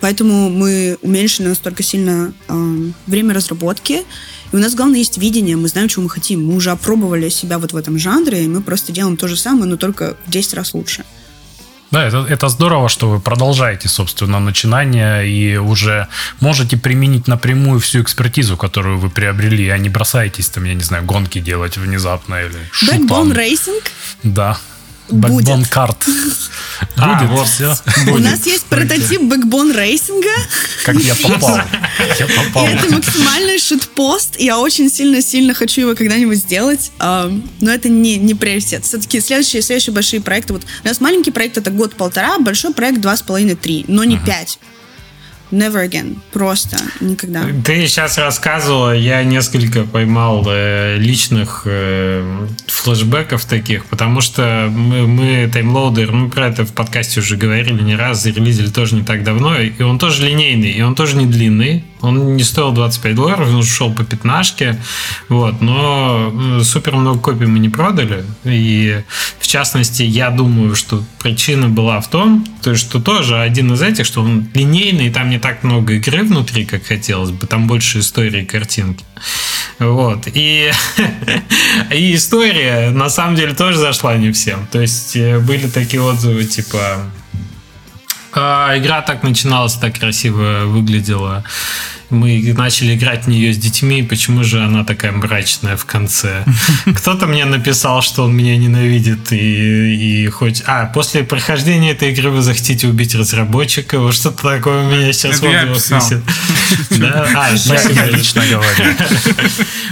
Поэтому 0.00 0.48
мы 0.48 0.96
уменьшили 1.02 1.48
настолько 1.48 1.82
сильно 1.82 2.32
um, 2.48 2.94
время 3.06 3.34
разработки, 3.34 4.04
и 4.52 4.56
у 4.56 4.58
нас, 4.58 4.74
главное, 4.74 4.98
есть 4.98 5.18
видение, 5.18 5.56
мы 5.56 5.68
знаем, 5.68 5.88
чего 5.88 6.04
мы 6.04 6.10
хотим. 6.10 6.46
Мы 6.46 6.54
уже 6.54 6.70
опробовали 6.70 7.28
себя 7.28 7.58
вот 7.58 7.72
в 7.72 7.76
этом 7.76 7.98
жанре, 7.98 8.44
и 8.44 8.48
мы 8.48 8.62
просто 8.62 8.92
делаем 8.92 9.16
то 9.16 9.28
же 9.28 9.36
самое, 9.36 9.66
но 9.66 9.76
только 9.76 10.16
в 10.26 10.30
10 10.30 10.54
раз 10.54 10.74
лучше. 10.74 11.04
Да, 11.90 12.04
это, 12.04 12.26
это 12.28 12.48
здорово, 12.48 12.88
что 12.88 13.08
вы 13.08 13.20
продолжаете, 13.20 13.88
собственно, 13.88 14.40
начинание 14.40 15.28
и 15.28 15.56
уже 15.56 16.08
можете 16.40 16.76
применить 16.76 17.28
напрямую 17.28 17.78
всю 17.80 18.02
экспертизу, 18.02 18.56
которую 18.56 18.98
вы 18.98 19.08
приобрели, 19.08 19.68
а 19.68 19.78
не 19.78 19.88
бросаетесь 19.88 20.48
там, 20.48 20.64
я 20.64 20.74
не 20.74 20.82
знаю, 20.82 21.04
гонки 21.04 21.38
делать 21.40 21.76
внезапно 21.76 22.36
или 22.42 22.58
Backbone 22.90 23.32
Racing? 23.34 23.82
Да. 24.24 24.58
Backbone 25.08 25.66
Kart. 25.68 26.04
А, 26.96 27.14
Будет, 27.14 27.30
вот 27.30 27.48
все. 27.48 27.76
У 28.10 28.18
нас 28.18 28.46
есть 28.46 28.64
прототип 28.66 29.22
Backbone 29.22 29.72
Racing 29.72 30.16
а. 30.16 30.30
Как 30.84 30.96
я 30.96 31.14
попал. 31.14 31.60
Я 32.18 32.26
попал. 32.26 32.66
И 32.66 32.70
это 32.70 32.94
максимальный 32.94 33.58
shitpost. 33.58 34.38
Я 34.38 34.58
очень 34.58 34.90
сильно-сильно 34.90 35.54
хочу 35.54 35.82
его 35.82 35.94
когда-нибудь 35.94 36.38
сделать. 36.38 36.90
Но 36.98 37.70
это 37.70 37.88
не, 37.88 38.16
не 38.16 38.34
приоритет. 38.34 38.84
Все-таки 38.84 39.20
следующие, 39.20 39.62
следующие 39.62 39.94
большие 39.94 40.20
проекты. 40.20 40.52
Вот 40.52 40.64
у 40.84 40.88
нас 40.88 41.00
маленький 41.00 41.30
проект 41.30 41.56
это 41.56 41.70
год-полтора, 41.70 42.38
большой 42.38 42.74
проект 42.74 43.00
два 43.00 43.16
с 43.16 43.22
половиной-три, 43.22 43.84
но 43.88 44.04
не 44.04 44.18
пять. 44.18 44.58
Never 45.50 45.88
again. 45.88 46.18
Просто 46.32 46.76
никогда. 47.00 47.44
Ты 47.64 47.86
сейчас 47.86 48.18
рассказывала, 48.18 48.96
я 48.96 49.22
несколько 49.22 49.84
поймал 49.84 50.44
э, 50.48 50.96
личных 50.98 51.62
э, 51.66 52.46
флешбеков 52.66 53.44
таких, 53.44 53.86
потому 53.86 54.20
что 54.20 54.68
мы, 54.70 55.06
мы 55.06 55.48
Time 55.52 55.74
Loader, 55.74 56.12
мы 56.12 56.30
про 56.30 56.48
это 56.48 56.64
в 56.64 56.72
подкасте 56.72 57.20
уже 57.20 57.36
говорили 57.36 57.82
не 57.82 57.94
раз, 57.94 58.22
зарелизили 58.22 58.68
тоже 58.68 58.96
не 58.96 59.02
так 59.02 59.22
давно, 59.22 59.58
и 59.58 59.82
он 59.82 59.98
тоже 59.98 60.26
линейный, 60.26 60.70
и 60.70 60.82
он 60.82 60.94
тоже 60.94 61.16
не 61.16 61.26
длинный. 61.26 61.84
Он 62.02 62.36
не 62.36 62.44
стоил 62.44 62.72
25 62.72 63.14
долларов, 63.14 63.48
он 63.48 63.62
шел 63.62 63.92
по 63.92 64.04
пятнашке, 64.04 64.80
вот, 65.28 65.60
но 65.60 66.60
супер 66.62 66.96
много 66.96 67.18
копий 67.18 67.46
мы 67.46 67.58
не 67.58 67.68
продали, 67.68 68.24
и 68.44 69.02
в 69.38 69.46
частности, 69.46 70.02
я 70.02 70.30
думаю, 70.30 70.74
что 70.74 71.02
причина 71.22 71.68
была 71.68 72.00
в 72.00 72.08
том, 72.08 72.46
то, 72.62 72.74
что 72.74 73.00
тоже 73.00 73.38
один 73.38 73.72
из 73.72 73.82
этих, 73.82 74.04
что 74.06 74.22
он 74.22 74.48
линейный, 74.54 75.10
там 75.10 75.30
не 75.30 75.38
так 75.38 75.62
много 75.62 75.94
игры 75.94 76.22
внутри, 76.22 76.64
как 76.64 76.84
хотелось 76.84 77.30
бы, 77.30 77.46
там 77.46 77.66
больше 77.66 78.00
истории 78.00 78.42
и 78.42 78.46
картинки. 78.46 79.04
Вот. 79.78 80.26
И, 80.32 80.70
и 81.92 82.14
история 82.14 82.90
на 82.90 83.08
самом 83.08 83.36
деле 83.36 83.54
тоже 83.54 83.78
зашла 83.78 84.16
не 84.16 84.32
всем. 84.32 84.66
То 84.70 84.80
есть 84.80 85.16
э, 85.16 85.38
были 85.38 85.68
такие 85.68 86.02
отзывы, 86.02 86.44
типа 86.44 87.02
А, 88.36 88.76
игра 88.76 89.02
так 89.02 89.22
начиналась, 89.22 89.74
так 89.74 89.98
красиво 89.98 90.64
выглядела 90.66 91.44
мы 92.10 92.54
начали 92.56 92.94
играть 92.94 93.24
в 93.24 93.28
нее 93.28 93.52
с 93.52 93.58
детьми, 93.58 94.02
почему 94.02 94.44
же 94.44 94.62
она 94.62 94.84
такая 94.84 95.12
мрачная 95.12 95.76
в 95.76 95.84
конце? 95.84 96.44
Кто-то 96.96 97.26
мне 97.26 97.44
написал, 97.44 98.02
что 98.02 98.24
он 98.24 98.36
меня 98.36 98.56
ненавидит 98.56 99.32
и, 99.32 100.24
и 100.24 100.26
хоть... 100.28 100.62
А, 100.66 100.86
после 100.86 101.24
прохождения 101.24 101.92
этой 101.92 102.12
игры 102.12 102.30
вы 102.30 102.42
захотите 102.42 102.86
убить 102.86 103.14
разработчика, 103.14 103.98
вот 103.98 104.14
что-то 104.14 104.42
такое 104.42 104.86
у 104.86 104.90
меня 104.90 105.12
сейчас 105.12 105.40
в 105.40 105.44
отзывах 105.44 106.02
висит. 106.02 106.22
Да? 106.98 107.28
А, 107.34 107.56
спасибо. 107.56 108.04
лично 108.06 108.42
говорю. 108.46 108.94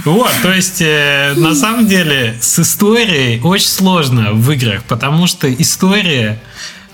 Вот, 0.05 0.31
то 0.43 0.53
есть, 0.53 0.81
э, 0.81 1.33
на 1.35 1.55
самом 1.55 1.87
деле, 1.87 2.37
с 2.39 2.59
историей 2.59 3.41
очень 3.41 3.67
сложно 3.67 4.33
в 4.33 4.51
играх, 4.51 4.83
потому 4.83 5.25
что 5.25 5.51
история 5.51 6.39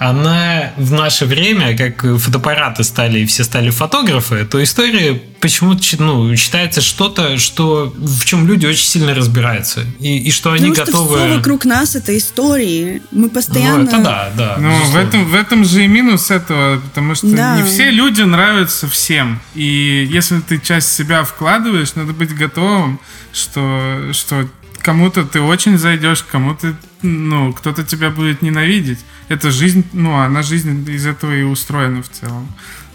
она 0.01 0.73
в 0.77 0.93
наше 0.93 1.27
время, 1.27 1.77
как 1.77 2.01
фотоаппараты 2.19 2.83
стали 2.83 3.19
и 3.19 3.25
все 3.27 3.43
стали 3.43 3.69
фотографы, 3.69 4.45
то 4.45 4.61
история 4.63 5.21
почему-то 5.39 5.83
ну, 5.99 6.35
считается 6.35 6.81
что-то, 6.81 7.37
что, 7.37 7.93
в 7.95 8.25
чем 8.25 8.47
люди 8.47 8.65
очень 8.65 8.87
сильно 8.87 9.13
разбираются. 9.13 9.85
И, 9.99 10.17
и 10.17 10.31
что 10.31 10.53
они 10.53 10.71
Потому 10.71 10.87
готовы... 10.87 11.17
Что 11.17 11.27
все 11.27 11.37
вокруг 11.37 11.65
нас 11.65 11.95
это 11.95 12.17
истории. 12.17 13.03
Мы 13.11 13.29
постоянно... 13.29 13.83
Ну, 13.83 13.89
это 13.89 13.97
да, 14.01 14.31
да. 14.35 14.57
Ну, 14.57 14.73
в 14.85 14.95
этом, 14.95 15.25
в 15.25 15.35
этом 15.35 15.63
же 15.65 15.85
и 15.85 15.87
минус 15.87 16.31
этого, 16.31 16.79
потому 16.79 17.13
что 17.13 17.27
да. 17.27 17.57
не 17.57 17.63
все 17.63 17.91
люди 17.91 18.23
нравятся 18.23 18.87
всем. 18.87 19.39
И 19.53 20.09
если 20.11 20.39
ты 20.39 20.57
часть 20.57 20.91
себя 20.91 21.23
вкладываешь, 21.23 21.93
надо 21.93 22.13
быть 22.13 22.35
готовым, 22.35 22.99
что, 23.33 24.09
что 24.13 24.47
кому-то 24.81 25.25
ты 25.25 25.41
очень 25.41 25.77
зайдешь, 25.77 26.23
кому-то, 26.23 26.75
ну, 27.03 27.53
кто-то 27.53 27.83
тебя 27.83 28.09
будет 28.09 28.41
ненавидеть. 28.41 28.99
Это 29.31 29.49
жизнь, 29.49 29.85
ну, 29.93 30.17
она 30.17 30.43
жизнь 30.43 30.89
из 30.89 31.05
этого 31.05 31.33
и 31.33 31.43
устроена 31.43 32.03
в 32.03 32.09
целом. 32.09 32.47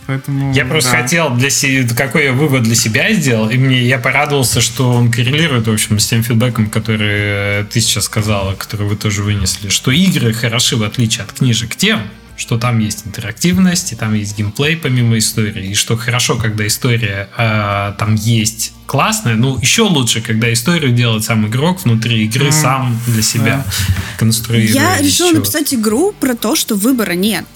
Поэтому, 0.06 0.52
я 0.54 0.64
просто 0.64 0.92
да. 0.92 1.02
хотел 1.02 1.30
для 1.34 1.50
себя, 1.50 1.88
какой 1.96 2.24
я 2.26 2.32
вывод 2.32 2.62
для 2.62 2.76
себя 2.76 3.12
сделал, 3.12 3.50
и 3.50 3.56
мне 3.56 3.82
я 3.82 3.98
порадовался, 3.98 4.60
что 4.60 4.92
он 4.92 5.10
коррелирует, 5.10 5.66
в 5.66 5.72
общем, 5.72 5.98
с 5.98 6.06
тем 6.06 6.22
фидбэком, 6.22 6.70
который 6.70 7.08
э, 7.10 7.64
ты 7.68 7.80
сейчас 7.80 8.04
сказала, 8.04 8.54
который 8.54 8.86
вы 8.86 8.94
тоже 8.94 9.22
вынесли, 9.22 9.68
что 9.68 9.90
игры 9.90 10.32
хороши 10.32 10.76
в 10.76 10.84
отличие 10.84 11.24
от 11.24 11.32
книжек 11.32 11.74
тем, 11.74 12.02
что 12.36 12.58
там 12.58 12.78
есть 12.78 13.06
интерактивность, 13.06 13.92
и 13.92 13.96
там 13.96 14.14
есть 14.14 14.36
геймплей 14.36 14.76
помимо 14.76 15.18
истории, 15.18 15.70
и 15.70 15.74
что 15.74 15.96
хорошо, 15.96 16.36
когда 16.36 16.66
история 16.66 17.28
э, 17.36 17.94
там 17.98 18.14
есть 18.14 18.72
классная, 18.86 19.34
ну 19.34 19.58
еще 19.58 19.82
лучше, 19.82 20.20
когда 20.20 20.52
историю 20.52 20.92
делает 20.92 21.24
сам 21.24 21.46
игрок 21.46 21.84
внутри 21.84 22.24
игры, 22.24 22.48
mm. 22.48 22.52
сам 22.52 23.00
для 23.06 23.22
себя 23.22 23.64
yeah. 23.66 24.18
конструирует. 24.18 24.74
Я 24.74 25.00
решила 25.00 25.32
написать 25.32 25.74
игру 25.74 26.12
про 26.18 26.34
то, 26.34 26.54
что 26.56 26.74
выбора 26.74 27.12
нет. 27.12 27.46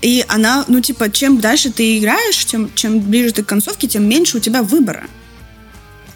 И 0.00 0.24
она, 0.28 0.64
ну, 0.68 0.80
типа, 0.80 1.10
чем 1.10 1.40
дальше 1.40 1.72
ты 1.72 1.98
играешь, 1.98 2.36
чем, 2.36 2.70
чем 2.74 3.00
ближе 3.00 3.32
ты 3.32 3.42
к 3.42 3.46
концовке, 3.46 3.88
тем 3.88 4.08
меньше 4.08 4.36
у 4.36 4.40
тебя 4.40 4.62
выбора. 4.62 5.04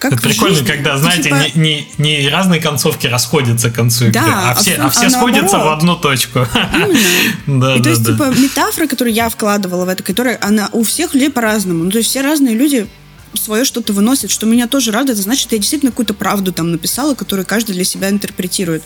Как 0.03 0.15
это 0.15 0.23
прикольно, 0.23 0.57
жизни. 0.57 0.67
когда, 0.67 0.99
знаете, 0.99 1.23
типа... 1.23 1.37
не, 1.55 1.87
не, 1.97 2.23
не 2.23 2.29
разные 2.29 2.61
концовки 2.61 3.07
расходятся 3.07 3.71
к 3.71 3.75
концу 3.77 4.07
игры, 4.07 4.21
да, 4.21 4.51
а 4.51 4.55
все, 4.55 4.75
а, 4.75 4.87
а 4.87 4.91
все 4.91 5.07
а 5.07 5.11
сходятся 5.11 5.59
наоборот. 5.59 5.77
в 5.77 5.79
одну 5.79 5.97
точку. 5.97 6.39
да, 7.47 7.77
И 7.77 7.79
да, 7.79 7.83
то 7.85 7.89
есть, 7.89 8.03
да. 8.03 8.13
типа, 8.13 8.35
метафора, 8.37 8.89
которую 8.89 9.15
я 9.15 9.29
вкладывала 9.29 9.85
в 9.85 9.89
это, 9.89 10.03
которая, 10.03 10.37
она 10.43 10.69
у 10.73 10.83
всех 10.83 11.15
людей 11.15 11.31
по-разному. 11.31 11.85
Ну, 11.85 11.91
то 11.93 11.99
есть, 11.99 12.11
все 12.11 12.21
разные 12.21 12.57
люди 12.57 12.89
свое 13.35 13.65
что-то 13.65 13.93
выносят, 13.93 14.33
что 14.33 14.45
меня 14.45 14.67
тоже 14.67 14.91
радует. 14.91 15.11
Это 15.13 15.23
значит, 15.23 15.53
я 15.53 15.59
действительно 15.59 15.93
какую-то 15.93 16.15
правду 16.15 16.53
там 16.53 16.73
написала, 16.73 17.15
которую 17.15 17.47
каждый 17.47 17.71
для 17.75 17.85
себя 17.85 18.11
интерпретирует. 18.11 18.83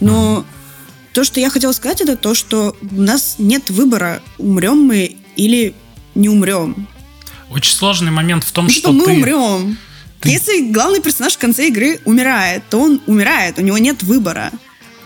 Но 0.00 0.38
mm-hmm. 0.38 1.12
то, 1.12 1.24
что 1.24 1.38
я 1.38 1.50
хотела 1.50 1.72
сказать, 1.72 2.00
это 2.00 2.16
то, 2.16 2.34
что 2.34 2.74
у 2.80 3.02
нас 3.02 3.34
нет 3.36 3.68
выбора, 3.68 4.22
умрем 4.38 4.78
мы 4.78 5.18
или 5.36 5.74
не 6.14 6.30
умрем. 6.30 6.88
Очень 7.50 7.74
сложный 7.74 8.10
момент 8.10 8.42
в 8.42 8.52
том, 8.52 8.64
ну, 8.64 8.70
что, 8.70 8.80
что 8.80 8.92
мы 8.92 9.04
ты... 9.04 9.10
умрем. 9.12 9.76
Если 10.26 10.70
главный 10.70 11.00
персонаж 11.00 11.34
в 11.34 11.38
конце 11.38 11.68
игры 11.68 12.00
умирает, 12.04 12.62
то 12.68 12.78
он 12.78 13.00
умирает, 13.06 13.58
у 13.58 13.62
него 13.62 13.78
нет 13.78 14.02
выбора. 14.02 14.50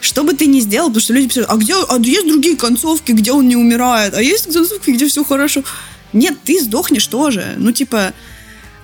Что 0.00 0.24
бы 0.24 0.32
ты 0.32 0.46
ни 0.46 0.60
сделал, 0.60 0.88
потому 0.88 1.02
что 1.02 1.12
люди 1.12 1.28
пишут, 1.28 1.46
а 1.48 1.56
где, 1.56 1.74
а 1.74 1.98
есть 1.98 2.26
другие 2.26 2.56
концовки, 2.56 3.12
где 3.12 3.32
он 3.32 3.46
не 3.48 3.56
умирает, 3.56 4.14
а 4.14 4.22
есть 4.22 4.52
концовки, 4.52 4.90
где 4.90 5.06
все 5.06 5.24
хорошо. 5.24 5.62
Нет, 6.12 6.38
ты 6.42 6.60
сдохнешь 6.60 7.06
тоже. 7.06 7.54
Ну, 7.58 7.70
типа, 7.72 8.14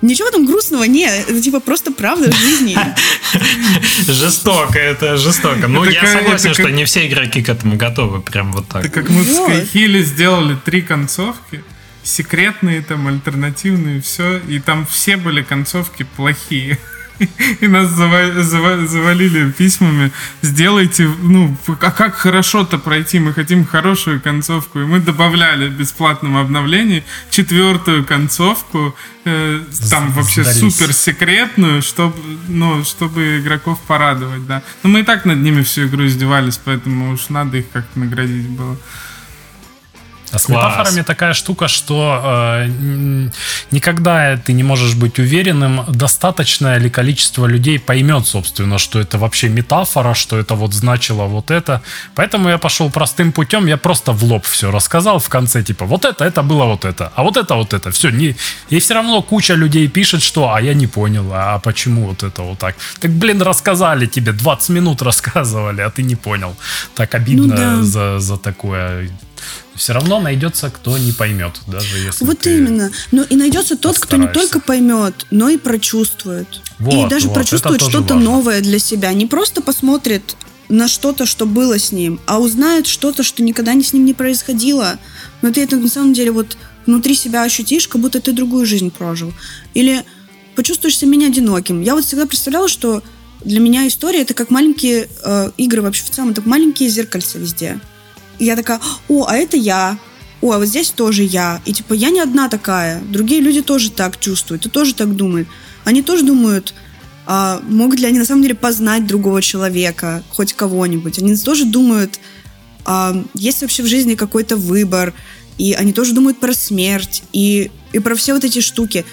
Ничего 0.01 0.29
там 0.29 0.45
грустного 0.45 0.83
нет, 0.83 1.25
это 1.27 1.41
типа 1.41 1.59
просто 1.59 1.91
правда 1.91 2.31
жизни. 2.31 2.77
Жестоко, 4.07 4.77
это 4.77 5.17
жестоко. 5.17 5.67
Ну, 5.67 5.83
я 5.85 6.05
согласен, 6.05 6.53
что 6.53 6.69
не 6.69 6.85
все 6.85 7.07
игроки 7.07 7.41
к 7.41 7.49
этому 7.49 7.77
готовы, 7.77 8.21
прям 8.21 8.51
вот 8.51 8.67
так. 8.67 8.85
Это 8.85 8.93
как 8.93 9.09
мы 9.09 9.23
в 9.23 9.27
Skyhill 9.27 10.01
сделали 10.03 10.55
три 10.63 10.83
концовки, 10.83 11.63
секретные, 12.07 12.81
там, 12.81 13.07
альтернативные, 13.07 14.01
все. 14.01 14.37
И 14.39 14.59
там 14.59 14.85
все 14.85 15.17
были 15.17 15.43
концовки 15.43 16.03
плохие. 16.15 16.79
И 17.61 17.67
нас 17.67 17.89
завалили 17.89 19.51
письмами. 19.51 20.11
Сделайте, 20.41 21.09
ну, 21.21 21.57
а 21.67 21.91
как 21.91 22.15
хорошо-то 22.15 22.77
пройти? 22.77 23.19
Мы 23.19 23.33
хотим 23.33 23.65
хорошую 23.65 24.21
концовку. 24.21 24.79
И 24.79 24.85
мы 24.85 24.99
добавляли 24.99 25.67
в 25.67 25.73
бесплатном 25.73 26.37
обновлении 26.37 27.03
четвертую 27.29 28.05
концовку, 28.05 28.95
э, 29.25 29.61
там 29.89 30.11
вообще 30.11 30.43
супер 30.43 30.93
секретную, 30.93 31.81
чтобы, 31.81 32.15
ну, 32.47 32.83
чтобы 32.83 33.39
игроков 33.39 33.79
порадовать, 33.87 34.45
да. 34.45 34.61
Но 34.83 34.89
мы 34.89 34.99
и 34.99 35.03
так 35.03 35.25
над 35.25 35.39
ними 35.39 35.63
всю 35.63 35.87
игру 35.87 36.05
издевались, 36.05 36.59
поэтому 36.63 37.13
уж 37.13 37.29
надо 37.29 37.57
их 37.57 37.65
как-то 37.71 37.99
наградить 37.99 38.47
было. 38.49 38.77
А 40.31 40.39
с 40.39 40.45
Класс. 40.45 40.73
метафорами 40.73 41.03
такая 41.03 41.33
штука, 41.33 41.67
что 41.69 42.21
э, 42.23 43.29
никогда 43.71 44.35
ты 44.35 44.51
не 44.51 44.63
можешь 44.63 44.95
быть 44.95 45.19
уверенным, 45.19 45.85
достаточное 45.87 46.77
ли 46.79 46.89
количество 46.89 47.45
людей 47.45 47.79
поймет, 47.79 48.27
собственно, 48.27 48.77
что 48.77 48.99
это 48.99 49.17
вообще 49.17 49.47
метафора, 49.47 50.13
что 50.13 50.37
это 50.37 50.55
вот 50.55 50.73
значило 50.73 51.23
вот 51.23 51.49
это. 51.49 51.81
Поэтому 52.15 52.49
я 52.49 52.57
пошел 52.57 52.89
простым 52.89 53.31
путем, 53.31 53.67
я 53.67 53.77
просто 53.77 54.11
в 54.11 54.23
лоб 54.23 54.45
все 54.45 54.69
рассказал 54.69 55.19
в 55.19 55.29
конце, 55.29 55.63
типа, 55.63 55.85
вот 55.85 56.03
это, 56.03 56.25
это 56.25 56.43
было 56.43 56.65
вот 56.65 56.83
это, 56.83 57.11
а 57.15 57.23
вот 57.23 57.37
это, 57.37 57.55
вот 57.55 57.73
это. 57.73 57.91
Все, 57.91 58.09
не... 58.09 58.35
и 58.69 58.79
все 58.79 58.95
равно 58.95 59.21
куча 59.21 59.53
людей 59.53 59.87
пишет, 59.87 60.21
что, 60.21 60.53
а 60.53 60.61
я 60.61 60.73
не 60.73 60.87
понял, 60.87 61.31
а 61.33 61.59
почему 61.59 62.07
вот 62.07 62.23
это 62.23 62.41
вот 62.41 62.59
так. 62.59 62.75
Так, 62.99 63.11
блин, 63.11 63.41
рассказали 63.41 64.07
тебе, 64.07 64.33
20 64.33 64.69
минут 64.69 65.01
рассказывали, 65.01 65.81
а 65.81 65.89
ты 65.89 66.03
не 66.03 66.15
понял. 66.15 66.55
Так 66.95 67.15
обидно 67.15 67.47
ну, 67.47 67.55
да. 67.55 67.83
за, 67.83 68.19
за 68.19 68.37
такое 68.37 69.09
все 69.75 69.93
равно 69.93 70.19
найдется, 70.19 70.69
кто 70.69 70.97
не 70.97 71.11
поймет, 71.11 71.61
даже 71.67 71.97
если 71.97 72.25
Вот 72.25 72.45
именно. 72.45 72.91
Но 73.11 73.23
и 73.23 73.35
найдется 73.35 73.77
тот, 73.77 73.99
кто 73.99 74.17
не 74.17 74.27
только 74.27 74.59
поймет, 74.59 75.25
но 75.31 75.49
и 75.49 75.57
прочувствует. 75.57 76.47
Вот, 76.79 77.07
и 77.07 77.09
даже 77.09 77.27
вот, 77.27 77.35
прочувствует 77.35 77.81
что-то 77.81 78.15
новое 78.15 78.61
для 78.61 78.79
себя. 78.79 79.13
Не 79.13 79.25
просто 79.25 79.61
посмотрит 79.61 80.35
на 80.69 80.87
что-то, 80.87 81.25
что 81.25 81.45
было 81.45 81.79
с 81.79 81.91
ним, 81.91 82.19
а 82.25 82.39
узнает 82.39 82.87
что-то, 82.87 83.23
что 83.23 83.41
никогда 83.41 83.71
с 83.79 83.93
ним 83.93 84.05
не 84.05 84.13
происходило. 84.13 84.97
Но 85.41 85.51
ты 85.51 85.63
это 85.63 85.77
на 85.77 85.87
самом 85.87 86.13
деле 86.13 86.31
вот 86.31 86.57
внутри 86.85 87.15
себя 87.15 87.43
ощутишь, 87.43 87.87
как 87.87 88.01
будто 88.01 88.19
ты 88.19 88.33
другую 88.33 88.65
жизнь 88.65 88.91
прожил. 88.91 89.33
Или 89.73 90.03
почувствуешь 90.55 90.97
себя 90.97 91.11
менее 91.11 91.29
одиноким. 91.29 91.81
Я 91.81 91.95
вот 91.95 92.05
всегда 92.05 92.25
представляла, 92.25 92.67
что 92.67 93.03
для 93.45 93.59
меня 93.59 93.87
история 93.87 94.21
это 94.21 94.33
как 94.33 94.49
маленькие 94.49 95.07
э, 95.23 95.51
игры 95.57 95.81
вообще 95.81 96.03
в 96.03 96.09
целом, 96.09 96.31
это 96.31 96.41
маленькие 96.45 96.89
зеркальца 96.89 97.37
везде. 97.37 97.79
И 98.39 98.45
я 98.45 98.55
такая, 98.55 98.79
о, 99.07 99.25
а 99.27 99.35
это 99.35 99.57
я. 99.57 99.97
О, 100.41 100.51
а 100.51 100.57
вот 100.59 100.67
здесь 100.67 100.89
тоже 100.89 101.23
я. 101.23 101.61
И 101.65 101.73
типа 101.73 101.93
я 101.93 102.09
не 102.09 102.19
одна 102.19 102.49
такая. 102.49 103.01
Другие 103.01 103.41
люди 103.41 103.61
тоже 103.61 103.91
так 103.91 104.19
чувствуют 104.19 104.65
и 104.65 104.69
тоже 104.69 104.93
так 104.93 105.15
думают. 105.15 105.47
Они 105.83 106.01
тоже 106.01 106.23
думают, 106.23 106.73
а, 107.25 107.61
могут 107.67 107.99
ли 107.99 108.05
они 108.05 108.19
на 108.19 108.25
самом 108.25 108.43
деле 108.43 108.55
познать 108.55 109.07
другого 109.07 109.41
человека, 109.41 110.23
хоть 110.29 110.53
кого-нибудь. 110.53 111.19
Они 111.19 111.35
тоже 111.35 111.65
думают, 111.65 112.19
а, 112.85 113.23
есть 113.33 113.61
вообще 113.61 113.83
в 113.83 113.87
жизни 113.87 114.15
какой-то 114.15 114.55
выбор. 114.57 115.13
И 115.57 115.73
они 115.73 115.91
тоже 115.91 116.13
думают 116.13 116.39
про 116.39 116.53
смерть 116.53 117.23
и, 117.33 117.71
и 117.91 117.99
про 117.99 118.15
все 118.15 118.33
вот 118.33 118.43
эти 118.43 118.61
штуки. 118.61 119.05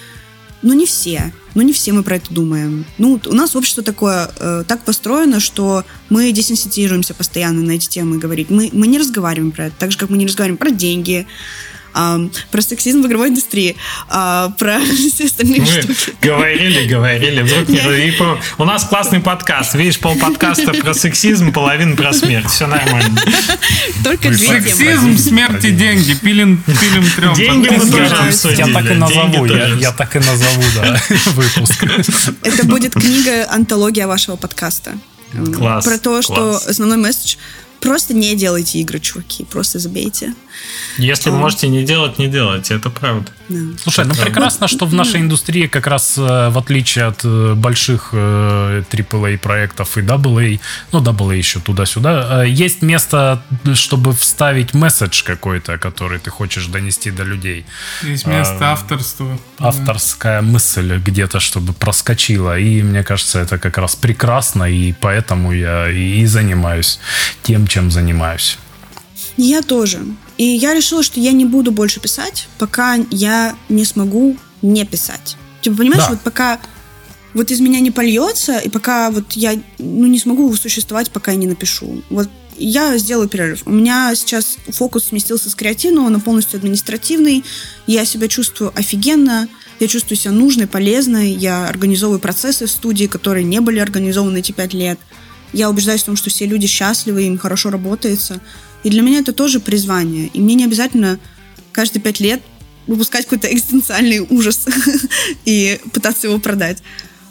Но 0.65 0.73
не 0.73 0.87
все. 0.87 1.31
Но 1.53 1.61
не 1.61 1.73
все 1.73 1.93
мы 1.93 2.01
про 2.01 2.15
это 2.15 2.33
думаем. 2.33 2.85
Ну, 2.97 3.21
у 3.27 3.33
нас 3.33 3.55
общество 3.55 3.83
такое, 3.83 4.31
э, 4.39 4.63
так 4.67 4.83
построено, 4.83 5.39
что 5.39 5.85
мы 6.09 6.31
десенситизируемся 6.31 7.13
постоянно 7.13 7.61
на 7.61 7.73
эти 7.73 7.87
темы 7.87 8.17
говорить. 8.17 8.49
Мы, 8.49 8.71
мы 8.73 8.87
не 8.87 8.97
разговариваем 8.97 9.51
про 9.51 9.67
это. 9.67 9.75
Так 9.77 9.91
же, 9.91 9.97
как 9.99 10.09
мы 10.09 10.17
не 10.17 10.25
разговариваем 10.25 10.57
про 10.57 10.71
деньги, 10.71 11.27
про 12.51 12.61
сексизм 12.61 13.01
в 13.01 13.07
игровой 13.07 13.29
индустрии, 13.29 13.75
а, 14.09 14.49
про 14.57 14.79
все 15.13 15.25
остальные 15.25 15.61
Мы 15.61 15.67
штуки. 15.67 16.13
Говорили, 16.21 16.87
говорили. 16.87 17.41
Вдруг 17.41 17.69
не... 17.69 18.07
И 18.07 18.11
по... 18.11 18.37
У 18.57 18.65
нас 18.65 18.83
классный 18.83 19.21
подкаст. 19.21 19.75
Видишь, 19.75 19.99
пол 19.99 20.15
подкаста 20.15 20.73
про 20.73 20.93
сексизм, 20.93 21.53
половина 21.53 21.95
про 21.95 22.13
смерть. 22.13 22.49
Все 22.49 22.67
нормально. 22.67 23.19
Только 24.03 24.29
две 24.29 24.61
Сексизм, 24.61 25.17
смерть 25.17 25.63
и 25.63 25.71
деньги. 25.71 26.13
Пилим, 26.13 26.61
пилим 26.65 27.05
трем. 27.15 27.33
Деньги 27.33 27.69
мы 27.69 27.89
тоже 27.89 28.15
обсудили. 28.15 28.59
Я 28.59 28.73
так 28.73 28.91
и 28.91 28.93
назову. 28.93 29.45
Я, 29.45 29.67
я 29.67 29.91
так 29.91 30.15
и 30.15 30.19
назову, 30.19 30.63
да, 30.75 31.01
выпуск. 31.31 31.83
Это 32.43 32.65
будет 32.65 32.93
книга 32.93 33.47
антология 33.49 34.07
вашего 34.07 34.35
подкаста. 34.35 34.97
Класс. 35.55 35.85
Про 35.85 35.97
то, 35.97 36.21
что 36.21 36.33
класс. 36.35 36.67
основной 36.67 36.97
месседж 36.97 37.35
Просто 37.85 38.15
не 38.15 38.35
делайте 38.35 38.79
игры, 38.79 38.99
чуваки, 38.99 39.43
просто 39.43 39.77
забейте. 39.77 40.33
Если 40.97 41.29
а, 41.29 41.33
можете 41.33 41.67
не 41.67 41.83
делать, 41.83 42.19
не 42.19 42.27
делайте, 42.27 42.75
это 42.75 42.89
правда. 42.89 43.31
Да. 43.49 43.59
Слушай, 43.77 44.05
ну 44.05 44.15
прекрасно, 44.15 44.67
что 44.67 44.85
в 44.85 44.93
нашей 44.93 45.21
индустрии 45.21 45.67
как 45.67 45.87
раз 45.87 46.17
э, 46.17 46.49
в 46.49 46.57
отличие 46.57 47.05
от 47.05 47.21
э, 47.23 47.53
больших 47.53 48.13
AAA 48.13 49.37
проектов 49.37 49.97
и 49.97 50.01
AA, 50.01 50.59
ну 50.91 51.01
AA 51.01 51.37
еще 51.37 51.59
туда-сюда, 51.59 52.43
есть 52.43 52.81
место, 52.81 53.43
чтобы 53.73 54.13
вставить 54.13 54.73
месседж 54.73 55.23
какой-то, 55.23 55.77
который 55.77 56.19
ты 56.19 56.29
хочешь 56.29 56.67
донести 56.67 57.11
до 57.11 57.23
людей. 57.23 57.65
Есть 58.03 58.25
место 58.25 58.69
а, 58.69 58.73
авторства. 58.73 59.37
Авторская 59.59 60.41
мысль 60.41 60.97
где-то, 60.97 61.39
чтобы 61.39 61.73
проскочила. 61.73 62.57
И 62.59 62.81
мне 62.81 63.03
кажется, 63.03 63.39
это 63.39 63.57
как 63.57 63.77
раз 63.77 63.95
прекрасно, 63.95 64.63
и 64.63 64.93
поэтому 64.93 65.51
я 65.51 65.89
и 65.89 66.25
занимаюсь 66.25 66.99
тем, 67.43 67.67
чем 67.67 67.91
занимаюсь. 67.91 68.57
Я 69.37 69.61
тоже. 69.61 69.99
И 70.37 70.43
я 70.43 70.73
решила, 70.73 71.03
что 71.03 71.19
я 71.19 71.31
не 71.31 71.45
буду 71.45 71.71
больше 71.71 71.99
писать, 71.99 72.47
пока 72.57 72.97
я 73.09 73.55
не 73.69 73.85
смогу 73.85 74.37
не 74.61 74.85
писать. 74.85 75.37
Типа, 75.61 75.77
понимаешь, 75.77 76.03
да. 76.03 76.09
вот 76.11 76.21
пока 76.21 76.59
вот 77.33 77.51
из 77.51 77.59
меня 77.59 77.79
не 77.79 77.91
польется, 77.91 78.57
и 78.59 78.69
пока 78.69 79.11
вот 79.11 79.33
я 79.33 79.53
ну, 79.77 80.07
не 80.07 80.19
смогу 80.19 80.53
существовать, 80.55 81.11
пока 81.11 81.31
я 81.31 81.37
не 81.37 81.47
напишу. 81.47 82.01
Вот 82.09 82.29
я 82.57 82.97
сделаю 82.97 83.27
перерыв. 83.27 83.63
У 83.65 83.71
меня 83.71 84.13
сейчас 84.15 84.57
фокус 84.69 85.05
сместился 85.05 85.49
с 85.49 85.55
креативного 85.55 86.09
на 86.09 86.19
полностью 86.19 86.57
административный. 86.57 87.43
Я 87.87 88.05
себя 88.05 88.27
чувствую 88.27 88.71
офигенно. 88.75 89.49
Я 89.79 89.87
чувствую 89.89 90.17
себя 90.17 90.31
нужной, 90.31 90.67
полезной. 90.67 91.31
Я 91.31 91.67
организовываю 91.67 92.21
процессы 92.21 92.65
в 92.65 92.71
студии, 92.71 93.07
которые 93.07 93.43
не 93.43 93.59
были 93.59 93.79
организованы 93.79 94.37
эти 94.37 94.53
пять 94.53 94.73
лет. 94.73 94.99
Я 95.51 95.69
убеждаюсь 95.69 96.01
в 96.01 96.05
том, 96.05 96.15
что 96.15 96.29
все 96.29 96.45
люди 96.45 96.67
счастливы, 96.67 97.23
им 97.23 97.37
хорошо 97.37 97.69
работается. 97.69 98.41
И 98.85 98.89
для 98.91 99.01
меня 99.01 99.17
это 99.17 99.33
тоже 99.33 99.59
призвание. 99.59 100.27
И 100.27 100.39
мне 100.39 100.53
не 100.53 100.63
обязательно 100.63 101.19
каждые 101.71 102.03
пять 102.03 102.19
лет 102.19 102.43
выпускать 102.85 103.25
какой-то 103.25 103.51
экзистенциальный 103.51 104.19
ужас 104.19 104.67
и 105.45 105.81
пытаться 105.91 106.27
его 106.27 106.37
продать. 106.37 106.83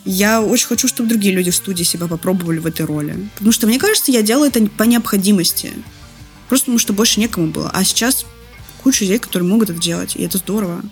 Я 0.04 0.42
очень 0.42 0.66
хочу, 0.66 0.88
чтобы 0.88 1.08
другие 1.08 1.32
люди 1.32 1.52
в 1.52 1.54
студии 1.54 1.84
себя 1.84 2.08
попробовали 2.08 2.58
в 2.58 2.66
этой 2.66 2.84
роли. 2.84 3.28
Потому 3.34 3.52
что, 3.52 3.68
мне 3.68 3.78
кажется, 3.78 4.10
я 4.10 4.22
делаю 4.22 4.50
это 4.50 4.66
по 4.66 4.82
необходимости. 4.82 5.72
Просто 6.48 6.64
потому 6.64 6.80
что 6.80 6.92
больше 6.92 7.20
некому 7.20 7.46
было. 7.46 7.70
А 7.72 7.84
сейчас 7.84 8.26
куча 8.82 9.04
людей, 9.04 9.20
которые 9.20 9.48
могут 9.48 9.70
это 9.70 9.80
делать. 9.80 10.16
И 10.16 10.24
это 10.24 10.38
здорово. 10.38 10.82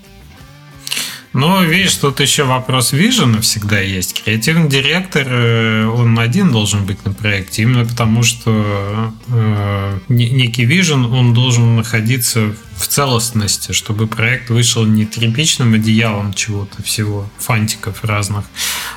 Ну, 1.33 1.65
видишь, 1.65 1.95
тут 1.95 2.21
еще 2.21 2.45
вопрос 2.45 2.93
вижена 2.93 3.41
всегда 3.41 3.81
есть. 3.81 4.23
Креативный 4.23 4.69
директор, 4.69 5.27
э, 5.27 5.87
он 5.87 6.19
один 6.19 6.53
должен 6.53 6.85
быть 6.85 7.03
на 7.07 7.15
проекте, 7.15 7.63
именно 7.63 7.87
потому 7.87 8.23
что 8.23 9.15
э, 9.29 9.99
некий 10.11 10.67
вижен, 10.67 11.07
он 11.07 11.33
должен 11.33 11.77
находиться 11.77 12.55
в 12.77 12.87
целостности, 12.87 13.73
чтобы 13.73 14.07
проект 14.09 14.51
вышел 14.51 14.85
не 14.85 15.07
тряпичным 15.07 15.73
одеялом 15.73 16.35
чего-то 16.35 16.83
всего, 16.83 17.27
фантиков 17.39 18.05
разных, 18.05 18.45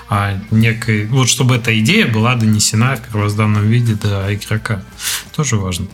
а 0.10 0.38
некой... 0.52 1.06
Вот 1.06 1.30
чтобы 1.30 1.56
эта 1.56 1.78
идея 1.80 2.06
была 2.06 2.36
донесена 2.36 2.98
в 2.98 3.02
первозданном 3.14 3.66
виде 3.66 3.94
до 3.94 4.34
игрока. 4.34 4.84
Тоже 5.34 5.56
важно. 5.56 5.88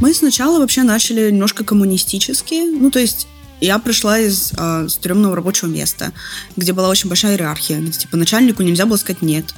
Мы 0.00 0.14
сначала 0.14 0.58
вообще 0.58 0.84
начали 0.84 1.30
немножко 1.30 1.64
коммунистически, 1.64 2.62
ну, 2.78 2.90
то 2.90 2.98
есть 2.98 3.28
я 3.60 3.78
пришла 3.78 4.18
из 4.18 4.52
э, 4.56 4.88
стрёмного 4.88 5.36
рабочего 5.36 5.68
места, 5.68 6.12
где 6.56 6.72
была 6.72 6.88
очень 6.88 7.08
большая 7.08 7.32
иерархия, 7.32 7.80
где, 7.80 7.98
типа, 7.98 8.16
начальнику 8.16 8.62
нельзя 8.62 8.86
было 8.86 8.96
сказать 8.96 9.22
«нет». 9.22 9.54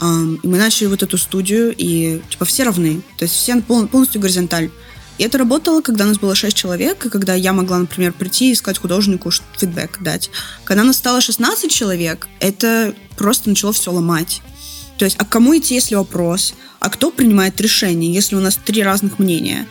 Э, 0.00 0.04
и 0.42 0.46
мы 0.46 0.58
начали 0.58 0.86
вот 0.88 1.02
эту 1.02 1.18
студию, 1.18 1.74
и, 1.76 2.20
типа, 2.28 2.44
все 2.44 2.64
равны. 2.64 3.02
То 3.18 3.24
есть 3.24 3.34
все 3.34 3.60
пол, 3.60 3.86
полностью 3.86 4.20
горизонталь. 4.20 4.70
И 5.16 5.22
это 5.22 5.38
работало, 5.38 5.80
когда 5.80 6.06
нас 6.06 6.18
было 6.18 6.34
6 6.34 6.56
человек, 6.56 7.06
и 7.06 7.08
когда 7.08 7.34
я 7.34 7.52
могла, 7.52 7.78
например, 7.78 8.12
прийти 8.12 8.50
и 8.50 8.54
сказать 8.54 8.78
художнику 8.78 9.30
фидбэк 9.56 10.02
дать. 10.02 10.30
Когда 10.64 10.82
нас 10.82 10.96
стало 10.96 11.20
16 11.20 11.70
человек, 11.70 12.26
это 12.40 12.94
просто 13.16 13.48
начало 13.48 13.72
все 13.72 13.92
ломать. 13.92 14.42
То 14.98 15.04
есть, 15.04 15.16
а 15.18 15.24
кому 15.24 15.56
идти, 15.56 15.74
если 15.74 15.94
вопрос? 15.94 16.54
А 16.80 16.90
кто 16.90 17.10
принимает 17.10 17.60
решение, 17.60 18.12
если 18.12 18.34
у 18.36 18.40
нас 18.40 18.56
три 18.62 18.82
разных 18.82 19.18
мнения? 19.18 19.66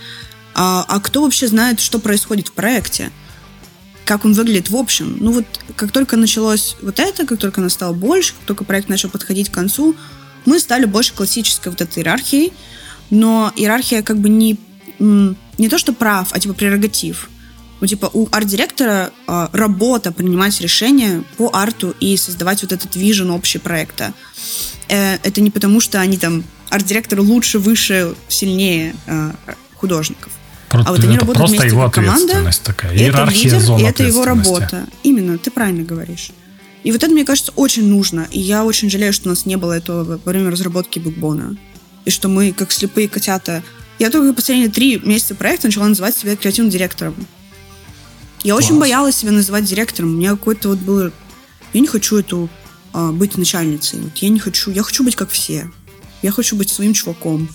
А, 0.56 0.86
а 0.88 1.00
кто 1.00 1.24
вообще 1.24 1.48
знает, 1.48 1.80
что 1.80 2.00
происходит 2.00 2.50
в 2.50 2.54
проекте? 2.54 3.12
Как 4.06 4.26
он 4.26 4.34
выглядит 4.34 4.70
в 4.70 4.76
общем. 4.76 5.18
Ну 5.20 5.32
вот 5.32 5.46
как 5.76 5.92
только 5.92 6.18
началось 6.18 6.76
вот 6.82 7.00
это, 7.00 7.26
как 7.26 7.40
только 7.40 7.62
нас 7.62 7.74
стало 7.74 7.94
больше, 7.94 8.34
как 8.34 8.46
только 8.46 8.64
проект 8.64 8.90
начал 8.90 9.10
подходить 9.10 9.50
к 9.50 9.54
концу, 9.54 9.96
мы 10.46 10.60
стали 10.60 10.86
больше 10.86 11.14
классической 11.14 11.70
вот 11.70 11.82
этой 11.82 12.00
иерархией, 12.00 12.54
но 13.10 13.52
иерархия 13.56 14.02
как 14.02 14.18
бы 14.18 14.30
не, 14.30 14.58
не 15.00 15.70
то 15.70 15.78
что 15.78 15.94
прав, 15.94 16.30
а 16.32 16.40
типа 16.40 16.54
прерогатив. 16.54 17.30
Ну, 17.80 17.88
типа, 17.88 18.10
у 18.14 18.30
арт-директора 18.32 19.12
э, 19.28 19.48
работа 19.52 20.14
принимать 20.14 20.62
решения 20.62 21.22
по 21.36 21.50
арту 21.52 21.94
и 22.00 22.16
создавать 22.16 22.62
вот 22.62 22.72
этот 22.72 22.96
вижен 22.96 23.30
общий 23.30 23.58
проекта. 23.60 24.14
Э, 24.88 25.16
это 25.16 25.42
не 25.42 25.52
потому, 25.52 25.82
что 25.82 26.00
они 26.00 26.18
там 26.18 26.46
арт-директор 26.70 27.20
лучше, 27.20 27.60
выше, 27.60 28.16
сильнее 28.30 28.96
э, 29.06 29.32
художников. 29.76 30.32
Просто, 30.74 30.90
а 30.90 30.94
вот 30.96 31.04
они 31.04 31.18
работают 31.18 31.38
просто 31.38 31.58
вместе 31.58 31.68
его 31.68 31.84
как 31.84 31.94
команда. 31.94 32.52
Такая. 32.64 32.94
Это 32.94 33.26
лидер, 33.26 33.80
и 33.80 33.84
это 33.84 34.04
его 34.04 34.26
работа. 34.26 34.88
Именно, 35.04 35.38
ты 35.38 35.52
правильно 35.52 35.84
говоришь. 35.84 36.32
И 36.84 36.92
вот 36.92 37.04
это, 37.04 37.14
мне 37.14 37.24
кажется, 37.24 37.52
очень 37.56 37.88
нужно. 37.88 38.28
И 38.32 38.40
я 38.40 38.66
очень 38.66 38.90
жалею, 38.90 39.14
что 39.14 39.28
у 39.28 39.30
нас 39.30 39.46
не 39.46 39.56
было 39.56 39.74
этого 39.74 40.04
во 40.04 40.32
время 40.32 40.50
разработки 40.50 40.98
Бигбона. 40.98 41.56
И 42.06 42.10
что 42.10 42.28
мы, 42.28 42.54
как 42.54 42.72
слепые 42.72 43.08
котята... 43.08 43.64
Я 44.00 44.10
только 44.10 44.34
последние 44.34 44.70
три 44.70 44.98
месяца 44.98 45.36
проекта 45.36 45.68
начала 45.68 45.88
называть 45.88 46.18
себя 46.18 46.36
креативным 46.36 46.72
директором. 46.72 47.16
Я 48.44 48.54
Класс. 48.54 48.66
очень 48.66 48.80
боялась 48.80 49.16
себя 49.16 49.32
называть 49.32 49.66
директором. 49.66 50.10
У 50.10 50.18
меня 50.18 50.32
какой-то 50.32 50.70
вот 50.70 50.80
было... 50.80 51.12
Я 51.74 51.82
не 51.82 51.88
хочу 51.88 52.18
эту 52.18 52.50
а, 52.94 53.12
быть 53.12 53.38
начальницей. 53.38 54.00
Вот 54.00 54.18
я 54.18 54.30
не 54.30 54.40
хочу... 54.40 54.72
Я 54.72 54.82
хочу 54.82 55.04
быть 55.04 55.16
как 55.16 55.30
все. 55.30 55.70
Я 56.24 56.32
хочу 56.32 56.56
быть 56.56 56.70
своим 56.70 56.94
чуваком. 56.94 57.48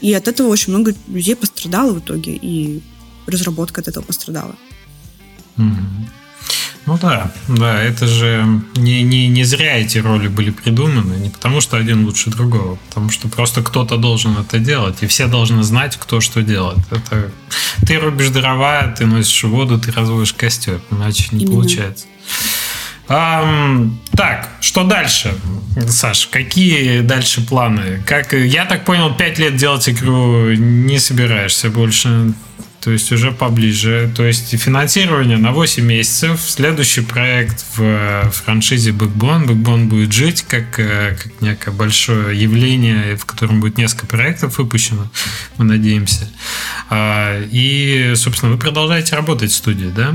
И 0.00 0.12
от 0.12 0.28
этого 0.28 0.48
очень 0.48 0.72
много 0.72 0.94
людей 1.08 1.36
пострадало 1.36 1.92
в 1.92 1.98
итоге, 1.98 2.32
и 2.32 2.80
разработка 3.26 3.80
от 3.80 3.88
этого 3.88 4.04
пострадала. 4.04 4.54
Ну 6.86 6.96
да, 7.02 7.30
да, 7.48 7.82
это 7.82 8.06
же 8.06 8.62
не, 8.76 9.02
не, 9.02 9.28
не 9.28 9.44
зря 9.44 9.76
эти 9.76 9.98
роли 9.98 10.28
были 10.28 10.48
придуманы, 10.48 11.16
не 11.16 11.28
потому 11.28 11.60
что 11.60 11.76
один 11.76 12.06
лучше 12.06 12.30
другого, 12.30 12.74
а 12.74 12.88
потому 12.88 13.10
что 13.10 13.28
просто 13.28 13.62
кто-то 13.62 13.98
должен 13.98 14.38
это 14.38 14.58
делать, 14.58 15.02
и 15.02 15.06
все 15.06 15.26
должны 15.26 15.62
знать, 15.64 15.98
кто 15.98 16.22
что 16.22 16.40
делает. 16.40 16.78
Это 16.90 17.30
ты 17.86 17.98
рубишь 17.98 18.30
дрова, 18.30 18.86
ты 18.86 19.04
носишь 19.04 19.44
воду, 19.44 19.78
ты 19.78 19.92
разводишь 19.92 20.32
костер, 20.32 20.80
иначе 20.90 21.28
не 21.32 21.44
Именно. 21.44 21.52
получается. 21.52 22.06
Um, 23.08 23.92
так, 24.14 24.50
что 24.60 24.84
дальше, 24.84 25.34
Саш? 25.86 26.26
Какие 26.26 27.00
дальше 27.00 27.40
планы? 27.40 28.02
Как 28.04 28.34
я 28.34 28.66
так 28.66 28.84
понял, 28.84 29.14
5 29.14 29.38
лет 29.38 29.56
делать 29.56 29.88
игру 29.88 30.50
не 30.52 30.98
собираешься 30.98 31.70
больше. 31.70 32.34
То 32.80 32.92
есть 32.92 33.10
уже 33.10 33.32
поближе. 33.32 34.10
То 34.16 34.24
есть 34.24 34.56
финансирование 34.58 35.36
на 35.36 35.52
8 35.52 35.84
месяцев. 35.84 36.40
Следующий 36.40 37.00
проект 37.00 37.64
в 37.74 37.82
э, 37.82 38.30
франшизе 38.30 38.92
Backbone. 38.92 39.46
Backbone 39.46 39.84
будет 39.86 40.12
жить 40.12 40.42
как, 40.42 40.78
э, 40.78 41.16
как 41.20 41.40
некое 41.40 41.70
большое 41.72 42.40
явление, 42.40 43.16
в 43.16 43.24
котором 43.24 43.60
будет 43.60 43.78
несколько 43.78 44.06
проектов 44.06 44.58
выпущено. 44.58 45.10
Мы 45.56 45.64
надеемся. 45.64 46.30
А, 46.88 47.42
и, 47.50 48.12
собственно, 48.14 48.52
вы 48.52 48.58
продолжаете 48.58 49.16
работать 49.16 49.50
в 49.50 49.56
студии, 49.56 49.92
да? 49.94 50.14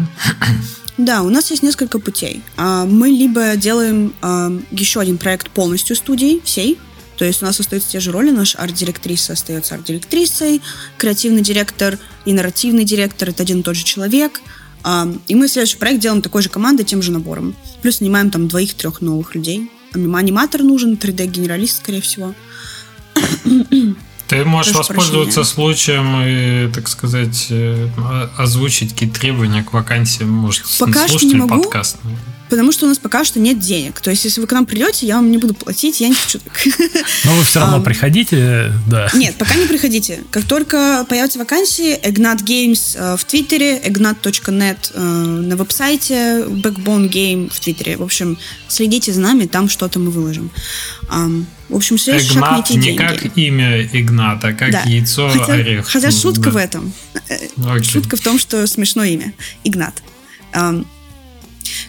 Да, 0.98 1.24
у 1.24 1.30
нас 1.30 1.50
есть 1.50 1.64
несколько 1.64 2.00
путей. 2.00 2.44
А, 2.56 2.86
мы 2.86 3.10
либо 3.10 3.56
делаем 3.56 4.14
а, 4.22 4.52
еще 4.72 5.00
один 5.00 5.18
проект 5.18 5.50
полностью 5.50 5.96
студии, 5.96 6.40
всей, 6.44 6.78
то 7.18 7.26
есть 7.26 7.42
у 7.42 7.46
нас 7.46 7.60
остаются 7.60 7.92
те 7.92 8.00
же 8.00 8.12
роли, 8.12 8.32
наш 8.32 8.56
арт-директриса 8.56 9.34
остается 9.34 9.76
арт-директрисой, 9.76 10.62
креативный 10.98 11.42
директор 11.42 11.98
и 12.26 12.34
нарративный 12.34 12.84
директор— 12.84 13.30
это 13.30 13.44
один 13.44 13.62
и 13.62 13.64
тот 13.64 13.76
же 13.76 13.84
человек. 13.84 14.42
А, 14.84 15.08
и 15.28 15.36
мы 15.36 15.48
следующий 15.48 15.78
проект 15.78 16.02
делаем 16.02 16.22
такой 16.22 16.42
же 16.42 16.50
командой, 16.50 16.84
тем 16.84 17.02
же 17.02 17.12
набором. 17.12 17.56
Плюс 17.82 18.02
нанимаем 18.02 18.30
там 18.30 18.48
двоих-трех 18.48 19.02
новых 19.02 19.36
людей. 19.36 19.72
Аниматор 19.94 20.64
нужен, 20.64 20.94
3D-генералист, 20.96 21.78
скорее 21.78 22.02
всего. 22.02 22.34
Ты 24.28 24.46
можешь 24.46 24.74
Прошу 24.74 24.90
воспользоваться 24.90 25.42
прощения. 25.42 25.54
случаем 25.54 26.22
и, 26.24 26.72
так 26.74 26.88
сказать, 26.88 27.48
э, 27.50 27.90
озвучить 28.38 28.94
какие 28.94 29.10
требования 29.10 29.64
к 29.64 29.74
вакансиям, 29.74 30.30
может, 30.30 30.64
Пока 30.80 31.08
что 31.08 31.26
не 31.26 31.36
могу, 31.36 31.64
подкаст. 31.64 31.98
Потому 32.54 32.72
что 32.72 32.86
у 32.86 32.88
нас 32.88 33.00
пока 33.00 33.24
что 33.24 33.40
нет 33.40 33.58
денег. 33.58 34.00
То 34.00 34.12
есть, 34.12 34.26
если 34.26 34.40
вы 34.40 34.46
к 34.46 34.52
нам 34.52 34.68
придете, 34.68 35.08
я 35.08 35.16
вам 35.16 35.32
не 35.32 35.40
буду 35.40 35.56
платить, 35.56 36.00
я 36.02 36.08
не 36.08 36.14
хочу 36.14 36.38
так. 36.38 36.54
Но 37.26 37.34
вы 37.34 37.44
все 37.44 37.62
равно 37.62 37.82
приходите, 37.82 38.72
да. 38.88 39.10
Нет, 39.16 39.34
пока 39.40 39.56
не 39.56 39.66
приходите. 39.66 40.20
Как 40.30 40.44
только 40.44 41.04
появятся 41.10 41.40
вакансии, 41.40 42.00
Ignat 42.00 42.44
Games 42.44 42.96
э, 42.96 43.18
в 43.18 43.26
Твиттере, 43.26 43.80
ignat.net 43.80 44.78
э, 44.94 45.02
на 45.02 45.56
веб-сайте, 45.56 46.44
Backbone 46.44 47.10
Game 47.10 47.52
в 47.52 47.60
Твиттере. 47.60 47.98
В 47.98 48.04
общем, 48.04 48.38
следите 48.68 49.12
за 49.12 49.22
нами, 49.22 49.48
там 49.48 49.68
что-то 49.68 49.98
мы 49.98 50.12
выложим. 50.12 50.52
В 51.10 51.76
общем, 51.76 51.98
следующий 51.98 52.34
Игнат 52.34 52.50
шаг 52.50 52.52
найти 52.52 52.76
не 52.76 52.82
деньги. 52.84 52.98
как 53.00 53.38
имя 53.38 53.82
Игната, 53.82 54.50
а 54.50 54.54
как 54.54 54.72
да. 54.72 54.84
яйцо 54.86 55.28
хотя, 55.30 55.54
орех. 55.54 55.88
Хотя 55.88 56.12
шутка 56.12 56.44
да. 56.44 56.52
в 56.52 56.58
этом. 56.58 56.94
Okay. 57.58 57.84
Шутка 57.84 58.16
в 58.16 58.20
том, 58.20 58.38
что 58.38 58.68
смешное 58.68 59.10
имя. 59.10 59.34
Игнат. 59.64 60.04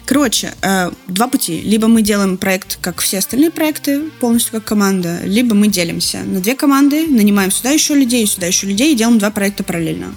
Короче, 0.05 0.53
э, 0.61 0.91
два 1.07 1.27
пути. 1.27 1.61
Либо 1.61 1.87
мы 1.87 2.01
делаем 2.01 2.37
проект, 2.37 2.77
как 2.81 3.01
все 3.01 3.17
остальные 3.17 3.51
проекты, 3.51 4.01
полностью 4.19 4.53
как 4.53 4.65
команда, 4.65 5.21
либо 5.23 5.55
мы 5.55 5.67
делимся 5.67 6.19
на 6.23 6.39
две 6.39 6.55
команды, 6.55 7.07
нанимаем 7.07 7.51
сюда 7.51 7.71
еще 7.71 7.95
людей, 7.95 8.25
сюда 8.27 8.47
еще 8.47 8.67
людей 8.67 8.93
и 8.93 8.95
делаем 8.95 9.17
два 9.17 9.31
проекта 9.31 9.63
параллельно. 9.63 10.15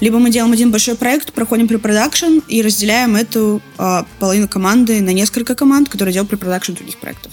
Либо 0.00 0.18
мы 0.18 0.30
делаем 0.30 0.52
один 0.52 0.70
большой 0.70 0.96
проект, 0.96 1.32
проходим 1.32 1.68
препродакшн 1.68 2.40
и 2.48 2.62
разделяем 2.62 3.16
эту 3.16 3.62
э, 3.78 4.02
половину 4.18 4.48
команды 4.48 5.00
на 5.00 5.10
несколько 5.10 5.54
команд, 5.54 5.88
которые 5.88 6.12
делают 6.12 6.30
препродакшн 6.30 6.72
других 6.72 6.98
проектов. 6.98 7.32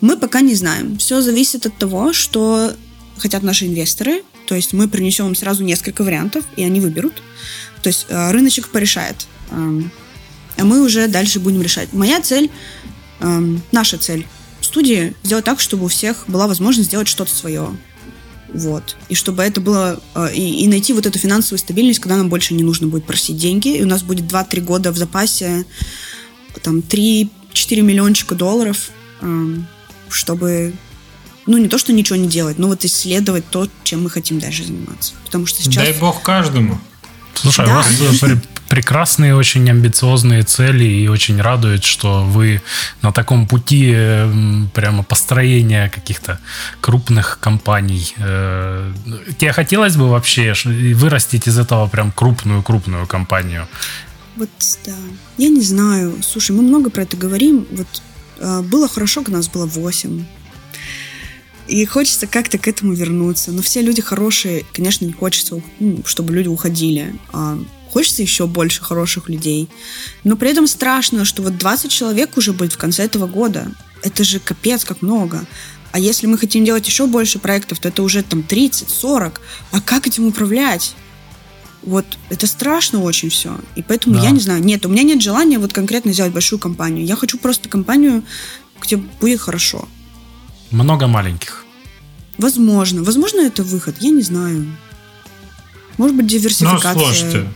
Мы 0.00 0.16
пока 0.16 0.40
не 0.40 0.54
знаем. 0.54 0.98
Все 0.98 1.20
зависит 1.20 1.66
от 1.66 1.76
того, 1.76 2.12
что 2.12 2.72
хотят 3.18 3.42
наши 3.42 3.66
инвесторы. 3.66 4.22
То 4.46 4.54
есть 4.54 4.72
мы 4.72 4.88
принесем 4.88 5.26
им 5.26 5.34
сразу 5.34 5.64
несколько 5.64 6.04
вариантов, 6.04 6.44
и 6.56 6.62
они 6.62 6.80
выберут. 6.80 7.14
То 7.82 7.88
есть 7.88 8.06
э, 8.08 8.30
рыночек 8.30 8.68
порешает. 8.68 9.26
Эм, 9.50 9.90
мы 10.64 10.82
уже 10.82 11.08
дальше 11.08 11.40
будем 11.40 11.62
решать. 11.62 11.92
Моя 11.92 12.20
цель, 12.20 12.50
эм, 13.20 13.62
наша 13.72 13.98
цель 13.98 14.26
студии 14.60 15.14
сделать 15.22 15.44
так, 15.44 15.60
чтобы 15.60 15.84
у 15.84 15.88
всех 15.88 16.24
была 16.26 16.46
возможность 16.46 16.88
сделать 16.88 17.08
что-то 17.08 17.34
свое. 17.34 17.76
Вот. 18.52 18.96
И 19.08 19.14
чтобы 19.14 19.42
это 19.42 19.60
было... 19.60 20.00
Э, 20.14 20.32
и, 20.32 20.64
и 20.64 20.68
найти 20.68 20.92
вот 20.92 21.06
эту 21.06 21.18
финансовую 21.18 21.58
стабильность, 21.58 22.00
когда 22.00 22.16
нам 22.16 22.28
больше 22.28 22.54
не 22.54 22.62
нужно 22.62 22.86
будет 22.86 23.04
просить 23.04 23.36
деньги. 23.36 23.76
И 23.76 23.82
у 23.82 23.86
нас 23.86 24.02
будет 24.02 24.30
2-3 24.30 24.60
года 24.60 24.92
в 24.92 24.96
запасе 24.96 25.64
там 26.62 26.78
3-4 26.78 27.28
миллиончика 27.82 28.34
долларов, 28.34 28.90
э, 29.20 29.56
чтобы 30.08 30.72
ну, 31.46 31.58
не 31.58 31.68
то, 31.68 31.78
что 31.78 31.92
ничего 31.92 32.16
не 32.16 32.28
делать, 32.28 32.58
но 32.58 32.68
вот 32.68 32.84
исследовать 32.84 33.44
то, 33.50 33.68
чем 33.84 34.02
мы 34.02 34.10
хотим 34.10 34.38
дальше 34.38 34.64
заниматься. 34.64 35.14
Потому 35.24 35.46
что 35.46 35.62
сейчас... 35.62 35.84
Дай 35.84 35.92
бог 35.92 36.22
каждому. 36.22 36.80
Слушай, 37.36 37.66
да. 37.66 37.72
у 37.72 37.74
вас 37.74 37.86
прекрасные, 38.68 39.34
очень 39.34 39.68
амбициозные 39.70 40.42
цели 40.42 40.84
и 40.84 41.08
очень 41.08 41.40
радует, 41.40 41.84
что 41.84 42.24
вы 42.24 42.62
на 43.02 43.12
таком 43.12 43.46
пути 43.46 43.94
прямо 44.74 45.02
построения 45.02 45.88
каких-то 45.88 46.40
крупных 46.80 47.38
компаний. 47.40 48.14
Э, 48.18 48.92
тебе 49.38 49.52
хотелось 49.52 49.96
бы 49.96 50.08
вообще 50.08 50.52
вырастить 50.94 51.46
из 51.46 51.58
этого 51.58 51.86
прям 51.86 52.10
крупную-крупную 52.12 53.06
компанию? 53.06 53.68
Вот, 54.36 54.50
да. 54.84 54.94
Я 55.38 55.48
не 55.48 55.62
знаю. 55.62 56.16
Слушай, 56.22 56.56
мы 56.56 56.62
много 56.62 56.90
про 56.90 57.02
это 57.02 57.16
говорим. 57.16 57.66
Вот 57.70 58.02
э, 58.38 58.62
было 58.62 58.88
хорошо, 58.88 59.22
когда 59.22 59.38
нас 59.38 59.48
было 59.48 59.66
восемь. 59.66 60.24
И 61.68 61.84
хочется 61.84 62.26
как-то 62.26 62.58
к 62.58 62.68
этому 62.68 62.92
вернуться. 62.92 63.52
Но 63.52 63.62
все 63.62 63.82
люди 63.82 64.00
хорошие, 64.00 64.64
конечно, 64.72 65.04
не 65.04 65.12
хочется, 65.12 65.60
ну, 65.80 66.02
чтобы 66.04 66.34
люди 66.34 66.48
уходили. 66.48 67.14
А 67.32 67.58
хочется 67.90 68.22
еще 68.22 68.46
больше 68.46 68.82
хороших 68.82 69.28
людей. 69.28 69.68
Но 70.22 70.36
при 70.36 70.50
этом 70.50 70.66
страшно, 70.66 71.24
что 71.24 71.42
вот 71.42 71.58
20 71.58 71.90
человек 71.90 72.36
уже 72.36 72.52
будет 72.52 72.72
в 72.72 72.78
конце 72.78 73.04
этого 73.04 73.26
года. 73.26 73.70
Это 74.02 74.22
же 74.22 74.38
капец 74.38 74.84
как 74.84 75.02
много. 75.02 75.46
А 75.92 75.98
если 75.98 76.26
мы 76.26 76.36
хотим 76.36 76.64
делать 76.64 76.86
еще 76.86 77.06
больше 77.06 77.38
проектов, 77.38 77.78
то 77.78 77.88
это 77.88 78.02
уже 78.02 78.22
там 78.22 78.42
30, 78.42 78.90
40. 78.90 79.40
А 79.72 79.80
как 79.80 80.06
этим 80.06 80.26
управлять? 80.26 80.94
Вот 81.82 82.04
это 82.28 82.46
страшно 82.46 83.00
очень 83.00 83.30
все. 83.30 83.58
И 83.76 83.82
поэтому 83.82 84.16
да. 84.16 84.24
я 84.24 84.30
не 84.30 84.40
знаю. 84.40 84.62
Нет, 84.62 84.84
у 84.84 84.88
меня 84.88 85.02
нет 85.02 85.22
желания 85.22 85.58
вот 85.58 85.72
конкретно 85.72 86.12
сделать 86.12 86.32
большую 86.32 86.58
компанию. 86.58 87.06
Я 87.06 87.16
хочу 87.16 87.38
просто 87.38 87.68
компанию, 87.68 88.24
где 88.80 88.96
будет 88.96 89.40
хорошо. 89.40 89.88
Много 90.76 91.06
маленьких. 91.06 91.64
Возможно. 92.36 93.02
Возможно, 93.02 93.40
это 93.40 93.62
выход. 93.62 93.96
Я 94.00 94.10
не 94.10 94.20
знаю. 94.20 94.66
Может 95.96 96.16
быть, 96.16 96.26
диверсификация. 96.26 96.94
Ну, 96.94 97.00
слушайте, 97.00 97.48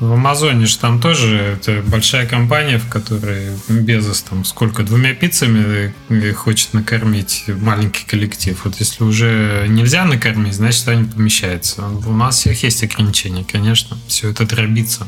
в 0.00 0.12
Амазоне 0.12 0.66
же 0.66 0.76
там 0.76 1.00
тоже 1.00 1.36
это 1.36 1.82
большая 1.86 2.26
компания, 2.26 2.78
в 2.78 2.88
которой 2.88 3.52
Безос 3.68 4.22
там 4.22 4.44
сколько, 4.44 4.82
двумя 4.82 5.14
пиццами 5.14 5.94
хочет 6.32 6.74
накормить 6.74 7.44
маленький 7.46 8.04
коллектив. 8.04 8.60
Вот 8.64 8.74
если 8.80 9.04
уже 9.04 9.66
нельзя 9.68 10.04
накормить, 10.04 10.54
значит 10.54 10.88
они 10.88 11.04
помещаются. 11.04 11.86
У 11.86 12.12
нас 12.12 12.38
всех 12.38 12.60
есть 12.64 12.82
ограничения, 12.82 13.44
конечно. 13.44 13.96
Все 14.08 14.30
это 14.30 14.44
дробится. 14.44 15.06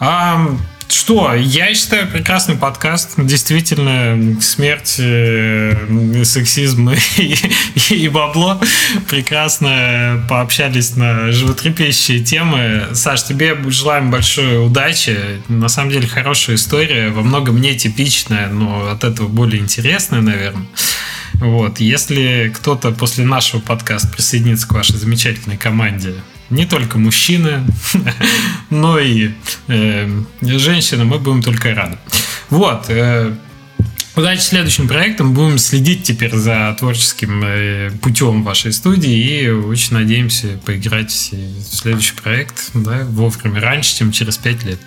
А, 0.00 0.56
что, 0.88 1.34
я 1.34 1.74
считаю 1.74 2.08
прекрасный 2.08 2.56
подкаст. 2.56 3.14
Действительно, 3.16 4.40
смерть, 4.40 4.96
э, 4.98 6.24
сексизм 6.24 6.90
и, 7.18 7.36
и 7.90 8.08
бабло. 8.08 8.60
Прекрасно 9.08 10.24
пообщались 10.28 10.96
на 10.96 11.32
животрепещущие 11.32 12.20
темы. 12.20 12.88
Саш, 12.92 13.24
тебе 13.24 13.56
желаем 13.68 14.10
большой 14.10 14.64
удачи. 14.64 15.42
На 15.48 15.68
самом 15.68 15.90
деле 15.90 16.06
хорошая 16.06 16.56
история, 16.56 17.10
во 17.10 17.22
многом 17.22 17.60
нетипичная, 17.60 18.48
но 18.48 18.88
от 18.90 19.04
этого 19.04 19.28
более 19.28 19.60
интересная, 19.60 20.20
наверное. 20.20 20.66
Вот, 21.34 21.80
если 21.80 22.52
кто-то 22.54 22.92
после 22.92 23.24
нашего 23.24 23.60
подкаста 23.60 24.08
присоединится 24.08 24.68
к 24.68 24.72
вашей 24.72 24.96
замечательной 24.96 25.56
команде, 25.56 26.14
не 26.54 26.66
только 26.66 26.98
мужчины, 26.98 27.64
но 28.70 28.98
и 28.98 29.32
э, 29.68 30.22
женщины, 30.40 31.04
мы 31.04 31.18
будем 31.18 31.42
только 31.42 31.74
рады. 31.74 31.98
Вот. 32.48 32.86
Э, 32.88 33.34
удачи 34.14 34.40
следующим 34.40 34.86
проектам. 34.86 35.34
Будем 35.34 35.58
следить 35.58 36.04
теперь 36.04 36.34
за 36.34 36.74
творческим 36.78 37.42
э, 37.44 37.90
путем 38.00 38.44
вашей 38.44 38.72
студии 38.72 39.42
и 39.42 39.48
очень 39.50 39.94
надеемся 39.94 40.60
поиграть 40.64 41.10
в 41.10 41.74
следующий 41.74 42.14
проект 42.14 42.70
да, 42.72 43.04
вовремя, 43.04 43.60
раньше, 43.60 43.96
чем 43.96 44.12
через 44.12 44.36
пять 44.36 44.62
лет. 44.64 44.78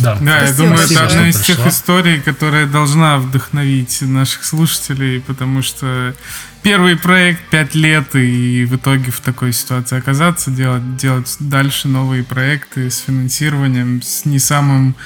Да, 0.00 0.16
да 0.20 0.46
я 0.46 0.52
думаю, 0.52 0.80
это 0.80 1.04
одна 1.04 1.28
из 1.28 1.40
тех 1.40 1.64
историй, 1.66 2.20
которая 2.20 2.66
должна 2.66 3.18
вдохновить 3.18 4.02
наших 4.02 4.44
слушателей, 4.44 5.20
потому 5.20 5.62
что 5.62 6.14
первый 6.62 6.96
проект 6.96 7.40
пять 7.50 7.74
лет, 7.74 8.14
и 8.14 8.64
в 8.64 8.76
итоге 8.76 9.10
в 9.10 9.20
такой 9.20 9.52
ситуации 9.52 9.98
оказаться, 9.98 10.50
делать, 10.50 10.96
делать 10.96 11.36
дальше 11.38 11.88
новые 11.88 12.24
проекты 12.24 12.90
с 12.90 12.98
финансированием, 12.98 14.02
с 14.02 14.24
не 14.24 14.38
самым 14.38 14.96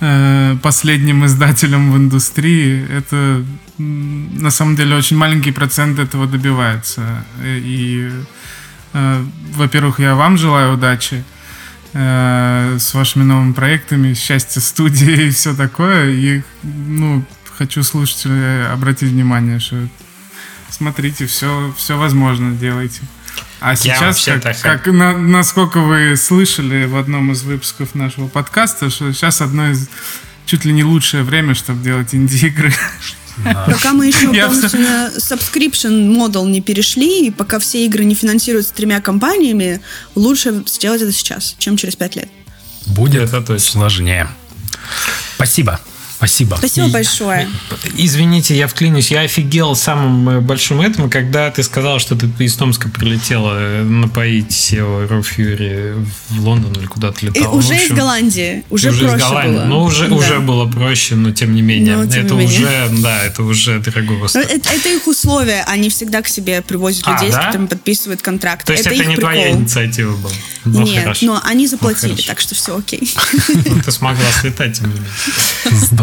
э, 0.00 0.56
последним 0.62 1.26
издателем 1.26 1.92
в 1.92 1.96
индустрии, 1.96 2.86
это 2.90 3.44
на 3.78 4.50
самом 4.50 4.76
деле 4.76 4.96
очень 4.96 5.16
маленький 5.16 5.52
процент 5.52 5.98
этого 5.98 6.26
добивается. 6.26 7.24
И, 7.44 8.10
э, 8.94 9.24
во-первых, 9.54 10.00
я 10.00 10.14
вам 10.14 10.38
желаю 10.38 10.74
удачи 10.74 11.24
э, 11.96 12.76
с 12.78 12.94
вашими 12.94 13.24
новыми 13.24 13.52
проектами, 13.52 14.14
счастья 14.14 14.60
студии 14.60 15.28
и 15.28 15.30
все 15.30 15.54
такое. 15.54 16.10
И, 16.10 16.42
ну, 16.62 17.24
хочу 17.56 17.82
слушателей 17.82 18.66
обратить 18.68 19.10
внимание, 19.10 19.58
что 19.58 19.88
смотрите, 20.70 21.26
все, 21.26 21.74
все 21.76 21.96
возможно 21.96 22.52
делайте. 22.52 23.00
А 23.60 23.74
сейчас, 23.74 24.22
как, 24.24 24.60
как 24.60 24.86
на, 24.86 25.16
насколько 25.16 25.80
вы 25.80 26.16
слышали 26.16 26.84
в 26.84 26.96
одном 26.96 27.32
из 27.32 27.42
выпусков 27.42 27.94
нашего 27.94 28.28
подкаста, 28.28 28.90
что 28.90 29.12
сейчас 29.12 29.40
одно 29.40 29.70
из 29.70 29.88
чуть 30.44 30.64
ли 30.64 30.72
не 30.72 30.84
лучшее 30.84 31.22
время, 31.22 31.54
чтобы 31.54 31.82
делать 31.82 32.14
инди-игры. 32.14 32.72
Пока 33.44 33.92
мы 33.92 34.06
еще 34.06 34.32
полностью 34.32 34.80
на 34.80 35.08
subscription 35.16 36.10
модел 36.10 36.46
не 36.46 36.60
перешли, 36.60 37.26
и 37.26 37.30
пока 37.30 37.58
все 37.58 37.84
игры 37.84 38.04
не 38.04 38.14
финансируются 38.14 38.74
тремя 38.74 39.00
компаниями, 39.00 39.80
лучше 40.14 40.62
сделать 40.66 41.02
это 41.02 41.12
сейчас, 41.12 41.54
чем 41.58 41.76
через 41.76 41.96
пять 41.96 42.16
лет. 42.16 42.28
Будет 42.86 43.32
это 43.32 43.58
сложнее. 43.58 44.28
Спасибо. 45.34 45.80
Спасибо. 46.16 46.56
Спасибо 46.56 46.88
большое. 46.88 47.48
Извините, 47.96 48.56
я 48.56 48.68
вклинюсь. 48.68 49.10
Я 49.10 49.20
офигел 49.20 49.76
самым 49.76 50.28
э, 50.28 50.40
большим 50.40 50.80
этим, 50.80 51.10
когда 51.10 51.50
ты 51.50 51.62
сказал, 51.62 51.98
что 51.98 52.16
ты 52.16 52.26
из 52.44 52.54
Томска 52.56 52.88
прилетела 52.88 53.54
э, 53.56 53.82
напоить 53.82 54.50
SEO 54.50 55.08
Raw 55.08 55.22
Fury 55.22 56.06
в 56.30 56.40
Лондон 56.40 56.72
или 56.72 56.86
куда-то 56.86 57.26
летала. 57.26 57.44
И 57.44 57.56
уже 57.56 57.74
общем, 57.74 57.86
из 57.86 57.98
Голландии. 57.98 58.64
Уже, 58.70 58.90
уже 58.90 59.00
проще 59.00 59.16
из 59.16 59.20
Голландии. 59.20 59.56
было. 59.56 59.64
Ну, 59.64 59.82
уже, 59.82 60.08
да. 60.08 60.14
уже 60.14 60.40
было 60.40 60.66
проще, 60.70 61.14
но 61.16 61.32
тем 61.32 61.54
не 61.54 61.62
менее. 61.62 61.96
Но, 61.96 62.04
это 62.04 62.22
не 62.34 62.44
уже, 62.44 62.60
менее. 62.60 63.02
да, 63.02 63.22
это 63.22 63.42
уже 63.42 63.78
дорого 63.80 64.26
это, 64.34 64.70
это 64.70 64.88
их 64.88 65.06
условия. 65.06 65.64
Они 65.66 65.90
всегда 65.90 66.22
к 66.22 66.28
себе 66.28 66.62
привозят 66.62 67.06
людей, 67.06 67.28
а, 67.28 67.32
да? 67.32 67.42
с 67.42 67.46
которыми 67.46 67.66
подписывают 67.66 68.22
контракт. 68.22 68.66
То 68.66 68.72
есть 68.72 68.86
это, 68.86 68.94
это 68.94 69.04
не 69.04 69.16
прикол. 69.16 69.30
твоя 69.30 69.50
инициатива 69.50 70.16
была? 70.16 70.32
Ну, 70.64 70.82
Нет, 70.82 71.02
хорошо. 71.02 71.26
но 71.26 71.40
они 71.44 71.66
заплатили, 71.68 72.12
ну, 72.12 72.22
так 72.26 72.40
что 72.40 72.54
все 72.54 72.76
окей. 72.76 73.14
Ну, 73.66 73.80
ты 73.82 73.92
смогла 73.92 74.24
слетать, 74.40 74.78
тем 74.78 74.88
не 74.88 74.94
менее. 74.94 75.10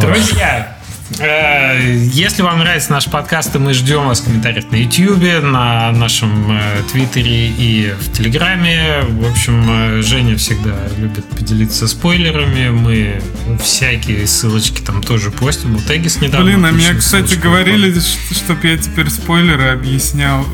Друзья, 0.07 0.77
Э, 1.19 1.79
если 2.11 2.41
вам 2.41 2.59
нравится 2.59 2.91
наш 2.91 3.05
подкаст, 3.05 3.51
то 3.51 3.59
мы 3.59 3.73
ждем 3.73 4.07
вас 4.07 4.21
в 4.21 4.25
комментариях 4.25 4.71
на 4.71 4.77
YouTube, 4.77 5.43
на 5.43 5.91
нашем 5.91 6.51
э, 6.51 6.81
Твиттере 6.91 7.49
и 7.49 7.93
в 7.99 8.11
Телеграме. 8.11 9.01
В 9.09 9.29
общем, 9.29 9.65
э, 9.69 10.01
Женя 10.01 10.37
всегда 10.37 10.75
любит 10.97 11.25
поделиться 11.25 11.87
спойлерами. 11.87 12.69
Мы 12.69 13.21
всякие 13.61 14.25
ссылочки 14.27 14.81
там 14.81 15.03
тоже 15.03 15.29
постим. 15.29 15.75
У 15.75 15.79
Тегис 15.81 16.21
недавно. 16.21 16.45
Блин, 16.45 16.65
а 16.65 16.71
мне, 16.71 16.93
кстати, 16.93 17.35
говорили, 17.35 17.93
чтобы 18.31 18.67
я 18.67 18.77
теперь 18.77 19.09
спойлеры 19.09 19.69
объяснял 19.69 20.45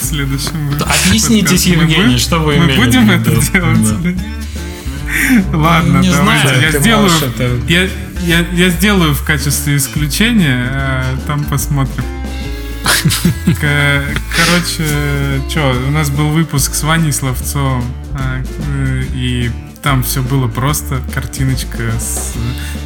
в 0.00 0.04
следующем 0.04 0.68
выпуске. 0.68 1.08
Объяснитесь, 1.08 1.66
Евгений, 1.66 2.18
что 2.18 2.38
вы 2.38 2.56
Мы 2.56 2.74
будем 2.76 3.10
это 3.10 3.30
делать? 3.30 4.16
Ладно, 5.52 5.98
не 5.98 6.10
давайте. 6.10 6.60
Я 6.60 6.80
сделаю. 6.80 7.10
Я, 8.22 8.40
я, 8.52 8.68
сделаю 8.70 9.14
в 9.14 9.24
качестве 9.24 9.76
исключения, 9.76 10.68
а 10.72 11.16
там 11.26 11.44
посмотрим. 11.44 12.04
Короче, 13.60 14.84
что, 15.48 15.74
у 15.88 15.90
нас 15.90 16.10
был 16.10 16.28
выпуск 16.28 16.74
с 16.74 16.82
Ваней 16.82 17.12
Словцовым, 17.12 17.84
а, 18.14 18.42
и 19.14 19.50
там 19.82 20.02
все 20.02 20.22
было 20.22 20.48
просто. 20.48 21.00
Картиночка 21.12 21.90
с 21.98 22.34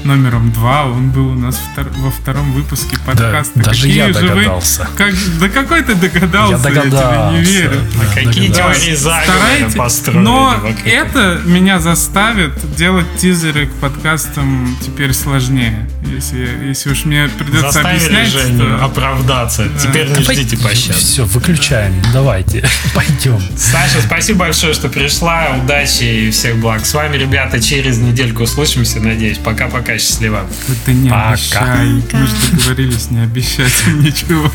номером 0.05 0.53
2. 0.53 0.85
Он 0.87 1.11
был 1.11 1.29
у 1.31 1.35
нас 1.35 1.57
втор- 1.57 1.93
во 1.97 2.11
втором 2.11 2.53
выпуске 2.53 2.97
подкаста. 3.05 3.53
Да, 3.57 3.65
даже 3.65 3.83
какие 3.83 3.97
я 3.97 4.13
догадался. 4.13 4.89
Вы, 4.91 4.97
как, 4.97 5.15
да 5.41 5.49
какой 5.49 5.83
ты 5.83 5.95
догадался? 5.95 6.57
Я, 6.57 6.75
догадался, 6.75 6.97
я 6.97 7.29
тебе 7.29 7.39
не 7.39 7.45
верю. 7.45 7.81
Да, 7.95 8.23
какие 8.23 8.49
теории 8.53 8.95
заговора 8.95 9.71
построили? 9.77 10.21
Но 10.21 10.61
это 10.85 11.41
меня 11.45 11.81
заставит 11.81 12.53
делать 12.77 13.07
тизеры 13.19 13.67
к 13.67 13.73
подкастам 13.75 14.77
теперь 14.85 15.13
сложнее. 15.13 15.89
Если, 16.05 16.67
если 16.67 16.91
уж 16.91 17.05
мне 17.07 17.29
придется 17.39 17.73
Заставили 17.73 17.97
объяснять, 17.97 18.29
Женю 18.29 18.79
то... 18.79 18.85
оправдаться. 18.85 19.65
Да. 19.65 19.81
Теперь 19.81 20.09
не 20.09 20.15
Давай, 20.15 20.37
ждите 20.37 20.57
пощады. 20.59 20.99
Все, 20.99 21.25
выключаем. 21.25 21.95
Давайте, 22.13 22.69
пойдем. 22.95 23.41
Саша, 23.57 24.01
спасибо 24.05 24.41
большое, 24.41 24.75
что 24.75 24.89
пришла. 24.89 25.57
Удачи 25.63 26.05
и 26.05 26.31
всех 26.31 26.57
благ. 26.59 26.84
С 26.85 26.93
вами, 26.93 27.17
ребята, 27.17 27.63
через 27.63 27.99
недельку 27.99 28.43
услышимся, 28.43 29.01
надеюсь. 29.01 29.39
Пока-пока, 29.39 29.97
счастливо. 29.97 30.47
Это 30.69 30.93
не 30.93 31.09
Пока. 31.09 31.31
обещай. 31.31 31.87
Мы 32.13 32.27
же 32.27 32.35
договорились 32.53 33.11
не 33.11 33.21
обещать 33.21 33.73
ничего. 33.87 34.51